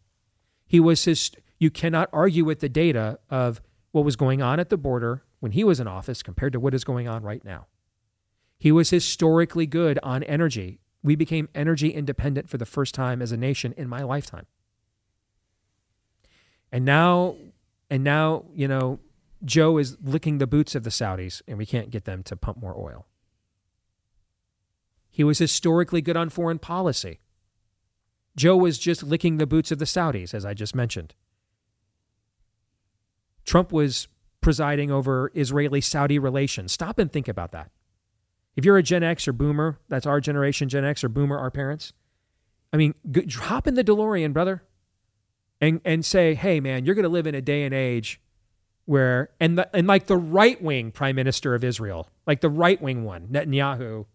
He 0.67 0.81
was 0.81 1.05
his, 1.05 1.31
you 1.59 1.71
cannot 1.71 2.09
argue 2.13 2.45
with 2.45 2.61
the 2.61 2.69
data 2.69 3.19
of 3.31 3.61
what 3.93 4.05
was 4.05 4.17
going 4.17 4.43
on 4.43 4.59
at 4.59 4.71
the 4.71 4.77
border 4.77 5.23
when 5.39 5.53
he 5.53 5.63
was 5.63 5.79
in 5.79 5.87
office 5.87 6.23
compared 6.23 6.53
to 6.53 6.61
what 6.61 6.75
is 6.75 6.85
going 6.85 7.07
on 7.07 7.23
right 7.23 7.45
now. 7.45 7.67
He 8.59 8.73
was 8.73 8.91
historically 8.91 9.67
good 9.67 9.99
on 10.03 10.23
energy. 10.25 10.81
We 11.03 11.17
became 11.17 11.49
energy 11.55 11.91
independent 11.91 12.49
for 12.49 12.57
the 12.59 12.67
first 12.67 12.95
time 12.95 13.21
as 13.21 13.31
a 13.31 13.37
nation 13.37 13.75
in 13.77 13.89
my 13.89 14.03
lifetime. 14.03 14.47
And 16.73 16.85
now, 16.85 17.37
and 17.89 18.03
now, 18.03 18.47
you 18.53 18.67
know, 18.67 18.99
Joe 19.45 19.79
is 19.79 19.97
licking 20.03 20.39
the 20.39 20.47
boots 20.47 20.75
of 20.75 20.85
the 20.85 20.91
Saudis, 20.91 21.43
and 21.47 21.59
we 21.59 21.67
can't 21.67 21.91
get 21.91 22.05
them 22.05 22.23
to 22.25 22.37
pump 22.37 22.59
more 22.59 22.77
oil. 22.77 23.07
He 25.11 25.23
was 25.23 25.39
historically 25.39 26.01
good 26.01 26.17
on 26.17 26.31
foreign 26.31 26.59
policy. 26.59 27.21
Joe 28.37 28.57
was 28.57 28.79
just 28.79 29.03
licking 29.03 29.37
the 29.37 29.47
boots 29.47 29.71
of 29.71 29.79
the 29.79 29.85
Saudis, 29.85 30.35
as 30.35 30.45
I 30.45 30.55
just 30.55 30.75
mentioned. 30.75 31.15
Trump 33.45 33.71
was 33.71 34.09
presiding 34.41 34.91
over 34.91 35.31
Israeli 35.35 35.81
Saudi 35.81 36.19
relations. 36.19 36.73
Stop 36.73 36.99
and 36.99 37.13
think 37.13 37.29
about 37.29 37.53
that. 37.53 37.71
If 38.57 38.65
you're 38.65 38.79
a 38.79 38.83
Gen 38.83 39.03
X 39.03 39.29
or 39.29 39.33
Boomer, 39.33 39.79
that's 39.89 40.07
our 40.07 40.21
generation, 40.21 40.69
Gen 40.69 40.85
X 40.85 41.05
or 41.05 41.09
Boomer, 41.09 41.39
our 41.39 41.51
parents. 41.51 41.93
I 42.73 42.77
mean, 42.77 42.95
hop 43.35 43.67
in 43.67 43.75
the 43.75 43.85
DeLorean, 43.85 44.33
brother, 44.33 44.65
and 45.61 45.81
and 45.85 46.05
say, 46.05 46.35
hey, 46.35 46.61
man, 46.61 46.85
you're 46.85 46.95
going 46.95 47.05
to 47.05 47.09
live 47.09 47.27
in 47.27 47.35
a 47.35 47.41
day 47.41 47.63
and 47.63 47.75
age 47.75 48.21
where 48.87 49.31
and 49.41 49.59
the, 49.59 49.77
and 49.77 49.87
like 49.87 50.07
the 50.07 50.17
right 50.17 50.61
wing 50.63 50.91
prime 50.91 51.17
minister 51.17 51.55
of 51.55 51.65
Israel, 51.65 52.09
like 52.27 52.41
the 52.41 52.51
right 52.51 52.81
wing 52.81 53.05
one, 53.05 53.29
Netanyahu, 53.29 54.07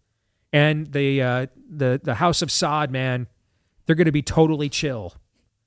and 0.52 0.92
the 0.92 1.22
uh, 1.22 1.46
the 1.68 2.00
the 2.02 2.14
House 2.14 2.42
of 2.42 2.48
Saud, 2.48 2.90
man, 2.90 3.26
they're 3.86 3.96
going 3.96 4.06
to 4.06 4.12
be 4.12 4.22
totally 4.22 4.68
chill. 4.68 5.14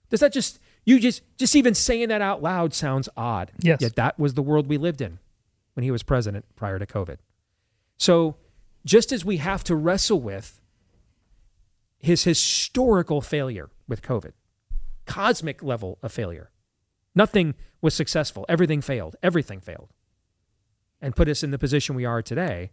Does 0.09 0.19
that 0.19 0.33
just 0.33 0.59
you 0.85 0.99
just 0.99 1.21
just 1.37 1.55
even 1.55 1.73
saying 1.73 2.09
that 2.09 2.21
out 2.21 2.41
loud 2.41 2.73
sounds 2.73 3.09
odd? 3.17 3.51
Yes. 3.59 3.81
Yet 3.81 3.95
that 3.95 4.19
was 4.19 4.33
the 4.33 4.41
world 4.41 4.67
we 4.67 4.77
lived 4.77 5.01
in 5.01 5.19
when 5.73 5.83
he 5.83 5.91
was 5.91 6.03
president 6.03 6.45
prior 6.55 6.79
to 6.79 6.85
COVID. 6.85 7.17
So 7.97 8.35
just 8.85 9.11
as 9.11 9.23
we 9.23 9.37
have 9.37 9.63
to 9.65 9.75
wrestle 9.75 10.19
with 10.19 10.59
his 11.99 12.25
historical 12.25 13.21
failure 13.21 13.69
with 13.87 14.01
COVID, 14.01 14.33
cosmic 15.05 15.63
level 15.63 15.97
of 16.03 16.11
failure. 16.11 16.51
Nothing 17.15 17.55
was 17.83 17.93
successful. 17.93 18.45
Everything 18.49 18.81
failed. 18.81 19.15
Everything 19.21 19.59
failed. 19.59 19.89
And 21.01 21.15
put 21.15 21.27
us 21.27 21.43
in 21.43 21.51
the 21.51 21.59
position 21.59 21.95
we 21.95 22.05
are 22.05 22.21
today. 22.21 22.71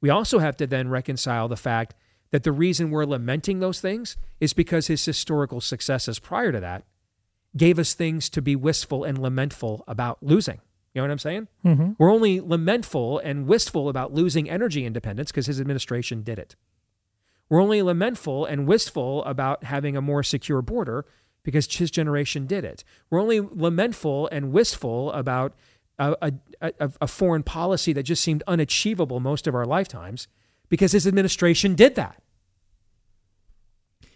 We 0.00 0.08
also 0.10 0.38
have 0.40 0.56
to 0.56 0.66
then 0.66 0.88
reconcile 0.88 1.46
the 1.46 1.56
fact 1.58 1.94
that 2.30 2.42
the 2.42 2.50
reason 2.52 2.90
we're 2.90 3.04
lamenting 3.04 3.60
those 3.60 3.80
things 3.80 4.16
is 4.40 4.54
because 4.54 4.86
his 4.86 5.04
historical 5.04 5.60
successes 5.60 6.18
prior 6.18 6.50
to 6.50 6.58
that 6.60 6.84
gave 7.54 7.78
us 7.78 7.92
things 7.92 8.30
to 8.30 8.40
be 8.40 8.56
wistful 8.56 9.04
and 9.04 9.18
lamentful 9.18 9.84
about 9.86 10.22
losing. 10.22 10.60
You 10.94 11.00
know 11.00 11.04
what 11.04 11.12
I'm 11.12 11.18
saying? 11.18 11.48
Mhm. 11.64 11.96
We're 11.98 12.10
only 12.10 12.40
lamentful 12.40 13.18
and 13.18 13.46
wistful 13.46 13.90
about 13.90 14.14
losing 14.14 14.48
energy 14.48 14.86
independence 14.86 15.30
because 15.30 15.46
his 15.46 15.60
administration 15.60 16.22
did 16.22 16.38
it. 16.38 16.56
We're 17.50 17.60
only 17.60 17.82
lamentful 17.82 18.46
and 18.46 18.66
wistful 18.66 19.22
about 19.24 19.64
having 19.64 19.96
a 19.98 20.00
more 20.00 20.22
secure 20.22 20.62
border 20.62 21.04
because 21.42 21.72
his 21.74 21.90
generation 21.90 22.46
did 22.46 22.64
it. 22.64 22.84
We're 23.10 23.20
only 23.20 23.40
lamentful 23.40 24.28
and 24.30 24.52
wistful 24.52 25.10
about 25.12 25.54
a, 25.98 26.16
a, 26.22 26.32
a, 26.80 26.92
a 27.02 27.06
foreign 27.06 27.42
policy 27.42 27.92
that 27.92 28.04
just 28.04 28.22
seemed 28.22 28.42
unachievable 28.46 29.20
most 29.20 29.46
of 29.46 29.54
our 29.54 29.66
lifetimes 29.66 30.28
because 30.68 30.92
his 30.92 31.06
administration 31.06 31.74
did 31.74 31.94
that. 31.96 32.22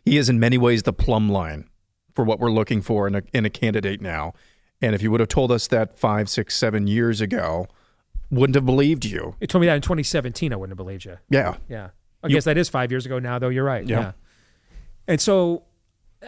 He 0.04 0.16
is 0.16 0.28
in 0.28 0.38
many 0.38 0.56
ways 0.58 0.84
the 0.84 0.92
plumb 0.92 1.28
line 1.28 1.68
for 2.14 2.24
what 2.24 2.38
we're 2.38 2.50
looking 2.50 2.80
for 2.80 3.06
in 3.06 3.14
a, 3.16 3.22
in 3.32 3.44
a 3.44 3.50
candidate 3.50 4.00
now. 4.00 4.32
And 4.80 4.94
if 4.94 5.02
you 5.02 5.10
would 5.10 5.20
have 5.20 5.28
told 5.28 5.50
us 5.50 5.66
that 5.68 5.98
five, 5.98 6.28
six, 6.28 6.54
seven 6.56 6.86
years 6.86 7.20
ago, 7.20 7.66
wouldn't 8.30 8.54
have 8.54 8.66
believed 8.66 9.04
you. 9.04 9.34
You 9.40 9.46
told 9.46 9.60
me 9.60 9.66
that 9.66 9.74
in 9.76 9.82
2017, 9.82 10.52
I 10.52 10.56
wouldn't 10.56 10.72
have 10.72 10.76
believed 10.84 11.04
you. 11.04 11.16
Yeah. 11.30 11.56
Yeah. 11.68 11.90
I 12.22 12.28
You- 12.28 12.34
guess 12.34 12.44
that 12.44 12.56
is 12.58 12.68
five 12.68 12.90
years 12.90 13.06
ago 13.06 13.18
now, 13.18 13.38
though. 13.38 13.48
You're 13.48 13.64
right. 13.64 13.86
Yeah. 13.86 13.98
Yeah. 14.00 14.12
And 15.08 15.20
so, 15.20 15.62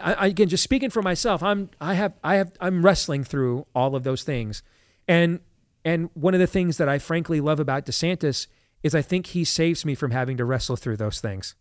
I, 0.01 0.27
again, 0.27 0.49
just 0.49 0.63
speaking 0.63 0.89
for 0.89 1.01
myself, 1.01 1.41
I'm 1.41 1.69
I 1.81 1.95
have 1.95 2.15
I 2.23 2.35
have 2.35 2.51
I'm 2.59 2.85
wrestling 2.85 3.23
through 3.23 3.65
all 3.73 3.95
of 3.95 4.03
those 4.03 4.23
things, 4.23 4.63
and 5.07 5.39
and 5.83 6.09
one 6.13 6.33
of 6.33 6.39
the 6.39 6.47
things 6.47 6.77
that 6.77 6.89
I 6.89 6.99
frankly 6.99 7.41
love 7.41 7.59
about 7.59 7.85
DeSantis 7.85 8.47
is 8.83 8.95
I 8.95 9.01
think 9.01 9.27
he 9.27 9.43
saves 9.43 9.85
me 9.85 9.95
from 9.95 10.11
having 10.11 10.37
to 10.37 10.45
wrestle 10.45 10.75
through 10.75 10.97
those 10.97 11.19
things. 11.19 11.55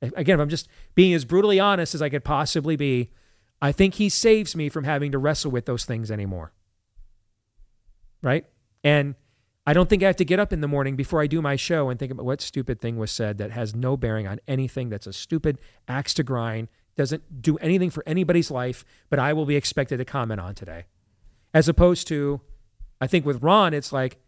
Again, 0.00 0.38
if 0.38 0.42
I'm 0.42 0.48
just 0.48 0.68
being 0.94 1.14
as 1.14 1.24
brutally 1.24 1.60
honest 1.60 1.94
as 1.94 2.02
I 2.02 2.08
could 2.08 2.24
possibly 2.24 2.76
be, 2.76 3.10
I 3.60 3.70
think 3.70 3.94
he 3.94 4.08
saves 4.08 4.56
me 4.56 4.68
from 4.68 4.84
having 4.84 5.12
to 5.12 5.18
wrestle 5.18 5.50
with 5.50 5.66
those 5.66 5.84
things 5.84 6.10
anymore. 6.10 6.52
Right? 8.20 8.44
And 8.82 9.14
I 9.64 9.72
don't 9.72 9.88
think 9.88 10.02
I 10.02 10.06
have 10.06 10.16
to 10.16 10.24
get 10.24 10.40
up 10.40 10.52
in 10.52 10.60
the 10.60 10.68
morning 10.68 10.96
before 10.96 11.22
I 11.22 11.28
do 11.28 11.40
my 11.40 11.54
show 11.54 11.88
and 11.88 11.98
think 11.98 12.10
about 12.10 12.26
what 12.26 12.40
stupid 12.40 12.80
thing 12.80 12.96
was 12.96 13.12
said 13.12 13.38
that 13.38 13.52
has 13.52 13.76
no 13.76 13.96
bearing 13.96 14.26
on 14.26 14.40
anything, 14.48 14.88
that's 14.88 15.06
a 15.06 15.12
stupid 15.12 15.58
axe 15.86 16.14
to 16.14 16.24
grind, 16.24 16.68
doesn't 16.96 17.42
do 17.42 17.56
anything 17.58 17.90
for 17.90 18.02
anybody's 18.06 18.50
life, 18.50 18.84
but 19.08 19.18
I 19.18 19.32
will 19.32 19.46
be 19.46 19.56
expected 19.56 19.98
to 19.98 20.04
comment 20.04 20.40
on 20.40 20.54
today. 20.54 20.84
As 21.54 21.68
opposed 21.68 22.06
to, 22.08 22.40
I 23.00 23.06
think 23.06 23.26
with 23.26 23.42
Ron, 23.42 23.74
it's 23.74 23.92
like, 23.92 24.18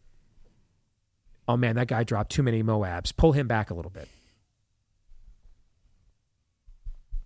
oh 1.46 1.56
man, 1.56 1.76
that 1.76 1.88
guy 1.88 2.04
dropped 2.04 2.32
too 2.32 2.42
many 2.42 2.62
Moabs. 2.62 3.14
Pull 3.16 3.32
him 3.32 3.46
back 3.46 3.70
a 3.70 3.74
little 3.74 3.90
bit. 3.90 4.08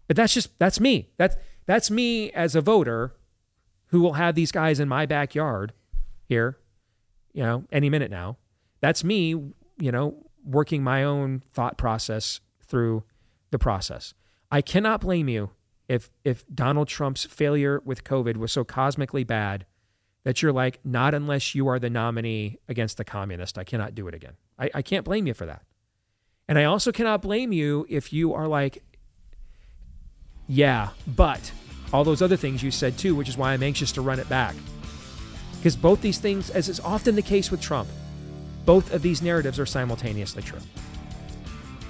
But 0.06 0.16
that's 0.16 0.32
just 0.34 0.58
that's 0.58 0.80
me. 0.80 1.10
That's 1.18 1.36
that's 1.66 1.90
me 1.90 2.32
as 2.32 2.56
a 2.56 2.60
voter 2.60 3.14
who 3.88 4.00
will 4.00 4.14
have 4.14 4.34
these 4.34 4.52
guys 4.52 4.80
in 4.80 4.88
my 4.88 5.06
backyard 5.06 5.72
here, 6.24 6.58
you 7.32 7.42
know, 7.42 7.64
any 7.70 7.90
minute 7.90 8.10
now. 8.10 8.38
That's 8.80 9.04
me, 9.04 9.28
you 9.28 9.92
know, 9.92 10.26
working 10.44 10.82
my 10.82 11.04
own 11.04 11.42
thought 11.52 11.76
process 11.76 12.40
through 12.66 13.04
the 13.50 13.58
process. 13.58 14.14
I 14.50 14.62
cannot 14.62 15.00
blame 15.00 15.28
you 15.28 15.50
if 15.88 16.10
if 16.24 16.44
Donald 16.54 16.88
Trump's 16.88 17.24
failure 17.24 17.80
with 17.84 18.04
COVID 18.04 18.36
was 18.36 18.52
so 18.52 18.64
cosmically 18.64 19.24
bad 19.24 19.66
that 20.24 20.42
you're 20.42 20.52
like, 20.52 20.80
not 20.84 21.14
unless 21.14 21.54
you 21.54 21.68
are 21.68 21.78
the 21.78 21.88
nominee 21.88 22.58
against 22.68 22.96
the 22.96 23.04
communist. 23.04 23.56
I 23.56 23.64
cannot 23.64 23.94
do 23.94 24.08
it 24.08 24.14
again. 24.14 24.34
I, 24.58 24.70
I 24.74 24.82
can't 24.82 25.04
blame 25.04 25.26
you 25.26 25.32
for 25.32 25.46
that. 25.46 25.62
And 26.48 26.58
I 26.58 26.64
also 26.64 26.92
cannot 26.92 27.22
blame 27.22 27.52
you 27.52 27.86
if 27.88 28.12
you 28.12 28.34
are 28.34 28.48
like, 28.48 28.82
yeah, 30.46 30.90
but 31.06 31.52
all 31.92 32.04
those 32.04 32.20
other 32.20 32.36
things 32.36 32.62
you 32.62 32.70
said 32.70 32.98
too, 32.98 33.14
which 33.14 33.28
is 33.28 33.38
why 33.38 33.52
I'm 33.52 33.62
anxious 33.62 33.92
to 33.92 34.02
run 34.02 34.18
it 34.18 34.28
back. 34.28 34.54
Because 35.56 35.76
both 35.76 36.00
these 36.00 36.18
things, 36.18 36.50
as 36.50 36.68
is 36.68 36.80
often 36.80 37.14
the 37.14 37.22
case 37.22 37.50
with 37.50 37.60
Trump, 37.60 37.88
both 38.64 38.92
of 38.92 39.02
these 39.02 39.22
narratives 39.22 39.58
are 39.58 39.66
simultaneously 39.66 40.42
true. 40.42 40.60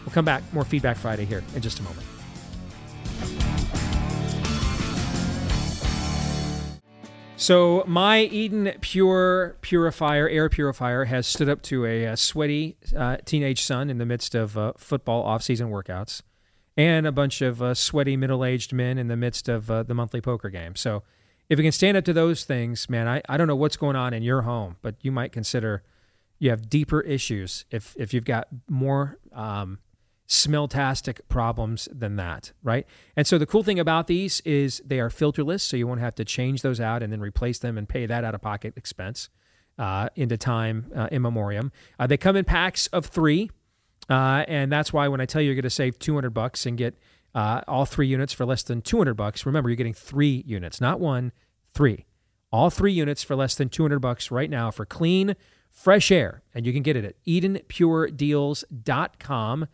We'll 0.05 0.14
come 0.14 0.24
back, 0.24 0.43
more 0.52 0.64
Feedback 0.64 0.97
Friday 0.97 1.24
here 1.24 1.43
in 1.55 1.62
just 1.62 1.80
a 1.80 1.82
moment. 1.82 2.06
So 7.39 7.85
my 7.86 8.23
Eden 8.23 8.73
Pure 8.81 9.59
purifier, 9.60 10.28
air 10.28 10.48
purifier, 10.48 11.05
has 11.05 11.24
stood 11.24 11.48
up 11.48 11.62
to 11.62 11.86
a, 11.86 12.05
uh 12.09 12.16
sweaty 12.16 12.77
uh, 12.97 13.19
teenage 13.24 13.62
son 13.62 13.90
in 13.90 13.98
the 13.98 14.05
midst 14.05 14.35
of 14.35 14.59
uh, 14.59 14.73
football 14.77 15.23
off-season 15.23 15.70
workouts, 15.70 16.23
and 16.77 17.06
a 17.06 17.12
bunch 17.12 17.40
of 17.40 17.62
uh, 17.62 17.74
sweaty 17.74 18.16
middle-aged 18.16 18.73
men 18.73 18.98
in 18.98 19.06
the 19.06 19.16
midst 19.16 19.48
of 19.48 19.70
uh, 19.70 19.85
the 19.85 19.94
monthly 19.94 20.20
poker 20.20 20.51
game. 20.51 20.74
So 20.74 21.05
if 21.48 21.60
you 21.60 21.62
can 21.62 21.70
stand 21.70 21.97
up 21.97 22.05
to 22.06 22.12
those 22.12 22.44
things, 22.44 22.90
man, 22.90 23.06
I, 23.06 23.23
I 23.28 23.36
don't 23.36 23.47
know 23.47 23.56
what's 23.56 23.77
going 23.77 23.94
on 23.94 24.12
in 24.12 24.24
your 24.24 24.43
home, 24.43 24.74
but 24.82 24.97
you 25.02 25.12
might 25.12 25.31
consider 25.31 25.85
you 26.40 26.51
have 26.51 26.69
deeper 26.69 27.02
issues 27.02 27.66
if 27.70 27.94
if 27.97 28.12
you've 28.12 28.24
got 28.24 28.48
more 28.69 29.16
um, 29.32 29.78
smelltastic 30.28 31.20
problems 31.28 31.88
than 31.90 32.16
that, 32.16 32.52
right? 32.62 32.86
And 33.16 33.26
so 33.26 33.38
the 33.38 33.46
cool 33.46 33.62
thing 33.62 33.80
about 33.80 34.06
these 34.06 34.40
is 34.40 34.82
they 34.84 35.00
are 35.00 35.09
filterless, 35.09 35.62
so 35.62 35.76
you 35.76 35.86
won't 35.86 36.00
have 36.00 36.14
to 36.16 36.24
change 36.24 36.62
those 36.62 36.80
out 36.80 37.02
and 37.02 37.12
then 37.12 37.20
replace 37.20 37.59
them 37.59 37.78
and 37.78 37.88
pay 37.88 38.05
that 38.06 38.24
out 38.24 38.34
of 38.34 38.42
pocket 38.42 38.74
expense 38.76 39.30
uh, 39.78 40.09
into 40.16 40.36
time 40.36 40.92
uh, 40.94 41.09
in 41.10 41.22
memoriam. 41.22 41.72
Uh, 41.98 42.06
they 42.06 42.18
come 42.18 42.36
in 42.36 42.44
packs 42.44 42.88
of 42.88 43.06
three, 43.06 43.50
uh, 44.10 44.44
and 44.46 44.70
that's 44.70 44.92
why 44.92 45.09
when 45.09 45.20
I 45.20 45.26
tell 45.26 45.40
you 45.40 45.46
you're 45.46 45.55
going 45.55 45.62
to 45.62 45.70
save 45.70 45.98
200 45.98 46.30
bucks 46.30 46.66
and 46.66 46.76
get 46.76 46.98
uh, 47.34 47.62
all 47.66 47.86
three 47.86 48.06
units 48.06 48.34
for 48.34 48.44
less 48.44 48.62
than 48.62 48.82
200 48.82 49.14
bucks, 49.14 49.46
remember 49.46 49.70
you're 49.70 49.76
getting 49.76 49.94
three 49.94 50.44
units, 50.46 50.80
not 50.80 51.00
one, 51.00 51.32
three. 51.72 52.05
All 52.50 52.70
three 52.70 52.92
units 52.92 53.22
for 53.22 53.36
less 53.36 53.55
than 53.55 53.68
200 53.68 53.98
bucks 53.98 54.30
right 54.30 54.48
now 54.50 54.70
for 54.70 54.86
clean, 54.86 55.36
fresh 55.70 56.10
air, 56.10 56.42
and 56.55 56.66
you 56.66 56.72
can 56.72 56.82
get 56.82 56.96
it 56.96 57.05
at 57.05 57.22
EdenPureDeals.com. 57.26 59.66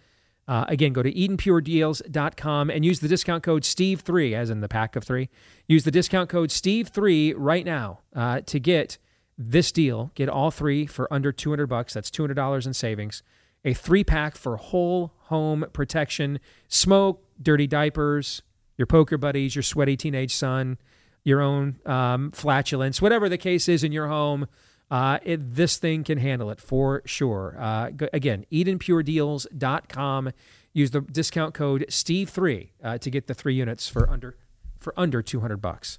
Uh, 0.46 0.64
again, 0.68 0.92
go 0.92 1.02
to 1.02 1.12
EdenPureDeals.com 1.12 2.70
and 2.70 2.84
use 2.84 3.00
the 3.00 3.08
discount 3.08 3.42
code 3.42 3.62
Steve3, 3.62 4.34
as 4.34 4.50
in 4.50 4.60
the 4.60 4.68
pack 4.68 4.94
of 4.96 5.04
three. 5.04 5.30
Use 5.66 5.84
the 5.84 5.90
discount 5.90 6.28
code 6.28 6.50
Steve3 6.50 7.34
right 7.36 7.64
now 7.64 8.00
uh, 8.14 8.40
to 8.42 8.60
get 8.60 8.98
this 9.38 9.72
deal. 9.72 10.10
Get 10.14 10.28
all 10.28 10.50
three 10.50 10.86
for 10.86 11.12
under 11.12 11.32
200 11.32 11.66
bucks. 11.66 11.94
That's 11.94 12.10
$200 12.10 12.66
in 12.66 12.74
savings. 12.74 13.22
A 13.64 13.72
three 13.72 14.04
pack 14.04 14.36
for 14.36 14.56
whole 14.56 15.14
home 15.22 15.64
protection, 15.72 16.38
smoke, 16.68 17.24
dirty 17.40 17.66
diapers, 17.66 18.42
your 18.76 18.86
poker 18.86 19.16
buddies, 19.16 19.56
your 19.56 19.62
sweaty 19.62 19.96
teenage 19.96 20.34
son, 20.34 20.76
your 21.24 21.40
own 21.40 21.76
um, 21.86 22.30
flatulence, 22.30 23.00
whatever 23.00 23.28
the 23.28 23.38
case 23.38 23.68
is 23.68 23.82
in 23.82 23.92
your 23.92 24.08
home. 24.08 24.46
Uh, 24.94 25.18
it, 25.24 25.56
this 25.56 25.76
thing 25.76 26.04
can 26.04 26.18
handle 26.18 26.52
it 26.52 26.60
for 26.60 27.02
sure. 27.04 27.56
Uh, 27.58 27.90
go, 27.90 28.08
again, 28.12 28.46
EdenPureDeals.com. 28.52 30.30
Use 30.72 30.92
the 30.92 31.00
discount 31.00 31.52
code 31.52 31.84
Steve3 31.88 32.68
uh, 32.80 32.98
to 32.98 33.10
get 33.10 33.26
the 33.26 33.34
three 33.34 33.56
units 33.56 33.88
for 33.88 34.08
under 34.08 34.36
for 34.78 34.94
under 34.96 35.20
200 35.20 35.56
bucks. 35.56 35.98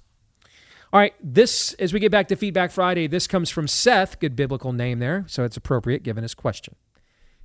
All 0.94 1.00
right, 1.00 1.12
this 1.22 1.74
as 1.74 1.92
we 1.92 2.00
get 2.00 2.10
back 2.10 2.26
to 2.28 2.36
Feedback 2.36 2.70
Friday, 2.70 3.06
this 3.06 3.26
comes 3.26 3.50
from 3.50 3.68
Seth, 3.68 4.18
good 4.18 4.34
biblical 4.34 4.72
name 4.72 4.98
there, 4.98 5.26
so 5.28 5.44
it's 5.44 5.58
appropriate 5.58 6.02
given 6.02 6.22
his 6.22 6.32
question. 6.32 6.74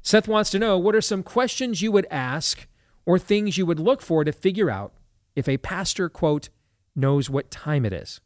Seth 0.01 0.29
wants 0.29 0.51
to 0.51 0.59
know 0.59 0.77
what 0.77 0.95
are 0.95 1.01
some 1.01 1.21
questions 1.21 1.81
you 1.81 1.91
would 1.91 2.07
ask 2.09 2.65
or 3.05 3.19
things 3.19 3.57
you 3.57 3.65
would 3.65 3.79
look 3.79 4.01
for 4.01 4.23
to 4.23 4.31
figure 4.31 4.71
out 4.71 4.93
if 5.35 5.49
a 5.49 5.57
pastor 5.57 6.07
quote 6.07 6.47
knows 6.95 7.29
what 7.29 7.51
time 7.51 7.83
it 7.83 7.91
is. 7.91 8.21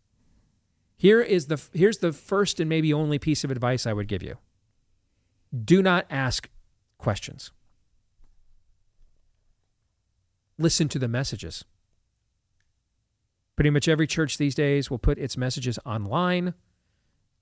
Here 0.97 1.21
is 1.21 1.47
the 1.47 1.61
here's 1.73 1.99
the 1.99 2.13
first 2.13 2.59
and 2.59 2.69
maybe 2.69 2.93
only 2.93 3.19
piece 3.19 3.43
of 3.43 3.51
advice 3.51 3.85
I 3.85 3.93
would 3.93 4.07
give 4.07 4.23
you. 4.23 4.37
Do 5.63 5.81
not 5.81 6.05
ask 6.09 6.49
questions. 6.97 7.51
Listen 10.57 10.87
to 10.89 10.99
the 10.99 11.07
messages. 11.07 11.65
Pretty 13.55 13.69
much 13.69 13.87
every 13.87 14.07
church 14.07 14.37
these 14.37 14.55
days 14.55 14.89
will 14.89 14.97
put 14.97 15.17
its 15.17 15.37
messages 15.37 15.79
online 15.85 16.53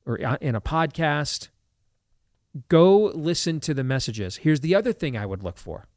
or 0.05 0.17
in 0.17 0.55
a 0.55 0.61
podcast. 0.61 1.49
Go 2.67 3.05
listen 3.15 3.59
to 3.61 3.73
the 3.73 3.83
messages. 3.83 4.37
Here's 4.37 4.59
the 4.59 4.75
other 4.75 4.93
thing 4.93 5.17
I 5.17 5.25
would 5.25 5.43
look 5.43 5.57
for. 5.57 5.87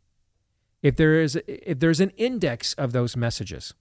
If 0.83 0.97
there 0.97 1.21
is 1.21 1.39
if 1.47 1.81
there's 1.81 2.01
an 2.01 2.11
index 2.11 2.73
of 2.75 2.93
those 2.93 3.17
messages, 3.17 3.75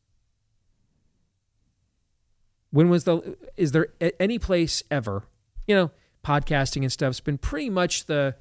when 2.76 2.90
was 2.90 3.06
the 3.06 3.38
is 3.56 3.72
there 3.72 3.88
any 4.20 4.38
place 4.38 4.84
ever 4.92 5.24
you 5.66 5.74
know 5.74 5.92
podcasting 6.26 6.82
and 6.82 6.92
stuff's 6.92 7.22
been 7.22 7.38
pretty 7.38 7.70
much 7.70 8.06
the 8.06 8.36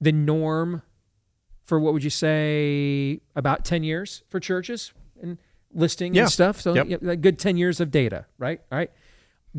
the 0.00 0.10
norm 0.10 0.82
for 1.62 1.78
what 1.78 1.92
would 1.92 2.02
you 2.02 2.10
say 2.10 3.20
about 3.36 3.64
10 3.64 3.84
years 3.84 4.24
for 4.28 4.40
churches 4.40 4.92
and 5.22 5.38
listing 5.72 6.14
Yeah. 6.14 6.22
and 6.22 6.30
stuff? 6.32 6.60
So 6.60 6.74
Yep. 6.74 6.86
yeah, 7.02 7.14
good 7.14 7.38
10 7.38 7.56
years 7.56 7.80
of 7.80 7.90
data 7.92 8.26
right? 8.38 8.60
All 8.72 8.78
right. 8.78 8.90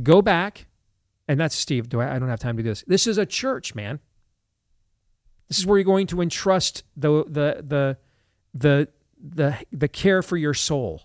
Go 0.04 0.22
back 0.22 0.68
and 1.30 1.40
that's 1.40 1.56
steve 1.56 1.88
do 1.88 2.02
I, 2.02 2.16
I 2.16 2.20
don't 2.20 2.30
have 2.30 2.40
time 2.42 2.58
to 2.58 2.64
do 2.64 2.70
this. 2.70 2.84
This 2.86 3.08
is 3.08 3.18
a 3.18 3.26
church 3.26 3.76
man. 3.76 4.00
This 5.48 5.58
is 5.60 5.66
where 5.66 5.78
you're 5.78 5.86
going 5.86 6.08
to 6.08 6.20
entrust 6.22 6.84
the 6.98 7.24
the 7.24 7.64
the 7.66 7.98
the 8.54 8.88
the, 9.20 9.58
the 9.72 9.88
care 9.88 10.22
for 10.22 10.36
your 10.38 10.54
soul. 10.54 11.04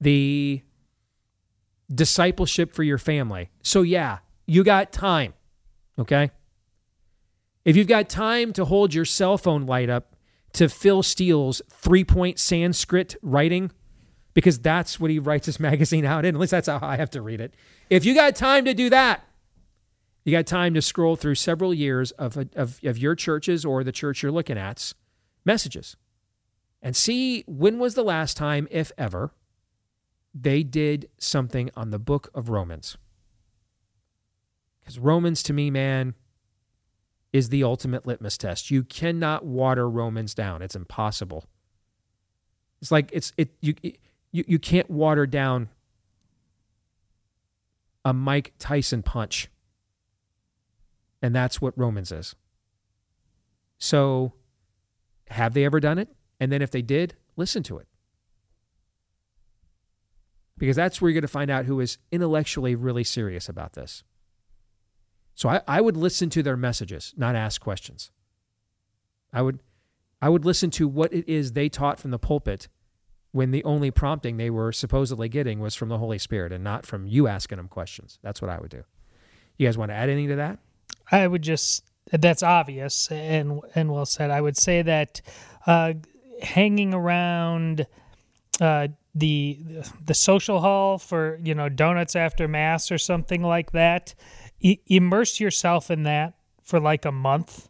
The 0.00 0.62
discipleship 1.92 2.72
for 2.72 2.82
your 2.82 2.98
family. 2.98 3.50
So, 3.62 3.82
yeah, 3.82 4.18
you 4.46 4.64
got 4.64 4.92
time. 4.92 5.34
Okay. 5.98 6.30
If 7.64 7.76
you've 7.76 7.88
got 7.88 8.08
time 8.08 8.52
to 8.54 8.64
hold 8.64 8.94
your 8.94 9.04
cell 9.04 9.36
phone 9.36 9.66
light 9.66 9.90
up 9.90 10.16
to 10.54 10.68
Phil 10.68 11.02
Steele's 11.02 11.60
three 11.70 12.04
point 12.04 12.38
Sanskrit 12.38 13.16
writing, 13.22 13.70
because 14.34 14.58
that's 14.58 15.00
what 15.00 15.10
he 15.10 15.18
writes 15.18 15.46
his 15.46 15.60
magazine 15.60 16.04
out 16.04 16.24
in, 16.24 16.34
at 16.34 16.40
least 16.40 16.52
that's 16.52 16.68
how 16.68 16.78
I 16.80 16.96
have 16.96 17.10
to 17.10 17.22
read 17.22 17.40
it. 17.40 17.54
If 17.90 18.04
you 18.04 18.14
got 18.14 18.36
time 18.36 18.64
to 18.64 18.74
do 18.74 18.90
that, 18.90 19.24
you 20.24 20.32
got 20.32 20.46
time 20.46 20.74
to 20.74 20.82
scroll 20.82 21.16
through 21.16 21.36
several 21.36 21.72
years 21.72 22.10
of, 22.12 22.36
of, 22.54 22.80
of 22.82 22.98
your 22.98 23.14
churches 23.14 23.64
or 23.64 23.82
the 23.82 23.92
church 23.92 24.22
you're 24.22 24.32
looking 24.32 24.58
at's 24.58 24.94
messages 25.44 25.96
and 26.82 26.94
see 26.94 27.44
when 27.46 27.78
was 27.78 27.94
the 27.94 28.04
last 28.04 28.36
time, 28.36 28.68
if 28.70 28.92
ever, 28.98 29.32
they 30.42 30.62
did 30.62 31.08
something 31.18 31.70
on 31.76 31.90
the 31.90 31.98
book 31.98 32.30
of 32.34 32.48
Romans. 32.48 32.96
Because 34.80 34.98
Romans, 34.98 35.42
to 35.44 35.52
me, 35.52 35.70
man, 35.70 36.14
is 37.32 37.50
the 37.50 37.62
ultimate 37.62 38.06
litmus 38.06 38.38
test. 38.38 38.70
You 38.70 38.82
cannot 38.84 39.44
water 39.44 39.88
Romans 39.88 40.34
down. 40.34 40.62
It's 40.62 40.76
impossible. 40.76 41.44
It's 42.80 42.90
like 42.90 43.10
it's 43.12 43.32
it 43.36 43.50
you 43.60 43.74
you 43.82 44.44
you 44.46 44.58
can't 44.58 44.88
water 44.88 45.26
down 45.26 45.68
a 48.04 48.12
Mike 48.12 48.54
Tyson 48.58 49.02
punch. 49.02 49.50
And 51.20 51.34
that's 51.34 51.60
what 51.60 51.76
Romans 51.76 52.12
is. 52.12 52.36
So 53.78 54.32
have 55.30 55.52
they 55.52 55.64
ever 55.64 55.80
done 55.80 55.98
it? 55.98 56.08
And 56.38 56.52
then 56.52 56.62
if 56.62 56.70
they 56.70 56.82
did, 56.82 57.16
listen 57.36 57.64
to 57.64 57.78
it. 57.78 57.87
Because 60.58 60.76
that's 60.76 61.00
where 61.00 61.08
you're 61.08 61.14
going 61.14 61.22
to 61.22 61.28
find 61.28 61.50
out 61.50 61.66
who 61.66 61.80
is 61.80 61.98
intellectually 62.10 62.74
really 62.74 63.04
serious 63.04 63.48
about 63.48 63.74
this. 63.74 64.02
So 65.34 65.48
I, 65.48 65.60
I 65.68 65.80
would 65.80 65.96
listen 65.96 66.30
to 66.30 66.42
their 66.42 66.56
messages, 66.56 67.14
not 67.16 67.36
ask 67.36 67.60
questions. 67.60 68.10
I 69.32 69.42
would 69.42 69.60
I 70.20 70.28
would 70.28 70.44
listen 70.44 70.70
to 70.72 70.88
what 70.88 71.12
it 71.12 71.28
is 71.28 71.52
they 71.52 71.68
taught 71.68 72.00
from 72.00 72.10
the 72.10 72.18
pulpit 72.18 72.66
when 73.30 73.52
the 73.52 73.62
only 73.62 73.90
prompting 73.92 74.36
they 74.36 74.50
were 74.50 74.72
supposedly 74.72 75.28
getting 75.28 75.60
was 75.60 75.76
from 75.76 75.90
the 75.90 75.98
Holy 75.98 76.18
Spirit 76.18 76.52
and 76.52 76.64
not 76.64 76.84
from 76.84 77.06
you 77.06 77.28
asking 77.28 77.58
them 77.58 77.68
questions. 77.68 78.18
That's 78.22 78.42
what 78.42 78.50
I 78.50 78.58
would 78.58 78.70
do. 78.70 78.82
You 79.58 79.68
guys 79.68 79.78
want 79.78 79.90
to 79.90 79.94
add 79.94 80.08
anything 80.08 80.30
to 80.30 80.36
that? 80.36 80.58
I 81.12 81.26
would 81.26 81.42
just 81.42 81.84
that's 82.10 82.42
obvious 82.42 83.10
and 83.12 83.60
and 83.74 83.92
well 83.92 84.06
said. 84.06 84.30
I 84.30 84.40
would 84.40 84.56
say 84.56 84.82
that 84.82 85.20
uh, 85.66 85.92
hanging 86.42 86.94
around 86.94 87.86
uh, 88.60 88.88
the 89.14 89.58
the 90.04 90.14
social 90.14 90.60
hall 90.60 90.98
for 90.98 91.38
you 91.42 91.54
know 91.54 91.68
donuts 91.68 92.16
after 92.16 92.48
mass 92.48 92.90
or 92.92 92.98
something 92.98 93.42
like 93.42 93.72
that 93.72 94.14
I- 94.64 94.80
immerse 94.86 95.40
yourself 95.40 95.90
in 95.90 96.04
that 96.04 96.34
for 96.62 96.80
like 96.80 97.04
a 97.04 97.12
month 97.12 97.68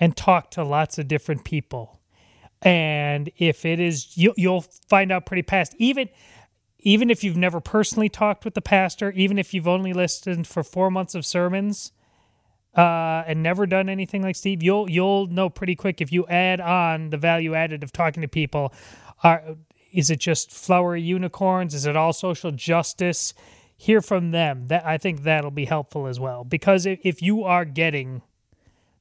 and 0.00 0.16
talk 0.16 0.50
to 0.52 0.64
lots 0.64 0.98
of 0.98 1.08
different 1.08 1.44
people 1.44 2.00
and 2.62 3.30
if 3.38 3.64
it 3.64 3.80
is 3.80 4.16
you, 4.16 4.34
you'll 4.36 4.62
find 4.88 5.12
out 5.12 5.26
pretty 5.26 5.42
fast 5.42 5.74
even 5.78 6.08
even 6.80 7.10
if 7.10 7.24
you've 7.24 7.36
never 7.36 7.60
personally 7.60 8.08
talked 8.08 8.44
with 8.44 8.54
the 8.54 8.62
pastor 8.62 9.12
even 9.12 9.38
if 9.38 9.54
you've 9.54 9.68
only 9.68 9.92
listened 9.92 10.46
for 10.46 10.64
four 10.64 10.90
months 10.90 11.14
of 11.14 11.26
sermons 11.26 11.92
uh, 12.76 13.24
and 13.26 13.42
never 13.42 13.66
done 13.66 13.88
anything 13.88 14.22
like 14.22 14.36
Steve, 14.36 14.62
you'll 14.62 14.90
you'll 14.90 15.26
know 15.28 15.50
pretty 15.50 15.76
quick 15.76 16.00
if 16.00 16.12
you 16.12 16.26
add 16.28 16.60
on 16.60 17.10
the 17.10 17.16
value 17.18 17.54
added 17.54 17.82
of 17.82 17.92
talking 17.92 18.22
to 18.22 18.28
people. 18.28 18.72
Are 19.24 19.42
is 19.92 20.10
it 20.10 20.20
just 20.20 20.50
flowery 20.50 21.02
unicorns? 21.02 21.74
Is 21.74 21.86
it 21.86 21.96
all 21.96 22.12
social 22.12 22.50
justice? 22.52 23.34
Hear 23.76 24.00
from 24.00 24.32
them. 24.32 24.66
That 24.68 24.84
I 24.86 24.98
think 24.98 25.22
that'll 25.22 25.50
be 25.52 25.64
helpful 25.66 26.06
as 26.06 26.18
well 26.18 26.44
because 26.44 26.84
if, 26.86 26.98
if 27.04 27.22
you 27.22 27.44
are 27.44 27.64
getting 27.64 28.22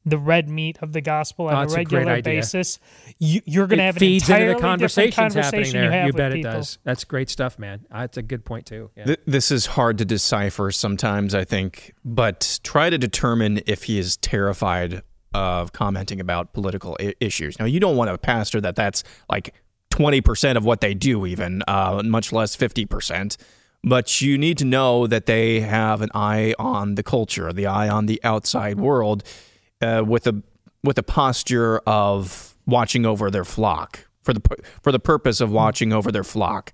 the 0.06 0.18
red 0.18 0.48
meat 0.48 0.78
of 0.82 0.94
the 0.94 1.02
gospel 1.02 1.48
on 1.48 1.54
Oh, 1.54 1.58
a 1.58 1.62
that's 1.64 1.74
a 1.74 1.78
regular 1.78 2.22
basis, 2.22 2.80
you, 3.20 3.42
you're 3.44 3.68
going 3.68 3.80
to 3.80 3.84
It 3.84 3.88
have 3.88 3.96
an 3.98 4.00
feeds 4.00 4.30
entirely 4.30 4.46
into 4.52 4.62
the 4.62 4.68
conversations 4.68 5.16
different 5.34 5.36
happening 5.36 5.52
conversation 5.64 5.74
there. 5.74 5.84
you 5.84 5.92
have 5.92 6.02
You 6.06 6.08
with 6.10 6.16
bet 6.18 6.32
it 6.32 6.36
people. 6.36 6.52
does. 6.52 6.78
That's 6.86 7.04
great 7.04 7.30
stuff, 7.30 7.60
man. 7.60 7.86
Uh, 7.92 8.00
That's 8.02 8.18
a 8.18 8.22
good 8.22 8.46
point 8.46 8.66
too. 8.68 8.90
Yeah. 8.96 9.04
Th- 9.06 9.20
This 9.26 9.52
is 9.52 9.66
hard 9.66 9.98
to 9.98 10.06
decipher 10.06 10.72
sometimes, 10.72 11.36
I 11.36 11.44
think, 11.44 11.94
but 12.06 12.60
try 12.64 12.90
to 12.90 12.98
determine 12.98 13.60
if 13.66 13.84
he 13.84 14.00
is 14.00 14.16
terrified 14.16 15.02
of 15.34 15.74
commenting 15.74 16.22
about 16.22 16.54
political 16.54 16.96
I- 17.02 17.14
issues. 17.20 17.60
Now, 17.60 17.66
you 17.66 17.82
don't 17.82 17.98
want 17.98 18.10
a 18.10 18.18
pastor 18.18 18.62
that 18.62 18.78
that's 18.78 19.04
like 19.30 19.54
20% 19.98 20.58
of 20.58 20.66
what 20.66 20.82
they 20.82 20.94
do, 20.94 21.26
even, 21.26 21.64
uh, 21.68 22.02
much 22.06 22.32
less 22.32 22.56
50%. 22.56 23.38
But 23.84 24.22
you 24.22 24.38
need 24.38 24.58
to 24.60 24.66
know 24.66 25.08
that 25.08 25.26
they 25.26 25.62
have 25.62 26.02
an 26.02 26.10
eye 26.14 26.54
on 26.60 26.96
the 26.96 27.04
culture, 27.04 27.52
the 27.54 27.68
eye 27.68 27.90
on 27.90 28.06
the 28.06 28.20
outside 28.24 28.80
world, 28.80 29.24
uh, 29.82 30.04
with 30.06 30.28
a 30.28 30.42
with 30.84 30.98
a 30.98 31.04
posture 31.04 31.80
of 31.86 32.56
watching 32.66 33.06
over 33.06 33.30
their 33.32 33.46
flock 33.46 34.08
for 34.24 34.34
the 34.34 34.42
for 34.82 34.92
the 34.92 35.00
purpose 35.00 35.42
of 35.42 35.52
watching 35.52 35.94
over 35.94 36.12
their 36.12 36.24
flock. 36.24 36.74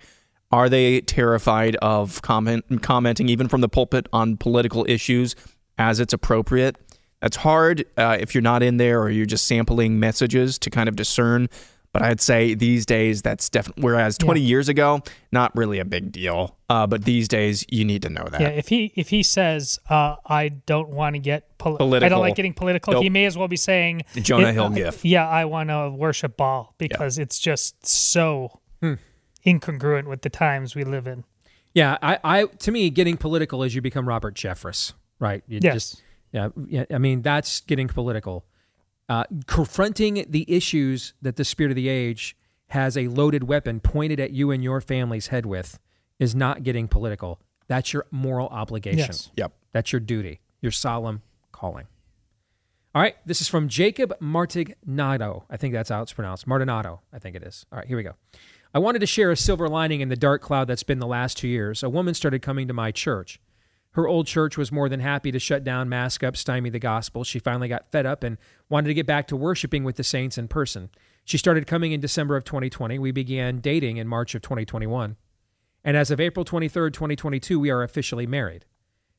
Are 0.52 0.70
they 0.70 1.02
terrified 1.02 1.76
of 1.78 2.22
comment, 2.22 2.66
commenting 2.82 3.28
even 3.28 3.48
from 3.48 3.62
the 3.62 3.70
pulpit 3.70 4.08
on 4.14 4.38
political 4.38 4.86
issues 4.88 5.36
as 5.78 6.00
it's 6.00 6.14
appropriate? 6.14 6.78
That's 7.22 7.38
hard 7.38 7.86
uh, 7.98 8.18
if 8.20 8.36
you're 8.36 8.42
not 8.42 8.62
in 8.64 8.78
there 8.78 9.02
or 9.02 9.10
you're 9.10 9.26
just 9.26 9.48
sampling 9.48 10.00
messages 10.00 10.60
to 10.60 10.70
kind 10.70 10.88
of 10.90 10.96
discern. 10.96 11.50
But 11.94 12.02
I'd 12.02 12.20
say 12.22 12.56
these 12.56 12.86
days 12.88 13.22
that's 13.22 13.50
definitely. 13.50 13.84
Whereas 13.84 14.18
20 14.18 14.42
years 14.42 14.68
ago, 14.68 15.02
not 15.32 15.56
really 15.56 15.78
a 15.80 15.86
big 15.86 16.12
deal. 16.12 16.58
Uh, 16.68 16.88
but 16.88 17.06
these 17.06 17.28
days, 17.28 17.64
you 17.70 17.86
need 17.86 18.02
to 18.02 18.10
know 18.10 18.26
that. 18.32 18.42
Yeah, 18.42 18.48
if 18.48 18.68
he 18.68 18.92
if 18.96 19.10
he 19.10 19.22
says 19.22 19.80
uh, 19.92 20.16
I 20.26 20.50
don't 20.50 20.90
want 20.90 21.14
to 21.16 21.20
get 21.20 21.56
poli- 21.60 21.78
I 22.04 22.10
don't 22.10 22.20
like 22.22 22.34
getting 22.36 22.54
political, 22.56 22.94
Nope. 22.94 23.04
he 23.04 23.10
may 23.12 23.26
as 23.26 23.38
well 23.38 23.48
be 23.48 23.58
saying 23.58 24.02
Jonah 24.16 24.52
Hill 24.52 24.70
gif. 24.72 25.06
Yeah, 25.06 25.30
I 25.30 25.46
want 25.46 25.70
to 25.70 25.92
worship 25.92 26.36
Baal 26.36 26.74
because 26.80 27.20
it's 27.20 27.38
just 27.40 27.86
so 27.86 28.60
Hmm. 28.82 28.96
incongruent 29.46 30.08
with 30.08 30.22
the 30.24 30.30
times 30.30 30.76
we 30.76 30.84
live 30.84 31.08
in. 31.08 31.24
Yeah, 31.74 31.98
I, 32.02 32.20
I 32.24 32.46
to 32.46 32.72
me, 32.72 32.90
getting 32.90 33.18
political 33.18 33.64
is 33.64 33.76
you 33.76 33.82
become 33.82 34.08
Robert 34.08 34.36
Jeffress, 34.36 34.94
right? 35.20 35.44
You 35.48 35.60
Yes. 35.62 35.74
Just, 35.74 36.04
yeah, 36.32 36.50
yeah. 36.68 36.86
I 36.92 36.98
mean, 36.98 37.22
that's 37.22 37.62
getting 37.62 37.88
political. 37.88 38.46
Uh, 39.10 39.26
confronting 39.48 40.26
the 40.30 40.46
issues 40.48 41.14
that 41.22 41.36
the 41.36 41.44
spirit 41.44 41.72
of 41.72 41.76
the 41.76 41.90
age 41.90 42.38
has 42.68 42.98
a 42.98 43.08
loaded 43.08 43.44
weapon 43.44 43.80
pointed 43.80 44.20
at 44.20 44.32
you 44.32 44.50
and 44.50 44.64
your 44.64 44.82
family's 44.82 45.28
head 45.28 45.46
with 45.46 45.78
is 46.20 46.34
not 46.34 46.64
getting 46.64 46.88
political. 46.88 47.40
That's 47.68 47.94
your 47.94 48.06
moral 48.12 48.48
obligation. 48.48 49.00
Yes. 49.00 49.32
Yep. 49.36 49.54
That's 49.74 49.92
your 49.92 50.00
duty, 50.00 50.40
your 50.62 50.72
solemn 50.72 51.22
calling. 51.52 51.88
All 52.96 53.02
right, 53.02 53.16
this 53.26 53.42
is 53.42 53.48
from 53.48 53.68
Jacob 53.68 54.14
Martignado. 54.22 55.44
I 55.50 55.58
think 55.58 55.74
that's 55.74 55.90
how 55.90 56.04
it's 56.04 56.14
pronounced. 56.14 56.48
Martinato, 56.48 57.00
I 57.12 57.20
think 57.20 57.36
it 57.36 57.44
is. 57.44 57.66
All 57.72 57.80
right, 57.80 57.88
here 57.88 57.98
we 57.98 58.04
go. 58.04 58.14
I 58.74 58.80
wanted 58.80 59.00
to 59.00 59.08
share 59.08 59.32
a 59.32 59.38
silver 59.38 59.68
lining 59.68 60.02
in 60.02 60.10
the 60.10 60.16
dark 60.16 60.42
cloud 60.42 60.68
that's 60.68 60.84
been 60.84 61.00
the 61.00 61.08
last 61.08 61.38
two 61.38 61.48
years. 61.48 61.84
A 61.84 61.90
woman 61.90 62.14
started 62.14 62.42
coming 62.42 62.68
to 62.68 62.74
my 62.74 62.92
church. 62.92 63.40
Her 63.94 64.08
old 64.08 64.26
church 64.26 64.58
was 64.58 64.72
more 64.72 64.90
than 64.90 65.00
happy 65.00 65.32
to 65.32 65.40
shut 65.40 65.64
down, 65.64 65.88
mask 65.88 66.24
up, 66.24 66.36
stymie 66.36 66.72
the 66.72 66.80
gospel. 66.80 67.24
She 67.24 67.38
finally 67.38 67.68
got 67.68 67.92
fed 67.92 68.06
up 68.06 68.24
and 68.24 68.38
wanted 68.68 68.88
to 68.88 68.96
get 68.96 69.06
back 69.06 69.28
to 69.28 69.36
worshiping 69.36 69.84
with 69.84 69.98
the 69.98 70.04
saints 70.04 70.38
in 70.38 70.48
person. 70.48 70.90
She 71.26 71.38
started 71.38 71.68
coming 71.68 71.92
in 71.92 72.02
December 72.02 72.36
of 72.36 72.44
2020. 72.44 72.98
We 72.98 73.12
began 73.12 73.60
dating 73.60 73.98
in 73.98 74.08
March 74.08 74.34
of 74.34 74.42
2021. 74.42 75.16
And 75.84 75.96
as 75.96 76.10
of 76.10 76.20
April 76.20 76.44
23rd, 76.44 76.94
2022, 76.94 77.60
we 77.60 77.70
are 77.70 77.84
officially 77.84 78.26
married. 78.26 78.66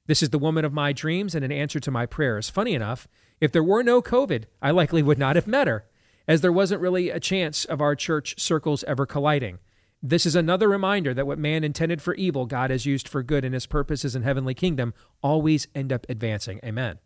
This 0.07 0.23
is 0.23 0.31
the 0.31 0.39
woman 0.39 0.65
of 0.65 0.73
my 0.73 0.93
dreams 0.93 1.35
and 1.35 1.45
an 1.45 1.53
answer 1.53 1.79
to 1.79 1.91
my 1.91 2.05
prayers. 2.05 2.51
Funny 2.51 2.75
enough, 2.75 3.07
if 3.41 3.53
there 3.53 3.63
were 3.63 3.83
no 3.83 4.03
COVID, 4.03 4.45
I 4.61 4.71
likely 4.73 5.03
would 5.03 5.19
not 5.19 5.37
have 5.37 5.47
met 5.47 5.69
her, 5.69 5.87
as 6.27 6.41
there 6.41 6.53
wasn't 6.53 6.81
really 6.81 7.11
a 7.11 7.21
chance 7.21 7.65
of 7.65 7.81
our 7.81 7.95
church 7.95 8.41
circles 8.41 8.83
ever 8.85 9.07
colliding. 9.07 9.61
This 10.07 10.27
is 10.27 10.37
another 10.37 10.69
reminder 10.69 11.15
that 11.15 11.27
what 11.27 11.39
man 11.39 11.65
intended 11.65 12.03
for 12.03 12.15
evil, 12.17 12.45
God 12.45 12.69
has 12.69 12.85
used 12.85 13.09
for 13.09 13.23
good, 13.23 13.43
and 13.43 13.55
his 13.55 13.65
purposes 13.65 14.15
in 14.15 14.21
heavenly 14.21 14.53
kingdom 14.53 14.93
always 15.23 15.67
end 15.75 15.95
up 15.95 16.05
advancing. 16.11 16.61
Amen. 16.63 16.99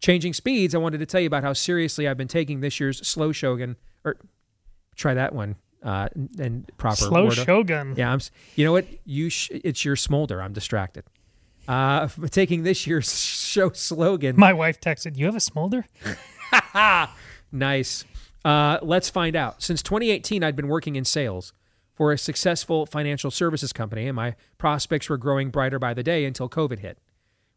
Changing 0.00 0.32
speeds, 0.32 0.74
I 0.74 0.78
wanted 0.78 0.98
to 0.98 1.06
tell 1.06 1.20
you 1.20 1.28
about 1.28 1.44
how 1.44 1.52
seriously 1.52 2.08
I've 2.08 2.16
been 2.16 2.26
taking 2.26 2.58
this 2.58 2.80
year's 2.80 3.06
slow 3.06 3.30
shogun, 3.30 3.76
or 4.04 4.16
try 4.96 5.14
that 5.14 5.32
one 5.32 5.54
uh, 5.84 6.08
in 6.36 6.66
proper 6.78 6.96
Slow. 6.96 7.30
Shogun. 7.30 7.94
Yeah, 7.96 8.12
I'm. 8.12 8.18
You 8.56 8.64
know 8.64 8.72
what? 8.72 8.86
You 9.04 9.30
sh- 9.30 9.50
it's 9.52 9.84
your 9.84 9.94
smolder. 9.94 10.42
I'm 10.42 10.52
distracted. 10.52 11.04
Uh, 11.68 12.08
taking 12.32 12.64
this 12.64 12.88
year's 12.88 13.24
show 13.24 13.70
slogan. 13.70 14.34
My 14.36 14.52
wife 14.52 14.80
texted, 14.80 15.16
"You 15.16 15.26
have 15.26 15.36
a 15.36 15.40
smolder?" 15.40 15.86
nice. 17.52 18.04
Uh, 18.44 18.80
let's 18.82 19.08
find 19.08 19.36
out. 19.36 19.62
Since 19.62 19.84
2018, 19.84 20.42
I'd 20.42 20.56
been 20.56 20.66
working 20.66 20.96
in 20.96 21.04
sales 21.04 21.52
for 21.94 22.12
a 22.12 22.18
successful 22.18 22.86
financial 22.86 23.30
services 23.30 23.72
company, 23.72 24.06
and 24.06 24.16
my 24.16 24.34
prospects 24.58 25.08
were 25.08 25.16
growing 25.16 25.50
brighter 25.50 25.78
by 25.78 25.94
the 25.94 26.02
day 26.02 26.24
until 26.24 26.48
COVID 26.48 26.78
hit. 26.78 26.98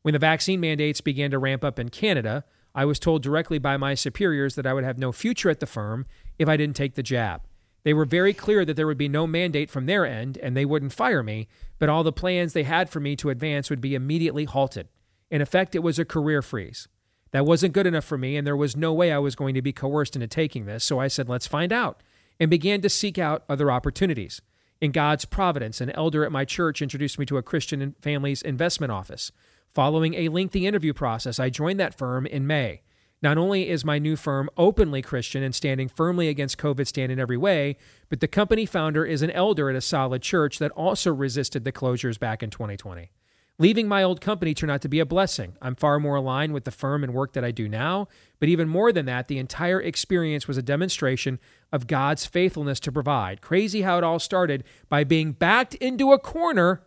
When 0.01 0.13
the 0.13 0.19
vaccine 0.19 0.59
mandates 0.59 1.01
began 1.01 1.31
to 1.31 1.39
ramp 1.39 1.63
up 1.63 1.79
in 1.79 1.89
Canada, 1.89 2.43
I 2.75 2.85
was 2.85 2.99
told 2.99 3.23
directly 3.23 3.57
by 3.57 3.77
my 3.77 3.93
superiors 3.95 4.55
that 4.55 4.67
I 4.67 4.73
would 4.73 4.83
have 4.83 4.97
no 4.97 5.11
future 5.11 5.49
at 5.49 5.61
the 5.61 5.65
firm 5.65 6.05
if 6.37 6.49
I 6.49 6.57
didn't 6.57 6.75
take 6.75 6.95
the 6.95 7.03
jab. 7.03 7.41
They 7.83 7.93
were 7.93 8.05
very 8.05 8.33
clear 8.33 8.65
that 8.65 8.75
there 8.75 8.87
would 8.87 8.97
be 8.97 9.07
no 9.07 9.25
mandate 9.25 9.69
from 9.69 9.85
their 9.85 10.05
end 10.05 10.37
and 10.39 10.57
they 10.57 10.65
wouldn't 10.65 10.91
fire 10.91 11.23
me, 11.23 11.47
but 11.79 11.87
all 11.87 12.03
the 12.03 12.11
plans 12.11 12.53
they 12.53 12.63
had 12.63 12.89
for 12.89 12.99
me 12.99 13.15
to 13.15 13.29
advance 13.29 13.69
would 13.69 13.79
be 13.79 13.95
immediately 13.95 14.45
halted. 14.45 14.89
In 15.31 15.41
effect, 15.41 15.75
it 15.75 15.83
was 15.83 15.97
a 15.97 16.05
career 16.05 16.41
freeze. 16.41 16.87
That 17.31 17.45
wasn't 17.45 17.73
good 17.73 17.87
enough 17.87 18.05
for 18.05 18.17
me, 18.17 18.37
and 18.37 18.45
there 18.45 18.55
was 18.55 18.75
no 18.75 18.93
way 18.93 19.11
I 19.11 19.17
was 19.19 19.35
going 19.35 19.55
to 19.55 19.61
be 19.61 19.73
coerced 19.73 20.15
into 20.15 20.27
taking 20.27 20.65
this, 20.65 20.83
so 20.83 20.99
I 20.99 21.07
said, 21.07 21.29
let's 21.29 21.47
find 21.47 21.71
out, 21.71 22.01
and 22.39 22.49
began 22.49 22.81
to 22.81 22.89
seek 22.89 23.17
out 23.17 23.43
other 23.49 23.71
opportunities. 23.71 24.41
In 24.81 24.91
God's 24.91 25.25
providence, 25.25 25.81
an 25.81 25.91
elder 25.91 26.25
at 26.25 26.31
my 26.31 26.45
church 26.45 26.81
introduced 26.81 27.17
me 27.17 27.25
to 27.27 27.37
a 27.37 27.43
Christian 27.43 27.95
family's 28.01 28.41
investment 28.41 28.91
office. 28.91 29.31
Following 29.73 30.13
a 30.13 30.29
lengthy 30.29 30.67
interview 30.67 30.93
process, 30.93 31.39
I 31.39 31.49
joined 31.49 31.79
that 31.79 31.97
firm 31.97 32.25
in 32.25 32.45
May. 32.45 32.81
Not 33.21 33.37
only 33.37 33.69
is 33.69 33.83
my 33.83 33.97
new 33.97 34.15
firm 34.15 34.49
openly 34.57 35.01
Christian 35.01 35.41
and 35.41 35.55
standing 35.55 35.87
firmly 35.87 36.27
against 36.27 36.57
COVID 36.57 36.85
stand 36.85 37.11
in 37.11 37.19
every 37.19 37.37
way, 37.37 37.77
but 38.09 38.19
the 38.19 38.27
company 38.27 38.65
founder 38.65 39.05
is 39.05 39.21
an 39.21 39.31
elder 39.31 39.69
at 39.69 39.75
a 39.75 39.81
solid 39.81 40.21
church 40.21 40.59
that 40.59 40.71
also 40.71 41.13
resisted 41.13 41.63
the 41.63 41.71
closures 41.71 42.19
back 42.19 42.43
in 42.43 42.49
2020. 42.49 43.11
Leaving 43.57 43.87
my 43.87 44.03
old 44.03 44.19
company 44.19 44.53
turned 44.53 44.71
out 44.71 44.81
to 44.81 44.89
be 44.89 44.99
a 44.99 45.05
blessing. 45.05 45.55
I'm 45.61 45.75
far 45.75 45.97
more 45.99 46.15
aligned 46.15 46.53
with 46.53 46.65
the 46.65 46.71
firm 46.71 47.03
and 47.03 47.13
work 47.13 47.33
that 47.33 47.45
I 47.45 47.51
do 47.51 47.69
now, 47.69 48.09
but 48.39 48.49
even 48.49 48.67
more 48.67 48.91
than 48.91 49.05
that, 49.05 49.29
the 49.29 49.37
entire 49.37 49.81
experience 49.81 50.47
was 50.47 50.57
a 50.57 50.61
demonstration 50.61 51.39
of 51.71 51.87
God's 51.87 52.25
faithfulness 52.25 52.81
to 52.81 52.91
provide. 52.91 53.41
Crazy 53.41 53.83
how 53.83 53.97
it 53.97 54.03
all 54.03 54.19
started 54.19 54.65
by 54.89 55.05
being 55.05 55.31
backed 55.31 55.73
into 55.75 56.11
a 56.11 56.19
corner. 56.19 56.83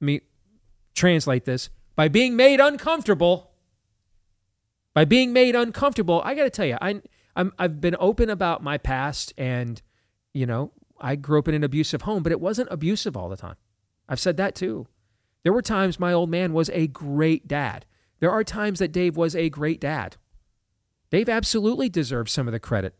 Let 0.00 0.06
me 0.06 0.20
translate 0.94 1.44
this 1.44 1.68
by 1.94 2.08
being 2.08 2.34
made 2.34 2.60
uncomfortable 2.60 3.50
by 4.94 5.04
being 5.04 5.32
made 5.32 5.56
uncomfortable. 5.56 6.22
I 6.24 6.34
got 6.34 6.44
to 6.44 6.50
tell 6.50 6.66
you, 6.66 6.78
I, 6.80 7.02
I'm 7.36 7.52
I've 7.58 7.80
been 7.80 7.96
open 7.98 8.30
about 8.30 8.62
my 8.62 8.78
past, 8.78 9.34
and 9.36 9.82
you 10.32 10.46
know, 10.46 10.72
I 11.00 11.16
grew 11.16 11.40
up 11.40 11.48
in 11.48 11.54
an 11.54 11.64
abusive 11.64 12.02
home, 12.02 12.22
but 12.22 12.32
it 12.32 12.40
wasn't 12.40 12.68
abusive 12.70 13.16
all 13.16 13.28
the 13.28 13.36
time. 13.36 13.56
I've 14.08 14.20
said 14.20 14.36
that 14.36 14.54
too. 14.54 14.86
There 15.42 15.52
were 15.52 15.62
times 15.62 15.98
my 16.00 16.12
old 16.12 16.30
man 16.30 16.52
was 16.52 16.70
a 16.70 16.86
great 16.86 17.46
dad. 17.48 17.84
There 18.20 18.30
are 18.30 18.44
times 18.44 18.78
that 18.78 18.92
Dave 18.92 19.16
was 19.16 19.34
a 19.36 19.50
great 19.50 19.80
dad. 19.80 20.16
Dave 21.10 21.28
absolutely 21.28 21.88
deserves 21.88 22.32
some 22.32 22.48
of 22.48 22.52
the 22.52 22.60
credit 22.60 22.94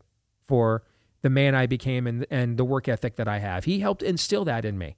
for 0.47 0.83
the 1.21 1.29
man 1.29 1.55
I 1.55 1.65
became 1.65 2.05
and, 2.05 2.25
and 2.29 2.57
the 2.57 2.65
work 2.65 2.87
ethic 2.87 3.15
that 3.15 3.27
I 3.27 3.39
have. 3.39 3.65
He 3.65 3.79
helped 3.79 4.03
instill 4.03 4.45
that 4.45 4.63
in 4.63 4.77
me. 4.77 4.95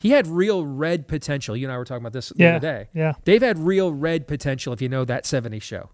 He 0.00 0.10
had 0.10 0.26
real 0.26 0.64
red 0.66 1.08
potential. 1.08 1.56
You 1.56 1.66
and 1.66 1.72
I 1.72 1.78
were 1.78 1.84
talking 1.84 2.02
about 2.02 2.12
this 2.12 2.28
the 2.28 2.36
Yeah, 2.44 2.56
other 2.56 2.60
day. 2.60 2.88
yeah. 2.94 3.14
Dave 3.24 3.42
had 3.42 3.58
real 3.58 3.92
red 3.92 4.26
potential 4.28 4.72
if 4.72 4.82
you 4.82 4.88
know 4.88 5.04
that 5.04 5.24
70s 5.24 5.62
show. 5.62 5.90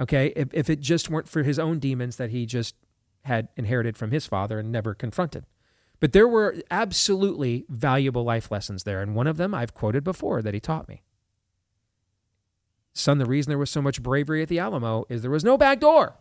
Okay. 0.00 0.32
If, 0.34 0.48
if 0.54 0.70
it 0.70 0.80
just 0.80 1.10
weren't 1.10 1.28
for 1.28 1.42
his 1.42 1.58
own 1.58 1.78
demons 1.78 2.16
that 2.16 2.30
he 2.30 2.46
just 2.46 2.74
had 3.24 3.48
inherited 3.56 3.98
from 3.98 4.10
his 4.12 4.26
father 4.26 4.58
and 4.58 4.72
never 4.72 4.94
confronted. 4.94 5.44
But 6.00 6.12
there 6.12 6.26
were 6.26 6.56
absolutely 6.70 7.66
valuable 7.68 8.24
life 8.24 8.50
lessons 8.50 8.84
there. 8.84 9.02
And 9.02 9.14
one 9.14 9.26
of 9.26 9.36
them 9.36 9.54
I've 9.54 9.74
quoted 9.74 10.02
before 10.02 10.42
that 10.42 10.54
he 10.54 10.60
taught 10.60 10.88
me. 10.88 11.02
Son, 12.92 13.18
the 13.18 13.26
reason 13.26 13.50
there 13.50 13.58
was 13.58 13.70
so 13.70 13.82
much 13.82 14.02
bravery 14.02 14.42
at 14.42 14.48
the 14.48 14.58
Alamo 14.58 15.04
is 15.08 15.22
there 15.22 15.30
was 15.30 15.44
no 15.44 15.56
back 15.56 15.78
door. 15.78 16.16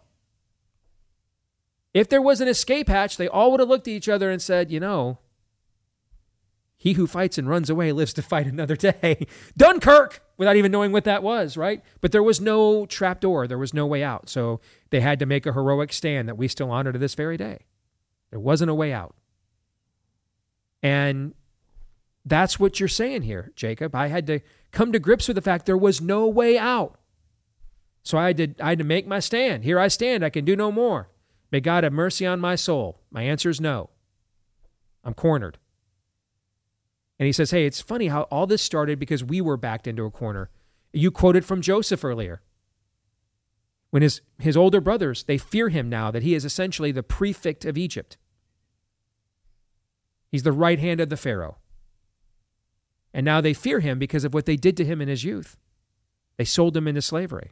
If 1.93 2.09
there 2.09 2.21
was 2.21 2.41
an 2.41 2.47
escape 2.47 2.87
hatch, 2.87 3.17
they 3.17 3.27
all 3.27 3.51
would 3.51 3.59
have 3.59 3.69
looked 3.69 3.87
at 3.87 3.93
each 3.93 4.09
other 4.09 4.29
and 4.29 4.41
said, 4.41 4.69
you 4.69 4.79
know, 4.79 5.17
he 6.77 6.93
who 6.93 7.07
fights 7.07 7.37
and 7.37 7.49
runs 7.49 7.69
away 7.69 7.91
lives 7.91 8.13
to 8.13 8.21
fight 8.21 8.47
another 8.47 8.75
day. 8.75 9.25
Dunkirk, 9.57 10.21
without 10.37 10.55
even 10.55 10.71
knowing 10.71 10.91
what 10.91 11.03
that 11.05 11.23
was, 11.23 11.57
right? 11.57 11.83
But 11.99 12.11
there 12.11 12.23
was 12.23 12.39
no 12.39 12.85
trap 12.85 13.19
door. 13.19 13.47
There 13.47 13.57
was 13.57 13.73
no 13.73 13.85
way 13.85 14.03
out. 14.03 14.29
So 14.29 14.61
they 14.89 15.01
had 15.01 15.19
to 15.19 15.25
make 15.25 15.45
a 15.45 15.53
heroic 15.53 15.91
stand 15.91 16.29
that 16.29 16.37
we 16.37 16.47
still 16.47 16.71
honor 16.71 16.93
to 16.93 16.99
this 16.99 17.15
very 17.15 17.35
day. 17.37 17.65
There 18.29 18.39
wasn't 18.39 18.69
a 18.69 18.75
way 18.75 18.93
out. 18.93 19.15
And 20.81 21.33
that's 22.25 22.59
what 22.59 22.79
you're 22.79 22.87
saying 22.87 23.23
here, 23.23 23.51
Jacob. 23.55 23.95
I 23.95 24.07
had 24.07 24.27
to 24.27 24.39
come 24.71 24.91
to 24.91 24.99
grips 24.99 25.27
with 25.27 25.35
the 25.35 25.41
fact 25.41 25.65
there 25.65 25.77
was 25.77 26.01
no 26.01 26.27
way 26.27 26.57
out. 26.57 26.99
So 28.03 28.17
I 28.17 28.27
had 28.27 28.37
to, 28.37 28.63
I 28.63 28.69
had 28.69 28.77
to 28.79 28.83
make 28.83 29.07
my 29.07 29.19
stand. 29.19 29.63
Here 29.63 29.79
I 29.79 29.87
stand. 29.87 30.23
I 30.23 30.29
can 30.29 30.45
do 30.45 30.55
no 30.55 30.71
more. 30.71 31.09
May 31.51 31.59
God 31.59 31.83
have 31.83 31.93
mercy 31.93 32.25
on 32.25 32.39
my 32.39 32.55
soul. 32.55 33.01
My 33.11 33.23
answer 33.23 33.49
is 33.49 33.59
no. 33.59 33.89
I'm 35.03 35.13
cornered. 35.13 35.57
And 37.17 37.25
he 37.25 37.33
says, 37.33 37.51
Hey, 37.51 37.65
it's 37.65 37.81
funny 37.81 38.07
how 38.07 38.23
all 38.23 38.47
this 38.47 38.61
started 38.61 38.99
because 38.99 39.23
we 39.23 39.41
were 39.41 39.57
backed 39.57 39.87
into 39.87 40.05
a 40.05 40.11
corner. 40.11 40.49
You 40.93 41.11
quoted 41.11 41.45
from 41.45 41.61
Joseph 41.61 42.03
earlier. 42.03 42.41
When 43.89 44.03
his, 44.03 44.21
his 44.37 44.55
older 44.55 44.79
brothers, 44.79 45.23
they 45.23 45.37
fear 45.37 45.69
him 45.69 45.89
now 45.89 46.11
that 46.11 46.23
he 46.23 46.35
is 46.35 46.45
essentially 46.45 46.91
the 46.91 47.03
prefect 47.03 47.65
of 47.65 47.77
Egypt. 47.77 48.17
He's 50.31 50.43
the 50.43 50.51
right 50.51 50.79
hand 50.79 50.99
of 50.99 51.09
the 51.09 51.17
Pharaoh. 51.17 51.57
And 53.13 53.25
now 53.25 53.41
they 53.41 53.53
fear 53.53 53.79
him 53.79 53.97
because 53.97 54.23
of 54.23 54.33
what 54.33 54.45
they 54.45 54.55
did 54.55 54.77
to 54.77 54.85
him 54.85 55.01
in 55.01 55.07
his 55.07 55.23
youth. 55.23 55.57
They 56.37 56.45
sold 56.45 56.77
him 56.77 56.87
into 56.87 57.01
slavery. 57.01 57.51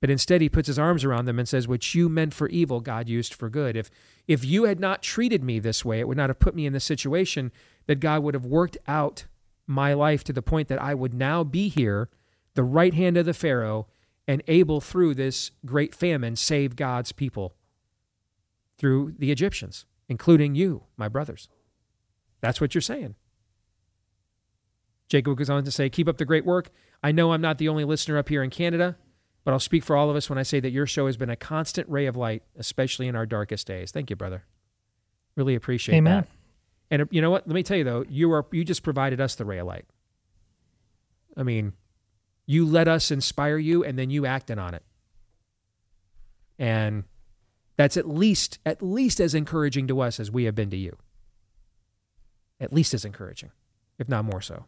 But 0.00 0.10
instead, 0.10 0.40
he 0.40 0.48
puts 0.48 0.68
his 0.68 0.78
arms 0.78 1.04
around 1.04 1.24
them 1.24 1.40
and 1.40 1.48
says, 1.48 1.66
What 1.66 1.94
you 1.94 2.08
meant 2.08 2.32
for 2.32 2.48
evil, 2.48 2.80
God 2.80 3.08
used 3.08 3.34
for 3.34 3.50
good. 3.50 3.76
If, 3.76 3.90
if 4.28 4.44
you 4.44 4.64
had 4.64 4.78
not 4.78 5.02
treated 5.02 5.42
me 5.42 5.58
this 5.58 5.84
way, 5.84 5.98
it 5.98 6.06
would 6.06 6.16
not 6.16 6.30
have 6.30 6.38
put 6.38 6.54
me 6.54 6.66
in 6.66 6.72
this 6.72 6.84
situation 6.84 7.50
that 7.86 7.98
God 7.98 8.22
would 8.22 8.34
have 8.34 8.46
worked 8.46 8.78
out 8.86 9.26
my 9.66 9.92
life 9.92 10.22
to 10.24 10.32
the 10.32 10.42
point 10.42 10.68
that 10.68 10.80
I 10.80 10.94
would 10.94 11.12
now 11.12 11.42
be 11.42 11.68
here, 11.68 12.08
the 12.54 12.62
right 12.62 12.94
hand 12.94 13.16
of 13.16 13.26
the 13.26 13.34
Pharaoh, 13.34 13.88
and 14.28 14.42
able 14.46 14.80
through 14.80 15.14
this 15.14 15.50
great 15.66 15.94
famine 15.94 16.36
save 16.36 16.76
God's 16.76 17.12
people 17.12 17.54
through 18.78 19.14
the 19.18 19.32
Egyptians, 19.32 19.84
including 20.08 20.54
you, 20.54 20.84
my 20.96 21.08
brothers. 21.08 21.48
That's 22.40 22.60
what 22.60 22.74
you're 22.74 22.82
saying. 22.82 23.14
Jacob 25.08 25.36
goes 25.36 25.50
on 25.50 25.64
to 25.64 25.70
say, 25.70 25.88
Keep 25.88 26.08
up 26.08 26.18
the 26.18 26.24
great 26.24 26.44
work. 26.44 26.70
I 27.02 27.12
know 27.12 27.32
I'm 27.32 27.40
not 27.40 27.58
the 27.58 27.68
only 27.68 27.84
listener 27.84 28.18
up 28.18 28.28
here 28.28 28.42
in 28.42 28.50
Canada, 28.50 28.96
but 29.44 29.52
I'll 29.52 29.60
speak 29.60 29.84
for 29.84 29.96
all 29.96 30.10
of 30.10 30.16
us 30.16 30.28
when 30.28 30.38
I 30.38 30.42
say 30.42 30.60
that 30.60 30.70
your 30.70 30.86
show 30.86 31.06
has 31.06 31.16
been 31.16 31.30
a 31.30 31.36
constant 31.36 31.88
ray 31.88 32.06
of 32.06 32.16
light, 32.16 32.42
especially 32.56 33.08
in 33.08 33.16
our 33.16 33.26
darkest 33.26 33.66
days. 33.66 33.90
Thank 33.90 34.10
you, 34.10 34.16
brother. 34.16 34.44
Really 35.36 35.54
appreciate 35.54 35.96
Amen. 35.96 36.22
that. 36.22 36.28
And 36.90 37.02
uh, 37.02 37.06
you 37.10 37.22
know 37.22 37.30
what? 37.30 37.46
Let 37.46 37.54
me 37.54 37.62
tell 37.62 37.76
you 37.76 37.84
though, 37.84 38.04
you 38.08 38.32
are 38.32 38.46
you 38.52 38.64
just 38.64 38.82
provided 38.82 39.20
us 39.20 39.34
the 39.34 39.44
ray 39.44 39.58
of 39.58 39.66
light. 39.66 39.86
I 41.36 41.42
mean, 41.42 41.74
you 42.46 42.66
let 42.66 42.88
us 42.88 43.10
inspire 43.10 43.58
you 43.58 43.84
and 43.84 43.98
then 43.98 44.10
you 44.10 44.26
acted 44.26 44.58
on 44.58 44.74
it. 44.74 44.82
And 46.58 47.04
that's 47.78 47.96
at 47.96 48.06
least 48.06 48.58
at 48.66 48.82
least 48.82 49.20
as 49.20 49.34
encouraging 49.34 49.86
to 49.86 50.00
us 50.00 50.20
as 50.20 50.30
we 50.30 50.44
have 50.44 50.54
been 50.54 50.68
to 50.68 50.76
you. 50.76 50.98
At 52.60 52.72
least 52.72 52.92
as 52.92 53.04
encouraging, 53.04 53.52
if 53.98 54.08
not 54.08 54.24
more 54.24 54.42
so. 54.42 54.64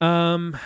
Um, 0.00 0.56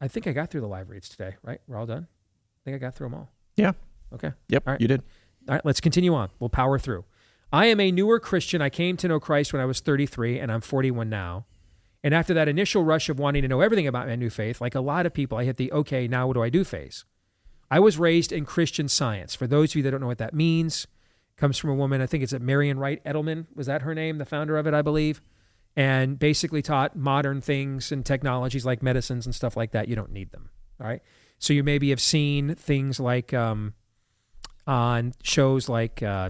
I 0.00 0.08
think 0.08 0.26
I 0.26 0.32
got 0.32 0.50
through 0.50 0.62
the 0.62 0.66
live 0.66 0.88
reads 0.88 1.10
today. 1.10 1.36
Right, 1.42 1.60
we're 1.68 1.76
all 1.76 1.86
done. 1.86 2.08
I 2.08 2.60
think 2.64 2.74
I 2.74 2.78
got 2.78 2.94
through 2.94 3.10
them 3.10 3.14
all. 3.14 3.30
Yeah. 3.54 3.72
Okay. 4.14 4.32
Yep. 4.48 4.62
All 4.66 4.72
right. 4.72 4.80
You 4.80 4.88
did. 4.88 5.02
All 5.46 5.54
right. 5.56 5.64
Let's 5.64 5.80
continue 5.80 6.14
on. 6.14 6.30
We'll 6.40 6.50
power 6.50 6.78
through. 6.78 7.04
I 7.52 7.66
am 7.66 7.80
a 7.80 7.92
newer 7.92 8.18
Christian. 8.18 8.62
I 8.62 8.70
came 8.70 8.96
to 8.96 9.08
know 9.08 9.20
Christ 9.20 9.52
when 9.52 9.60
I 9.60 9.66
was 9.66 9.80
33, 9.80 10.38
and 10.38 10.50
I'm 10.50 10.62
41 10.62 11.10
now. 11.10 11.44
And 12.02 12.14
after 12.14 12.32
that 12.32 12.48
initial 12.48 12.82
rush 12.82 13.10
of 13.10 13.18
wanting 13.18 13.42
to 13.42 13.48
know 13.48 13.60
everything 13.60 13.86
about 13.86 14.08
my 14.08 14.16
new 14.16 14.30
faith, 14.30 14.60
like 14.60 14.74
a 14.74 14.80
lot 14.80 15.04
of 15.04 15.12
people, 15.12 15.36
I 15.36 15.44
hit 15.44 15.56
the 15.56 15.70
okay, 15.72 16.08
now 16.08 16.26
what 16.26 16.34
do 16.34 16.42
I 16.42 16.48
do 16.48 16.64
phase. 16.64 17.04
I 17.72 17.80
was 17.80 17.98
raised 17.98 18.32
in 18.32 18.44
Christian 18.44 18.86
science. 18.86 19.34
For 19.34 19.46
those 19.46 19.70
of 19.70 19.76
you 19.76 19.82
that 19.84 19.92
don't 19.92 20.02
know 20.02 20.06
what 20.06 20.18
that 20.18 20.34
means, 20.34 20.86
comes 21.38 21.56
from 21.56 21.70
a 21.70 21.74
woman, 21.74 22.02
I 22.02 22.06
think 22.06 22.22
it's 22.22 22.34
at 22.34 22.42
Marion 22.42 22.78
Wright 22.78 23.02
Edelman. 23.02 23.46
Was 23.54 23.66
that 23.66 23.80
her 23.80 23.94
name? 23.94 24.18
The 24.18 24.26
founder 24.26 24.58
of 24.58 24.66
it, 24.66 24.74
I 24.74 24.82
believe. 24.82 25.22
And 25.74 26.18
basically 26.18 26.60
taught 26.60 26.96
modern 26.96 27.40
things 27.40 27.90
and 27.90 28.04
technologies 28.04 28.66
like 28.66 28.82
medicines 28.82 29.24
and 29.24 29.34
stuff 29.34 29.56
like 29.56 29.70
that. 29.70 29.88
You 29.88 29.96
don't 29.96 30.12
need 30.12 30.32
them. 30.32 30.50
All 30.82 30.86
right. 30.86 31.00
So 31.38 31.54
you 31.54 31.64
maybe 31.64 31.88
have 31.88 32.00
seen 32.00 32.56
things 32.56 33.00
like 33.00 33.32
um, 33.32 33.72
on 34.66 35.14
shows 35.22 35.70
like 35.70 36.02
uh, 36.02 36.28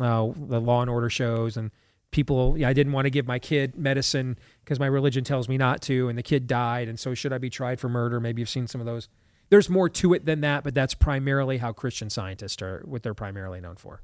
uh, 0.00 0.30
the 0.34 0.62
Law 0.62 0.80
and 0.80 0.88
Order 0.88 1.10
shows 1.10 1.58
and 1.58 1.72
people. 2.10 2.56
Yeah, 2.56 2.70
I 2.70 2.72
didn't 2.72 2.94
want 2.94 3.04
to 3.04 3.10
give 3.10 3.26
my 3.26 3.38
kid 3.38 3.76
medicine 3.76 4.38
because 4.64 4.80
my 4.80 4.86
religion 4.86 5.24
tells 5.24 5.46
me 5.46 5.58
not 5.58 5.82
to, 5.82 6.08
and 6.08 6.16
the 6.16 6.22
kid 6.22 6.46
died. 6.46 6.88
And 6.88 6.98
so 6.98 7.12
should 7.12 7.34
I 7.34 7.38
be 7.38 7.50
tried 7.50 7.80
for 7.80 7.90
murder? 7.90 8.18
Maybe 8.18 8.40
you've 8.40 8.48
seen 8.48 8.66
some 8.66 8.80
of 8.80 8.86
those. 8.86 9.10
There's 9.50 9.68
more 9.68 9.88
to 9.88 10.14
it 10.14 10.24
than 10.24 10.40
that, 10.40 10.64
but 10.64 10.74
that's 10.74 10.94
primarily 10.94 11.58
how 11.58 11.72
Christian 11.72 12.08
scientists 12.08 12.62
are 12.62 12.82
what 12.86 13.02
they're 13.02 13.14
primarily 13.14 13.60
known 13.60 13.76
for. 13.76 14.00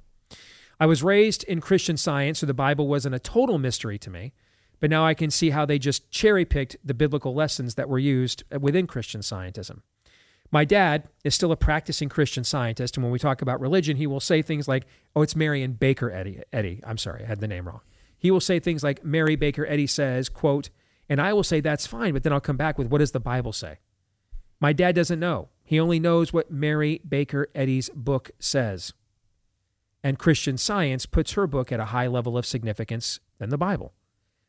I 0.78 0.86
was 0.86 1.02
raised 1.02 1.44
in 1.44 1.60
Christian 1.60 1.96
science, 1.96 2.40
so 2.40 2.46
the 2.46 2.52
Bible 2.52 2.88
wasn't 2.88 3.14
a 3.14 3.20
total 3.20 3.56
mystery 3.58 3.98
to 3.98 4.10
me. 4.10 4.32
But 4.78 4.90
now 4.90 5.06
I 5.06 5.14
can 5.14 5.30
see 5.30 5.50
how 5.50 5.64
they 5.64 5.78
just 5.78 6.10
cherry 6.10 6.44
picked 6.44 6.76
the 6.84 6.92
biblical 6.92 7.34
lessons 7.34 7.76
that 7.76 7.88
were 7.88 7.98
used 7.98 8.44
within 8.60 8.86
Christian 8.86 9.22
scientism. 9.22 9.80
My 10.50 10.64
dad 10.64 11.08
is 11.24 11.34
still 11.34 11.50
a 11.50 11.56
practicing 11.56 12.08
Christian 12.08 12.44
scientist, 12.44 12.96
and 12.96 13.02
when 13.02 13.10
we 13.10 13.18
talk 13.18 13.40
about 13.40 13.60
religion, 13.60 13.96
he 13.96 14.06
will 14.06 14.20
say 14.20 14.42
things 14.42 14.68
like, 14.68 14.86
"Oh, 15.14 15.22
it's 15.22 15.34
Marion 15.34 15.72
Baker 15.72 16.10
Eddy." 16.10 16.42
Eddy, 16.52 16.80
I'm 16.84 16.98
sorry, 16.98 17.24
I 17.24 17.26
had 17.26 17.40
the 17.40 17.48
name 17.48 17.66
wrong. 17.66 17.80
He 18.18 18.30
will 18.30 18.40
say 18.40 18.60
things 18.60 18.84
like, 18.84 19.04
"Mary 19.04 19.34
Baker 19.34 19.66
Eddy 19.66 19.86
says," 19.86 20.28
quote, 20.28 20.68
and 21.08 21.20
I 21.20 21.32
will 21.32 21.42
say 21.42 21.60
that's 21.60 21.86
fine, 21.86 22.12
but 22.12 22.22
then 22.22 22.32
I'll 22.32 22.40
come 22.40 22.56
back 22.56 22.76
with, 22.76 22.88
"What 22.88 22.98
does 22.98 23.12
the 23.12 23.20
Bible 23.20 23.52
say?" 23.52 23.78
My 24.60 24.72
dad 24.72 24.94
doesn't 24.94 25.20
know. 25.20 25.48
He 25.64 25.80
only 25.80 25.98
knows 25.98 26.32
what 26.32 26.50
Mary 26.50 27.00
Baker 27.06 27.48
Eddy's 27.54 27.90
book 27.90 28.30
says. 28.38 28.92
And 30.02 30.18
Christian 30.18 30.56
science 30.56 31.04
puts 31.04 31.32
her 31.32 31.46
book 31.46 31.72
at 31.72 31.80
a 31.80 31.86
high 31.86 32.06
level 32.06 32.38
of 32.38 32.46
significance 32.46 33.18
than 33.38 33.50
the 33.50 33.58
Bible. 33.58 33.92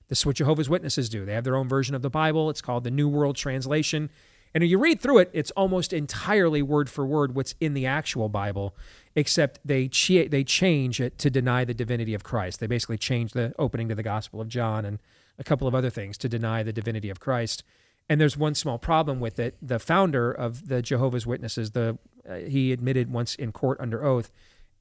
This 0.08 0.20
is 0.20 0.26
what 0.26 0.36
Jehovah's 0.36 0.70
Witnesses 0.70 1.10
do. 1.10 1.26
They 1.26 1.34
have 1.34 1.44
their 1.44 1.56
own 1.56 1.68
version 1.68 1.96
of 1.96 2.02
the 2.02 2.10
Bible. 2.10 2.50
It's 2.50 2.62
called 2.62 2.84
the 2.84 2.92
New 2.92 3.10
World 3.10 3.36
Translation. 3.36 4.10
And 4.54 4.64
if 4.64 4.70
you 4.70 4.80
read 4.80 5.02
through 5.02 5.18
it, 5.20 5.30
it's 5.34 5.52
almost 5.52 5.92
entirely 5.92 6.62
word 6.62 6.90
for 6.90 7.06
word 7.06 7.36
what's 7.36 7.56
in 7.60 7.74
the 7.74 7.86
actual 7.86 8.30
Bible, 8.30 8.76
except 9.16 9.60
they 9.66 9.88
che- 9.88 10.28
they 10.28 10.44
change 10.44 11.02
it 11.02 11.18
to 11.20 11.30
deny 11.30 11.66
the 11.66 11.74
divinity 11.74 12.14
of 12.14 12.24
Christ. 12.24 12.60
They 12.60 12.68
basically 12.68 12.98
change 12.98 13.34
the 13.34 13.54
opening 13.60 13.90
to 13.90 13.96
the 13.96 14.04
Gospel 14.04 14.40
of 14.40 14.48
John 14.48 14.86
and 14.86 15.00
a 15.38 15.44
couple 15.44 15.68
of 15.68 15.76
other 15.76 15.90
things 15.90 16.18
to 16.20 16.30
deny 16.30 16.64
the 16.64 16.74
divinity 16.74 17.10
of 17.10 17.20
Christ. 17.20 17.64
And 18.10 18.22
there's 18.22 18.38
one 18.38 18.56
small 18.56 18.78
problem 18.78 19.20
with 19.20 19.38
it. 19.40 19.58
The 19.62 19.80
founder 19.80 20.32
of 20.32 20.68
the 20.68 20.82
Jehovah's 20.82 21.28
Witnesses, 21.28 21.72
the 21.72 21.98
uh, 22.28 22.36
he 22.36 22.72
admitted 22.72 23.12
once 23.12 23.36
in 23.36 23.52
court 23.52 23.78
under 23.80 24.04
oath 24.04 24.32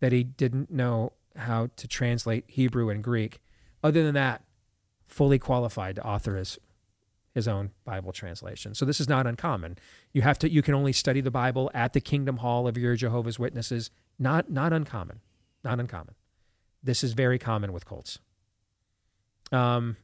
that 0.01 0.13
he 0.13 0.25
didn't 0.25 0.71
know 0.71 1.13
how 1.37 1.69
to 1.77 1.89
translate 1.89 2.45
Hebrew 2.49 2.89
and 2.89 3.03
Greek. 3.03 3.41
Other 3.83 4.03
than 4.03 4.15
that, 4.15 4.43
fully 5.07 5.39
qualified 5.39 5.97
to 5.97 6.07
author 6.07 6.37
his 6.37 6.59
his 7.35 7.47
own 7.47 7.71
Bible 7.85 8.13
translation. 8.13 8.75
So 8.75 8.87
this 8.87 8.99
is 8.99 9.11
not 9.11 9.27
uncommon. 9.27 9.77
You 10.13 10.23
have 10.23 10.39
to 10.39 10.51
you 10.51 10.63
can 10.63 10.75
only 10.75 10.93
study 10.93 11.21
the 11.21 11.31
Bible 11.31 11.71
at 11.75 11.93
the 11.93 12.01
Kingdom 12.01 12.39
Hall 12.39 12.67
of 12.67 12.79
your 12.79 12.97
Jehovah's 12.97 13.39
Witnesses. 13.39 13.91
Not 14.19 14.51
not 14.51 14.73
uncommon. 14.73 15.21
Not 15.63 15.79
uncommon. 15.79 16.15
This 16.83 17.05
is 17.05 17.13
very 17.13 17.39
common 17.39 17.73
with 17.73 17.85
cults. 17.85 18.21
Um, 19.53 19.97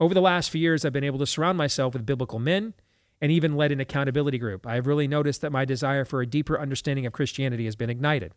over 0.00 0.14
the 0.14 0.20
last 0.20 0.50
few 0.50 0.60
years, 0.60 0.84
I've 0.84 0.92
been 0.92 1.04
able 1.04 1.18
to 1.20 1.26
surround 1.26 1.58
myself 1.58 1.92
with 1.92 2.06
biblical 2.06 2.38
men 2.38 2.74
and 3.20 3.30
even 3.30 3.56
led 3.56 3.72
an 3.72 3.80
accountability 3.80 4.38
group. 4.38 4.66
I've 4.66 4.86
really 4.86 5.08
noticed 5.08 5.40
that 5.40 5.52
my 5.52 5.64
desire 5.64 6.04
for 6.04 6.20
a 6.20 6.26
deeper 6.26 6.58
understanding 6.58 7.06
of 7.06 7.12
Christianity 7.12 7.64
has 7.64 7.76
been 7.76 7.90
ignited. 7.90 8.34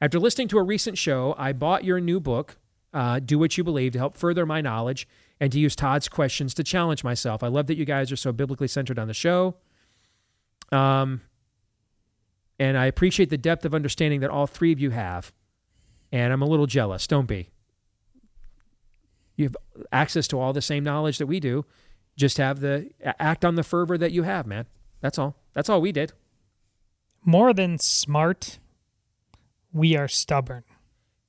After 0.00 0.18
listening 0.18 0.48
to 0.48 0.58
a 0.58 0.62
recent 0.62 0.98
show, 0.98 1.34
I 1.38 1.52
bought 1.52 1.84
your 1.84 2.00
new 2.00 2.20
book, 2.20 2.58
uh, 2.92 3.20
Do 3.20 3.38
What 3.38 3.56
You 3.56 3.64
Believe, 3.64 3.92
to 3.92 3.98
help 3.98 4.16
further 4.16 4.44
my 4.44 4.60
knowledge 4.60 5.08
and 5.40 5.50
to 5.52 5.58
use 5.58 5.74
Todd's 5.74 6.08
questions 6.08 6.54
to 6.54 6.64
challenge 6.64 7.02
myself. 7.02 7.42
I 7.42 7.48
love 7.48 7.66
that 7.68 7.76
you 7.76 7.84
guys 7.84 8.12
are 8.12 8.16
so 8.16 8.32
biblically 8.32 8.68
centered 8.68 8.98
on 8.98 9.08
the 9.08 9.14
show. 9.14 9.56
Um, 10.70 11.22
and 12.58 12.76
I 12.76 12.86
appreciate 12.86 13.30
the 13.30 13.38
depth 13.38 13.64
of 13.64 13.74
understanding 13.74 14.20
that 14.20 14.30
all 14.30 14.46
three 14.46 14.72
of 14.72 14.78
you 14.78 14.90
have. 14.90 15.32
And 16.12 16.32
I'm 16.32 16.42
a 16.42 16.46
little 16.46 16.66
jealous. 16.66 17.06
Don't 17.06 17.26
be. 17.26 17.50
You 19.36 19.44
have 19.46 19.56
access 19.90 20.28
to 20.28 20.38
all 20.38 20.52
the 20.52 20.62
same 20.62 20.84
knowledge 20.84 21.18
that 21.18 21.26
we 21.26 21.40
do. 21.40 21.64
Just 22.16 22.36
have 22.38 22.60
the 22.60 22.90
act 23.02 23.44
on 23.44 23.54
the 23.54 23.62
fervor 23.62 23.96
that 23.98 24.12
you 24.12 24.22
have, 24.24 24.46
man. 24.46 24.66
That's 25.00 25.18
all. 25.18 25.36
That's 25.54 25.68
all 25.68 25.80
we 25.80 25.92
did. 25.92 26.12
More 27.24 27.52
than 27.54 27.78
smart, 27.78 28.58
we 29.72 29.96
are 29.96 30.08
stubborn. 30.08 30.64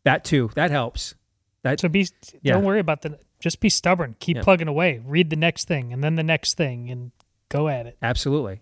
That 0.03 0.23
too. 0.25 0.49
That 0.55 0.71
helps. 0.71 1.15
That 1.63 1.79
so 1.79 1.87
be. 1.87 2.07
Yeah. 2.41 2.53
Don't 2.53 2.65
worry 2.65 2.79
about 2.79 3.01
the. 3.03 3.19
Just 3.39 3.59
be 3.59 3.69
stubborn. 3.69 4.15
Keep 4.19 4.37
Yeah. 4.37 4.43
plugging 4.43 4.67
away. 4.67 5.01
Read 5.03 5.29
the 5.29 5.35
next 5.35 5.67
thing, 5.67 5.93
and 5.93 6.03
then 6.03 6.15
the 6.15 6.23
next 6.23 6.55
thing, 6.55 6.89
and 6.89 7.11
go 7.49 7.67
at 7.69 7.85
it. 7.85 7.97
Absolutely. 8.01 8.61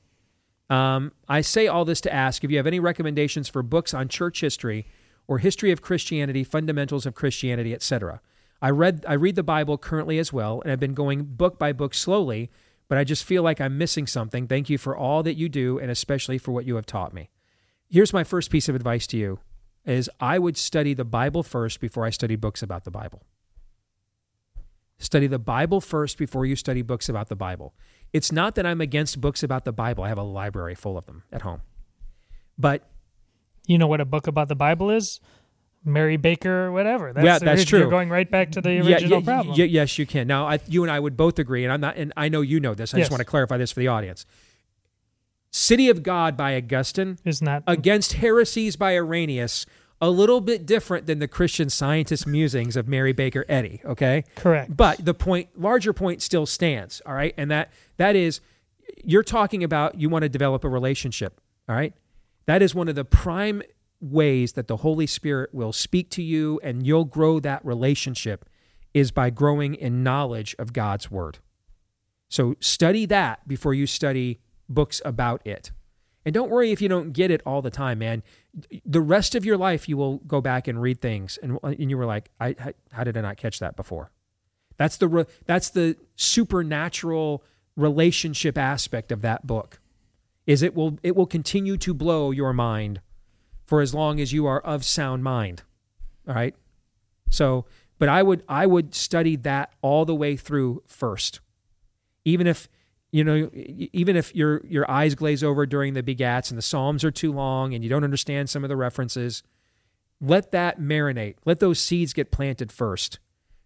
Um, 0.70 1.12
I 1.28 1.42
say 1.42 1.68
all 1.68 1.84
this 1.86 2.02
to 2.02 2.14
ask 2.14 2.44
if 2.44 2.52
you 2.52 2.58
have 2.58 2.68
any 2.68 2.80
recommendations 2.80 3.50
for 3.50 3.62
books 3.62 3.94
on 3.94 4.08
church 4.08 4.42
history 4.42 4.88
or 5.28 5.40
history 5.40 5.72
of 5.72 5.82
Christianity, 5.82 6.44
fundamentals 6.44 7.06
of 7.06 7.14
Christianity, 7.14 7.74
etc. 7.74 8.22
I 8.62 8.70
read 8.70 9.06
I 9.08 9.14
read 9.14 9.36
the 9.36 9.44
Bible 9.44 9.78
currently 9.78 10.20
as 10.20 10.32
well, 10.32 10.62
and 10.62 10.72
I've 10.72 10.80
been 10.80 10.94
going 10.94 11.24
book 11.24 11.58
by 11.58 11.74
book 11.74 11.94
slowly, 11.94 12.52
but 12.88 12.98
I 12.98 13.04
just 13.04 13.24
feel 13.24 13.44
like 13.44 13.60
I'm 13.60 13.78
missing 13.78 14.06
something. 14.06 14.48
Thank 14.48 14.70
you 14.70 14.78
for 14.78 14.96
all 14.96 15.24
that 15.24 15.36
you 15.36 15.50
do, 15.50 15.80
and 15.80 15.90
especially 15.90 16.38
for 16.38 16.52
what 16.52 16.66
you 16.66 16.76
have 16.76 16.86
taught 16.86 17.14
me. 17.14 17.30
Here's 17.90 18.14
my 18.14 18.24
first 18.24 18.52
piece 18.52 18.70
of 18.70 18.76
advice 18.76 19.08
to 19.08 19.18
you: 19.18 19.40
is 19.86 20.10
I 20.20 20.38
would 20.38 20.58
study 20.58 20.94
the 20.94 21.06
Bible 21.06 21.44
first 21.44 21.80
before 21.80 22.06
I 22.06 22.12
study 22.12 22.36
books 22.36 22.62
about 22.62 22.84
the 22.84 22.92
Bible. 22.92 23.24
Study 25.00 25.26
the 25.26 25.40
Bible 25.40 25.82
first 25.82 26.20
before 26.20 26.46
you 26.46 26.56
study 26.56 26.84
books 26.84 27.10
about 27.10 27.28
the 27.28 27.36
Bible. 27.36 27.74
It's 28.14 28.32
not 28.32 28.54
that 28.54 28.68
I'm 28.68 28.82
against 28.82 29.20
books 29.20 29.42
about 29.42 29.66
the 29.66 29.72
Bible. 29.72 30.04
I 30.04 30.10
have 30.10 30.20
a 30.20 30.24
library 30.24 30.76
full 30.76 30.98
of 30.98 31.08
them 31.08 31.24
at 31.32 31.42
home. 31.42 31.62
But 32.58 32.88
You 33.68 33.78
know 33.78 33.88
what 33.88 34.02
a 34.02 34.06
book 34.06 34.28
about 34.28 34.48
the 34.48 34.56
Bible 34.56 34.90
is? 34.90 35.20
Mary 35.84 36.18
Baker 36.18 36.66
or 36.68 36.72
whatever. 36.72 37.12
That's 37.14 37.26
yeah, 37.26 37.40
that's 37.40 37.66
true. 37.66 37.80
You're 37.80 37.90
going 37.90 38.10
right 38.10 38.30
back 38.30 38.52
to 38.52 38.62
the 38.62 38.78
original 38.78 39.20
yeah, 39.20 39.26
problem. 39.26 39.58
y- 39.58 39.64
yes, 39.66 39.98
you 39.98 40.06
can. 40.06 40.28
Now, 40.28 40.48
I, 40.48 40.60
you 40.68 40.84
and 40.84 40.92
I 40.92 41.00
would 41.00 41.18
both 41.18 41.40
agree, 41.40 41.64
and 41.64 41.74
I'm 41.74 41.82
not, 41.82 41.98
and 41.98 42.14
I 42.16 42.30
know 42.30 42.42
you 42.42 42.60
know 42.60 42.74
this. 42.76 42.94
I 42.94 42.98
Yes. 42.98 43.06
just 43.08 43.12
want 43.12 43.20
to 43.22 43.26
clarify 43.26 43.58
this 43.58 43.72
for 43.72 43.80
the 43.80 43.88
audience. 43.88 44.26
City 45.50 45.90
of 45.90 46.02
God 46.04 46.38
by 46.38 46.56
Augustine 46.56 47.18
is 47.26 47.42
not 47.42 47.64
against 47.68 48.14
heresies 48.14 48.76
by 48.76 48.96
Irenaeus. 48.96 49.66
A 50.04 50.10
little 50.10 50.42
bit 50.42 50.66
different 50.66 51.06
than 51.06 51.20
the 51.20 51.28
Christian 51.28 51.70
scientist 51.70 52.26
musings 52.26 52.76
of 52.76 52.88
Mary 52.88 53.14
Baker 53.14 53.46
Eddy. 53.48 53.82
Okay, 53.86 54.24
Correct. 54.36 54.76
But 54.76 55.06
the 55.06 55.14
point, 55.14 55.50
larger 55.56 55.94
point, 55.94 56.24
still 56.24 56.48
stands. 56.48 57.02
All 57.06 57.14
right, 57.14 57.36
and 57.38 57.52
that 57.52 57.72
that 57.98 58.16
is, 58.16 58.42
you're 59.04 59.22
talking 59.24 59.64
about 59.64 60.00
you 60.00 60.10
want 60.10 60.24
to 60.24 60.30
develop 60.30 60.64
a 60.64 60.70
relationship. 60.70 61.40
All 61.70 61.76
right, 61.76 61.94
that 62.48 62.64
is 62.64 62.74
one 62.74 62.88
of 62.88 62.96
the 62.96 63.06
prime 63.06 63.62
ways 64.02 64.54
that 64.54 64.68
the 64.68 64.78
Holy 64.78 65.08
Spirit 65.08 65.54
will 65.54 65.72
speak 65.72 66.10
to 66.12 66.24
you 66.24 66.60
and 66.64 66.86
you'll 66.86 67.06
grow 67.06 67.40
that 67.40 67.64
relationship 67.64 68.46
is 68.94 69.12
by 69.12 69.30
growing 69.30 69.76
in 69.76 70.04
knowledge 70.04 70.56
of 70.60 70.74
God's 70.74 71.10
word. 71.10 71.38
So 72.28 72.56
study 72.60 73.06
that 73.06 73.48
before 73.48 73.74
you 73.74 73.86
study 73.86 74.40
books 74.68 75.02
about 75.06 75.46
it. 75.46 75.72
And 76.26 76.34
don't 76.34 76.50
worry 76.50 76.72
if 76.72 76.82
you 76.82 76.88
don't 76.88 77.14
get 77.14 77.32
it 77.32 77.42
all 77.46 77.62
the 77.62 77.72
time, 77.72 78.00
man. 78.00 78.24
The 78.86 79.02
rest 79.02 79.34
of 79.34 79.46
your 79.46 79.58
life, 79.58 79.90
you 79.90 79.98
will 79.98 80.18
go 80.20 80.40
back 80.40 80.68
and 80.68 80.82
read 80.82 81.02
things, 81.02 81.40
and, 81.42 81.58
and 81.64 81.90
you 81.90 81.98
were 81.98 82.06
like, 82.06 82.30
I, 82.40 82.74
"How 82.92 83.04
did 83.04 83.18
I 83.18 83.22
not 83.22 83.38
catch 83.38 83.60
that 83.60 83.76
before?" 83.76 84.12
That's 84.78 84.98
the 84.98 85.28
that's 85.46 85.70
the 85.70 85.98
supernatural 86.16 87.44
relationship 87.76 88.58
aspect 88.58 89.12
of 89.12 89.22
that 89.22 89.48
book. 89.48 89.80
Is 90.46 90.62
it 90.62 90.76
will 90.76 91.00
it 91.02 91.16
will 91.16 91.26
continue 91.26 91.78
to 91.78 91.94
blow 91.94 92.30
your 92.32 92.54
mind 92.54 93.02
for 93.72 93.80
as 93.80 93.94
long 93.94 94.20
as 94.20 94.34
you 94.34 94.46
are 94.48 94.60
of 94.60 94.84
sound 94.84 95.24
mind. 95.24 95.64
All 96.28 96.36
right. 96.36 96.54
So, 97.30 97.64
but 98.00 98.10
I 98.10 98.22
would 98.22 98.44
I 98.50 98.66
would 98.66 98.94
study 98.94 99.38
that 99.38 99.72
all 99.82 100.04
the 100.04 100.14
way 100.14 100.36
through 100.36 100.84
first, 100.88 101.40
even 102.26 102.48
if 102.48 102.68
you 103.14 103.24
know 103.24 103.50
even 103.54 104.18
if 104.18 104.36
your 104.36 104.62
your 104.66 104.92
eyes 104.92 105.16
glaze 105.16 105.42
over 105.42 105.66
during 105.66 105.94
the 105.94 106.04
begats 106.04 106.50
and 106.50 106.58
the 106.58 106.62
psalms 106.62 107.06
are 107.06 107.12
too 107.12 107.32
long 107.32 107.74
and 107.74 107.82
you 107.82 107.90
don't 107.90 108.04
understand 108.04 108.50
some 108.50 108.66
of 108.66 108.70
the 108.70 108.76
references. 108.76 109.42
Let 110.20 110.52
that 110.52 110.78
marinate. 110.78 111.36
Let 111.46 111.62
those 111.62 111.80
seeds 111.80 112.12
get 112.12 112.30
planted 112.30 112.74
first 112.74 113.20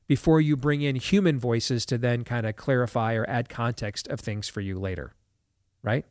before 0.05 0.39
you 0.39 0.55
bring 0.55 0.83
in 0.83 0.97
human 0.97 1.39
voices 1.39 1.83
to 1.87 1.97
then 1.97 2.23
kind 2.23 2.45
of 2.45 2.55
clarify 2.55 3.15
or 3.15 3.27
add 3.27 3.49
context 3.49 4.07
of 4.09 4.19
things 4.19 4.47
for 4.49 4.61
you 4.61 4.77
later. 4.77 5.15
Right? 5.81 6.05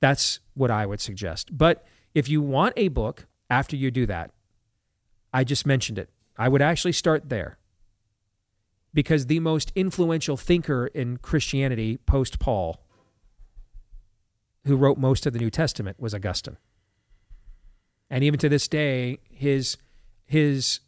That's 0.00 0.38
what 0.54 0.70
I 0.70 0.86
would 0.86 1.00
suggest. 1.00 1.58
But 1.58 1.84
if 2.14 2.28
you 2.28 2.42
want 2.42 2.74
a 2.76 2.88
book 2.88 3.26
after 3.50 3.76
you 3.76 3.90
do 3.90 4.06
that, 4.06 4.30
I 5.32 5.44
just 5.44 5.66
mentioned 5.66 5.98
it. 5.98 6.10
I 6.36 6.48
would 6.48 6.62
actually 6.62 6.92
start 6.92 7.28
there. 7.28 7.58
Because 8.94 9.26
the 9.26 9.40
most 9.40 9.70
influential 9.74 10.36
thinker 10.36 10.86
in 10.88 11.18
Christianity 11.18 11.98
post 11.98 12.38
Paul, 12.38 12.82
who 14.64 14.76
wrote 14.76 14.98
most 14.98 15.26
of 15.26 15.32
the 15.32 15.38
New 15.38 15.50
Testament, 15.50 16.00
was 16.00 16.14
Augustine. 16.14 16.56
And 18.10 18.24
even 18.24 18.38
to 18.40 18.48
this 18.48 18.66
day, 18.66 19.18
his 19.30 19.76
his 20.24 20.80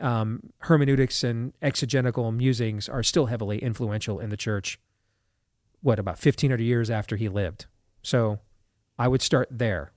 um, 0.00 0.52
hermeneutics 0.60 1.22
and 1.22 1.52
exegetical 1.60 2.32
musings 2.32 2.88
are 2.88 3.02
still 3.02 3.26
heavily 3.26 3.58
influential 3.58 4.18
in 4.18 4.30
the 4.30 4.36
church. 4.36 4.80
What 5.82 5.98
about 5.98 6.18
fifteen 6.18 6.50
hundred 6.50 6.64
years 6.64 6.90
after 6.90 7.16
he 7.16 7.28
lived? 7.28 7.66
So, 8.02 8.40
I 8.98 9.06
would 9.06 9.22
start 9.22 9.48
there. 9.50 9.92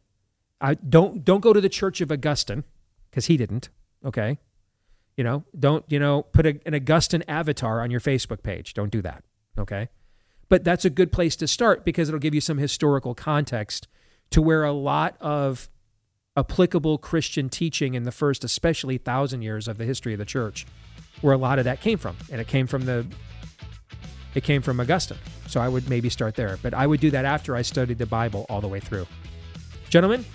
I 0.62 0.76
don't 0.76 1.24
don't 1.24 1.42
go 1.42 1.54
to 1.54 1.62
the 1.62 1.70
Church 1.70 2.02
of 2.02 2.12
Augustine 2.12 2.64
because 3.10 3.28
he 3.28 3.38
didn't. 3.38 3.70
Okay, 4.04 4.40
you 5.18 5.24
know, 5.24 5.44
don't 5.58 5.86
you 5.88 6.00
know 6.00 6.24
put 6.24 6.46
a, 6.46 6.60
an 6.66 6.76
Augustine 6.76 7.24
avatar 7.28 7.82
on 7.82 7.92
your 7.92 8.00
Facebook 8.00 8.44
page. 8.44 8.74
Don't 8.74 8.92
do 8.92 9.02
that. 9.02 9.24
Okay, 9.58 9.90
but 10.50 10.64
that's 10.64 10.86
a 10.86 10.90
good 10.90 11.12
place 11.12 11.36
to 11.38 11.48
start 11.48 11.86
because 11.86 12.10
it'll 12.10 12.20
give 12.20 12.36
you 12.36 12.42
some 12.42 12.58
historical 12.58 13.16
context 13.16 13.88
to 14.32 14.42
where 14.42 14.64
a 14.64 14.72
lot 14.72 15.16
of 15.20 15.70
applicable 16.38 16.98
Christian 16.98 17.50
teaching 17.50 17.94
in 17.94 18.04
the 18.04 18.12
first, 18.12 18.44
especially 18.44 18.98
thousand 18.98 19.42
years 19.42 19.68
of 19.68 19.78
the 19.78 19.86
history 19.86 20.14
of 20.14 20.20
the 20.20 20.26
church, 20.26 20.66
where 21.22 21.34
a 21.34 21.38
lot 21.38 21.60
of 21.60 21.66
that 21.66 21.82
came 21.82 21.98
from, 21.98 22.18
and 22.32 22.42
it 22.42 22.48
came 22.48 22.68
from 22.68 22.86
the 22.86 23.06
it 24.34 24.44
came 24.44 24.62
from 24.62 24.80
Augustine. 24.80 25.18
So 25.48 25.62
I 25.62 25.70
would 25.70 25.90
maybe 25.90 26.10
start 26.10 26.36
there, 26.36 26.58
but 26.62 26.74
I 26.74 26.86
would 26.86 27.00
do 27.00 27.12
that 27.12 27.26
after 27.26 27.56
I 27.56 27.62
studied 27.62 27.98
the 27.98 28.06
Bible 28.06 28.46
all 28.50 28.62
the 28.62 28.68
way 28.68 28.80
through. 28.80 29.08
Gentlemen, 29.90 30.26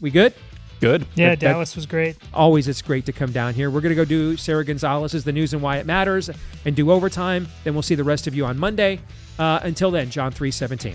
we 0.00 0.10
good? 0.10 0.34
Good. 0.80 1.06
Yeah, 1.16 1.30
That- 1.30 1.40
that- 1.40 1.46
Dallas 1.52 1.74
was 1.74 1.86
great. 1.86 2.16
Always, 2.32 2.68
it's 2.68 2.82
great 2.82 3.04
to 3.06 3.12
come 3.12 3.32
down 3.32 3.54
here. 3.54 3.68
We're 3.70 3.80
going 3.80 3.90
to 3.90 3.96
go 3.96 4.04
do 4.04 4.36
Sara 4.36 4.64
Gonzales's 4.64 5.24
The 5.24 5.32
News 5.32 5.52
and 5.52 5.60
Why 5.60 5.78
It 5.78 5.86
Matters 5.86 6.30
and 6.64 6.76
do 6.76 6.90
overtime. 6.92 7.48
Then 7.64 7.74
we'll 7.74 7.82
see 7.82 7.96
the 7.96 8.04
rest 8.04 8.26
of 8.28 8.34
you 8.34 8.46
on 8.46 8.58
Monday. 8.58 9.00
Uh, 9.40 9.58
until 9.62 9.90
then, 9.90 10.08
John 10.10 10.30
3 10.30 10.50
17. 10.52 10.94